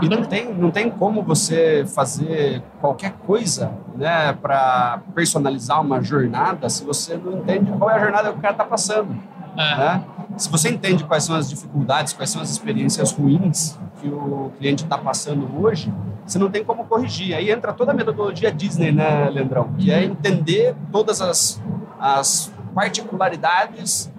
E 0.00 0.08
não 0.08 0.22
tem, 0.22 0.54
não 0.54 0.70
tem 0.70 0.88
como 0.88 1.22
você 1.22 1.84
fazer 1.86 2.62
qualquer 2.80 3.12
coisa 3.26 3.72
né, 3.96 4.32
para 4.40 5.00
personalizar 5.14 5.80
uma 5.80 6.00
jornada 6.00 6.68
se 6.68 6.84
você 6.84 7.16
não 7.16 7.38
entende 7.38 7.72
qual 7.72 7.90
é 7.90 7.94
a 7.94 7.98
jornada 7.98 8.32
que 8.32 8.38
o 8.38 8.40
cara 8.40 8.54
está 8.54 8.64
passando. 8.64 9.16
É. 9.56 9.76
Né? 9.76 10.04
Se 10.36 10.48
você 10.48 10.70
entende 10.70 11.02
quais 11.04 11.24
são 11.24 11.34
as 11.34 11.50
dificuldades, 11.50 12.12
quais 12.12 12.30
são 12.30 12.40
as 12.40 12.50
experiências 12.50 13.12
ruins 13.12 13.76
que 14.00 14.08
o 14.08 14.50
cliente 14.58 14.84
está 14.84 14.96
passando 14.96 15.48
hoje, 15.60 15.92
você 16.24 16.38
não 16.38 16.50
tem 16.50 16.64
como 16.64 16.84
corrigir. 16.84 17.34
Aí 17.34 17.50
entra 17.50 17.72
toda 17.72 17.92
a 17.92 17.94
metodologia 17.94 18.50
Disney, 18.50 18.92
né, 18.92 19.28
Leandrão? 19.30 19.72
Que 19.78 19.90
é 19.90 20.04
entender 20.04 20.74
todas 20.90 21.20
as, 21.20 21.60
as 21.98 22.52
particularidades 22.74 24.10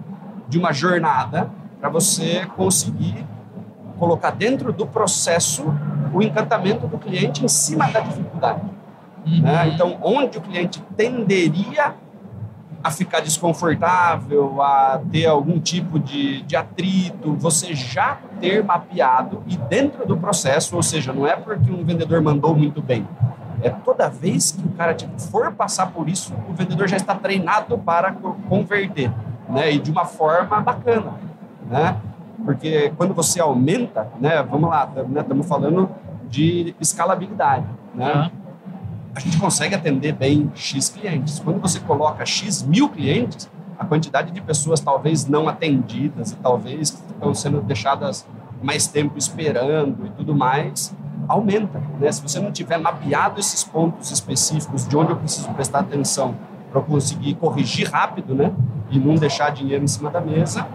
de 0.48 0.58
uma 0.58 0.72
jornada 0.72 1.50
para 1.80 1.88
você 1.88 2.46
conseguir 2.56 3.26
colocar 3.98 4.30
dentro 4.30 4.72
do 4.72 4.86
processo 4.86 5.64
o 6.12 6.22
encantamento 6.22 6.86
do 6.86 6.98
cliente 6.98 7.44
em 7.44 7.48
cima 7.48 7.90
da 7.90 8.00
dificuldade. 8.00 8.62
Uhum. 9.26 9.40
Né? 9.40 9.68
Então, 9.68 9.98
onde 10.02 10.38
o 10.38 10.40
cliente 10.40 10.82
tenderia 10.96 11.94
a 12.82 12.90
ficar 12.90 13.20
desconfortável, 13.20 14.60
a 14.60 15.00
ter 15.10 15.26
algum 15.26 15.60
tipo 15.60 15.98
de, 15.98 16.42
de 16.42 16.56
atrito, 16.56 17.34
você 17.34 17.74
já 17.74 18.18
ter 18.40 18.64
mapeado 18.64 19.42
e 19.46 19.56
dentro 19.56 20.06
do 20.06 20.16
processo, 20.16 20.74
ou 20.74 20.82
seja, 20.82 21.12
não 21.12 21.26
é 21.26 21.36
porque 21.36 21.70
um 21.70 21.84
vendedor 21.84 22.20
mandou 22.20 22.54
muito 22.54 22.82
bem, 22.82 23.06
é 23.62 23.70
toda 23.70 24.08
vez 24.08 24.50
que 24.50 24.66
o 24.66 24.70
cara 24.70 24.94
tipo, 24.94 25.18
for 25.20 25.52
passar 25.52 25.92
por 25.92 26.08
isso, 26.08 26.34
o 26.48 26.52
vendedor 26.52 26.88
já 26.88 26.96
está 26.96 27.14
treinado 27.14 27.78
para 27.78 28.12
converter, 28.48 29.12
né? 29.48 29.72
E 29.72 29.78
de 29.78 29.90
uma 29.90 30.04
forma 30.04 30.60
bacana, 30.60 31.14
né? 31.70 31.96
Porque 32.44 32.92
quando 32.96 33.14
você 33.14 33.40
aumenta, 33.40 34.08
né? 34.20 34.42
Vamos 34.42 34.68
lá, 34.68 34.86
né? 34.86 35.20
estamos 35.20 35.46
falando 35.46 35.88
de 36.28 36.74
escalabilidade, 36.80 37.66
né? 37.94 38.30
Uhum 38.34 38.41
a 39.14 39.20
gente 39.20 39.38
consegue 39.38 39.74
atender 39.74 40.12
bem 40.12 40.50
X 40.54 40.88
clientes. 40.88 41.38
Quando 41.38 41.60
você 41.60 41.78
coloca 41.80 42.24
X 42.24 42.62
mil 42.62 42.88
clientes, 42.88 43.50
a 43.78 43.84
quantidade 43.84 44.30
de 44.30 44.40
pessoas 44.40 44.80
talvez 44.80 45.26
não 45.26 45.48
atendidas 45.48 46.32
e 46.32 46.36
talvez 46.36 46.90
estão 46.90 47.34
sendo 47.34 47.60
deixadas 47.60 48.26
mais 48.62 48.86
tempo 48.86 49.18
esperando 49.18 50.06
e 50.06 50.10
tudo 50.10 50.34
mais, 50.34 50.94
aumenta. 51.28 51.82
Né? 51.98 52.10
Se 52.10 52.22
você 52.22 52.40
não 52.40 52.52
tiver 52.52 52.78
mapeado 52.78 53.38
esses 53.38 53.64
pontos 53.64 54.10
específicos 54.10 54.86
de 54.86 54.96
onde 54.96 55.10
eu 55.10 55.16
preciso 55.16 55.48
prestar 55.50 55.80
atenção 55.80 56.34
para 56.70 56.80
conseguir 56.80 57.34
corrigir 57.34 57.90
rápido 57.90 58.34
né? 58.34 58.52
e 58.90 58.98
não 58.98 59.14
deixar 59.14 59.50
dinheiro 59.50 59.84
em 59.84 59.88
cima 59.88 60.10
da 60.10 60.20
mesa, 60.20 60.66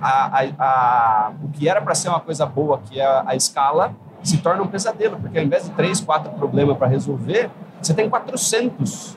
a, 0.00 0.40
a, 0.40 0.44
a, 0.58 1.32
o 1.42 1.48
que 1.48 1.68
era 1.68 1.80
para 1.80 1.94
ser 1.94 2.08
uma 2.08 2.20
coisa 2.20 2.46
boa, 2.46 2.80
que 2.84 3.00
é 3.00 3.04
a, 3.04 3.24
a 3.26 3.36
escala, 3.36 3.94
se 4.22 4.38
torna 4.38 4.62
um 4.62 4.66
pesadelo, 4.66 5.16
porque 5.16 5.38
ao 5.38 5.44
invés 5.44 5.64
de 5.64 5.70
três, 5.70 6.00
quatro 6.00 6.30
problemas 6.32 6.76
para 6.76 6.86
resolver, 6.86 7.50
você 7.80 7.94
tem 7.94 8.08
400, 8.08 9.16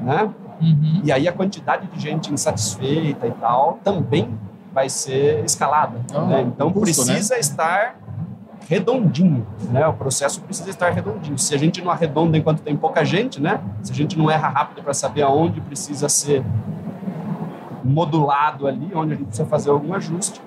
né? 0.00 0.30
Uhum. 0.60 1.00
E 1.04 1.10
aí 1.10 1.26
a 1.26 1.32
quantidade 1.32 1.86
de 1.86 2.00
gente 2.00 2.32
insatisfeita 2.32 3.26
e 3.26 3.30
tal 3.32 3.78
também 3.82 4.38
vai 4.72 4.88
ser 4.88 5.44
escalada. 5.44 6.00
Oh, 6.14 6.20
né? 6.26 6.42
Então 6.42 6.68
né? 6.68 6.80
precisa 6.80 7.34
né? 7.34 7.40
estar 7.40 7.96
redondinho, 8.68 9.46
né? 9.70 9.86
O 9.86 9.94
processo 9.94 10.40
precisa 10.42 10.70
estar 10.70 10.90
redondinho. 10.90 11.38
Se 11.38 11.54
a 11.54 11.58
gente 11.58 11.82
não 11.82 11.90
arredonda 11.90 12.36
enquanto 12.36 12.60
tem 12.60 12.76
pouca 12.76 13.04
gente, 13.04 13.40
né? 13.40 13.60
Se 13.82 13.92
a 13.92 13.94
gente 13.94 14.18
não 14.18 14.30
erra 14.30 14.48
rápido 14.48 14.82
para 14.82 14.94
saber 14.94 15.22
aonde 15.22 15.60
precisa 15.60 16.08
ser 16.08 16.44
modulado 17.82 18.66
ali, 18.66 18.90
onde 18.94 19.14
a 19.14 19.16
gente 19.16 19.26
precisa 19.26 19.48
fazer 19.48 19.70
algum 19.70 19.94
ajuste, 19.94 20.40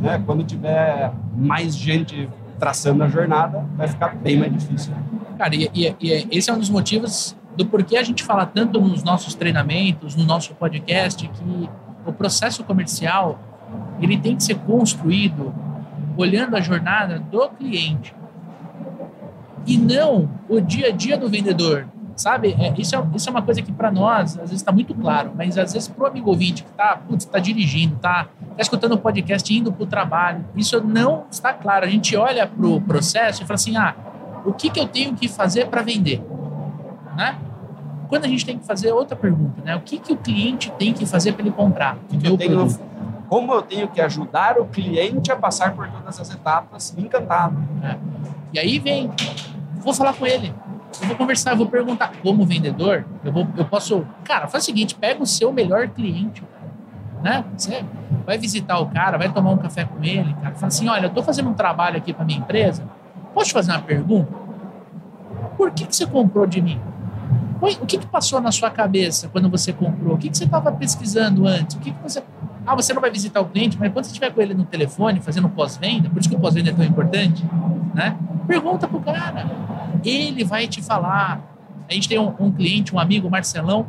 né? 0.00 0.22
Quando 0.26 0.44
tiver 0.44 1.12
mais 1.34 1.74
gente 1.74 2.28
traçando 2.60 3.02
a 3.02 3.08
jornada, 3.08 3.66
vai 3.74 3.88
ficar 3.88 4.14
bem 4.14 4.38
mais 4.38 4.52
difícil. 4.52 4.92
Cara, 5.38 5.56
e, 5.56 5.70
e, 5.74 5.96
e, 6.00 6.28
esse 6.30 6.50
é 6.50 6.52
um 6.52 6.58
dos 6.58 6.68
motivos 6.68 7.34
do 7.56 7.66
porquê 7.66 7.96
a 7.96 8.02
gente 8.02 8.22
fala 8.22 8.46
tanto 8.46 8.80
nos 8.80 9.02
nossos 9.02 9.34
treinamentos, 9.34 10.14
no 10.14 10.24
nosso 10.24 10.54
podcast, 10.54 11.26
que 11.26 11.70
o 12.06 12.12
processo 12.12 12.62
comercial 12.62 13.40
ele 14.00 14.18
tem 14.18 14.36
que 14.36 14.44
ser 14.44 14.56
construído 14.56 15.52
olhando 16.16 16.56
a 16.56 16.60
jornada 16.60 17.18
do 17.18 17.48
cliente 17.48 18.14
e 19.66 19.76
não 19.76 20.30
o 20.48 20.60
dia 20.60 20.88
a 20.88 20.90
dia 20.90 21.16
do 21.16 21.28
vendedor. 21.28 21.86
Sabe? 22.20 22.54
É, 22.58 22.74
isso, 22.76 22.94
é, 22.94 23.02
isso 23.14 23.30
é 23.30 23.32
uma 23.32 23.40
coisa 23.40 23.62
que 23.62 23.72
para 23.72 23.90
nós 23.90 24.32
às 24.32 24.50
vezes 24.50 24.56
está 24.56 24.70
muito 24.70 24.94
claro, 24.94 25.32
mas 25.34 25.56
às 25.56 25.72
vezes 25.72 25.88
para 25.88 26.04
o 26.04 26.06
amigo 26.06 26.28
ouvinte 26.28 26.62
que 26.62 26.68
está 26.68 27.00
tá 27.32 27.38
dirigindo, 27.38 27.96
está 27.96 28.24
tá 28.24 28.30
escutando 28.58 28.92
o 28.92 28.98
podcast, 28.98 29.56
indo 29.56 29.72
para 29.72 29.84
o 29.84 29.86
trabalho, 29.86 30.44
isso 30.54 30.78
não 30.84 31.24
está 31.30 31.54
claro. 31.54 31.86
A 31.86 31.88
gente 31.88 32.14
olha 32.14 32.46
para 32.46 32.66
o 32.66 32.78
processo 32.78 33.42
e 33.42 33.46
fala 33.46 33.54
assim: 33.54 33.74
ah, 33.74 33.94
o 34.44 34.52
que, 34.52 34.68
que 34.68 34.78
eu 34.78 34.86
tenho 34.86 35.14
que 35.14 35.28
fazer 35.28 35.68
para 35.68 35.80
vender? 35.80 36.22
Né? 37.16 37.38
Quando 38.06 38.26
a 38.26 38.28
gente 38.28 38.44
tem 38.44 38.58
que 38.58 38.66
fazer 38.66 38.92
outra 38.92 39.16
pergunta, 39.16 39.62
né? 39.62 39.74
O 39.74 39.80
que, 39.80 39.98
que 39.98 40.12
o 40.12 40.16
cliente 40.18 40.70
tem 40.72 40.92
que 40.92 41.06
fazer 41.06 41.32
para 41.32 41.40
ele 41.40 41.52
comprar 41.52 41.96
o 42.12 42.16
meu 42.16 42.36
tenho, 42.36 42.50
produto? 42.50 42.80
Como 43.30 43.54
eu 43.54 43.62
tenho 43.62 43.88
que 43.88 43.98
ajudar 43.98 44.58
o 44.58 44.66
cliente 44.66 45.32
a 45.32 45.36
passar 45.36 45.74
por 45.74 45.88
todas 45.88 46.20
as 46.20 46.30
etapas 46.30 46.94
encantado. 46.98 47.56
É. 47.82 47.96
E 48.52 48.58
aí 48.58 48.78
vem, 48.78 49.10
vou 49.82 49.94
falar 49.94 50.12
com 50.12 50.26
ele 50.26 50.52
eu 51.00 51.08
vou 51.08 51.16
conversar, 51.16 51.52
eu 51.52 51.56
vou 51.56 51.66
perguntar 51.66 52.12
como 52.22 52.44
vendedor, 52.44 53.04
eu, 53.24 53.32
vou, 53.32 53.46
eu 53.56 53.64
posso. 53.64 54.06
Cara, 54.24 54.48
faz 54.48 54.64
o 54.64 54.66
seguinte: 54.66 54.94
pega 54.94 55.22
o 55.22 55.26
seu 55.26 55.52
melhor 55.52 55.88
cliente, 55.88 56.42
né? 57.22 57.44
Você 57.56 57.84
vai 58.26 58.38
visitar 58.38 58.78
o 58.78 58.86
cara, 58.86 59.18
vai 59.18 59.32
tomar 59.32 59.50
um 59.50 59.58
café 59.58 59.84
com 59.84 60.02
ele, 60.02 60.34
cara. 60.34 60.54
Fala 60.54 60.66
assim: 60.66 60.88
olha, 60.88 61.04
eu 61.04 61.08
estou 61.08 61.22
fazendo 61.22 61.50
um 61.50 61.54
trabalho 61.54 61.96
aqui 61.96 62.12
para 62.12 62.24
minha 62.24 62.38
empresa. 62.38 62.82
Posso 63.34 63.48
te 63.48 63.52
fazer 63.52 63.72
uma 63.72 63.82
pergunta? 63.82 64.32
Por 65.56 65.70
que, 65.70 65.86
que 65.86 65.94
você 65.94 66.06
comprou 66.06 66.46
de 66.46 66.60
mim? 66.60 66.80
O 67.60 67.86
que, 67.86 67.98
que 67.98 68.06
passou 68.06 68.40
na 68.40 68.50
sua 68.50 68.70
cabeça 68.70 69.28
quando 69.28 69.48
você 69.50 69.72
comprou? 69.72 70.14
O 70.14 70.18
que, 70.18 70.30
que 70.30 70.36
você 70.36 70.44
estava 70.44 70.72
pesquisando 70.72 71.46
antes? 71.46 71.76
O 71.76 71.78
que, 71.78 71.90
que 71.90 72.02
você. 72.02 72.22
Ah, 72.70 72.76
você 72.76 72.94
não 72.94 73.00
vai 73.00 73.10
visitar 73.10 73.40
o 73.40 73.46
cliente, 73.46 73.76
mas 73.76 73.92
quando 73.92 74.04
você 74.04 74.12
estiver 74.12 74.32
com 74.32 74.40
ele 74.40 74.54
no 74.54 74.64
telefone, 74.64 75.20
fazendo 75.20 75.48
pós-venda, 75.48 76.08
por 76.08 76.20
isso 76.20 76.28
que 76.28 76.36
o 76.36 76.38
pós-venda 76.38 76.70
é 76.70 76.72
tão 76.72 76.84
importante, 76.84 77.44
né? 77.92 78.16
Pergunta 78.46 78.86
pro 78.86 79.00
cara. 79.00 79.50
Ele 80.04 80.44
vai 80.44 80.68
te 80.68 80.80
falar. 80.80 81.40
A 81.90 81.92
gente 81.92 82.08
tem 82.08 82.16
um, 82.16 82.32
um 82.38 82.52
cliente, 82.52 82.94
um 82.94 83.00
amigo, 83.00 83.28
Marcelão, 83.28 83.88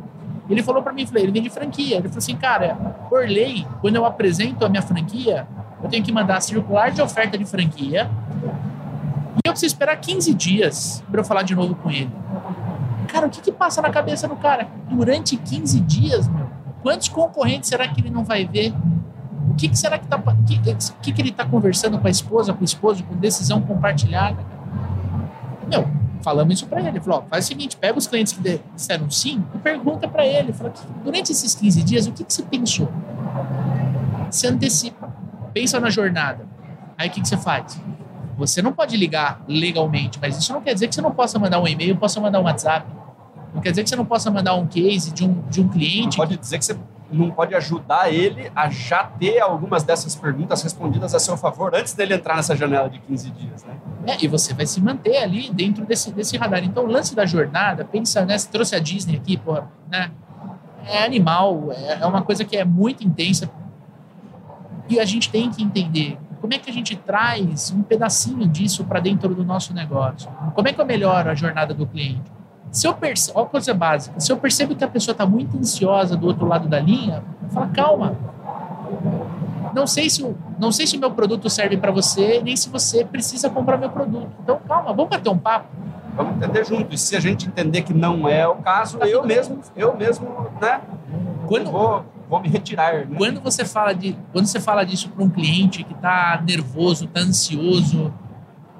ele 0.50 0.64
falou 0.64 0.82
para 0.82 0.92
mim, 0.92 1.06
falei, 1.06 1.22
ele 1.22 1.30
vende 1.30 1.48
franquia. 1.48 1.98
Ele 1.98 2.08
falou 2.08 2.18
assim, 2.18 2.34
cara, 2.34 2.74
por 3.08 3.20
lei, 3.20 3.64
quando 3.80 3.94
eu 3.94 4.04
apresento 4.04 4.64
a 4.64 4.68
minha 4.68 4.82
franquia, 4.82 5.46
eu 5.80 5.88
tenho 5.88 6.02
que 6.02 6.10
mandar 6.10 6.40
circular 6.40 6.90
de 6.90 7.00
oferta 7.00 7.38
de 7.38 7.44
franquia 7.44 8.10
e 9.36 9.46
eu 9.48 9.52
preciso 9.52 9.74
esperar 9.74 9.94
15 9.94 10.34
dias 10.34 11.04
para 11.08 11.20
eu 11.20 11.24
falar 11.24 11.44
de 11.44 11.54
novo 11.54 11.76
com 11.76 11.88
ele. 11.88 12.10
cara, 13.06 13.28
o 13.28 13.30
que, 13.30 13.40
que 13.40 13.52
passa 13.52 13.80
na 13.80 13.90
cabeça 13.90 14.26
do 14.26 14.34
cara? 14.34 14.66
Durante 14.90 15.36
15 15.36 15.78
dias, 15.78 16.26
meu, 16.26 16.41
quantos 16.82 17.08
concorrentes 17.08 17.68
será 17.68 17.88
que 17.88 18.00
ele 18.00 18.10
não 18.10 18.24
vai 18.24 18.44
ver? 18.44 18.74
O 19.50 19.54
que, 19.54 19.68
que 19.68 19.78
será 19.78 19.98
que 19.98 20.06
tá. 20.06 20.20
Que, 20.46 20.58
que, 21.02 21.12
que 21.12 21.22
ele 21.22 21.30
está 21.30 21.44
conversando 21.44 21.98
com 21.98 22.06
a 22.06 22.10
esposa, 22.10 22.52
com 22.52 22.62
o 22.62 22.64
esposo, 22.64 23.04
com 23.04 23.16
decisão 23.16 23.60
compartilhada? 23.60 24.44
Meu, 25.68 25.86
falamos 26.22 26.54
isso 26.54 26.66
para 26.66 26.80
ele. 26.80 26.90
Ele 26.90 27.00
falou: 27.00 27.20
ó, 27.20 27.28
faz 27.28 27.44
o 27.44 27.48
seguinte, 27.48 27.76
pega 27.76 27.98
os 27.98 28.06
clientes 28.06 28.32
que 28.32 28.60
disseram 28.74 29.10
sim 29.10 29.44
e 29.54 29.58
pergunta 29.58 30.08
para 30.08 30.26
ele. 30.26 30.52
Fala, 30.52 30.72
durante 31.04 31.32
esses 31.32 31.54
15 31.54 31.82
dias, 31.82 32.06
o 32.06 32.12
que, 32.12 32.24
que 32.24 32.32
você 32.32 32.42
pensou? 32.42 32.90
Se 34.30 34.46
antecipa. 34.46 35.12
Pensa 35.52 35.78
na 35.78 35.90
jornada. 35.90 36.46
Aí 36.96 37.08
o 37.08 37.10
que, 37.10 37.20
que 37.20 37.28
você 37.28 37.36
faz? 37.36 37.80
Você 38.38 38.62
não 38.62 38.72
pode 38.72 38.96
ligar 38.96 39.42
legalmente, 39.46 40.18
mas 40.20 40.38
isso 40.38 40.52
não 40.52 40.62
quer 40.62 40.72
dizer 40.72 40.88
que 40.88 40.94
você 40.94 41.02
não 41.02 41.12
possa 41.12 41.38
mandar 41.38 41.60
um 41.60 41.68
e-mail, 41.68 41.96
possa 41.96 42.20
mandar 42.20 42.40
um 42.40 42.44
WhatsApp. 42.44 42.86
Não 43.54 43.60
quer 43.60 43.70
dizer 43.70 43.82
que 43.82 43.90
você 43.90 43.96
não 43.96 44.04
possa 44.04 44.30
mandar 44.30 44.54
um 44.54 44.66
case 44.66 45.12
de 45.12 45.24
um, 45.24 45.42
de 45.48 45.60
um 45.60 45.68
cliente. 45.68 46.18
Não 46.18 46.24
pode 46.24 46.36
dizer 46.36 46.58
que 46.58 46.64
você 46.64 46.76
não 47.12 47.30
pode 47.30 47.54
ajudar 47.54 48.12
ele 48.12 48.50
a 48.54 48.70
já 48.70 49.04
ter 49.04 49.40
algumas 49.40 49.82
dessas 49.82 50.16
perguntas 50.16 50.62
respondidas 50.62 51.14
a 51.14 51.18
seu 51.18 51.36
favor 51.36 51.74
antes 51.74 51.92
dele 51.92 52.14
entrar 52.14 52.36
nessa 52.36 52.56
janela 52.56 52.88
de 52.88 52.98
15 53.00 53.30
dias, 53.30 53.64
né? 53.64 53.76
É, 54.06 54.24
e 54.24 54.28
você 54.28 54.54
vai 54.54 54.66
se 54.66 54.80
manter 54.80 55.18
ali 55.18 55.50
dentro 55.50 55.84
desse, 55.84 56.10
desse 56.10 56.36
radar. 56.36 56.64
Então, 56.64 56.84
o 56.84 56.86
lance 56.86 57.14
da 57.14 57.26
jornada, 57.26 57.84
pensa, 57.84 58.24
né? 58.24 58.38
Você 58.38 58.48
trouxe 58.48 58.74
a 58.74 58.80
Disney 58.80 59.16
aqui, 59.16 59.36
pô, 59.36 59.62
né? 59.90 60.10
É 60.86 61.04
animal, 61.04 61.70
é, 61.72 61.98
é 62.00 62.06
uma 62.06 62.22
coisa 62.22 62.44
que 62.44 62.56
é 62.56 62.64
muito 62.64 63.06
intensa. 63.06 63.50
E 64.88 64.98
a 64.98 65.04
gente 65.04 65.30
tem 65.30 65.50
que 65.50 65.62
entender 65.62 66.18
como 66.40 66.52
é 66.52 66.58
que 66.58 66.68
a 66.68 66.72
gente 66.72 66.96
traz 66.96 67.70
um 67.70 67.82
pedacinho 67.82 68.48
disso 68.48 68.84
para 68.84 68.98
dentro 68.98 69.32
do 69.32 69.44
nosso 69.44 69.72
negócio. 69.72 70.28
Como 70.54 70.66
é 70.66 70.72
que 70.72 70.80
eu 70.80 70.84
melhoro 70.84 71.30
a 71.30 71.34
jornada 71.34 71.72
do 71.72 71.86
cliente? 71.86 72.30
Se 72.72 72.86
eu 72.86 72.94
percebo, 72.94 73.38
olha 73.38 73.48
coisa 73.48 73.74
básica, 73.74 74.18
se 74.18 74.32
eu 74.32 74.36
percebo 74.38 74.74
que 74.74 74.82
a 74.82 74.88
pessoa 74.88 75.12
está 75.12 75.26
muito 75.26 75.58
ansiosa 75.58 76.16
do 76.16 76.26
outro 76.26 76.46
lado 76.46 76.68
da 76.68 76.80
linha, 76.80 77.22
fala, 77.50 77.68
calma. 77.68 78.16
Não 79.74 79.86
sei 79.86 80.08
se 80.08 80.22
o, 80.22 80.34
não 80.58 80.72
sei 80.72 80.86
se 80.86 80.96
o 80.96 81.00
meu 81.00 81.10
produto 81.10 81.50
serve 81.50 81.76
para 81.76 81.92
você, 81.92 82.40
nem 82.42 82.56
se 82.56 82.70
você 82.70 83.04
precisa 83.04 83.50
comprar 83.50 83.76
meu 83.76 83.90
produto. 83.90 84.30
Então, 84.42 84.58
calma, 84.66 84.94
vamos 84.94 85.10
bater 85.10 85.28
um 85.28 85.36
papo. 85.36 85.68
Vamos 86.16 86.36
entender 86.36 86.64
junto. 86.64 86.94
E 86.94 86.98
se 86.98 87.14
a 87.14 87.20
gente 87.20 87.46
entender 87.46 87.82
que 87.82 87.92
não 87.92 88.26
é 88.26 88.48
o 88.48 88.56
caso, 88.56 88.98
tá 88.98 89.06
eu 89.06 89.22
mesmo, 89.22 89.60
eu 89.76 89.94
mesmo, 89.94 90.50
né? 90.58 90.80
Quando, 91.46 91.70
vou, 91.70 92.04
vou 92.28 92.40
me 92.40 92.48
retirar. 92.48 93.06
Né? 93.06 93.16
Quando 93.18 93.40
você 93.42 93.66
fala 93.66 93.92
de, 93.94 94.16
quando 94.32 94.46
você 94.46 94.60
fala 94.60 94.84
disso 94.84 95.10
para 95.10 95.22
um 95.22 95.28
cliente 95.28 95.84
que 95.84 95.92
está 95.92 96.42
nervoso, 96.46 97.04
está 97.04 97.20
ansioso, 97.20 98.12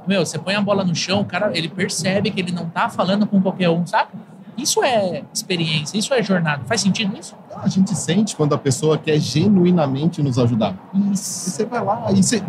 meu, 0.07 0.25
você 0.25 0.39
põe 0.39 0.55
a 0.55 0.61
bola 0.61 0.85
no 0.85 0.95
chão, 0.95 1.21
o 1.21 1.25
cara, 1.25 1.51
ele 1.57 1.69
percebe 1.69 2.31
que 2.31 2.41
ele 2.41 2.53
não 2.53 2.67
tá 2.67 2.89
falando 2.89 3.27
com 3.27 3.41
qualquer 3.41 3.69
um, 3.71 3.87
sabe? 3.87 4.11
Isso 4.57 4.83
é 4.83 5.23
experiência, 5.33 5.97
isso 5.97 6.13
é 6.13 6.23
jornada. 6.23 6.63
Faz 6.67 6.81
sentido 6.81 7.17
isso? 7.19 7.35
A 7.57 7.69
gente 7.69 7.95
sente 7.97 8.37
quando 8.37 8.55
a 8.55 8.59
pessoa 8.59 8.99
quer 8.99 9.19
genuinamente 9.19 10.23
nos 10.23 10.39
ajudar. 10.39 10.75
Isso. 11.11 11.49
E 11.49 11.53
você 11.53 11.65
vai 11.65 11.83
lá, 11.83 12.13
e 12.13 12.23
você, 12.23 12.43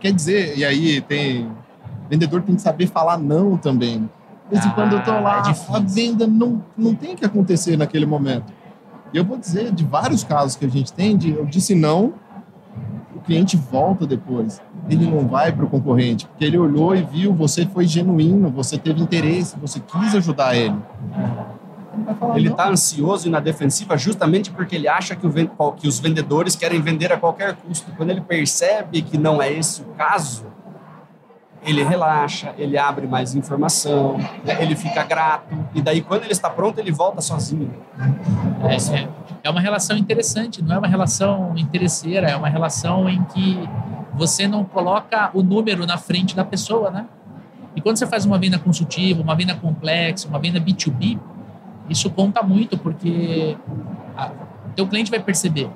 quer 0.00 0.12
dizer, 0.12 0.56
e 0.56 0.64
aí 0.64 1.00
tem. 1.00 1.50
vendedor 2.08 2.42
tem 2.42 2.54
que 2.54 2.62
saber 2.62 2.86
falar 2.86 3.18
não 3.18 3.56
também. 3.56 4.08
De 4.48 4.54
vez 4.54 4.64
em 4.64 4.68
ah, 4.68 4.72
quando 4.72 4.92
eu 4.94 5.02
tô 5.02 5.10
lá, 5.10 5.42
é 5.46 5.76
a 5.76 5.80
venda 5.80 6.26
não, 6.26 6.64
não 6.76 6.94
tem 6.94 7.16
que 7.16 7.24
acontecer 7.24 7.76
naquele 7.76 8.06
momento. 8.06 8.52
E 9.12 9.16
eu 9.16 9.24
vou 9.24 9.36
dizer, 9.36 9.72
de 9.72 9.84
vários 9.84 10.22
casos 10.22 10.54
que 10.54 10.64
a 10.64 10.68
gente 10.68 10.92
tem, 10.92 11.16
de, 11.16 11.30
eu 11.30 11.44
disse 11.44 11.74
não, 11.74 12.14
o 13.14 13.20
cliente 13.20 13.56
volta 13.56 14.06
depois 14.06 14.60
ele 14.88 15.06
não 15.06 15.26
vai 15.28 15.52
para 15.52 15.64
o 15.64 15.68
concorrente, 15.68 16.26
porque 16.26 16.44
ele 16.44 16.58
olhou 16.58 16.94
e 16.96 17.02
viu, 17.02 17.32
você 17.32 17.66
foi 17.66 17.86
genuíno, 17.86 18.50
você 18.50 18.78
teve 18.78 19.02
interesse, 19.02 19.56
você 19.58 19.80
quis 19.80 20.14
ajudar 20.14 20.56
ele. 20.56 20.76
Ele 22.34 22.48
está 22.48 22.68
ansioso 22.68 23.26
e 23.26 23.30
na 23.30 23.40
defensiva 23.40 23.96
justamente 23.96 24.50
porque 24.50 24.76
ele 24.76 24.88
acha 24.88 25.16
que, 25.16 25.26
o, 25.26 25.72
que 25.72 25.88
os 25.88 25.98
vendedores 25.98 26.54
querem 26.54 26.80
vender 26.80 27.12
a 27.12 27.16
qualquer 27.16 27.56
custo. 27.56 27.90
Quando 27.96 28.10
ele 28.10 28.20
percebe 28.20 29.02
que 29.02 29.18
não 29.18 29.42
é 29.42 29.52
esse 29.52 29.82
o 29.82 29.86
caso, 29.96 30.46
ele 31.62 31.82
relaxa, 31.82 32.54
ele 32.56 32.78
abre 32.78 33.06
mais 33.06 33.34
informação, 33.34 34.16
né? 34.44 34.62
ele 34.62 34.76
fica 34.76 35.02
grato, 35.02 35.54
e 35.74 35.82
daí 35.82 36.00
quando 36.00 36.22
ele 36.22 36.32
está 36.32 36.48
pronto, 36.48 36.78
ele 36.78 36.92
volta 36.92 37.20
sozinho. 37.20 37.70
É, 38.62 38.76
é, 38.96 39.08
é 39.42 39.50
uma 39.50 39.60
relação 39.60 39.96
interessante, 39.96 40.62
não 40.62 40.76
é 40.76 40.78
uma 40.78 40.88
relação 40.88 41.52
interesseira, 41.56 42.28
é 42.28 42.36
uma 42.36 42.48
relação 42.48 43.08
em 43.08 43.22
que 43.24 43.68
você 44.18 44.48
não 44.48 44.64
coloca 44.64 45.30
o 45.32 45.42
número 45.42 45.86
na 45.86 45.96
frente 45.96 46.34
da 46.34 46.44
pessoa, 46.44 46.90
né? 46.90 47.06
E 47.76 47.80
quando 47.80 47.96
você 47.96 48.06
faz 48.06 48.26
uma 48.26 48.38
venda 48.38 48.58
consultiva, 48.58 49.22
uma 49.22 49.36
venda 49.36 49.54
complexa, 49.54 50.28
uma 50.28 50.38
venda 50.38 50.60
B2B, 50.60 51.18
isso 51.88 52.10
conta 52.10 52.42
muito, 52.42 52.76
porque 52.76 53.56
o 54.66 54.72
teu 54.74 54.86
cliente 54.86 55.10
vai 55.10 55.20
perceber. 55.20 55.70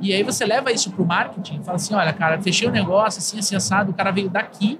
E 0.00 0.12
aí 0.12 0.22
você 0.22 0.44
leva 0.44 0.70
isso 0.70 0.90
para 0.90 1.02
o 1.02 1.06
marketing 1.06 1.60
e 1.60 1.64
fala 1.64 1.76
assim, 1.76 1.94
olha, 1.94 2.12
cara, 2.12 2.38
fechei 2.40 2.68
o 2.68 2.70
negócio, 2.70 3.18
assim, 3.18 3.38
assim, 3.38 3.56
assado, 3.56 3.92
o 3.92 3.94
cara 3.94 4.10
veio 4.10 4.28
daqui 4.28 4.78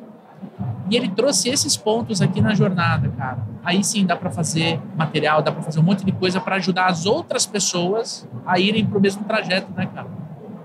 e 0.90 0.96
ele 0.96 1.08
trouxe 1.08 1.48
esses 1.48 1.76
pontos 1.76 2.20
aqui 2.20 2.40
na 2.40 2.54
jornada, 2.54 3.08
cara. 3.16 3.38
Aí 3.64 3.82
sim 3.82 4.04
dá 4.04 4.16
para 4.16 4.30
fazer 4.30 4.80
material, 4.96 5.40
dá 5.40 5.50
para 5.50 5.62
fazer 5.62 5.80
um 5.80 5.82
monte 5.82 6.04
de 6.04 6.12
coisa 6.12 6.40
para 6.40 6.56
ajudar 6.56 6.86
as 6.86 7.06
outras 7.06 7.46
pessoas 7.46 8.28
a 8.44 8.58
irem 8.58 8.84
para 8.84 8.98
o 8.98 9.00
mesmo 9.00 9.24
trajeto, 9.24 9.72
né, 9.74 9.86
cara? 9.86 10.08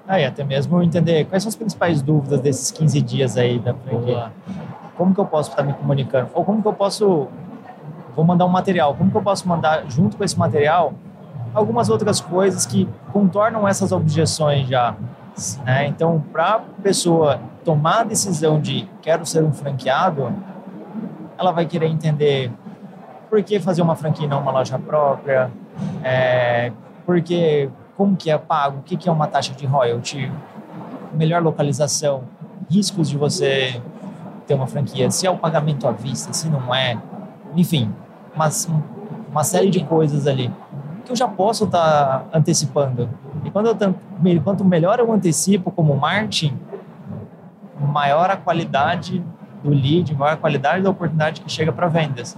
Ah, 0.08 0.20
e 0.22 0.26
até 0.26 0.44
mesmo 0.44 0.82
entender 0.82 1.26
quais 1.26 1.44
são 1.44 1.50
as 1.50 1.56
principais 1.56 2.02
dúvidas 2.02 2.40
desses 2.40 2.72
15 2.72 3.02
dias 3.02 3.38
aí 3.38 3.60
da 3.60 3.74
franquia. 3.74 4.32
Como 4.96 5.14
que 5.14 5.20
eu 5.20 5.26
posso 5.26 5.50
estar 5.50 5.64
me 5.64 5.74
comunicando? 5.74 6.30
Ou 6.34 6.46
como 6.46 6.62
que 6.62 6.68
eu 6.68 6.74
posso... 6.74 7.28
Vou 8.16 8.26
mandar 8.26 8.46
um 8.46 8.50
material. 8.50 8.96
Como 8.96 9.12
que 9.12 9.18
eu 9.18 9.22
posso 9.22 9.48
mandar, 9.48 9.84
junto 9.90 10.18
com 10.18 10.24
esse 10.24 10.40
material, 10.40 10.94
algumas 11.54 11.90
outras 11.90 12.22
coisas 12.22 12.66
que 12.66 12.88
contornam 13.12 13.68
essas 13.68 13.92
objeções 13.92 14.68
já. 14.68 14.96
Né? 15.66 15.88
Então, 15.88 16.24
para 16.32 16.56
a 16.56 16.60
pessoa 16.82 17.40
tomar 17.64 18.02
a 18.02 18.04
decisão 18.04 18.60
de 18.60 18.90
quero 19.02 19.26
ser 19.26 19.44
um 19.44 19.52
franqueado, 19.52 20.34
ela 21.38 21.52
vai 21.52 21.66
querer 21.66 21.88
entender 21.88 22.52
por 23.30 23.44
que 23.44 23.60
fazer 23.60 23.82
uma 23.82 23.96
franquia 23.96 24.26
e 24.26 24.30
não 24.30 24.40
uma 24.40 24.52
loja 24.52 24.80
própria, 24.80 25.52
é, 26.04 26.72
porque 27.06 27.70
como 27.98 28.16
que 28.16 28.30
é 28.30 28.38
pago, 28.38 28.80
o 28.80 28.84
que, 28.84 28.96
que 28.96 29.10
é 29.10 29.12
uma 29.12 29.28
taxa 29.28 29.54
de 29.54 29.66
royalty, 29.66 30.32
melhor 31.14 31.42
localização, 31.42 32.24
riscos 32.70 33.10
de 33.10 33.18
você 33.18 33.82
ter 34.46 34.54
uma 34.54 34.68
franquia, 34.68 35.10
se 35.10 35.26
é 35.26 35.32
o 35.32 35.38
pagamento 35.38 35.88
à 35.88 35.92
vista, 35.92 36.32
se 36.32 36.48
não 36.48 36.74
é, 36.74 36.98
enfim, 37.56 37.92
uma, 38.36 38.50
uma 39.32 39.44
série 39.44 39.70
de 39.70 39.84
coisas 39.84 40.28
ali 40.28 40.54
que 41.08 41.12
eu 41.14 41.16
já 41.16 41.28
posso 41.28 41.64
estar 41.64 42.20
tá 42.20 42.38
antecipando. 42.38 43.10
E 43.44 43.50
quando 43.50 43.68
eu, 43.68 44.42
quanto 44.44 44.64
melhor 44.64 45.00
eu 45.00 45.12
antecipo 45.12 45.72
como 45.72 45.96
marketing, 45.96 46.60
maior 47.80 48.30
a 48.30 48.36
qualidade 48.36 49.24
do 49.64 49.70
lead, 49.70 50.14
maior 50.16 50.34
a 50.34 50.38
qualidade 50.38 50.84
da 50.84 50.90
oportunidade 50.90 51.42
que 51.42 51.50
chega 51.50 51.72
para 51.72 51.88
vendas. 51.88 52.38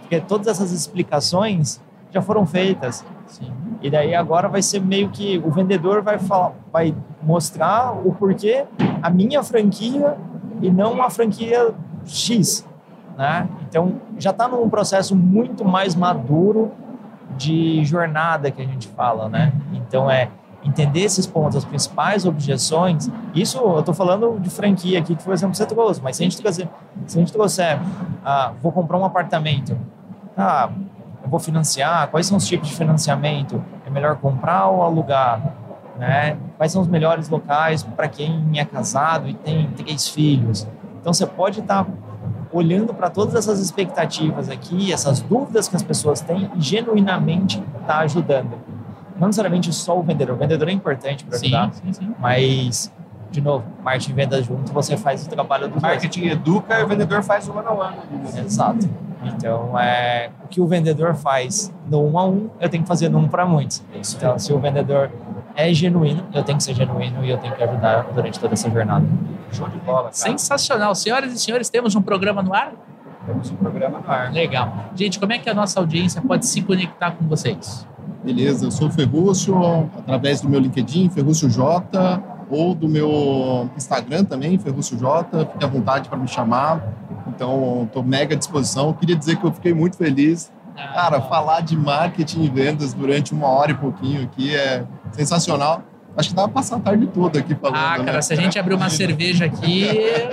Porque 0.00 0.20
todas 0.20 0.46
essas 0.46 0.72
explicações 0.72 1.80
já 2.12 2.20
foram 2.20 2.46
feitas. 2.46 3.04
Sim. 3.26 3.50
E 3.82 3.90
daí 3.90 4.14
agora 4.14 4.48
vai 4.48 4.62
ser 4.62 4.80
meio 4.80 5.08
que 5.08 5.42
o 5.44 5.50
vendedor 5.50 6.02
vai 6.02 6.18
falar, 6.18 6.52
vai 6.72 6.94
mostrar 7.22 7.92
o 7.92 8.12
porquê 8.12 8.64
a 9.02 9.10
minha 9.10 9.42
franquia 9.42 10.16
e 10.60 10.70
não 10.70 11.02
a 11.02 11.10
franquia 11.10 11.74
X, 12.04 12.66
né? 13.18 13.48
Então 13.68 14.00
já 14.18 14.30
está 14.30 14.46
num 14.46 14.68
processo 14.70 15.16
muito 15.16 15.64
mais 15.64 15.96
maduro 15.96 16.70
de 17.36 17.84
jornada 17.84 18.50
que 18.50 18.62
a 18.62 18.64
gente 18.64 18.86
fala, 18.88 19.28
né? 19.28 19.52
Então 19.72 20.08
é 20.08 20.28
entender 20.64 21.00
esses 21.00 21.26
pontos, 21.26 21.56
as 21.56 21.64
principais 21.64 22.24
objeções. 22.24 23.10
Isso 23.34 23.58
eu 23.58 23.80
estou 23.80 23.94
falando 23.94 24.38
de 24.38 24.48
franquia 24.48 24.98
aqui 24.98 25.16
que 25.16 25.28
o 25.28 25.32
exemplo 25.32 25.54
você 25.54 25.66
trouxe, 25.66 26.00
mas 26.00 26.16
se 26.16 26.22
a 26.22 26.24
gente 26.24 26.40
trouxer, 26.40 26.68
se 27.06 27.18
a 27.18 27.20
gente 27.20 27.32
trouxer, 27.32 27.80
ah, 28.24 28.52
vou 28.62 28.70
comprar 28.70 28.98
um 28.98 29.04
apartamento, 29.04 29.76
ah, 30.36 30.70
eu 31.22 31.28
vou 31.28 31.40
financiar, 31.40 32.08
quais 32.08 32.26
são 32.26 32.36
os 32.36 32.46
tipos 32.46 32.68
de 32.68 32.74
financiamento, 32.74 33.62
melhor 33.92 34.16
comprar 34.16 34.68
ou 34.68 34.82
alugar, 34.82 35.40
né? 35.98 36.36
Quais 36.56 36.72
são 36.72 36.82
os 36.82 36.88
melhores 36.88 37.28
locais 37.28 37.82
para 37.82 38.08
quem 38.08 38.58
é 38.58 38.64
casado 38.64 39.28
e 39.28 39.34
tem 39.34 39.68
três 39.70 40.08
filhos. 40.08 40.66
Então 41.00 41.12
você 41.12 41.26
pode 41.26 41.60
estar 41.60 41.84
tá 41.84 41.90
olhando 42.52 42.92
para 42.92 43.08
todas 43.08 43.34
essas 43.34 43.60
expectativas 43.60 44.48
aqui, 44.48 44.92
essas 44.92 45.20
dúvidas 45.20 45.68
que 45.68 45.76
as 45.76 45.82
pessoas 45.82 46.20
têm 46.20 46.50
e 46.54 46.60
genuinamente 46.60 47.58
estar 47.80 47.86
tá 47.86 47.98
ajudando. 48.00 48.52
Não 49.18 49.28
necessariamente 49.28 49.72
só 49.72 49.98
o 49.98 50.02
vendedor, 50.02 50.34
o 50.34 50.38
vendedor 50.38 50.68
é 50.68 50.72
importante 50.72 51.24
para 51.24 51.36
ajudar, 51.36 51.72
sim, 51.72 51.92
sim, 51.92 51.92
sim. 51.92 52.14
mas 52.18 52.92
de 53.32 53.40
novo, 53.40 53.64
marketing 53.82 54.10
e 54.10 54.14
venda 54.14 54.42
junto, 54.42 54.72
você 54.72 54.96
faz 54.96 55.26
o 55.26 55.28
trabalho 55.28 55.66
do 55.66 55.80
Marketing 55.80 56.20
dois. 56.20 56.32
educa 56.32 56.78
e 56.78 56.84
o 56.84 56.86
vendedor 56.86 57.22
faz 57.22 57.48
o 57.48 57.52
one 57.52 57.66
on 57.66 57.78
one. 57.78 57.96
Exato. 58.38 58.88
Então, 59.24 59.78
é, 59.78 60.30
o 60.44 60.48
que 60.48 60.60
o 60.60 60.66
vendedor 60.66 61.14
faz 61.14 61.72
no 61.86 62.04
um 62.04 62.18
a 62.18 62.26
um, 62.26 62.50
eu 62.60 62.68
tenho 62.68 62.82
que 62.82 62.88
fazer 62.88 63.08
no 63.08 63.18
um 63.18 63.28
para 63.28 63.46
muitos. 63.46 63.82
Então, 64.16 64.38
se 64.38 64.52
o 64.52 64.58
vendedor 64.58 65.10
é 65.54 65.72
genuíno, 65.72 66.24
eu 66.32 66.42
tenho 66.42 66.58
que 66.58 66.64
ser 66.64 66.74
genuíno 66.74 67.24
e 67.24 67.30
eu 67.30 67.38
tenho 67.38 67.54
que 67.54 67.62
ajudar 67.62 68.08
durante 68.14 68.38
toda 68.38 68.54
essa 68.54 68.70
jornada. 68.70 69.06
Show 69.52 69.68
de 69.68 69.78
bola. 69.78 70.04
Cara. 70.04 70.12
Sensacional. 70.12 70.94
Senhoras 70.94 71.32
e 71.32 71.38
senhores, 71.38 71.68
temos 71.68 71.94
um 71.94 72.02
programa 72.02 72.42
no 72.42 72.54
ar? 72.54 72.72
temos 73.26 73.50
um 73.50 73.56
programa 73.56 74.00
no 74.00 74.10
ar. 74.10 74.32
Legal. 74.32 74.90
Gente, 74.94 75.18
como 75.18 75.32
é 75.32 75.38
que 75.38 75.48
a 75.48 75.54
nossa 75.54 75.78
audiência 75.80 76.20
pode 76.20 76.46
se 76.46 76.60
conectar 76.62 77.12
com 77.12 77.26
vocês? 77.26 77.86
Beleza, 78.24 78.66
eu 78.66 78.70
sou 78.70 78.88
o 78.88 78.90
Ferrúcio, 78.90 79.90
através 79.98 80.40
do 80.40 80.48
meu 80.48 80.60
LinkedIn, 80.60 81.10
Ferrúcio 81.10 81.48
J, 81.50 82.22
ou 82.52 82.74
do 82.74 82.86
meu 82.86 83.70
Instagram 83.74 84.24
também, 84.24 84.58
Ferrúcio 84.58 84.98
J, 84.98 85.46
fique 85.46 85.64
à 85.64 85.66
vontade 85.66 86.06
para 86.10 86.18
me 86.18 86.28
chamar. 86.28 86.82
Então, 87.26 87.84
estou 87.86 88.02
mega 88.02 88.34
à 88.34 88.38
disposição. 88.38 88.92
Queria 88.92 89.16
dizer 89.16 89.36
que 89.36 89.44
eu 89.44 89.50
fiquei 89.50 89.72
muito 89.72 89.96
feliz. 89.96 90.52
Ah, 90.76 90.88
Cara, 90.88 91.20
falar 91.22 91.62
de 91.62 91.74
marketing 91.74 92.42
e 92.42 92.48
vendas 92.50 92.92
durante 92.92 93.32
uma 93.32 93.48
hora 93.48 93.70
e 93.70 93.74
pouquinho 93.74 94.24
aqui 94.24 94.54
é 94.54 94.84
sensacional. 95.12 95.82
Acho 96.14 96.28
que 96.28 96.34
dá 96.34 96.42
pra 96.42 96.52
passar 96.52 96.76
a 96.76 96.80
tarde 96.80 97.06
toda 97.06 97.38
aqui 97.38 97.54
falando. 97.54 97.78
Ah, 97.78 97.96
cara, 97.96 98.12
né? 98.12 98.22
se 98.22 98.34
a 98.34 98.36
gente 98.36 98.58
abrir 98.58 98.74
uma 98.74 98.90
cerveja 98.90 99.46
aqui. 99.46 99.88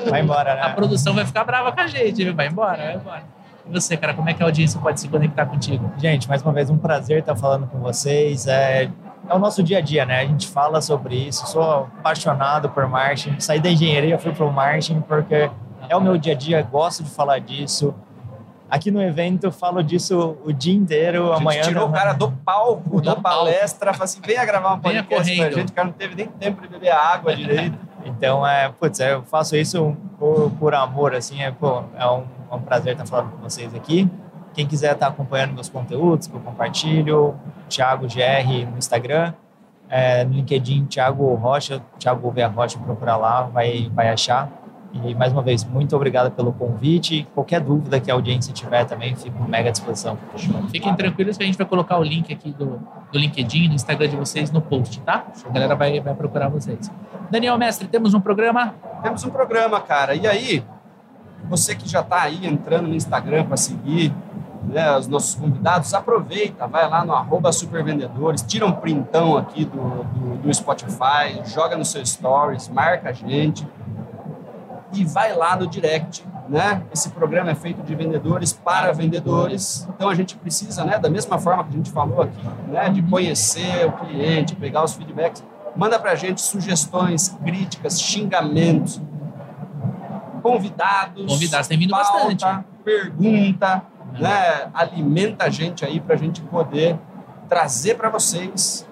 Vai 0.09 0.22
embora, 0.22 0.55
né? 0.55 0.61
A 0.61 0.72
produção 0.72 1.13
vai 1.13 1.26
ficar 1.26 1.45
brava 1.45 1.72
com 1.72 1.80
a 1.80 1.88
gente, 1.88 2.22
viu? 2.22 2.36
Vai 2.36 2.47
embora, 2.47 2.84
vai 2.84 2.95
embora. 2.95 3.24
E 3.65 3.72
você, 3.72 3.95
cara, 3.95 4.13
como 4.13 4.30
é 4.30 4.34
que 4.34 4.43
a 4.43 4.45
audiência 4.45 4.78
pode 4.82 4.99
se 4.99 5.07
conectar 5.07 5.45
contigo? 5.45 5.89
Gente, 5.97 6.28
mais 6.28 6.41
uma 6.41 6.51
vez, 6.51 6.70
um 6.70 6.78
prazer 6.78 7.20
estar 7.20 7.36
falando 7.36 7.65
com 7.67 7.80
vocês. 7.80 8.45
É, 8.45 8.89
é 9.30 9.34
o 9.34 9.39
nosso 9.39 9.61
dia 9.61 9.77
a 9.77 9.82
dia, 9.82 10.05
né? 10.05 10.21
A 10.21 10.25
gente 10.25 10.47
fala 10.47 10.82
sobre 10.82 11.15
isso. 11.15 11.45
Sou 11.47 11.88
apaixonado 11.99 12.69
por 12.69 12.88
marketing. 12.88 13.39
Saí 13.39 13.59
da 13.59 13.69
engenharia, 13.69 14.17
fui 14.17 14.34
pro 14.34 14.51
marketing 14.51 15.01
porque 15.01 15.49
é 15.88 15.95
o 15.95 16.01
meu 16.01 16.17
dia 16.17 16.34
a 16.34 16.36
dia, 16.36 16.61
gosto 16.61 17.03
de 17.03 17.09
falar 17.09 17.39
disso. 17.39 17.93
Aqui 18.69 18.91
no 18.91 19.01
evento 19.01 19.45
eu 19.45 19.51
falo 19.51 19.84
disso 19.84 20.38
o 20.43 20.51
dia 20.51 20.73
inteiro. 20.73 21.32
A 21.32 21.36
gente 21.36 21.41
amanhã 21.41 21.61
tirou 21.61 21.88
o 21.88 21.91
cara 21.91 22.13
do 22.13 22.32
palco, 22.32 23.01
do 23.01 23.01
da 23.01 23.15
palestra, 23.15 23.93
falou 23.93 24.05
assim: 24.05 24.19
venha 24.23 24.45
gravar 24.45 24.73
um 24.73 24.80
podcast 24.80 25.36
com 25.36 25.43
a 25.43 25.51
gente. 25.51 25.71
O 25.71 25.73
cara 25.73 25.88
não 25.88 25.93
teve 25.93 26.15
nem 26.15 26.27
tempo 26.27 26.61
de 26.61 26.67
beber 26.67 26.91
água 26.91 27.36
direito. 27.36 27.77
Então, 28.05 28.45
é, 28.45 28.69
putz, 28.69 28.99
eu 28.99 29.23
faço 29.23 29.55
isso 29.55 29.95
por, 30.17 30.51
por 30.51 30.73
amor, 30.73 31.13
assim, 31.13 31.41
é, 31.41 31.51
pô, 31.51 31.84
é, 31.97 32.05
um, 32.07 32.23
é 32.51 32.55
um 32.55 32.61
prazer 32.61 32.93
estar 32.93 33.05
falando 33.05 33.32
com 33.32 33.38
vocês 33.38 33.73
aqui. 33.75 34.09
Quem 34.53 34.67
quiser 34.67 34.93
estar 34.93 35.07
acompanhando 35.07 35.53
meus 35.53 35.69
conteúdos, 35.69 36.27
que 36.27 36.33
eu 36.33 36.39
compartilho, 36.39 37.35
Thiago 37.69 38.07
GR 38.07 38.69
no 38.71 38.77
Instagram, 38.77 39.33
é, 39.89 40.23
no 40.23 40.33
LinkedIn, 40.33 40.85
Thiago 40.85 41.33
Rocha, 41.35 41.81
Thiago 41.97 42.21
Gouveia 42.21 42.47
Rocha, 42.47 42.77
procura 42.77 43.15
lá, 43.15 43.43
vai, 43.43 43.89
vai 43.93 44.09
achar. 44.09 44.49
E 44.91 45.13
mais 45.13 45.31
uma 45.31 45.43
vez, 45.43 45.63
muito 45.63 45.95
obrigado 45.95 46.31
pelo 46.31 46.51
convite. 46.51 47.27
Qualquer 47.35 47.61
dúvida 47.61 47.99
que 47.99 48.09
a 48.09 48.13
audiência 48.13 48.51
tiver 48.51 48.85
também, 48.85 49.15
fico 49.15 49.43
mega 49.43 49.69
à 49.69 49.71
disposição. 49.71 50.17
Fiquem 50.71 50.95
tranquilos 50.95 51.37
que 51.37 51.43
a 51.43 51.45
gente 51.45 51.57
vai 51.57 51.67
colocar 51.67 51.99
o 51.99 52.03
link 52.03 52.33
aqui 52.33 52.51
do, 52.51 52.79
do 53.11 53.19
LinkedIn, 53.19 53.67
no 53.67 53.75
Instagram 53.75 54.09
de 54.09 54.15
vocês, 54.15 54.51
no 54.51 54.61
post, 54.61 54.99
tá? 55.01 55.27
A 55.45 55.49
galera 55.49 55.75
vai, 55.75 55.99
vai 55.99 56.15
procurar 56.15 56.49
vocês. 56.49 56.91
Daniel 57.29 57.57
Mestre, 57.57 57.87
temos 57.87 58.15
um 58.15 58.21
programa? 58.21 58.73
Temos 59.03 59.23
um 59.23 59.29
programa, 59.29 59.79
cara. 59.79 60.15
E 60.15 60.25
aí, 60.25 60.63
você 61.47 61.75
que 61.75 61.87
já 61.87 62.01
está 62.01 62.23
aí 62.23 62.47
entrando 62.47 62.87
no 62.87 62.95
Instagram 62.95 63.45
para 63.45 63.57
seguir 63.57 64.11
né, 64.64 64.97
os 64.97 65.07
nossos 65.07 65.36
convidados, 65.36 65.93
aproveita, 65.93 66.68
vai 66.68 66.88
lá 66.89 67.05
no 67.05 67.14
arroba 67.14 67.51
supervendedores, 67.51 68.41
tira 68.41 68.66
um 68.66 68.72
printão 68.72 69.38
aqui 69.38 69.66
do, 69.66 70.03
do, 70.03 70.38
do 70.38 70.53
Spotify, 70.53 71.41
joga 71.45 71.78
no 71.78 71.86
seu 71.86 72.05
stories, 72.05 72.68
marca 72.70 73.10
a 73.10 73.14
gente 73.14 73.68
e 74.93 75.05
vai 75.05 75.36
lá 75.36 75.55
no 75.55 75.68
direct, 75.68 76.26
né? 76.47 76.82
Esse 76.91 77.10
programa 77.10 77.51
é 77.51 77.55
feito 77.55 77.82
de 77.84 77.93
vendedores 77.95 78.51
para 78.53 78.91
vendedores, 78.91 79.88
então 79.95 80.10
a 80.10 80.16
gente 80.16 80.36
precisa, 80.36 80.84
né, 80.84 80.97
da 80.97 81.10
mesma 81.10 81.38
forma 81.38 81.64
que 81.64 81.70
a 81.70 81.78
gente 81.78 81.91
falou 81.91 82.24
aqui, 82.24 82.41
né, 82.68 82.89
de 82.89 83.01
conhecer 83.03 83.86
o 83.86 83.91
cliente, 83.91 84.55
pegar 84.55 84.84
os 84.84 84.93
feedbacks, 84.93 85.43
manda 85.76 85.99
para 85.99 86.12
a 86.12 86.16
gente 86.16 86.41
sugestões, 86.41 87.30
críticas, 87.43 88.01
xingamentos, 88.01 88.99
convidados, 90.41 91.26
convidados 91.26 91.68
tem 91.68 91.78
vindo 91.78 91.91
pauta, 91.91 92.14
bastante, 92.14 92.66
pergunta. 92.84 93.84
Né? 94.20 94.70
Alimenta 94.74 95.45
a 95.45 95.49
gente 95.49 95.86
aí 95.86 95.99
para 95.99 96.15
a 96.15 96.17
gente 96.17 96.41
poder 96.41 96.97
trazer 97.47 97.95
para 97.95 98.09
vocês 98.09 98.88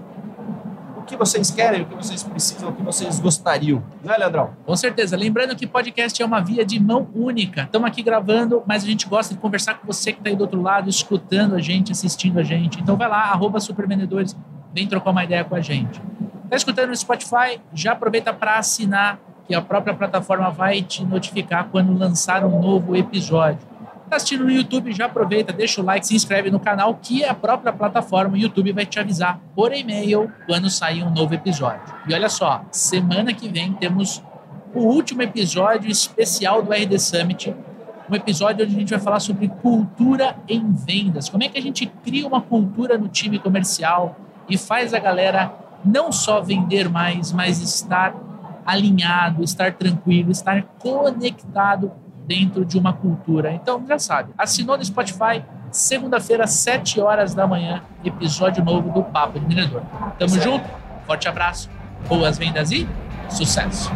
que 1.08 1.16
vocês 1.16 1.50
querem, 1.50 1.82
o 1.82 1.86
que 1.86 1.96
vocês 1.96 2.22
precisam, 2.22 2.70
o 2.70 2.74
que 2.74 2.84
vocês 2.84 3.20
gostariam. 3.20 3.82
Não 4.04 4.14
é, 4.14 4.18
Leandrão? 4.18 4.52
Com 4.66 4.76
certeza. 4.76 5.16
Lembrando 5.16 5.56
que 5.56 5.66
podcast 5.66 6.22
é 6.22 6.26
uma 6.26 6.42
via 6.42 6.66
de 6.66 6.80
mão 6.80 7.08
única. 7.16 7.64
Estamos 7.64 7.88
aqui 7.88 8.04
gravando, 8.04 8.62
mas 8.68 8.84
a 8.84 8.86
gente 8.86 9.08
gosta 9.08 9.34
de 9.34 9.40
conversar 9.40 9.76
com 9.76 9.88
você 9.88 10.12
que 10.12 10.20
está 10.20 10.30
aí 10.30 10.36
do 10.36 10.42
outro 10.42 10.62
lado, 10.62 10.90
escutando 10.90 11.56
a 11.56 11.62
gente, 11.62 11.92
assistindo 11.92 12.40
a 12.40 12.44
gente. 12.44 12.80
Então 12.80 12.98
vai 12.98 13.08
lá, 13.08 13.22
arroba 13.32 13.60
supervendedores, 13.60 14.36
vem 14.74 14.86
trocar 14.86 15.12
uma 15.12 15.24
ideia 15.24 15.44
com 15.44 15.56
a 15.56 15.62
gente. 15.62 16.00
Está 16.44 16.58
escutando 16.58 16.90
no 16.90 16.96
Spotify? 16.96 17.60
Já 17.74 17.94
aproveita 17.94 18.34
para 18.34 18.58
assinar, 18.58 19.20
que 19.48 19.56
a 19.56 19.62
própria 19.62 19.94
plataforma 19.94 20.52
vai 20.52 20.82
te 20.82 21.06
notificar 21.06 21.70
quando 21.72 21.98
lançar 21.98 22.44
um 22.44 22.62
novo 22.62 22.98
episódio. 22.98 23.66
Está 24.08 24.16
assistindo 24.16 24.46
no 24.46 24.52
YouTube, 24.52 24.94
já 24.94 25.06
aproveita, 25.08 25.52
deixa 25.52 25.82
o 25.82 25.84
like, 25.84 26.08
se 26.08 26.16
inscreve 26.16 26.50
no 26.50 26.62
canal, 26.62 26.96
que 26.96 27.26
a 27.26 27.34
própria 27.34 27.74
plataforma, 27.74 28.38
YouTube, 28.38 28.72
vai 28.72 28.86
te 28.86 28.98
avisar 28.98 29.38
por 29.54 29.74
e-mail 29.74 30.32
quando 30.46 30.70
sair 30.70 31.04
um 31.04 31.10
novo 31.10 31.34
episódio. 31.34 31.82
E 32.08 32.14
olha 32.14 32.30
só, 32.30 32.64
semana 32.72 33.34
que 33.34 33.50
vem 33.50 33.74
temos 33.74 34.24
o 34.74 34.80
último 34.80 35.24
episódio 35.24 35.92
especial 35.92 36.62
do 36.62 36.72
RD 36.72 36.98
Summit, 36.98 37.54
um 38.10 38.16
episódio 38.16 38.64
onde 38.64 38.76
a 38.78 38.80
gente 38.80 38.90
vai 38.92 39.00
falar 39.00 39.20
sobre 39.20 39.50
cultura 39.50 40.38
em 40.48 40.72
vendas. 40.72 41.28
Como 41.28 41.44
é 41.44 41.50
que 41.50 41.58
a 41.58 41.62
gente 41.62 41.86
cria 42.02 42.26
uma 42.26 42.40
cultura 42.40 42.98
no 42.98 43.10
time 43.10 43.38
comercial 43.38 44.16
e 44.48 44.58
faz 44.58 44.94
a 44.94 45.00
galera 45.00 45.54
não 45.84 46.14
só 46.14 46.40
vender 46.40 46.88
mais, 46.88 47.34
mas 47.34 47.62
estar 47.62 48.16
alinhado, 48.66 49.44
estar 49.44 49.74
tranquilo, 49.74 50.32
estar 50.32 50.64
conectado 50.80 51.92
dentro 52.28 52.66
de 52.66 52.78
uma 52.78 52.92
cultura. 52.92 53.54
Então, 53.54 53.84
já 53.88 53.98
sabe, 53.98 54.34
assinou 54.38 54.78
no 54.78 54.84
Spotify, 54.84 55.44
segunda-feira, 55.72 56.46
7 56.46 57.00
horas 57.00 57.34
da 57.34 57.48
manhã, 57.48 57.82
episódio 58.04 58.64
novo 58.64 58.92
do 58.92 59.02
Papo 59.02 59.40
de 59.40 59.46
Vendedor. 59.46 59.82
Tamo 60.20 60.30
certo. 60.30 60.44
junto, 60.44 60.70
forte 61.06 61.28
abraço, 61.28 61.70
boas 62.08 62.38
vendas 62.38 62.72
e 62.72 62.88
sucesso! 63.30 63.90